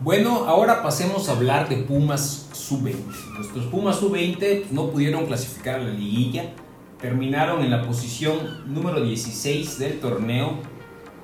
Bueno, 0.00 0.44
ahora 0.46 0.82
pasemos 0.82 1.28
a 1.28 1.32
hablar 1.32 1.68
de 1.68 1.76
Pumas 1.76 2.48
sub-20. 2.52 2.94
Nuestros 3.36 3.66
Pumas 3.66 3.96
sub-20 3.96 4.70
no 4.70 4.90
pudieron 4.90 5.26
clasificar 5.26 5.80
a 5.80 5.84
la 5.84 5.90
liguilla, 5.90 6.52
terminaron 7.00 7.62
en 7.62 7.70
la 7.70 7.82
posición 7.82 8.38
número 8.66 9.02
16 9.02 9.78
del 9.78 10.00
torneo 10.00 10.58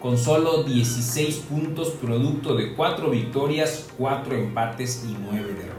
con 0.01 0.19
solo 0.19 0.63
16 0.65 1.37
puntos 1.49 1.91
producto 1.91 2.55
de 2.55 2.75
4 2.75 3.11
victorias, 3.11 3.89
4 3.99 4.37
empates 4.37 5.05
y 5.09 5.17
9 5.31 5.55
derrotas. 5.55 5.76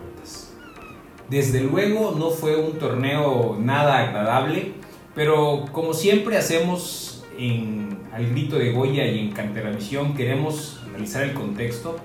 Desde 1.29 1.61
luego 1.61 2.15
no 2.17 2.29
fue 2.29 2.55
un 2.55 2.79
torneo 2.79 3.57
nada 3.59 3.99
agradable, 3.99 4.73
pero 5.13 5.65
como 5.71 5.93
siempre 5.93 6.37
hacemos 6.37 7.25
en 7.37 7.99
Al 8.13 8.29
Grito 8.29 8.57
de 8.57 8.71
Goya 8.71 9.05
y 9.05 9.19
en 9.19 9.31
Canteravisión, 9.31 10.13
queremos 10.15 10.81
analizar 10.87 11.23
el 11.23 11.33
contexto 11.33 11.97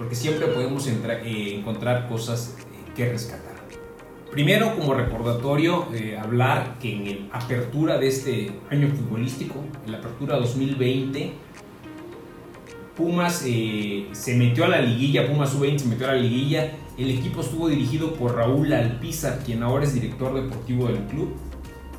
porque 0.00 0.14
siempre 0.14 0.46
podemos 0.46 0.86
eh, 0.86 1.56
encontrar 1.58 2.08
cosas 2.08 2.56
eh, 2.58 2.92
que 2.96 3.10
rescatar. 3.10 3.50
Primero, 4.30 4.74
como 4.74 4.94
recordatorio, 4.94 5.88
eh, 5.92 6.16
hablar 6.18 6.78
que 6.80 6.92
en 6.92 7.28
la 7.28 7.36
apertura 7.36 7.98
de 7.98 8.08
este 8.08 8.50
año 8.70 8.88
futbolístico, 8.88 9.62
en 9.84 9.92
la 9.92 9.98
apertura 9.98 10.36
2020, 10.38 11.32
Pumas 12.96 13.44
se 14.12 14.34
metió 14.36 14.64
a 14.64 14.68
la 14.68 14.80
liguilla, 14.80 15.26
Pumas 15.26 15.54
U20 15.58 15.78
se 15.78 15.88
metió 15.88 16.08
a 16.08 16.14
la 16.14 16.20
liguilla. 16.20 16.72
El 17.00 17.08
equipo 17.12 17.40
estuvo 17.40 17.66
dirigido 17.70 18.12
por 18.12 18.36
Raúl 18.36 18.74
Alpizar, 18.74 19.38
quien 19.38 19.62
ahora 19.62 19.84
es 19.84 19.94
director 19.94 20.34
deportivo 20.34 20.88
del 20.88 20.98
club. 21.06 21.34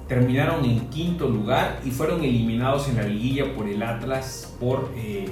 Terminaron 0.07 0.63
en 0.63 0.89
quinto 0.89 1.27
lugar 1.27 1.81
y 1.83 1.89
fueron 1.89 2.23
eliminados 2.23 2.87
en 2.87 2.97
la 2.97 3.03
liguilla 3.03 3.51
por 3.55 3.67
el 3.67 3.81
Atlas 3.81 4.55
por 4.59 4.91
eh, 4.95 5.25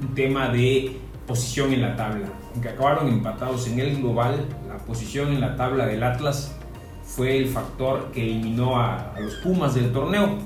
un 0.00 0.14
tema 0.14 0.48
de 0.48 0.96
posición 1.26 1.74
en 1.74 1.82
la 1.82 1.96
tabla. 1.96 2.32
Aunque 2.54 2.70
acabaron 2.70 3.08
empatados 3.08 3.68
en 3.68 3.78
el 3.78 3.98
global, 3.98 4.46
la 4.66 4.78
posición 4.78 5.34
en 5.34 5.42
la 5.42 5.54
tabla 5.54 5.84
del 5.84 6.02
Atlas 6.02 6.56
fue 7.04 7.36
el 7.36 7.48
factor 7.48 8.12
que 8.12 8.22
eliminó 8.22 8.80
a, 8.80 9.12
los 9.20 9.34
Pumas 9.34 9.74
del 9.74 9.92
torneo. 9.92 10.38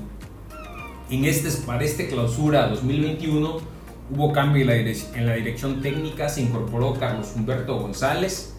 En 1.09 1.23
este, 1.23 1.49
para 1.65 1.81
este 1.85 2.09
clausura 2.09 2.67
2021 2.67 3.75
Hubo 4.07 4.31
cambio 4.31 4.61
en 4.61 5.25
la, 5.25 5.33
dirección 5.33 5.81
técnica, 5.81 6.29
se 6.29 6.41
incorporó 6.41 6.93
Carlos 6.93 7.33
Humberto 7.35 7.79
González 7.79 8.54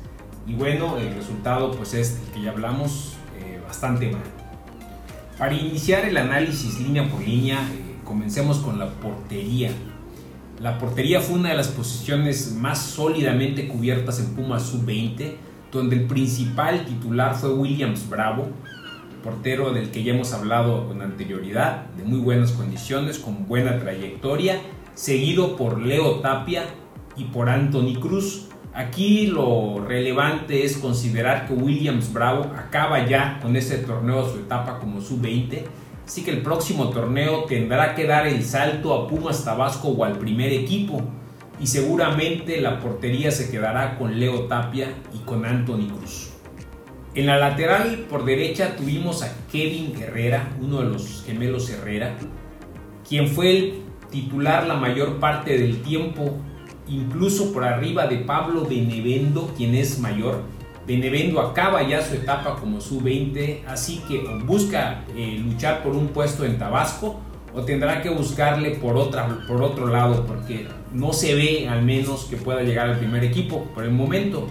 y 0.47 0.55
bueno, 0.55 0.97
el 0.99 1.15
resultado 1.15 1.73
pues 1.73 1.95
es 1.95 2.21
el 2.27 2.33
que 2.33 2.43
ya 2.43 2.51
hablamos, 2.51 3.15
eh, 3.39 3.61
bastante 3.67 4.11
mal. 4.11 4.23
Para 5.39 5.55
iniciar 5.55 6.05
el 6.05 6.17
análisis 6.17 6.81
línea 6.81 7.09
por 7.09 7.21
línea, 7.21 7.59
eh, 7.59 7.97
comencemos 8.05 8.59
con 8.59 8.79
la 8.79 8.91
portería. 8.91 9.71
La 10.61 10.79
portería 10.79 11.21
fue 11.21 11.39
una 11.39 11.51
de 11.51 11.57
las 11.57 11.69
posiciones 11.69 12.53
más 12.53 12.79
sólidamente 12.79 13.69
cubiertas 13.69 14.21
en 14.21 14.35
Pumas 14.35 14.63
Sub-20, 14.63 15.37
donde 15.71 15.97
el 15.97 16.07
principal 16.07 16.87
titular 16.87 17.35
fue 17.35 17.53
Williams 17.53 18.09
Bravo, 18.09 18.49
portero 19.23 19.73
del 19.73 19.91
que 19.91 20.03
ya 20.03 20.15
hemos 20.15 20.33
hablado 20.33 20.87
con 20.87 21.03
anterioridad, 21.03 21.87
de 21.97 22.05
muy 22.05 22.21
buenas 22.21 22.53
condiciones, 22.53 23.19
con 23.19 23.47
buena 23.47 23.79
trayectoria 23.79 24.61
seguido 24.97 25.57
por 25.57 25.79
Leo 25.79 26.21
Tapia 26.21 26.65
y 27.17 27.25
por 27.25 27.49
Anthony 27.49 28.01
Cruz. 28.01 28.49
Aquí 28.77 29.29
lo 29.29 29.83
relevante 29.83 30.63
es 30.63 30.77
considerar 30.77 31.47
que 31.47 31.55
Williams 31.55 32.13
Bravo 32.13 32.53
acaba 32.55 33.07
ya 33.07 33.39
con 33.41 33.57
este 33.57 33.79
torneo 33.79 34.31
su 34.31 34.41
etapa 34.41 34.79
como 34.79 35.01
sub-20, 35.01 35.63
así 36.05 36.23
que 36.23 36.31
el 36.31 36.43
próximo 36.43 36.91
torneo 36.91 37.45
tendrá 37.45 37.95
que 37.95 38.07
dar 38.07 38.27
el 38.27 38.45
salto 38.45 38.93
a 38.93 39.09
Pumas 39.09 39.47
Tabasco 39.47 39.89
o 39.89 40.05
al 40.05 40.19
primer 40.19 40.53
equipo. 40.53 41.01
Y 41.59 41.69
seguramente 41.69 42.61
la 42.61 42.79
portería 42.79 43.31
se 43.31 43.51
quedará 43.51 43.97
con 43.97 44.21
Leo 44.21 44.41
Tapia 44.41 44.93
y 45.15 45.25
con 45.25 45.47
Anthony 45.47 45.89
Cruz. 45.89 46.33
En 47.15 47.25
la 47.25 47.39
lateral 47.39 48.05
por 48.11 48.27
derecha 48.27 48.77
tuvimos 48.77 49.23
a 49.23 49.33
Kevin 49.51 49.95
Herrera, 49.99 50.51
uno 50.61 50.83
de 50.83 50.91
los 50.91 51.25
gemelos 51.25 51.71
Herrera, 51.71 52.15
quien 53.09 53.29
fue 53.29 53.57
el 53.57 53.83
titular 54.11 54.67
la 54.67 54.75
mayor 54.75 55.19
parte 55.19 55.57
del 55.57 55.81
tiempo, 55.81 56.37
incluso 56.89 57.53
por 57.53 57.65
arriba 57.65 58.07
de 58.07 58.19
Pablo 58.19 58.65
Benevendo, 58.65 59.53
quien 59.57 59.75
es 59.75 59.99
mayor. 59.99 60.43
Benevendo 60.87 61.41
acaba 61.41 61.83
ya 61.83 62.01
su 62.01 62.15
etapa 62.15 62.57
como 62.61 62.81
sub-20, 62.81 63.65
así 63.67 64.03
que 64.07 64.21
busca 64.45 65.05
eh, 65.17 65.43
luchar 65.45 65.83
por 65.83 65.97
un 65.97 66.09
puesto 66.09 66.45
en 66.45 66.59
Tabasco 66.59 67.21
o 67.53 67.63
tendrá 67.63 68.03
que 68.03 68.11
buscarle 68.11 68.73
por, 68.73 68.97
otro 68.97 69.87
lado, 69.89 70.27
porque 70.27 70.69
no 70.93 71.13
se 71.13 71.35
ve 71.35 71.69
al 71.69 71.83
menos 71.83 72.27
que 72.27 72.37
pueda 72.37 72.63
llegar 72.63 72.91
al 72.91 72.99
primer 72.99 73.25
equipo 73.25 73.65
por 73.75 73.85
el 73.85 73.93
momento. 73.93 74.47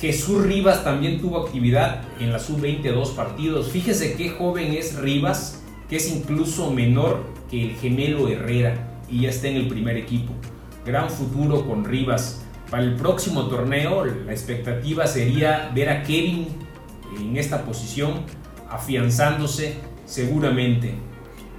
Jesús 0.00 0.42
Rivas 0.44 0.82
también 0.82 1.20
tuvo 1.20 1.44
actividad 1.44 2.02
en 2.18 2.32
la 2.32 2.38
sub-20 2.38 2.92
dos 2.92 3.10
partidos. 3.10 3.68
Fíjese 3.68 4.14
qué 4.16 4.30
joven 4.30 4.72
es 4.72 4.96
Rivas, 4.96 5.62
que 5.88 5.96
es 5.96 6.10
incluso 6.10 6.70
menor 6.70 7.22
que 7.50 7.62
el 7.62 7.76
gemelo 7.76 8.28
Herrera 8.28 8.98
y 9.10 9.22
ya 9.22 9.28
está 9.28 9.48
en 9.48 9.56
el 9.56 9.68
primer 9.68 9.96
equipo. 9.96 10.32
Gran 10.86 11.10
futuro 11.10 11.66
con 11.66 11.84
Rivas. 11.84 12.42
Para 12.70 12.82
el 12.82 12.94
próximo 12.96 13.48
torneo 13.48 14.04
la 14.04 14.32
expectativa 14.32 15.06
sería 15.06 15.70
ver 15.74 15.88
a 15.88 16.02
Kevin 16.02 16.48
en 17.18 17.36
esta 17.36 17.64
posición 17.64 18.22
afianzándose 18.70 19.76
seguramente. 20.06 20.94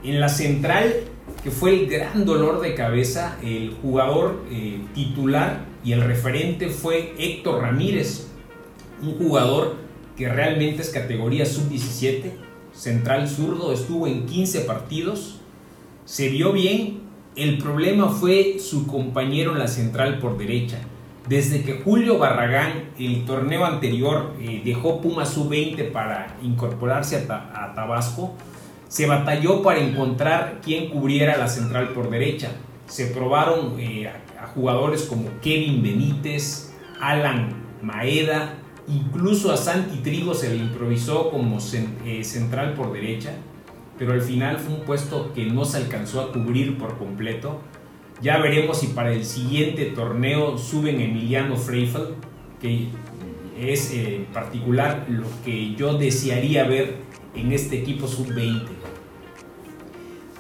En 0.04 0.20
la 0.20 0.30
central 0.30 0.94
que 1.44 1.52
fue 1.52 1.74
el 1.74 1.88
gran 1.88 2.26
dolor 2.26 2.62
de 2.62 2.74
cabeza. 2.74 3.38
El 3.44 3.76
jugador 3.82 4.44
eh, 4.52 4.82
titular 4.94 5.66
y 5.84 5.94
el 5.94 6.02
referente 6.02 6.70
fue 6.70 7.14
Héctor 7.18 7.62
Ramírez, 7.62 8.28
un 9.02 9.18
jugador 9.18 9.76
que 10.16 10.28
realmente 10.28 10.82
es 10.82 10.90
categoría 10.90 11.46
sub-17, 11.46 12.32
central 12.74 13.30
zurdo, 13.30 13.72
estuvo 13.72 14.08
en 14.08 14.26
15 14.26 14.62
partidos, 14.62 15.40
se 16.06 16.30
vio 16.30 16.52
bien, 16.52 17.02
el 17.38 17.60
problema 17.60 18.10
fue 18.10 18.58
su 18.60 18.88
compañero 18.88 19.54
en 19.54 19.60
la 19.60 19.68
central 19.68 20.18
por 20.18 20.38
derecha. 20.38 20.80
Desde 21.30 21.62
que 21.62 21.82
Julio 21.84 22.18
Barragán, 22.18 22.90
el 22.98 23.26
torneo 23.26 23.64
anterior, 23.64 24.34
eh, 24.42 24.62
dejó 24.66 25.02
Puma 25.02 25.26
sub-20 25.26 25.92
para 25.92 26.36
incorporarse 26.42 27.28
a, 27.30 27.74
Tabasco, 27.76 28.34
se 28.88 29.06
batalló 29.06 29.62
para 29.62 29.80
encontrar 29.80 30.62
quién 30.64 30.90
cubriera 30.90 31.38
la 31.38 31.48
central 31.48 31.90
por 31.90 32.10
derecha. 32.10 32.52
Se 32.88 33.08
probaron 33.08 33.80
eh, 33.80 34.08
a, 34.08 34.48
jugadores 34.48 35.04
como 35.04 35.30
Kevin 35.42 35.84
Benítez, 35.84 36.74
Alan 37.00 37.50
Maeda, 37.84 38.56
incluso 38.88 39.52
a 39.52 39.58
Santi 39.58 39.98
Trigo 39.98 40.34
se 40.34 40.50
le 40.50 40.56
improvisó 40.56 41.30
como 41.30 41.60
eh, 42.06 42.24
central 42.24 42.74
por 42.74 42.94
derecha 42.94 43.34
pero 43.98 44.14
al 44.14 44.22
final 44.22 44.60
fue 44.60 44.76
un 44.76 44.82
puesto 44.82 45.34
que 45.34 45.46
no 45.46 45.66
se 45.66 45.78
alcanzó 45.78 46.22
a 46.22 46.32
cubrir 46.32 46.78
por 46.78 46.98
completo. 46.98 47.62
Ya 48.22 48.38
veremos 48.38 48.80
si 48.80 48.88
para 48.88 49.12
el 49.12 49.26
siguiente 49.26 49.86
torneo 49.86 50.58
suben 50.58 51.02
Emiliano 51.02 51.56
Freifeld, 51.56 52.16
que 52.62 52.88
es 53.60 53.92
eh, 53.92 54.18
en 54.18 54.26
particular 54.26 55.06
lo 55.10 55.28
que 55.44 55.76
yo 55.76 55.98
desearía 55.98 56.64
ver 56.64 56.96
en 57.36 57.52
este 57.52 57.80
equipo 57.80 58.08
sub-20. 58.08 58.64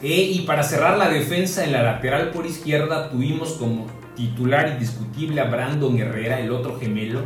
Eh, 0.03 0.31
y 0.33 0.41
para 0.41 0.61
cerrar 0.61 0.97
la 0.97 1.09
defensa 1.09 1.63
en 1.63 1.71
la 1.71 1.81
lateral 1.81 2.29
por 2.29 2.45
izquierda 2.45 3.09
tuvimos 3.09 3.53
como 3.53 3.87
titular 4.15 4.69
indiscutible 4.69 5.41
a 5.41 5.45
Brandon 5.45 5.97
Herrera, 5.97 6.39
el 6.39 6.51
otro 6.51 6.79
gemelo, 6.79 7.21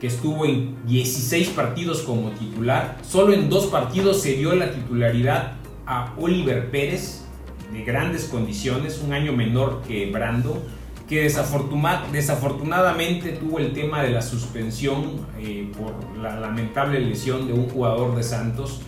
que 0.00 0.06
estuvo 0.06 0.46
en 0.46 0.76
16 0.86 1.50
partidos 1.50 2.02
como 2.02 2.30
titular. 2.30 2.98
Solo 3.02 3.32
en 3.32 3.50
dos 3.50 3.66
partidos 3.66 4.22
se 4.22 4.34
dio 4.34 4.54
la 4.54 4.72
titularidad 4.72 5.54
a 5.86 6.14
Oliver 6.18 6.70
Pérez, 6.70 7.24
de 7.72 7.84
grandes 7.84 8.24
condiciones, 8.24 9.00
un 9.04 9.12
año 9.12 9.32
menor 9.32 9.82
que 9.86 10.10
Brando, 10.10 10.62
que 11.08 11.22
desafortunadamente 11.22 13.32
tuvo 13.32 13.58
el 13.58 13.72
tema 13.72 14.02
de 14.02 14.10
la 14.10 14.22
suspensión 14.22 15.26
eh, 15.40 15.70
por 15.76 16.18
la 16.18 16.38
lamentable 16.38 17.00
lesión 17.00 17.46
de 17.46 17.54
un 17.54 17.68
jugador 17.68 18.14
de 18.14 18.22
Santos, 18.22 18.82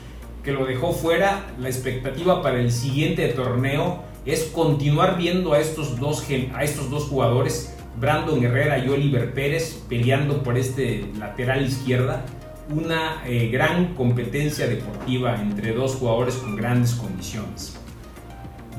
que 0.44 0.52
lo 0.52 0.66
dejó 0.66 0.92
fuera. 0.92 1.46
La 1.58 1.68
expectativa 1.68 2.42
para 2.42 2.60
el 2.60 2.70
siguiente 2.70 3.26
torneo 3.28 4.02
es 4.26 4.44
continuar 4.44 5.16
viendo 5.16 5.54
a 5.54 5.60
estos 5.60 5.98
dos, 5.98 6.26
a 6.54 6.62
estos 6.62 6.90
dos 6.90 7.04
jugadores 7.04 7.74
Brandon 8.00 8.42
Herrera 8.42 8.78
y 8.78 8.88
Oliver 8.88 9.34
Pérez 9.34 9.82
peleando 9.88 10.42
por 10.42 10.56
este 10.56 11.04
lateral 11.18 11.66
izquierda. 11.66 12.24
Una 12.70 13.22
eh, 13.26 13.48
gran 13.48 13.94
competencia 13.94 14.66
deportiva 14.66 15.40
entre 15.40 15.72
dos 15.72 15.96
jugadores 15.96 16.36
con 16.36 16.56
grandes 16.56 16.94
condiciones. 16.94 17.76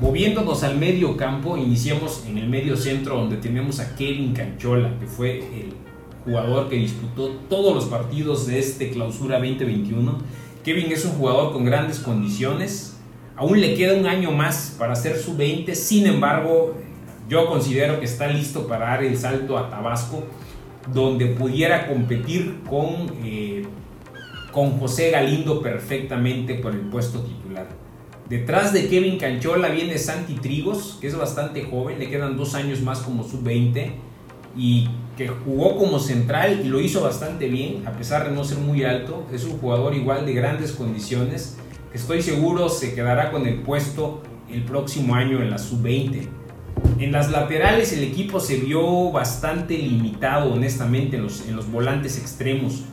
Moviéndonos 0.00 0.64
al 0.64 0.78
medio 0.78 1.16
campo, 1.16 1.56
iniciamos 1.56 2.24
en 2.26 2.38
el 2.38 2.48
medio 2.48 2.76
centro 2.76 3.16
donde 3.16 3.36
tenemos 3.36 3.78
a 3.78 3.94
Kevin 3.94 4.32
Canchola, 4.32 4.98
que 4.98 5.06
fue 5.06 5.38
el 5.38 5.74
jugador 6.24 6.68
que 6.68 6.76
disputó 6.76 7.28
todos 7.48 7.74
los 7.74 7.84
partidos 7.84 8.46
de 8.46 8.58
este 8.58 8.90
clausura 8.90 9.38
2021. 9.38 10.18
Kevin 10.64 10.90
es 10.90 11.04
un 11.04 11.12
jugador 11.12 11.52
con 11.52 11.64
grandes 11.64 12.00
condiciones, 12.00 12.96
aún 13.36 13.60
le 13.60 13.74
queda 13.74 13.94
un 13.94 14.06
año 14.06 14.32
más 14.32 14.74
para 14.78 14.94
hacer 14.94 15.16
su 15.16 15.36
20, 15.36 15.74
sin 15.76 16.06
embargo 16.06 16.74
yo 17.32 17.46
considero 17.46 17.98
que 17.98 18.04
está 18.04 18.26
listo 18.26 18.66
para 18.66 18.90
dar 18.90 19.02
el 19.02 19.16
salto 19.16 19.56
a 19.56 19.70
Tabasco, 19.70 20.24
donde 20.92 21.28
pudiera 21.28 21.86
competir 21.86 22.60
con, 22.68 23.10
eh, 23.24 23.64
con 24.52 24.78
José 24.78 25.10
Galindo 25.10 25.62
perfectamente 25.62 26.56
por 26.56 26.74
el 26.74 26.80
puesto 26.80 27.20
titular. 27.20 27.68
Detrás 28.28 28.74
de 28.74 28.86
Kevin 28.86 29.18
Canchola 29.18 29.68
viene 29.68 29.96
Santi 29.96 30.34
Trigos, 30.34 30.98
que 31.00 31.06
es 31.06 31.16
bastante 31.16 31.64
joven, 31.64 31.98
le 31.98 32.10
quedan 32.10 32.36
dos 32.36 32.54
años 32.54 32.82
más 32.82 33.00
como 33.00 33.24
sub-20 33.24 33.92
y 34.54 34.90
que 35.16 35.28
jugó 35.28 35.78
como 35.78 36.00
central 36.00 36.60
y 36.62 36.68
lo 36.68 36.80
hizo 36.80 37.00
bastante 37.00 37.48
bien, 37.48 37.86
a 37.86 37.92
pesar 37.92 38.28
de 38.28 38.34
no 38.34 38.44
ser 38.44 38.58
muy 38.58 38.84
alto. 38.84 39.26
Es 39.32 39.44
un 39.44 39.58
jugador 39.58 39.94
igual 39.94 40.26
de 40.26 40.34
grandes 40.34 40.72
condiciones, 40.72 41.56
que 41.90 41.96
estoy 41.96 42.20
seguro 42.20 42.68
se 42.68 42.94
quedará 42.94 43.30
con 43.30 43.46
el 43.46 43.62
puesto 43.62 44.20
el 44.50 44.64
próximo 44.64 45.14
año 45.14 45.40
en 45.40 45.48
la 45.48 45.56
sub-20. 45.56 46.41
En 47.02 47.10
las 47.10 47.32
laterales 47.32 47.92
el 47.92 48.04
equipo 48.04 48.38
se 48.38 48.58
vio 48.58 49.10
bastante 49.10 49.76
limitado, 49.76 50.52
honestamente, 50.52 51.16
en 51.16 51.24
los, 51.24 51.48
en 51.48 51.56
los 51.56 51.68
volantes 51.68 52.16
extremos. 52.16 52.84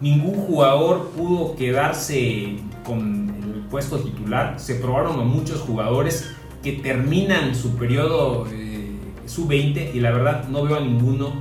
Ningún 0.00 0.36
jugador 0.36 1.08
pudo 1.08 1.56
quedarse 1.56 2.58
con 2.84 3.34
el 3.42 3.62
puesto 3.68 3.98
titular. 3.98 4.60
Se 4.60 4.76
probaron 4.76 5.18
a 5.18 5.24
muchos 5.24 5.60
jugadores 5.62 6.36
que 6.62 6.74
terminan 6.74 7.56
su 7.56 7.74
periodo 7.74 8.46
eh, 8.52 8.92
sub-20 9.26 9.92
y 9.92 9.98
la 9.98 10.12
verdad 10.12 10.46
no 10.46 10.62
veo 10.62 10.76
a 10.76 10.80
ninguno 10.80 11.32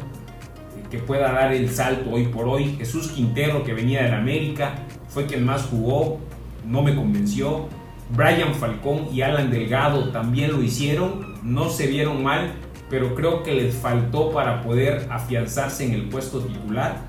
que 0.90 0.98
pueda 0.98 1.32
dar 1.32 1.54
el 1.54 1.70
salto 1.70 2.10
hoy 2.10 2.26
por 2.26 2.48
hoy. 2.48 2.78
Jesús 2.80 3.10
Quintero, 3.10 3.64
que 3.64 3.76
venía 3.76 4.02
de 4.02 4.10
la 4.10 4.18
América, 4.18 4.74
fue 5.08 5.28
quien 5.28 5.46
más 5.46 5.66
jugó, 5.66 6.18
no 6.66 6.82
me 6.82 6.96
convenció. 6.96 7.70
Brian 8.10 8.54
Falcón 8.56 9.08
y 9.12 9.22
Alan 9.22 9.52
Delgado 9.52 10.10
también 10.10 10.52
lo 10.52 10.64
hicieron, 10.64 11.36
no 11.44 11.70
se 11.70 11.88
vieron 11.88 12.24
mal, 12.24 12.54
pero 12.90 13.16
creo 13.16 13.44
que 13.44 13.54
les 13.54 13.76
faltó 13.76 14.32
para 14.32 14.62
poder 14.62 15.08
afianzarse 15.12 15.86
en 15.86 15.94
el 15.94 16.10
puesto 16.10 16.40
titular. 16.40 17.02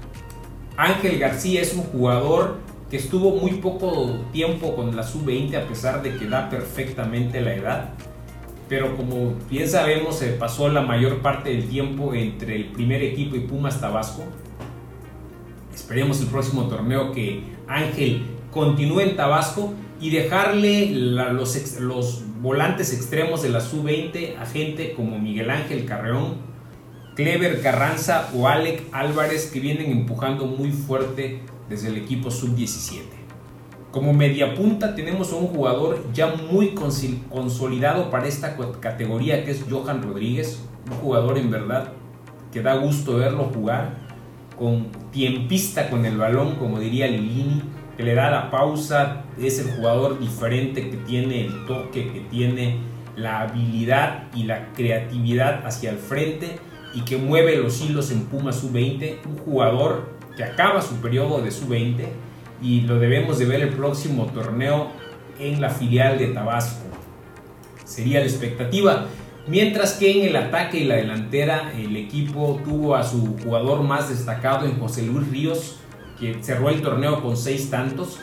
Ángel 0.76 1.18
García 1.18 1.60
es 1.60 1.74
un 1.74 1.84
jugador 1.84 2.58
que 2.90 2.96
estuvo 2.96 3.36
muy 3.36 3.54
poco 3.54 4.24
tiempo 4.32 4.74
con 4.74 4.96
la 4.96 5.02
sub-20 5.02 5.56
a 5.56 5.68
pesar 5.68 6.02
de 6.02 6.16
que 6.16 6.26
da 6.26 6.48
perfectamente 6.48 7.40
la 7.40 7.54
edad. 7.54 7.90
Pero 8.68 8.96
como 8.96 9.34
bien 9.48 9.68
sabemos, 9.68 10.18
se 10.18 10.28
pasó 10.32 10.68
la 10.68 10.82
mayor 10.82 11.20
parte 11.20 11.50
del 11.50 11.68
tiempo 11.68 12.12
entre 12.14 12.56
el 12.56 12.66
primer 12.66 13.02
equipo 13.02 13.36
y 13.36 13.40
Pumas 13.40 13.80
Tabasco. 13.80 14.24
Esperemos 15.74 16.20
el 16.20 16.26
próximo 16.26 16.64
torneo 16.64 17.12
que 17.12 17.42
Ángel 17.66 18.26
continúe 18.50 19.00
en 19.00 19.16
Tabasco 19.16 19.72
y 20.00 20.10
dejarle 20.10 20.90
los, 20.90 21.80
los 21.80 22.22
volantes 22.40 22.92
extremos 22.92 23.42
de 23.42 23.48
la 23.48 23.60
sub-20 23.60 24.36
a 24.38 24.46
gente 24.46 24.92
como 24.94 25.18
Miguel 25.18 25.50
Ángel 25.50 25.84
Carreón, 25.84 26.36
Clever 27.16 27.60
Carranza 27.62 28.30
o 28.34 28.46
Alec 28.46 28.82
Álvarez 28.92 29.50
que 29.52 29.58
vienen 29.58 29.90
empujando 29.90 30.46
muy 30.46 30.70
fuerte 30.70 31.40
desde 31.68 31.88
el 31.88 31.96
equipo 31.96 32.30
sub-17. 32.30 33.02
Como 33.90 34.12
media 34.12 34.54
punta 34.54 34.94
tenemos 34.94 35.32
a 35.32 35.36
un 35.36 35.48
jugador 35.48 36.04
ya 36.12 36.28
muy 36.28 36.74
consolidado 37.30 38.10
para 38.10 38.28
esta 38.28 38.56
categoría 38.80 39.44
que 39.44 39.50
es 39.50 39.64
Johan 39.68 40.02
Rodríguez, 40.02 40.60
un 40.88 40.96
jugador 40.98 41.38
en 41.38 41.50
verdad 41.50 41.92
que 42.52 42.62
da 42.62 42.76
gusto 42.76 43.16
verlo 43.16 43.50
jugar, 43.52 43.96
con 44.56 44.88
tiempista 45.10 45.90
con 45.90 46.04
el 46.04 46.16
balón 46.16 46.56
como 46.56 46.78
diría 46.78 47.06
Lilini, 47.06 47.62
que 47.98 48.04
le 48.04 48.14
da 48.14 48.30
la 48.30 48.48
pausa, 48.48 49.24
es 49.42 49.58
el 49.58 49.72
jugador 49.72 50.20
diferente 50.20 50.88
que 50.88 50.96
tiene 50.98 51.46
el 51.46 51.66
toque, 51.66 52.12
que 52.12 52.20
tiene 52.20 52.78
la 53.16 53.40
habilidad 53.40 54.28
y 54.32 54.44
la 54.44 54.72
creatividad 54.72 55.66
hacia 55.66 55.90
el 55.90 55.98
frente 55.98 56.60
y 56.94 57.00
que 57.00 57.16
mueve 57.16 57.56
los 57.56 57.80
hilos 57.82 58.12
en 58.12 58.26
Puma 58.26 58.52
Sub-20, 58.52 59.26
un 59.26 59.38
jugador 59.38 60.10
que 60.36 60.44
acaba 60.44 60.80
su 60.80 60.94
periodo 61.00 61.42
de 61.42 61.50
Sub-20 61.50 62.04
y 62.62 62.82
lo 62.82 63.00
debemos 63.00 63.40
de 63.40 63.46
ver 63.46 63.62
el 63.62 63.70
próximo 63.70 64.26
torneo 64.26 64.92
en 65.40 65.60
la 65.60 65.70
filial 65.70 66.18
de 66.18 66.28
Tabasco. 66.28 66.86
Sería 67.84 68.20
la 68.20 68.26
expectativa. 68.26 69.06
Mientras 69.48 69.94
que 69.94 70.12
en 70.12 70.28
el 70.28 70.36
ataque 70.36 70.78
y 70.78 70.84
la 70.84 70.94
delantera 70.96 71.72
el 71.76 71.96
equipo 71.96 72.60
tuvo 72.64 72.94
a 72.94 73.02
su 73.02 73.36
jugador 73.42 73.82
más 73.82 74.08
destacado 74.08 74.66
en 74.66 74.78
José 74.78 75.02
Luis 75.02 75.26
Ríos, 75.28 75.80
que 76.19 76.43
cerró 76.43 76.70
el 76.70 76.82
torneo 76.82 77.23
con 77.23 77.36
seis 77.36 77.70
tantos. 77.70 78.19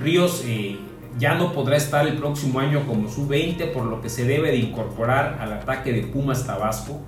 Ríos 0.00 0.42
eh, 0.46 0.78
ya 1.18 1.34
no 1.34 1.52
podrá 1.52 1.76
estar 1.76 2.06
el 2.06 2.14
próximo 2.14 2.60
año 2.60 2.86
como 2.86 3.08
sub-20, 3.08 3.72
por 3.72 3.84
lo 3.84 4.00
que 4.00 4.08
se 4.08 4.24
debe 4.24 4.50
de 4.50 4.58
incorporar 4.58 5.38
al 5.40 5.52
ataque 5.52 5.92
de 5.92 6.02
Pumas 6.02 6.46
Tabasco. 6.46 7.00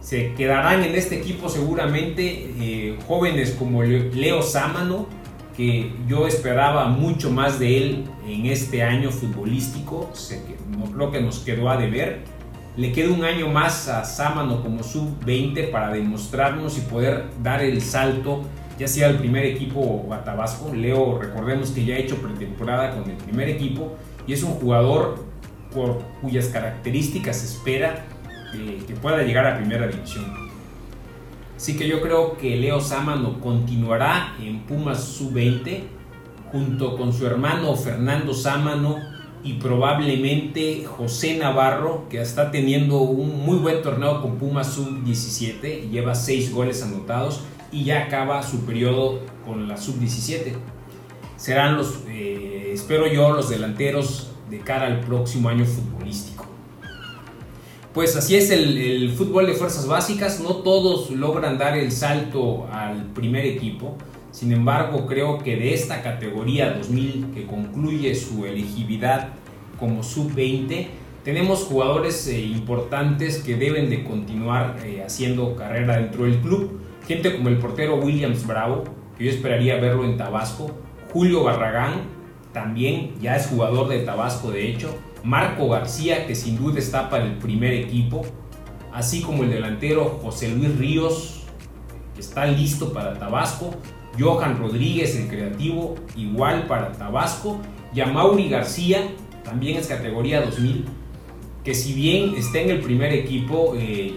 Se 0.00 0.32
quedarán 0.34 0.84
en 0.84 0.94
este 0.94 1.16
equipo 1.18 1.48
seguramente 1.48 2.54
eh, 2.58 2.98
jóvenes 3.06 3.54
como 3.58 3.82
Leo 3.82 4.42
Sámano, 4.42 5.06
que 5.56 5.92
yo 6.06 6.26
esperaba 6.26 6.86
mucho 6.86 7.30
más 7.30 7.58
de 7.58 7.76
él 7.76 8.04
en 8.26 8.46
este 8.46 8.82
año 8.84 9.10
futbolístico, 9.10 10.10
no 10.68 10.84
creo 10.84 11.10
que 11.10 11.20
nos 11.20 11.40
quedó 11.40 11.68
a 11.68 11.76
deber. 11.76 12.22
Le 12.76 12.92
queda 12.92 13.12
un 13.12 13.24
año 13.24 13.48
más 13.48 13.88
a 13.88 14.04
Sámano 14.04 14.62
como 14.62 14.84
sub-20 14.84 15.72
para 15.72 15.90
demostrarnos 15.90 16.78
y 16.78 16.82
poder 16.82 17.24
dar 17.42 17.60
el 17.60 17.82
salto 17.82 18.44
ya 18.78 18.86
sea 18.86 19.08
el 19.08 19.18
primer 19.18 19.44
equipo 19.44 19.80
o 19.80 20.14
a. 20.14 20.74
Leo, 20.74 21.18
recordemos 21.18 21.70
que 21.70 21.84
ya 21.84 21.96
ha 21.96 21.98
hecho 21.98 22.16
pretemporada 22.16 22.94
con 22.94 23.10
el 23.10 23.16
primer 23.16 23.48
equipo 23.48 23.96
y 24.26 24.32
es 24.32 24.42
un 24.42 24.52
jugador 24.52 25.24
por 25.74 25.98
cuyas 26.20 26.46
características 26.46 27.38
se 27.38 27.46
espera 27.46 28.06
eh, 28.54 28.78
que 28.86 28.94
pueda 28.94 29.22
llegar 29.22 29.46
a 29.46 29.58
primera 29.58 29.86
división. 29.88 30.24
Así 31.56 31.76
que 31.76 31.88
yo 31.88 32.00
creo 32.00 32.36
que 32.36 32.56
Leo 32.56 32.80
Sámano 32.80 33.40
continuará 33.40 34.36
en 34.40 34.60
Pumas 34.60 35.02
Sub-20 35.02 35.82
junto 36.52 36.96
con 36.96 37.12
su 37.12 37.26
hermano 37.26 37.74
Fernando 37.74 38.32
Sámano 38.32 38.96
y 39.42 39.54
probablemente 39.54 40.84
José 40.84 41.36
Navarro, 41.36 42.06
que 42.08 42.20
está 42.20 42.50
teniendo 42.52 43.00
un 43.00 43.44
muy 43.44 43.56
buen 43.58 43.82
torneo 43.82 44.22
con 44.22 44.36
Pumas 44.36 44.72
Sub-17, 44.74 45.90
lleva 45.90 46.14
6 46.14 46.52
goles 46.52 46.82
anotados 46.82 47.42
y 47.72 47.84
ya 47.84 48.04
acaba 48.04 48.42
su 48.42 48.64
periodo 48.64 49.20
con 49.44 49.68
la 49.68 49.76
Sub-17. 49.76 50.52
Serán 51.36 51.76
los, 51.76 52.00
eh, 52.08 52.70
espero 52.72 53.06
yo, 53.06 53.32
los 53.32 53.48
delanteros 53.48 54.32
de 54.50 54.60
cara 54.60 54.86
al 54.86 55.00
próximo 55.00 55.48
año 55.48 55.64
futbolístico. 55.64 56.46
Pues 57.94 58.16
así 58.16 58.36
es 58.36 58.50
el, 58.50 58.78
el 58.78 59.10
fútbol 59.12 59.46
de 59.46 59.54
fuerzas 59.54 59.86
básicas, 59.86 60.40
no 60.40 60.56
todos 60.56 61.10
logran 61.10 61.58
dar 61.58 61.76
el 61.76 61.90
salto 61.90 62.68
al 62.72 63.06
primer 63.12 63.44
equipo. 63.44 63.96
Sin 64.30 64.52
embargo, 64.52 65.06
creo 65.06 65.38
que 65.38 65.56
de 65.56 65.74
esta 65.74 66.02
categoría 66.02 66.72
2000 66.74 67.32
que 67.34 67.46
concluye 67.46 68.14
su 68.14 68.44
elegibilidad 68.44 69.30
como 69.78 70.02
sub-20, 70.02 70.86
tenemos 71.24 71.64
jugadores 71.64 72.26
eh, 72.28 72.40
importantes 72.40 73.38
que 73.38 73.56
deben 73.56 73.90
de 73.90 74.04
continuar 74.04 74.78
eh, 74.84 75.02
haciendo 75.04 75.56
carrera 75.56 75.96
dentro 75.96 76.24
del 76.24 76.38
club. 76.38 76.80
Gente 77.08 77.34
como 77.34 77.48
el 77.48 77.56
portero 77.56 77.96
Williams 77.96 78.46
Bravo, 78.46 78.84
que 79.16 79.24
yo 79.24 79.30
esperaría 79.30 79.80
verlo 79.80 80.04
en 80.04 80.18
Tabasco. 80.18 80.70
Julio 81.10 81.42
Barragán, 81.42 82.02
también 82.52 83.14
ya 83.22 83.34
es 83.34 83.46
jugador 83.46 83.88
de 83.88 84.00
Tabasco 84.00 84.50
de 84.50 84.68
hecho. 84.68 84.94
Marco 85.24 85.70
García, 85.70 86.26
que 86.26 86.34
sin 86.34 86.58
duda 86.58 86.78
está 86.78 87.08
para 87.08 87.24
el 87.24 87.38
primer 87.38 87.72
equipo. 87.72 88.26
Así 88.92 89.22
como 89.22 89.44
el 89.44 89.50
delantero 89.50 90.20
José 90.22 90.50
Luis 90.50 90.76
Ríos, 90.76 91.44
que 92.14 92.20
está 92.20 92.44
listo 92.44 92.92
para 92.92 93.18
Tabasco. 93.18 93.70
Johan 94.20 94.58
Rodríguez, 94.58 95.16
el 95.16 95.28
creativo, 95.28 95.94
igual 96.14 96.66
para 96.66 96.92
Tabasco. 96.92 97.58
Y 97.94 98.02
a 98.02 98.12
García, 98.50 99.08
también 99.44 99.78
es 99.78 99.86
categoría 99.86 100.42
2000, 100.42 100.84
que 101.64 101.74
si 101.74 101.94
bien 101.94 102.34
está 102.36 102.60
en 102.60 102.68
el 102.68 102.80
primer 102.80 103.14
equipo, 103.14 103.72
eh, 103.78 104.14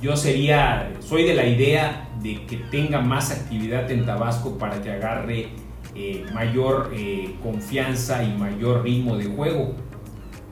yo 0.00 0.16
sería, 0.16 0.92
soy 1.00 1.24
de 1.24 1.34
la 1.34 1.46
idea 1.46 2.08
de 2.22 2.44
que 2.46 2.56
tenga 2.56 3.00
más 3.00 3.30
actividad 3.30 3.90
en 3.90 4.04
Tabasco 4.04 4.58
para 4.58 4.82
que 4.82 4.90
agarre 4.90 5.48
eh, 5.94 6.24
mayor 6.34 6.90
eh, 6.94 7.34
confianza 7.42 8.22
y 8.22 8.36
mayor 8.36 8.82
ritmo 8.82 9.16
de 9.16 9.26
juego. 9.26 9.74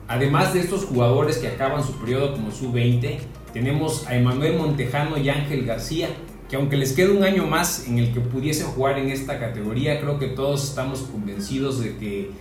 Además 0.07 0.53
de 0.53 0.61
estos 0.61 0.85
jugadores 0.85 1.37
que 1.37 1.47
acaban 1.47 1.83
su 1.83 1.93
periodo 1.99 2.33
como 2.33 2.51
sub-20, 2.51 3.17
tenemos 3.53 4.07
a 4.07 4.15
Emanuel 4.15 4.57
Montejano 4.57 5.17
y 5.17 5.29
Ángel 5.29 5.65
García, 5.65 6.09
que 6.49 6.55
aunque 6.55 6.77
les 6.77 6.93
quede 6.93 7.11
un 7.11 7.23
año 7.23 7.45
más 7.45 7.87
en 7.87 7.99
el 7.99 8.13
que 8.13 8.19
pudiesen 8.19 8.67
jugar 8.67 8.99
en 8.99 9.09
esta 9.09 9.39
categoría, 9.39 9.99
creo 9.99 10.19
que 10.19 10.27
todos 10.27 10.63
estamos 10.63 11.01
convencidos 11.01 11.79
de 11.79 11.97
que 11.97 12.31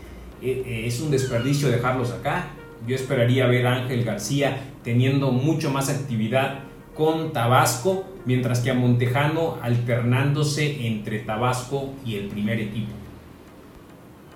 eh, 0.43 0.85
es 0.86 1.01
un 1.01 1.10
desperdicio 1.10 1.68
dejarlos 1.68 2.10
acá. 2.10 2.48
Yo 2.86 2.94
esperaría 2.94 3.47
ver 3.47 3.66
a 3.66 3.76
Ángel 3.76 4.05
García 4.05 4.72
teniendo 4.82 5.31
mucho 5.31 5.70
más 5.70 5.89
actividad 5.89 6.60
con 6.97 7.33
Tabasco, 7.33 8.05
mientras 8.25 8.61
que 8.61 8.71
a 8.71 8.75
Montejano 8.75 9.59
alternándose 9.62 10.87
entre 10.87 11.19
Tabasco 11.21 11.93
y 12.05 12.16
el 12.16 12.29
primer 12.29 12.61
equipo. 12.61 12.93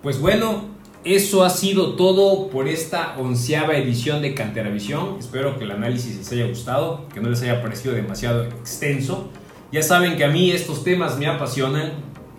Pues 0.02 0.20
bueno, 0.20 0.64
eso 1.04 1.44
ha 1.44 1.50
sido 1.50 1.94
todo 1.94 2.48
por 2.50 2.68
esta 2.68 3.16
onceava 3.18 3.76
edición 3.76 4.22
de 4.22 4.34
Canteravisión. 4.34 5.16
Espero 5.18 5.58
que 5.58 5.64
el 5.64 5.70
análisis 5.70 6.16
les 6.16 6.32
haya 6.32 6.46
gustado, 6.46 7.08
que 7.12 7.20
no 7.20 7.30
les 7.30 7.42
haya 7.42 7.62
parecido 7.62 7.94
demasiado 7.94 8.44
extenso. 8.44 9.30
Ya 9.70 9.82
saben 9.82 10.16
que 10.16 10.24
a 10.24 10.28
mí 10.28 10.50
estos 10.50 10.82
temas 10.82 11.18
me 11.18 11.26
apasionan 11.26 11.92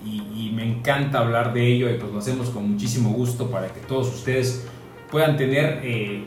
y, 0.05 0.21
y, 0.35 0.51
me 0.53 0.63
encanta 0.63 1.19
hablar 1.19 1.53
de 1.53 1.67
ello 1.67 1.89
y 1.89 1.97
pues 1.97 2.11
lo 2.11 2.19
hacemos 2.19 2.49
con 2.49 2.71
muchísimo 2.71 3.11
gusto 3.11 3.51
para 3.51 3.67
que 3.67 3.79
todos 3.81 4.07
ustedes 4.07 4.65
puedan 5.11 5.37
tener 5.37 5.81
eh, 5.83 6.23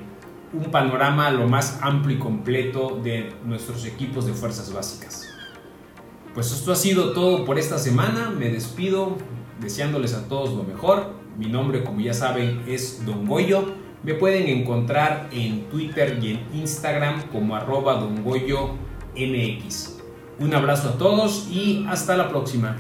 un 0.53 0.65
panorama 0.71 1.31
lo 1.31 1.49
más 1.49 1.79
amplio 1.83 2.17
y 2.17 2.21
completo 2.21 3.01
de 3.03 3.33
nuestros 3.45 3.85
equipos 3.87 4.27
de 4.27 4.33
fuerzas 4.33 4.73
básicas. 4.73 5.29
Pues 6.35 6.51
esto 6.53 6.73
ha 6.73 6.77
sido 6.77 7.13
todo 7.13 7.45
por 7.45 7.59
esta 7.59 7.79
semana. 7.79 8.31
Me 8.31 8.49
despido 8.49 9.17
deseándoles 9.61 10.15
a 10.15 10.29
todos 10.29 10.55
lo 10.55 10.65
mejor. 10.65 11.13
Mi 11.39 11.47
nombre, 11.47 11.85
como 11.85 12.01
ya 12.01 12.15
saben, 12.15 12.63
es 12.67 13.05
Don 13.05 13.27
Goyo. 13.27 13.75
Me 14.03 14.15
pueden 14.15 14.49
encontrar 14.49 15.29
en 15.33 15.69
Twitter 15.69 16.19
y 16.23 16.33
en 16.33 16.41
Instagram 16.55 17.29
como 17.29 17.55
arroba 17.55 17.95
Don 17.95 18.23
Goyo 18.23 18.75
MX. 19.15 19.99
Un 20.39 20.55
abrazo 20.55 20.91
a 20.91 20.99
todos 20.99 21.49
y 21.51 21.87
hasta 21.89 22.17
la 22.17 22.29
próxima. 22.29 22.77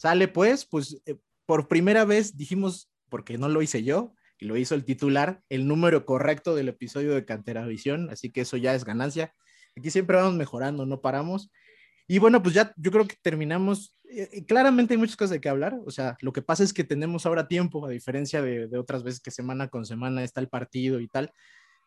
Sale 0.00 0.28
pues, 0.28 0.64
pues 0.64 0.98
eh, 1.04 1.16
por 1.44 1.68
primera 1.68 2.06
vez 2.06 2.34
dijimos, 2.34 2.90
porque 3.10 3.36
no 3.36 3.50
lo 3.50 3.60
hice 3.60 3.84
yo, 3.84 4.14
y 4.38 4.46
lo 4.46 4.56
hizo 4.56 4.74
el 4.74 4.86
titular, 4.86 5.42
el 5.50 5.68
número 5.68 6.06
correcto 6.06 6.54
del 6.54 6.70
episodio 6.70 7.14
de 7.14 7.26
Cantera 7.26 7.66
Visión, 7.66 8.08
así 8.08 8.30
que 8.30 8.40
eso 8.40 8.56
ya 8.56 8.74
es 8.74 8.86
ganancia. 8.86 9.34
Aquí 9.76 9.90
siempre 9.90 10.16
vamos 10.16 10.36
mejorando, 10.36 10.86
no 10.86 11.02
paramos. 11.02 11.50
Y 12.08 12.18
bueno, 12.18 12.42
pues 12.42 12.54
ya 12.54 12.72
yo 12.78 12.90
creo 12.90 13.06
que 13.06 13.16
terminamos. 13.20 13.94
Eh, 14.08 14.42
claramente 14.48 14.94
hay 14.94 14.98
muchas 14.98 15.18
cosas 15.18 15.32
de 15.32 15.42
qué 15.42 15.50
hablar. 15.50 15.78
O 15.84 15.90
sea, 15.90 16.16
lo 16.22 16.32
que 16.32 16.40
pasa 16.40 16.64
es 16.64 16.72
que 16.72 16.82
tenemos 16.82 17.26
ahora 17.26 17.46
tiempo, 17.46 17.84
a 17.84 17.90
diferencia 17.90 18.40
de, 18.40 18.68
de, 18.68 18.78
otras 18.78 19.02
veces 19.02 19.20
que 19.20 19.30
semana 19.30 19.68
con 19.68 19.84
semana 19.84 20.24
está 20.24 20.40
el 20.40 20.48
partido 20.48 20.98
y 21.00 21.08
tal. 21.08 21.30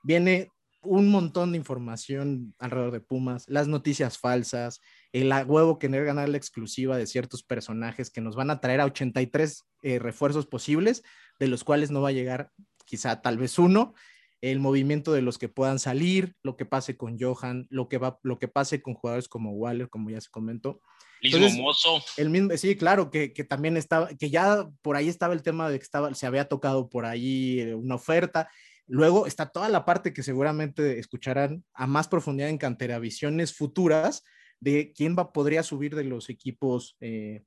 Viene 0.04 0.52
un 0.84 1.10
montón 1.10 1.52
de 1.52 1.58
información 1.58 2.54
alrededor 2.60 2.92
de 2.92 3.00
Pumas, 3.00 3.46
las 3.48 3.68
noticias 3.68 4.20
falsas, 4.20 4.82
el 5.14 5.32
huevo 5.46 5.78
querer 5.78 6.06
ganar 6.06 6.28
la 6.28 6.38
exclusiva 6.38 6.98
de 6.98 7.06
ciertos 7.06 7.44
personajes 7.44 8.10
que 8.10 8.20
nos 8.20 8.36
van 8.36 8.50
a 8.50 8.60
traer 8.60 8.82
a 8.82 8.86
83 8.86 9.64
eh, 9.84 10.00
refuerzos 10.00 10.48
posibles, 10.48 11.04
de 11.40 11.48
los 11.48 11.64
cuales 11.64 11.92
no 11.92 12.02
va 12.02 12.10
a 12.10 12.14
llegar 12.14 12.50
quizá 12.86 13.22
tal 13.22 13.38
vez 13.38 13.60
uno, 13.60 13.94
el 14.42 14.60
movimiento 14.60 15.14
de 15.14 15.22
los 15.22 15.38
que 15.38 15.50
puedan 15.50 15.80
salir, 15.80 16.36
lo 16.42 16.58
que 16.58 16.66
pase 16.66 16.98
con 16.98 17.18
Johan, 17.18 17.68
lo 17.70 17.88
que, 17.88 18.00
va, 18.00 18.20
lo 18.24 18.40
que 18.40 18.48
pase 18.48 18.82
con 18.82 18.96
jugadores 18.96 19.30
como 19.30 19.52
Waller, 19.52 19.88
como 19.90 20.10
ya 20.10 20.20
se 20.20 20.30
comentó. 20.30 20.82
Entonces, 21.22 21.58
Mozo. 21.58 22.04
El 22.18 22.30
mismo, 22.30 22.58
sí, 22.58 22.76
claro, 22.76 23.10
que, 23.10 23.32
que, 23.32 23.46
también 23.46 23.78
estaba, 23.78 24.10
que 24.10 24.30
ya 24.30 24.68
por 24.82 24.98
ahí 24.98 25.08
estaba 25.08 25.34
el 25.34 25.44
tema 25.44 25.70
de 25.70 25.78
que 25.78 25.84
estaba, 25.84 26.14
se 26.14 26.26
había 26.26 26.50
tocado 26.50 26.90
por 26.90 27.06
ahí 27.06 27.62
eh, 27.62 27.76
una 27.76 27.96
oferta. 27.96 28.50
Luego 28.88 29.28
está 29.28 29.46
toda 29.46 29.70
la 29.70 29.86
parte 29.86 30.12
que 30.12 30.24
seguramente 30.24 31.00
escucharán 31.00 31.64
a 31.74 31.88
más 31.88 32.10
profundidad 32.10 32.50
en 32.50 32.58
cantera, 32.58 33.00
visiones 33.00 33.56
futuras 33.56 34.24
de 34.64 34.94
quién 34.94 35.16
va, 35.18 35.34
podría 35.34 35.62
subir 35.62 35.94
de 35.94 36.06
los 36.06 36.30
equipos 36.30 36.96
eh, 37.02 37.44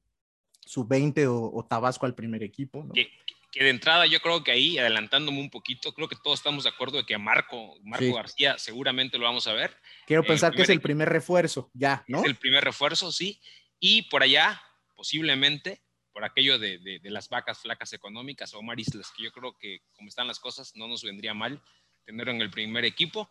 sub-20 0.67 1.27
o, 1.27 1.51
o, 1.57 1.65
Tabasco 1.65 2.05
al 2.05 2.15
primer 2.15 2.43
equipo. 2.43 2.85
¿no? 2.85 2.93
Que, 2.93 3.11
que, 3.51 3.65
de 3.65 3.71
entrada 3.71 4.07
yo 4.07 4.21
creo 4.21 4.45
que 4.45 4.53
ahí, 4.53 4.77
adelantándome 4.77 5.41
un 5.41 5.49
poquito, 5.49 5.95
creo 5.95 6.09
que 6.09 6.17
todos 6.23 6.41
estamos 6.41 6.65
de 6.65 6.71
acuerdo 6.71 6.99
de 6.99 7.05
que 7.05 7.15
a 7.15 7.19
Marco, 7.19 7.79
Marco 7.83 8.05
sí. 8.05 8.13
García 8.13 8.59
seguramente 8.59 9.17
lo 9.17 9.25
vamos 9.25 9.47
a 9.47 9.55
ver. 9.55 9.75
Quiero 10.07 10.25
pensar 10.25 10.55
que 10.55 10.63
es 10.63 10.69
el 10.69 10.83
primer 10.83 11.09
refuerzo, 11.09 11.71
ya, 11.73 12.05
¿no? 12.07 12.21
Es 12.21 12.27
el 12.27 12.37
primer 12.37 12.63
refuerzo, 12.63 13.11
sí. 13.11 13.41
Y 13.81 14.03
por 14.03 14.23
allá, 14.23 14.61
posiblemente, 14.95 15.83
por 16.13 16.25
aquello 16.25 16.59
de, 16.59 16.79
de, 16.79 16.99
de, 16.99 17.11
las 17.11 17.31
vacas 17.31 17.61
flacas 17.61 17.95
económicas, 17.95 18.53
Omar 18.53 18.79
Islas, 18.79 19.11
que 19.17 19.25
yo 19.25 19.33
creo 19.33 19.57
que 19.59 19.81
como 19.95 20.09
están 20.09 20.27
las 20.27 20.39
cosas, 20.39 20.73
no 20.75 20.87
nos 20.87 21.03
vendría 21.03 21.33
mal 21.33 21.63
tenerlo 22.05 22.33
en 22.33 22.43
el 22.43 22.51
primer 22.51 22.85
equipo. 22.85 23.31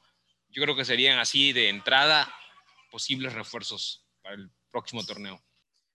Yo 0.49 0.63
creo 0.63 0.75
que 0.75 0.85
serían 0.85 1.19
así 1.19 1.53
de 1.53 1.69
entrada 1.69 2.33
posibles 2.91 3.33
refuerzos 3.33 4.07
para 4.21 4.35
el 4.35 4.51
próximo 4.71 5.03
torneo. 5.03 5.43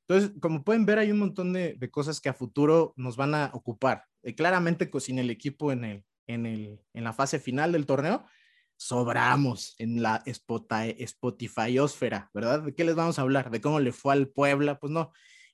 Entonces, 0.09 0.33
como 0.41 0.65
pueden 0.65 0.87
ver, 0.87 0.99
hay 0.99 1.13
un 1.13 1.21
montón 1.21 1.53
de, 1.53 1.79
cosas 1.91 2.21
que 2.21 2.29
a 2.29 2.35
futuro 2.35 2.95
nos 2.97 3.17
van 3.17 3.35
a 3.35 3.51
ocupar. 3.55 4.05
Eh, 4.23 4.35
claramente, 4.35 4.91
sin 4.99 5.19
el 5.19 5.31
equipo 5.31 5.71
en, 5.71 5.85
el, 5.85 6.05
en, 6.27 6.47
el, 6.47 6.81
en 6.93 7.05
la 7.05 7.13
fase 7.13 7.39
final 7.39 7.73
del 7.73 7.87
torneo, 7.87 8.27
sobramos 8.77 9.75
en 9.79 10.03
la 10.03 10.23
Spotify-osfera, 10.25 12.31
¿verdad? 12.33 12.63
¿De 12.63 12.75
qué 12.75 12.83
les 12.83 12.95
vamos 12.95 13.19
a 13.19 13.23
hablar? 13.23 13.51
¿De 13.51 13.61
cómo 13.61 13.79
le 13.79 13.93
fue 13.93 14.15
al 14.15 14.29
Puebla? 14.29 14.81
Pues 14.81 14.91
no, 14.91 15.13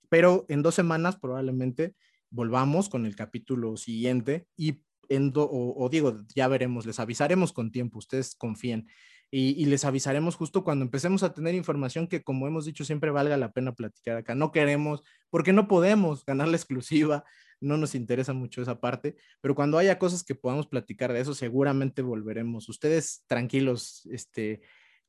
pero 0.09 0.47
en 0.49 0.63
dos 0.63 0.77
semanas 0.77 1.17
probablemente 1.17 1.97
volvamos 2.31 2.89
con 2.89 3.05
el 3.05 3.17
capítulo 3.17 3.77
siguiente 3.77 4.47
y 4.57 4.81
en 5.09 5.33
do, 5.33 5.43
o, 5.43 5.85
o, 5.85 5.89
digo, 5.89 6.23
ya 6.35 6.49
veremos, 6.49 6.87
les 6.87 7.01
avisaremos 7.01 7.53
con 7.53 7.73
tiempo, 7.73 7.99
ustedes 7.99 8.37
confíen 8.37 8.89
y, 9.39 9.67
les 9.67 9.85
avisaremos 9.85 10.35
justo 10.35 10.65
cuando 10.65 10.85
empecemos 10.85 11.23
a 11.23 11.35
tener 11.35 11.55
información 11.55 12.07
que 12.07 12.23
como 12.23 12.47
hemos 12.47 12.65
dicho 12.65 12.87
siempre 12.87 13.11
valga 13.11 13.37
la 13.37 13.53
pena 13.53 13.75
platicar 13.75 14.17
acá. 14.17 14.35
No 14.35 14.51
queremos, 14.51 15.03
porque 15.29 15.53
no 15.53 15.69
podemos 15.69 16.25
ganar 16.25 16.49
la 16.49 16.57
exclusiva 16.57 17.25
no 17.61 17.77
nos 17.77 17.95
interesa 17.95 18.33
mucho 18.33 18.63
esa 18.63 18.81
parte, 18.81 19.17
pero 19.41 19.55
cuando 19.55 19.79
haya 19.79 19.99
cosas 19.99 20.25
que 20.25 20.35
podamos 20.35 20.67
platicar 20.67 21.13
de 21.13 21.21
eso, 21.21 21.35
seguramente 21.35 22.03
volveremos. 22.03 22.69
Ustedes 22.69 23.25
tranquilos, 23.27 24.07
este, 24.11 24.61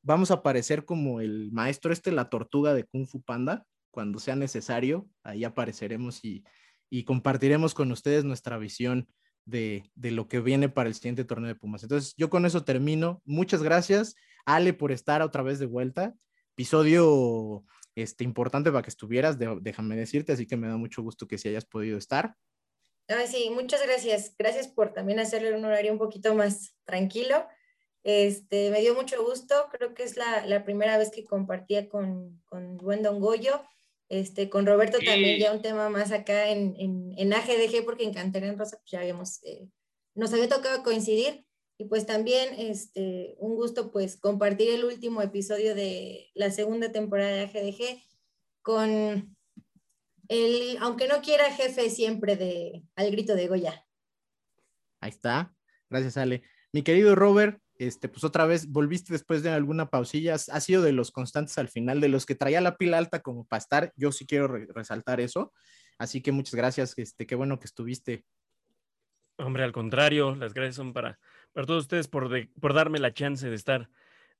vamos 0.02 0.30
a 0.30 0.34
aparecer 0.34 0.84
como 0.84 1.20
el 1.20 1.52
maestro 1.52 1.92
este, 1.92 2.10
la 2.10 2.30
tortuga 2.30 2.74
de 2.74 2.84
Kung 2.84 3.06
Fu 3.06 3.22
Panda, 3.22 3.66
cuando 3.90 4.18
sea 4.18 4.34
necesario, 4.36 5.08
ahí 5.22 5.44
apareceremos 5.44 6.24
y, 6.24 6.44
y 6.90 7.04
compartiremos 7.04 7.74
con 7.74 7.92
ustedes 7.92 8.24
nuestra 8.24 8.56
visión 8.58 9.08
de, 9.48 9.90
de, 9.94 10.10
lo 10.10 10.28
que 10.28 10.40
viene 10.40 10.68
para 10.68 10.88
el 10.88 10.94
siguiente 10.94 11.24
torneo 11.24 11.48
de 11.48 11.54
Pumas. 11.54 11.82
Entonces, 11.82 12.14
yo 12.16 12.28
con 12.28 12.44
eso 12.44 12.64
termino. 12.64 13.22
Muchas 13.24 13.62
gracias, 13.62 14.14
Ale, 14.44 14.74
por 14.74 14.92
estar 14.92 15.22
otra 15.22 15.42
vez 15.42 15.58
de 15.58 15.66
vuelta. 15.66 16.14
Episodio 16.52 17.64
este, 17.94 18.24
importante 18.24 18.70
para 18.70 18.82
que 18.82 18.90
estuvieras, 18.90 19.38
déjame 19.38 19.96
decirte, 19.96 20.32
así 20.32 20.46
que 20.46 20.56
me 20.56 20.68
da 20.68 20.76
mucho 20.76 21.02
gusto 21.02 21.26
que 21.26 21.38
si 21.38 21.48
hayas 21.48 21.64
podido 21.64 21.98
estar. 21.98 22.34
Ah, 23.08 23.26
sí, 23.26 23.50
muchas 23.50 23.82
gracias. 23.82 24.34
Gracias 24.38 24.68
por 24.68 24.92
también 24.92 25.18
hacerle 25.18 25.56
un 25.56 25.64
horario 25.64 25.92
un 25.92 25.98
poquito 25.98 26.34
más 26.34 26.76
tranquilo. 26.84 27.46
Este, 28.04 28.70
me 28.70 28.80
dio 28.80 28.94
mucho 28.94 29.22
gusto, 29.24 29.54
creo 29.72 29.94
que 29.94 30.02
es 30.02 30.16
la, 30.16 30.44
la 30.46 30.64
primera 30.64 30.98
vez 30.98 31.10
que 31.10 31.24
compartía 31.24 31.88
con, 31.88 32.42
con 32.44 32.76
buen 32.76 33.02
Don 33.02 33.18
Goyo. 33.20 33.62
Este, 34.08 34.48
con 34.48 34.64
Roberto 34.66 34.98
también 35.04 35.38
ya 35.38 35.52
un 35.52 35.60
tema 35.60 35.90
más 35.90 36.12
acá 36.12 36.48
en, 36.48 36.74
en, 36.78 37.12
en 37.18 37.32
AGDG, 37.32 37.84
porque 37.84 38.04
en 38.04 38.14
Cantera 38.14 38.46
en 38.46 38.58
Rosa 38.58 38.78
pues 38.78 38.90
ya 38.90 39.00
habíamos, 39.00 39.42
eh, 39.44 39.68
nos 40.14 40.32
había 40.32 40.48
tocado 40.48 40.82
coincidir. 40.82 41.44
Y 41.80 41.84
pues 41.84 42.06
también 42.06 42.54
este, 42.58 43.36
un 43.38 43.54
gusto 43.54 43.92
pues 43.92 44.16
compartir 44.16 44.70
el 44.70 44.84
último 44.84 45.22
episodio 45.22 45.76
de 45.76 46.28
la 46.34 46.50
segunda 46.50 46.90
temporada 46.90 47.30
de 47.30 47.42
AGDG 47.42 48.02
con 48.62 49.36
el, 50.28 50.76
aunque 50.80 51.06
no 51.06 51.22
quiera, 51.22 51.52
jefe 51.52 51.88
siempre 51.90 52.36
de 52.36 52.82
Al 52.96 53.10
Grito 53.10 53.34
de 53.34 53.46
Goya. 53.46 53.86
Ahí 55.00 55.10
está. 55.10 55.54
Gracias, 55.88 56.16
Ale. 56.16 56.42
Mi 56.72 56.82
querido 56.82 57.14
Robert, 57.14 57.62
este, 57.78 58.08
pues 58.08 58.24
otra 58.24 58.44
vez 58.44 58.68
volviste 58.70 59.12
después 59.12 59.42
de 59.42 59.50
alguna 59.50 59.88
pausilla, 59.88 60.34
has 60.34 60.64
sido 60.64 60.82
de 60.82 60.92
los 60.92 61.12
constantes 61.12 61.56
al 61.58 61.68
final, 61.68 62.00
de 62.00 62.08
los 62.08 62.26
que 62.26 62.34
traía 62.34 62.60
la 62.60 62.76
pila 62.76 62.98
alta 62.98 63.20
como 63.20 63.46
para 63.46 63.58
estar, 63.58 63.92
yo 63.96 64.12
sí 64.12 64.26
quiero 64.26 64.48
resaltar 64.48 65.20
eso, 65.20 65.52
así 65.96 66.20
que 66.20 66.32
muchas 66.32 66.54
gracias, 66.54 66.94
este, 66.96 67.26
qué 67.26 67.34
bueno 67.34 67.58
que 67.58 67.66
estuviste. 67.66 68.24
Hombre, 69.36 69.62
al 69.62 69.72
contrario, 69.72 70.34
las 70.34 70.52
gracias 70.52 70.74
son 70.74 70.92
para, 70.92 71.20
para 71.52 71.66
todos 71.66 71.84
ustedes 71.84 72.08
por, 72.08 72.28
por 72.60 72.74
darme 72.74 72.98
la 72.98 73.14
chance 73.14 73.48
de 73.48 73.54
estar, 73.54 73.88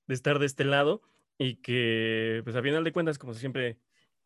de 0.09 0.15
estar 0.15 0.40
de 0.40 0.47
este 0.47 0.65
lado 0.65 1.02
y 1.39 1.56
que, 1.56 2.40
pues 2.43 2.56
a 2.56 2.62
final 2.62 2.82
de 2.82 2.93
cuentas, 2.93 3.19
como 3.19 3.32
siempre 3.35 3.78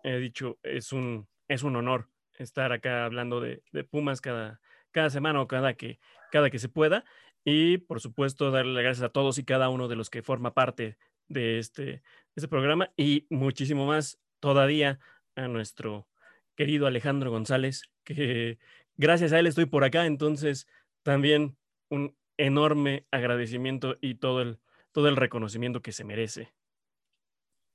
he 0.02 0.16
dicho, 0.16 0.59
es 0.62 0.93
un, 0.93 1.28
es 1.48 1.62
un 1.62 1.76
honor 1.76 2.09
estar 2.39 2.72
acá 2.72 3.05
hablando 3.05 3.40
de, 3.40 3.62
de 3.72 3.84
Pumas 3.84 4.22
cada, 4.22 4.60
cada 4.90 5.10
semana 5.10 5.43
o 5.43 5.47
cada 5.47 5.74
que, 5.74 6.01
cada 6.30 6.48
que 6.48 6.59
se 6.59 6.68
pueda. 6.68 7.05
Y 7.44 7.78
por 7.78 8.01
supuesto, 8.01 8.51
darle 8.51 8.73
las 8.73 8.82
gracias 8.82 9.05
a 9.05 9.12
todos 9.12 9.39
y 9.39 9.44
cada 9.44 9.69
uno 9.69 9.89
de 9.89 9.97
los 9.97 10.10
que 10.10 10.23
forma 10.23 10.55
parte 10.55 10.97
de 11.28 11.59
este, 11.59 12.02
este 12.36 12.48
programa 12.48 12.93
y 12.97 13.27
muchísimo 13.31 13.86
más 13.86 14.20
todavía 14.40 15.01
a 15.35 15.48
nuestro 15.48 16.09
querido 16.56 16.86
Alejandro 16.86 17.31
González, 17.31 17.90
que 18.05 18.59
gracias 18.97 19.32
a 19.32 19.39
él 19.39 19.47
estoy 19.47 19.66
por 19.66 19.85
acá, 19.85 20.06
entonces 20.06 20.69
también 21.02 21.56
un 21.89 22.16
enorme 22.36 23.06
agradecimiento 23.10 23.97
y 24.01 24.16
todo 24.16 24.43
el, 24.43 24.60
todo 24.93 25.09
el 25.09 25.16
reconocimiento 25.16 25.82
que 25.82 25.93
se 25.93 26.05
merece. 26.05 26.52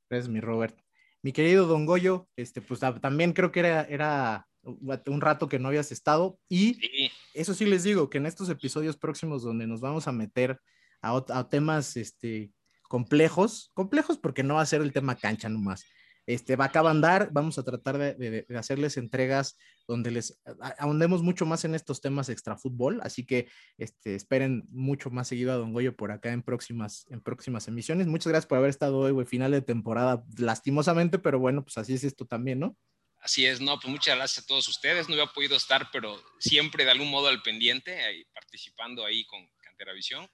Gracias, 0.10 0.30
mi 0.30 0.40
Robert. 0.40 0.80
Mi 1.22 1.34
querido 1.34 1.66
Don 1.66 1.86
Goyo, 1.86 2.30
este, 2.36 2.62
pues 2.62 2.80
también 2.80 3.34
creo 3.34 3.52
que 3.52 3.60
era, 3.60 3.84
era 3.84 4.48
un 4.68 5.22
rato 5.22 5.48
que 5.48 5.60
no 5.60 5.70
habías 5.70 5.92
estado 5.92 6.40
y 6.50 7.10
eso 7.34 7.54
sí 7.54 7.66
les 7.66 7.84
digo 7.84 8.10
que 8.10 8.18
en 8.18 8.26
estos 8.26 8.50
episodios 8.50 8.98
próximos 8.98 9.44
donde 9.44 9.68
nos 9.68 9.82
vamos 9.82 10.08
a 10.08 10.12
meter 10.12 10.60
a, 11.02 11.50
temas 11.50 11.96
este, 11.96 12.52
complejos, 12.90 13.72
complejos 13.74 14.18
porque 14.18 14.44
no 14.44 14.56
va 14.56 14.62
a 14.62 14.66
ser 14.66 14.82
el 14.82 14.94
tema 14.94 15.16
cancha 15.16 15.50
nomás. 15.50 15.86
Este, 16.26 16.58
va 16.58 16.66
a 16.66 16.68
acabar 16.68 16.92
andar, 16.92 17.30
vamos 17.32 17.58
a 17.58 17.64
tratar 17.64 17.98
de, 17.98 18.46
hacerles 18.58 18.98
entregas 18.98 19.58
donde 19.88 20.12
les 20.12 20.38
ahondemos 20.78 21.24
mucho 21.24 21.46
más 21.46 21.64
en 21.64 21.74
estos 21.74 22.02
temas 22.02 22.28
extra 22.28 22.58
fútbol, 22.58 23.00
así 23.02 23.26
que 23.26 23.48
este, 23.78 24.14
esperen 24.16 24.68
mucho 24.70 25.10
más 25.10 25.30
seguido 25.30 25.54
a 25.54 25.56
Don 25.56 25.72
Goyo 25.72 25.96
por 25.96 26.12
acá 26.12 26.34
en 26.34 26.44
próximas, 26.44 27.06
en 27.12 27.22
próximas 27.22 27.70
emisiones. 27.70 28.08
Muchas 28.08 28.28
gracias 28.28 28.48
por 28.48 28.58
haber 28.58 28.72
estado 28.72 28.98
hoy, 28.98 29.26
final 29.26 29.52
de 29.52 29.62
temporada, 29.62 30.26
lastimosamente, 30.38 31.18
pero 31.18 31.40
bueno, 31.40 31.64
pues 31.64 31.78
así 31.78 31.94
es 31.94 32.04
esto 32.04 32.26
también, 32.26 32.60
¿no? 32.60 32.76
Así 33.20 33.46
es, 33.46 33.60
no, 33.60 33.80
pues 33.80 33.92
muchas 33.92 34.16
gracias 34.16 34.44
a 34.44 34.48
todos 34.48 34.68
ustedes. 34.68 35.10
No 35.10 35.16
había 35.16 35.28
podido 35.28 35.58
estar, 35.58 35.90
pero 35.92 36.24
siempre 36.40 36.86
de 36.86 36.92
algún 36.92 37.10
modo 37.10 37.28
al 37.28 37.42
pendiente, 37.42 38.26
participando 38.34 39.06
ahí 39.06 39.26
con 39.26 39.48
Cantera 39.62 39.94
Visión. 39.94 40.30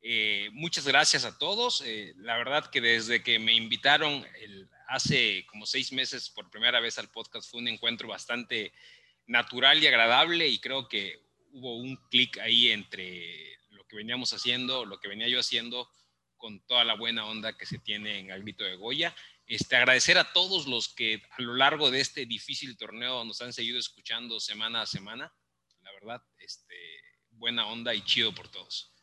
Eh, 0.00 0.50
muchas 0.52 0.86
gracias 0.86 1.24
a 1.24 1.38
todos. 1.38 1.82
Eh, 1.86 2.12
la 2.16 2.36
verdad 2.36 2.68
que 2.70 2.80
desde 2.80 3.22
que 3.22 3.38
me 3.38 3.54
invitaron 3.54 4.26
hace 4.88 5.46
como 5.46 5.64
seis 5.64 5.92
meses 5.92 6.28
por 6.30 6.50
primera 6.50 6.80
vez 6.80 6.98
al 6.98 7.10
podcast 7.10 7.48
fue 7.48 7.60
un 7.60 7.68
encuentro 7.68 8.08
bastante 8.08 8.72
natural 9.26 9.82
y 9.82 9.86
agradable 9.86 10.48
y 10.48 10.58
creo 10.58 10.88
que 10.88 11.20
hubo 11.52 11.76
un 11.76 11.96
clic 12.10 12.38
ahí 12.38 12.72
entre 12.72 13.58
lo 13.70 13.86
que 13.86 13.96
veníamos 13.96 14.32
haciendo, 14.32 14.84
lo 14.84 14.98
que 14.98 15.08
venía 15.08 15.28
yo 15.28 15.38
haciendo 15.38 15.88
con 16.36 16.60
toda 16.66 16.82
la 16.84 16.94
buena 16.94 17.24
onda 17.26 17.56
que 17.56 17.66
se 17.66 17.78
tiene 17.78 18.18
en 18.18 18.26
grito 18.42 18.64
de 18.64 18.74
Goya. 18.74 19.14
Este, 19.46 19.76
agradecer 19.76 20.18
a 20.18 20.32
todos 20.32 20.66
los 20.66 20.94
que 20.94 21.22
a 21.30 21.42
lo 21.42 21.54
largo 21.54 21.90
de 21.90 22.00
este 22.00 22.26
difícil 22.26 22.76
torneo 22.76 23.24
nos 23.24 23.40
han 23.42 23.52
seguido 23.52 23.78
escuchando 23.78 24.40
semana 24.40 24.82
a 24.82 24.86
semana. 24.86 25.32
La 25.82 25.92
verdad, 25.92 26.22
este, 26.38 26.74
buena 27.30 27.66
onda 27.66 27.94
y 27.94 28.02
chido 28.02 28.34
por 28.34 28.48
todos. 28.48 28.94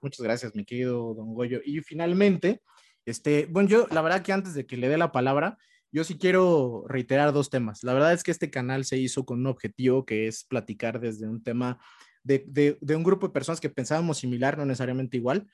Muchas 0.00 0.20
gracias, 0.20 0.54
mi 0.54 0.64
querido 0.64 1.14
Don 1.14 1.34
Goyo. 1.34 1.60
Y 1.64 1.80
finalmente, 1.80 2.62
este, 3.04 3.46
bueno, 3.46 3.68
yo 3.68 3.86
la 3.90 4.02
verdad 4.02 4.22
que 4.22 4.32
antes 4.32 4.54
de 4.54 4.66
que 4.66 4.76
le 4.76 4.88
dé 4.88 4.98
la 4.98 5.12
palabra, 5.12 5.58
yo 5.90 6.04
sí 6.04 6.18
quiero 6.18 6.84
reiterar 6.88 7.32
dos 7.32 7.50
temas. 7.50 7.82
La 7.82 7.92
verdad 7.92 8.12
es 8.12 8.22
que 8.22 8.30
este 8.30 8.50
canal 8.50 8.84
se 8.84 8.96
hizo 8.98 9.24
con 9.24 9.40
un 9.40 9.46
objetivo 9.46 10.06
que 10.06 10.26
es 10.26 10.44
platicar 10.44 11.00
desde 11.00 11.28
un 11.28 11.42
tema 11.42 11.78
de, 12.22 12.44
de, 12.46 12.78
de, 12.80 12.96
un 12.96 13.02
grupo 13.02 13.26
de 13.26 13.32
personas 13.32 13.60
que 13.60 13.68
pensábamos 13.68 14.18
similar, 14.18 14.56
no 14.56 14.64
necesariamente 14.64 15.16
igual, 15.16 15.48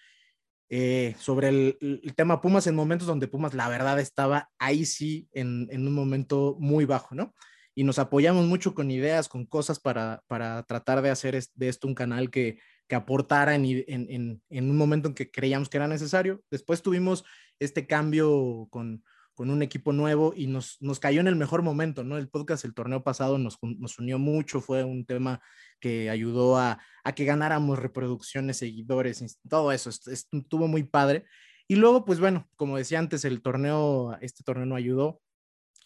eh, 0.70 1.14
sobre 1.18 1.48
el, 1.48 2.14
tema 2.14 2.40
Pumas 2.40 2.66
en 2.66 2.74
momentos 2.74 3.06
donde 3.06 3.28
Pumas 3.28 3.54
la 3.54 3.68
verdad 3.68 3.98
estaba 3.98 4.50
ahí 4.58 4.84
sí 4.84 5.28
en, 5.32 5.68
un 5.70 5.94
momento 5.94 6.56
muy 6.58 6.84
bajo, 6.84 7.14
¿no? 7.14 7.34
Y 7.74 7.84
nos 7.84 7.98
apoyamos 7.98 8.46
mucho 8.46 8.74
con 8.74 8.90
ideas, 8.90 9.28
con 9.28 9.46
cosas 9.46 9.80
para, 9.80 10.22
para 10.26 10.64
tratar 10.64 11.00
de 11.00 11.10
hacer 11.10 11.40
de 11.54 11.68
esto 11.68 11.86
un 11.86 11.94
canal 11.94 12.30
que, 12.30 12.58
que 12.88 12.96
aportara 12.96 13.54
en, 13.54 13.64
en, 13.64 14.42
en, 14.50 14.70
un 14.70 14.76
momento 14.76 15.08
en 15.08 15.14
que 15.14 15.30
creíamos 15.30 15.68
que 15.68 15.76
era 15.76 15.86
necesario. 15.86 16.42
Después 16.50 16.82
tuvimos 16.82 17.24
este 17.60 17.86
cambio 17.86 18.66
con, 18.70 19.04
con 19.38 19.50
un 19.50 19.62
equipo 19.62 19.92
nuevo 19.92 20.32
y 20.34 20.48
nos, 20.48 20.78
nos 20.80 20.98
cayó 20.98 21.20
en 21.20 21.28
el 21.28 21.36
mejor 21.36 21.62
momento, 21.62 22.02
¿no? 22.02 22.18
El 22.18 22.28
podcast 22.28 22.64
el 22.64 22.74
torneo 22.74 23.04
pasado 23.04 23.38
nos, 23.38 23.56
nos 23.62 23.96
unió 24.00 24.18
mucho, 24.18 24.60
fue 24.60 24.82
un 24.82 25.06
tema 25.06 25.40
que 25.78 26.10
ayudó 26.10 26.58
a, 26.58 26.82
a, 27.04 27.12
que 27.14 27.24
ganáramos 27.24 27.78
reproducciones, 27.78 28.56
seguidores, 28.56 29.38
todo 29.48 29.70
eso, 29.70 29.90
estuvo 29.90 30.66
muy 30.66 30.82
padre. 30.82 31.24
Y 31.68 31.76
luego, 31.76 32.04
pues 32.04 32.18
bueno, 32.18 32.48
como 32.56 32.78
decía 32.78 32.98
antes, 32.98 33.24
el 33.24 33.40
torneo, 33.40 34.18
este 34.20 34.42
torneo 34.42 34.66
no 34.66 34.74
ayudó. 34.74 35.22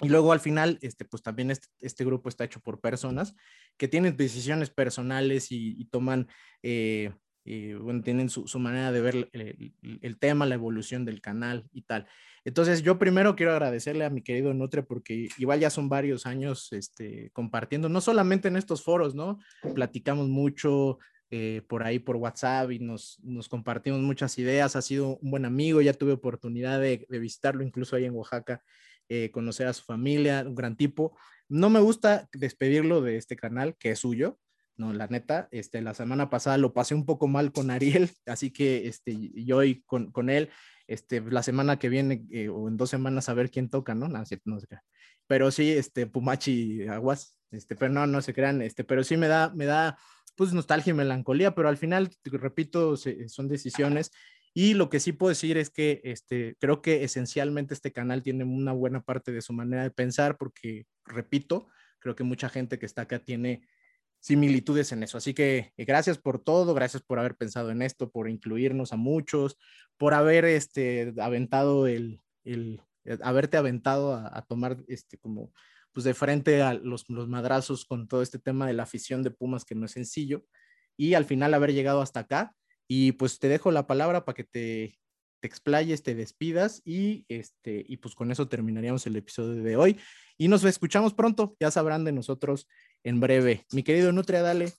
Y 0.00 0.08
luego 0.08 0.32
al 0.32 0.40
final, 0.40 0.78
este, 0.80 1.04
pues 1.04 1.22
también 1.22 1.50
este, 1.50 1.68
este 1.80 2.06
grupo 2.06 2.30
está 2.30 2.44
hecho 2.44 2.60
por 2.60 2.80
personas 2.80 3.34
que 3.76 3.86
tienen 3.86 4.16
decisiones 4.16 4.70
personales 4.70 5.48
y, 5.50 5.84
toman 5.90 6.26
eh, 6.62 7.12
y 7.44 7.72
bueno, 7.74 8.02
tienen 8.02 8.28
su, 8.28 8.58
manera 8.58 8.92
de 8.92 9.00
ver 9.00 9.28
el, 9.32 10.18
tema, 10.18 10.46
la 10.46 10.54
evolución 10.54 11.04
del 11.04 11.20
canal 11.20 11.68
y 11.72 11.82
tal. 11.82 12.06
Entonces, 12.44 12.82
yo 12.82 12.98
primero 12.98 13.34
quiero 13.34 13.52
agradecerle 13.52 14.04
a 14.04 14.10
mi 14.10 14.22
querido 14.22 14.54
Nutre 14.54 14.82
porque 14.82 15.28
igual 15.38 15.60
ya 15.60 15.70
son 15.70 15.88
varios 15.88 16.26
años 16.26 16.72
este, 16.72 17.30
compartiendo, 17.32 17.88
no 17.88 18.00
solamente 18.00 18.48
en 18.48 18.56
estos 18.56 18.82
foros, 18.82 19.14
¿no? 19.14 19.38
Platicamos 19.74 20.28
mucho 20.28 20.98
eh, 21.30 21.62
por 21.66 21.82
ahí 21.82 21.98
por 21.98 22.16
WhatsApp 22.16 22.70
y 22.72 22.78
nos, 22.78 23.18
compartimos 23.48 24.00
muchas 24.00 24.38
ideas. 24.38 24.76
Ha 24.76 24.82
sido 24.82 25.16
un 25.16 25.30
buen 25.30 25.44
amigo, 25.44 25.80
ya 25.80 25.94
tuve 25.94 26.12
oportunidad 26.12 26.80
de, 26.80 27.06
de 27.08 27.18
visitarlo 27.18 27.64
incluso 27.64 27.96
ahí 27.96 28.04
en 28.04 28.14
Oaxaca, 28.14 28.62
eh, 29.08 29.30
conocer 29.32 29.66
a 29.66 29.72
su 29.72 29.82
familia, 29.82 30.44
un 30.46 30.54
gran 30.54 30.76
tipo. 30.76 31.16
No 31.48 31.70
me 31.70 31.80
gusta 31.80 32.28
despedirlo 32.32 33.00
de 33.00 33.16
este 33.16 33.34
canal, 33.34 33.76
que 33.76 33.90
es 33.90 33.98
suyo, 33.98 34.38
no, 34.76 34.92
la 34.92 35.06
neta, 35.06 35.48
este, 35.50 35.80
la 35.82 35.94
semana 35.94 36.30
pasada 36.30 36.58
lo 36.58 36.72
pasé 36.72 36.94
un 36.94 37.06
poco 37.06 37.28
mal 37.28 37.52
con 37.52 37.70
Ariel, 37.70 38.10
así 38.26 38.50
que 38.50 38.86
este, 38.88 39.16
yo 39.34 39.58
hoy 39.58 39.82
con, 39.86 40.10
con 40.12 40.30
él, 40.30 40.50
este, 40.86 41.20
la 41.20 41.42
semana 41.42 41.78
que 41.78 41.88
viene 41.88 42.26
eh, 42.30 42.48
o 42.48 42.68
en 42.68 42.76
dos 42.76 42.90
semanas 42.90 43.28
a 43.28 43.34
ver 43.34 43.50
quién 43.50 43.68
toca, 43.68 43.94
¿no? 43.94 44.08
No, 44.08 44.18
no, 44.18 44.24
no 44.44 44.60
sé 44.60 44.66
Pero 45.26 45.50
sí, 45.50 45.70
este, 45.70 46.06
Pumachi 46.06 46.86
Aguas, 46.88 47.38
este, 47.50 47.76
pero 47.76 47.92
no, 47.92 48.06
no 48.06 48.22
se 48.22 48.34
crean, 48.34 48.62
este, 48.62 48.84
pero 48.84 49.04
sí 49.04 49.16
me 49.16 49.28
da, 49.28 49.52
me 49.54 49.66
da, 49.66 49.98
pues, 50.36 50.52
nostalgia 50.52 50.90
y 50.90 50.94
melancolía, 50.94 51.54
pero 51.54 51.68
al 51.68 51.76
final, 51.76 52.10
repito, 52.24 52.96
son 52.96 53.48
decisiones. 53.48 54.10
Y 54.54 54.74
lo 54.74 54.90
que 54.90 55.00
sí 55.00 55.12
puedo 55.12 55.30
decir 55.30 55.56
es 55.56 55.70
que 55.70 56.00
este, 56.04 56.56
creo 56.60 56.82
que 56.82 57.04
esencialmente 57.04 57.72
este 57.72 57.92
canal 57.92 58.22
tiene 58.22 58.44
una 58.44 58.72
buena 58.72 59.02
parte 59.02 59.32
de 59.32 59.40
su 59.40 59.52
manera 59.52 59.82
de 59.82 59.90
pensar, 59.90 60.36
porque, 60.36 60.86
repito, 61.06 61.68
creo 61.98 62.14
que 62.14 62.24
mucha 62.24 62.48
gente 62.48 62.78
que 62.78 62.86
está 62.86 63.02
acá 63.02 63.18
tiene 63.18 63.66
similitudes 64.22 64.92
en 64.92 65.02
eso. 65.02 65.18
Así 65.18 65.34
que 65.34 65.72
eh, 65.76 65.84
gracias 65.84 66.16
por 66.16 66.38
todo, 66.38 66.72
gracias 66.74 67.02
por 67.02 67.18
haber 67.18 67.36
pensado 67.36 67.70
en 67.70 67.82
esto, 67.82 68.10
por 68.10 68.30
incluirnos 68.30 68.92
a 68.92 68.96
muchos, 68.96 69.58
por 69.98 70.14
haber 70.14 70.44
este, 70.44 71.12
aventado 71.20 71.88
el, 71.88 72.20
el 72.44 72.80
eh, 73.04 73.18
haberte 73.22 73.56
aventado 73.56 74.14
a, 74.14 74.42
tomar 74.46 74.78
este 74.86 75.18
como 75.18 75.52
pues 75.92 76.04
de 76.04 76.14
frente 76.14 76.62
a 76.62 76.72
los, 76.72 77.10
los 77.10 77.28
madrazos 77.28 77.84
con 77.84 78.08
todo 78.08 78.22
este 78.22 78.38
tema 78.38 78.66
de 78.66 78.72
la 78.72 78.84
afición 78.84 79.22
de 79.22 79.30
Pumas 79.30 79.64
que 79.64 79.74
no 79.74 79.86
es 79.86 79.92
sencillo 79.92 80.44
y 80.96 81.14
al 81.14 81.24
final 81.24 81.52
haber 81.52 81.74
llegado 81.74 82.00
hasta 82.00 82.20
acá 82.20 82.54
y 82.88 83.12
pues 83.12 83.38
te 83.38 83.48
dejo 83.48 83.72
la 83.72 83.86
palabra 83.86 84.24
para 84.24 84.34
que 84.34 84.44
te, 84.44 84.98
te 85.40 85.48
explayes, 85.48 86.02
te 86.02 86.14
despidas 86.14 86.80
y 86.84 87.26
este 87.28 87.84
y 87.86 87.96
pues 87.98 88.14
con 88.14 88.30
eso 88.30 88.48
terminaríamos 88.48 89.06
el 89.06 89.16
episodio 89.16 89.62
de 89.62 89.76
hoy 89.76 89.98
y 90.38 90.48
nos 90.48 90.64
escuchamos 90.64 91.12
pronto, 91.12 91.56
ya 91.60 91.70
sabrán 91.70 92.04
de 92.04 92.12
nosotros 92.12 92.68
en 93.04 93.20
breve. 93.20 93.66
Mi 93.72 93.82
querido 93.82 94.12
Nutria, 94.12 94.42
dale. 94.42 94.72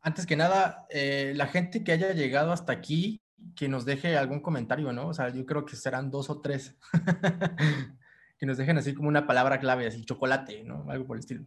Antes 0.00 0.26
que 0.26 0.36
nada, 0.36 0.86
eh, 0.90 1.32
la 1.34 1.46
gente 1.46 1.82
que 1.82 1.92
haya 1.92 2.12
llegado 2.12 2.52
hasta 2.52 2.72
aquí, 2.72 3.22
que 3.56 3.68
nos 3.68 3.84
deje 3.84 4.16
algún 4.16 4.40
comentario, 4.40 4.92
¿no? 4.92 5.08
O 5.08 5.14
sea, 5.14 5.30
yo 5.30 5.46
creo 5.46 5.64
que 5.64 5.76
serán 5.76 6.10
dos 6.10 6.28
o 6.30 6.40
tres. 6.40 6.76
que 8.38 8.46
nos 8.46 8.58
dejen 8.58 8.78
así 8.78 8.94
como 8.94 9.08
una 9.08 9.26
palabra 9.26 9.58
clave, 9.60 9.86
así 9.86 10.04
chocolate, 10.04 10.62
¿no? 10.64 10.86
Algo 10.90 11.06
por 11.06 11.16
el 11.16 11.20
estilo. 11.20 11.46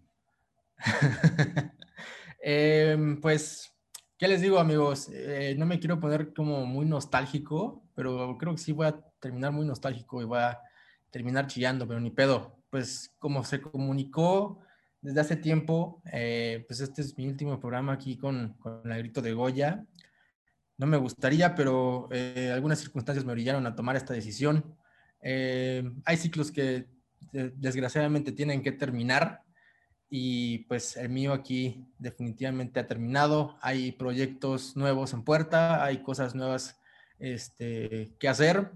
Em, 2.39 3.19
pues, 3.19 3.73
¿qué 4.17 4.27
les 4.27 4.41
digo, 4.41 4.59
amigos? 4.59 5.09
Eh, 5.11 5.55
no 5.57 5.65
me 5.65 5.79
quiero 5.79 5.99
poner 5.99 6.33
como 6.33 6.65
muy 6.65 6.85
nostálgico, 6.85 7.83
pero 7.95 8.37
creo 8.37 8.53
que 8.53 8.61
sí 8.61 8.71
voy 8.71 8.87
a 8.87 8.99
terminar 9.19 9.51
muy 9.51 9.65
nostálgico 9.65 10.21
y 10.21 10.25
voy 10.25 10.39
a 10.39 10.59
terminar 11.09 11.47
chillando, 11.47 11.87
pero 11.87 11.99
ni 11.99 12.11
pedo. 12.11 12.63
Pues, 12.69 13.13
como 13.19 13.43
se 13.43 13.59
comunicó 13.59 14.61
desde 15.01 15.21
hace 15.21 15.35
tiempo, 15.35 16.01
eh, 16.11 16.65
pues 16.67 16.79
este 16.79 17.01
es 17.01 17.17
mi 17.17 17.27
último 17.27 17.59
programa 17.59 17.93
aquí 17.93 18.17
con, 18.17 18.55
con 18.59 18.91
el 18.91 18.99
grito 18.99 19.21
de 19.21 19.33
Goya. 19.33 19.85
No 20.77 20.87
me 20.87 20.97
gustaría, 20.97 21.55
pero 21.55 22.07
eh, 22.11 22.51
algunas 22.53 22.79
circunstancias 22.79 23.25
me 23.25 23.31
orillaron 23.31 23.65
a 23.65 23.75
tomar 23.75 23.95
esta 23.95 24.13
decisión. 24.13 24.75
Eh, 25.21 25.83
hay 26.05 26.17
ciclos 26.17 26.51
que 26.51 26.87
desgraciadamente 27.31 28.31
tienen 28.31 28.61
que 28.61 28.71
terminar 28.71 29.41
y 30.09 30.59
pues 30.59 30.95
el 30.95 31.09
mío 31.09 31.33
aquí 31.33 31.85
definitivamente 31.97 32.79
ha 32.79 32.87
terminado. 32.87 33.57
Hay 33.61 33.91
proyectos 33.91 34.75
nuevos 34.75 35.13
en 35.13 35.23
puerta, 35.23 35.83
hay 35.83 36.03
cosas 36.03 36.35
nuevas 36.35 36.79
este, 37.19 38.15
que 38.19 38.27
hacer. 38.27 38.71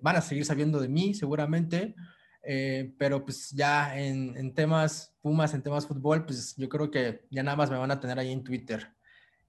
van 0.00 0.16
a 0.16 0.20
seguir 0.22 0.44
sabiendo 0.44 0.80
de 0.80 0.88
mí 0.88 1.12
seguramente, 1.14 1.94
eh, 2.42 2.92
pero 2.98 3.24
pues 3.24 3.50
ya 3.50 3.98
en, 3.98 4.54
temas 4.54 5.14
Pumas, 5.20 5.52
en 5.54 5.62
temas 5.62 5.86
fútbol, 5.86 6.24
pues 6.24 6.56
yo 6.56 6.68
creo 6.68 6.90
que 6.90 7.26
ya 7.30 7.42
nada 7.42 7.56
más 7.56 7.70
me 7.70 7.76
van 7.76 7.90
a 7.90 8.00
tener 8.00 8.18
ahí 8.18 8.32
en 8.32 8.44
Twitter. 8.44 8.88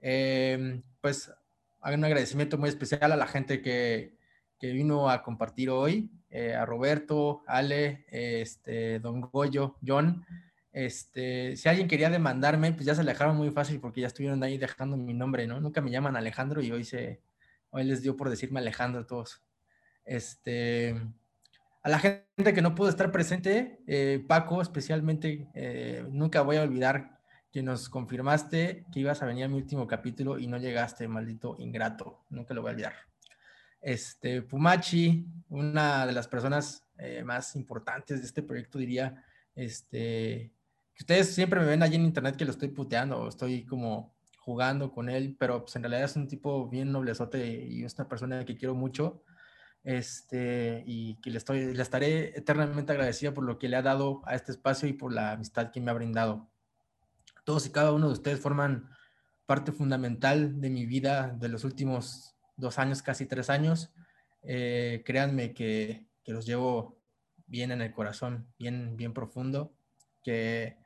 Eh, 0.02 0.82
pues 1.00 1.32
hago 1.80 1.96
un 1.96 2.06
agradecimiento 2.06 2.58
muy 2.58 2.70
especial 2.70 3.12
a 3.12 3.16
la 3.16 3.28
gente 3.28 3.62
que, 3.62 4.18
que 4.62 4.72
vino 4.72 5.10
a 5.10 5.24
compartir 5.24 5.70
hoy, 5.70 6.12
eh, 6.30 6.54
a 6.54 6.66
Roberto, 6.66 7.44
Ale, 7.48 8.06
este, 8.10 9.00
Don 9.00 9.22
Goyo, 9.22 9.78
John. 9.86 10.24
Este, 10.72 11.58
si 11.58 11.68
alguien 11.68 11.88
quería 11.88 12.10
demandarme, 12.10 12.72
pues 12.72 12.86
ya 12.86 12.96
se 12.96 13.04
dejaron 13.04 13.36
muy 13.36 13.50
fácil 13.50 13.80
porque 13.80 14.02
ya 14.02 14.08
estuvieron 14.08 14.42
ahí 14.44 14.58
dejando 14.58 14.98
mi 14.98 15.14
nombre, 15.14 15.48
¿no? 15.48 15.60
Nunca 15.60 15.82
me 15.82 15.90
llaman 15.90 16.16
Alejandro 16.16 16.62
y 16.62 16.72
hoy 16.72 16.84
se, 16.84 17.22
hoy 17.72 17.84
les 17.86 18.02
dio 18.02 18.16
por 18.16 18.30
decirme 18.30 18.60
Alejandro 18.60 19.06
todos. 19.06 19.42
Este, 20.06 20.96
a 21.84 21.90
la 21.90 22.00
gente 22.00 22.54
que 22.54 22.62
no 22.62 22.76
pudo 22.76 22.90
estar 22.90 23.12
presente, 23.12 23.80
eh, 23.88 24.24
Paco, 24.28 24.62
especialmente, 24.62 25.48
eh, 25.56 26.06
nunca 26.12 26.42
voy 26.42 26.58
a 26.58 26.64
olvidar 26.64 27.20
que 27.52 27.64
nos 27.64 27.90
confirmaste 27.90 28.86
que 28.94 29.00
ibas 29.00 29.22
a 29.22 29.26
venir 29.26 29.46
a 29.46 29.48
mi 29.48 29.56
último 29.56 29.88
capítulo 29.88 30.38
y 30.38 30.48
no 30.48 30.58
llegaste, 30.58 31.08
maldito 31.08 31.56
ingrato. 31.60 32.24
Nunca 32.30 32.54
lo 32.54 32.62
voy 32.62 32.70
a 32.70 32.74
olvidar. 32.74 32.94
Este, 33.82 34.44
Pumachi, 34.44 35.26
una 35.50 36.06
de 36.06 36.14
las 36.14 36.28
personas 36.28 36.86
eh, 36.98 37.24
más 37.24 37.56
importantes 37.56 38.22
de 38.22 38.28
este 38.28 38.44
proyecto, 38.44 38.78
diría, 38.78 39.26
este, 39.56 40.54
que 40.94 41.04
ustedes 41.04 41.34
siempre 41.34 41.60
me 41.60 41.66
ven 41.66 41.82
allí 41.82 41.96
en 41.96 42.06
internet 42.06 42.36
que 42.36 42.46
lo 42.46 42.52
estoy 42.52 42.70
puteando, 42.70 43.28
estoy 43.28 43.66
como 43.66 44.14
jugando 44.38 44.92
con 44.92 45.10
él, 45.10 45.36
pero 45.38 45.64
pues 45.64 45.76
en 45.76 45.84
realidad 45.84 46.04
es 46.04 46.16
un 46.16 46.28
tipo 46.28 46.70
bien 46.70 46.92
noblezote 46.92 47.66
y 47.66 47.84
es 47.84 47.96
una 47.96 48.08
persona 48.08 48.46
que 48.46 48.56
quiero 48.56 48.76
mucho 48.76 49.24
este, 49.84 50.84
y 50.86 51.16
que 51.16 51.32
le, 51.32 51.38
estoy, 51.38 51.74
le 51.74 51.82
estaré 51.82 52.38
eternamente 52.38 52.92
agradecida 52.92 53.34
por 53.34 53.44
lo 53.44 53.58
que 53.58 53.68
le 53.68 53.78
ha 53.78 53.82
dado 53.82 54.22
a 54.26 54.36
este 54.36 54.52
espacio 54.52 54.88
y 54.88 54.94
por 54.94 55.12
la 55.14 55.32
amistad 55.32 55.72
que 55.72 55.82
me 55.82 55.92
ha 55.92 55.96
brindado. 55.96 56.50
Todos 57.44 57.66
y 57.66 57.72
cada 57.72 57.92
uno 57.92 58.08
de 58.08 58.14
ustedes 58.14 58.40
forman 58.40 58.90
parte 59.46 59.72
fundamental 59.72 60.62
de 60.62 60.70
mi 60.70 60.86
vida 60.86 61.36
de 61.40 61.50
los 61.50 61.64
últimos 61.64 62.36
dos 62.58 62.78
años, 62.78 63.02
casi 63.02 63.26
tres 63.26 63.50
años. 63.50 63.92
Eh, 64.44 65.02
créanme 65.06 65.54
que, 65.54 66.06
que, 66.24 66.32
los 66.32 66.46
llevo 66.46 66.98
bien 67.48 67.72
en 67.72 67.82
el 67.82 67.92
corazón, 67.92 68.48
bien, 68.58 68.96
bien 68.96 69.14
profundo, 69.14 69.74
que 70.24 70.78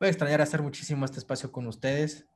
voy 0.00 0.08
a 0.08 0.10
extrañar 0.10 0.40
hacer 0.40 0.62
muchísimo 0.62 1.04
este 1.04 1.18
espacio 1.18 1.52
con 1.52 1.66
ustedes, 1.66 2.26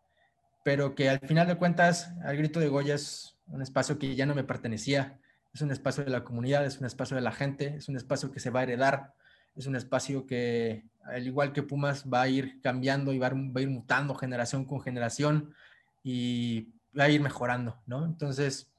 pero 0.64 0.94
que 0.94 1.08
al 1.08 1.20
final 1.20 1.46
de 1.46 1.56
cuentas, 1.56 2.12
al 2.24 2.36
grito 2.36 2.60
de 2.60 2.68
Goya 2.68 2.94
es 2.94 3.36
un 3.46 3.62
espacio 3.62 3.98
que 3.98 4.14
ya 4.14 4.26
no 4.26 4.34
me 4.34 4.44
pertenecía, 4.44 5.18
es 5.54 5.60
un 5.60 5.70
espacio 5.70 6.04
de 6.04 6.10
la 6.10 6.24
comunidad, 6.24 6.64
es 6.64 6.78
un 6.78 6.86
espacio 6.86 7.14
de 7.14 7.22
la 7.22 7.32
gente, 7.32 7.76
es 7.76 7.88
un 7.88 7.96
espacio 7.96 8.32
que 8.32 8.40
se 8.40 8.50
va 8.50 8.60
a 8.60 8.62
heredar, 8.62 9.14
es 9.54 9.66
un 9.66 9.76
espacio 9.76 10.26
que, 10.26 10.84
al 11.04 11.26
igual 11.26 11.52
que 11.52 11.62
Pumas, 11.62 12.04
va 12.10 12.22
a 12.22 12.28
ir 12.28 12.60
cambiando 12.62 13.12
y 13.12 13.18
va 13.18 13.28
a, 13.28 13.60
ir 13.60 13.68
mutando 13.68 14.14
generación 14.14 14.64
con 14.64 14.80
generación 14.80 15.54
y 16.02 16.72
va 16.98 17.04
a 17.04 17.10
ir 17.10 17.20
mejorando, 17.20 17.80
¿no? 17.86 18.04
Entonces, 18.04 18.72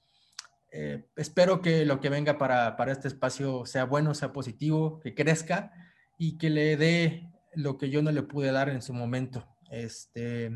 eh, 0.71 1.05
espero 1.15 1.61
que 1.61 1.85
lo 1.85 1.99
que 1.99 2.09
venga 2.09 2.37
para, 2.39 2.75
para 2.75 2.91
este 2.91 3.07
espacio 3.07 3.65
sea 3.65 3.85
bueno, 3.85 4.15
sea 4.15 4.33
positivo, 4.33 4.99
que 4.99 5.13
crezca 5.13 5.71
y 6.17 6.37
que 6.37 6.49
le 6.49 6.77
dé 6.77 7.29
lo 7.53 7.77
que 7.77 7.91
yo 7.91 8.01
no 8.01 8.11
le 8.11 8.23
pude 8.23 8.51
dar 8.51 8.69
en 8.69 8.81
su 8.81 8.93
momento. 8.93 9.47
Este, 9.69 10.51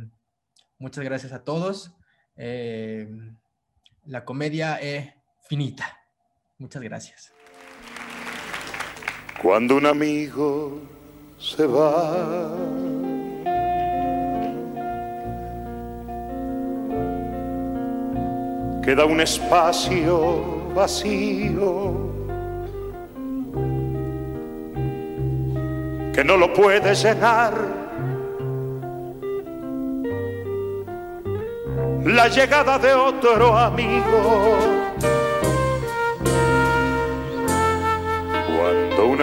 muchas 0.79 1.03
gracias 1.03 1.33
a 1.33 1.43
todos. 1.43 1.93
Eh, 2.35 3.07
la 4.05 4.25
comedia 4.25 4.77
es 4.77 5.13
finita. 5.47 6.06
Muchas 6.59 6.81
gracias. 6.81 7.33
Cuando 9.41 9.75
un 9.75 9.85
amigo 9.85 10.81
se 11.37 11.67
va, 11.67 12.49
queda 18.83 19.05
un 19.05 19.21
espacio 19.21 20.73
vacío 20.73 22.07
que 26.11 26.23
no 26.23 26.37
lo 26.37 26.51
puede 26.53 26.95
llenar. 26.95 27.53
La 32.03 32.27
llegada 32.29 32.79
de 32.79 32.95
otro 32.95 33.55
amigo 33.55 34.76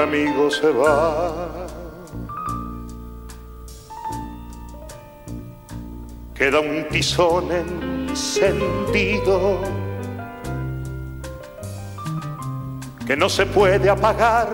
amigo 0.05 0.51
se 0.51 0.71
va. 0.71 1.67
Queda 6.35 6.61
un 6.61 6.87
tizón 6.91 7.51
encendido 7.51 9.61
que 13.07 13.17
no 13.17 13.29
se 13.29 13.47
puede 13.47 13.89
apagar 13.89 14.49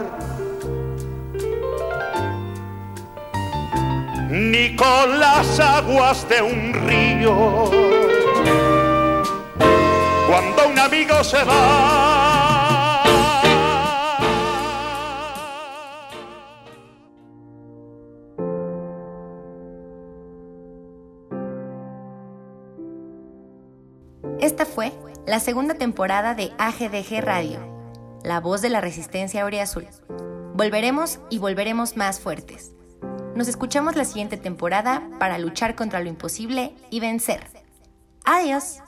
ni 4.30 4.76
con 4.76 5.18
las 5.18 5.58
aguas 5.58 6.28
de 6.28 6.42
un 6.42 6.72
río. 6.88 7.34
Cuando 10.28 10.68
un 10.68 10.78
amigo 10.78 11.24
se 11.24 11.42
va, 11.42 11.99
Esta 24.60 24.74
fue 24.74 24.92
la 25.26 25.40
segunda 25.40 25.72
temporada 25.72 26.34
de 26.34 26.52
AGDG 26.58 27.22
Radio, 27.22 27.60
la 28.22 28.40
voz 28.40 28.60
de 28.60 28.68
la 28.68 28.82
resistencia 28.82 29.46
Azul. 29.62 29.86
Volveremos 30.52 31.18
y 31.30 31.38
volveremos 31.38 31.96
más 31.96 32.20
fuertes. 32.20 32.72
Nos 33.34 33.48
escuchamos 33.48 33.96
la 33.96 34.04
siguiente 34.04 34.36
temporada 34.36 35.08
para 35.18 35.38
luchar 35.38 35.76
contra 35.76 36.00
lo 36.00 36.10
imposible 36.10 36.74
y 36.90 37.00
vencer. 37.00 37.40
Adiós. 38.26 38.82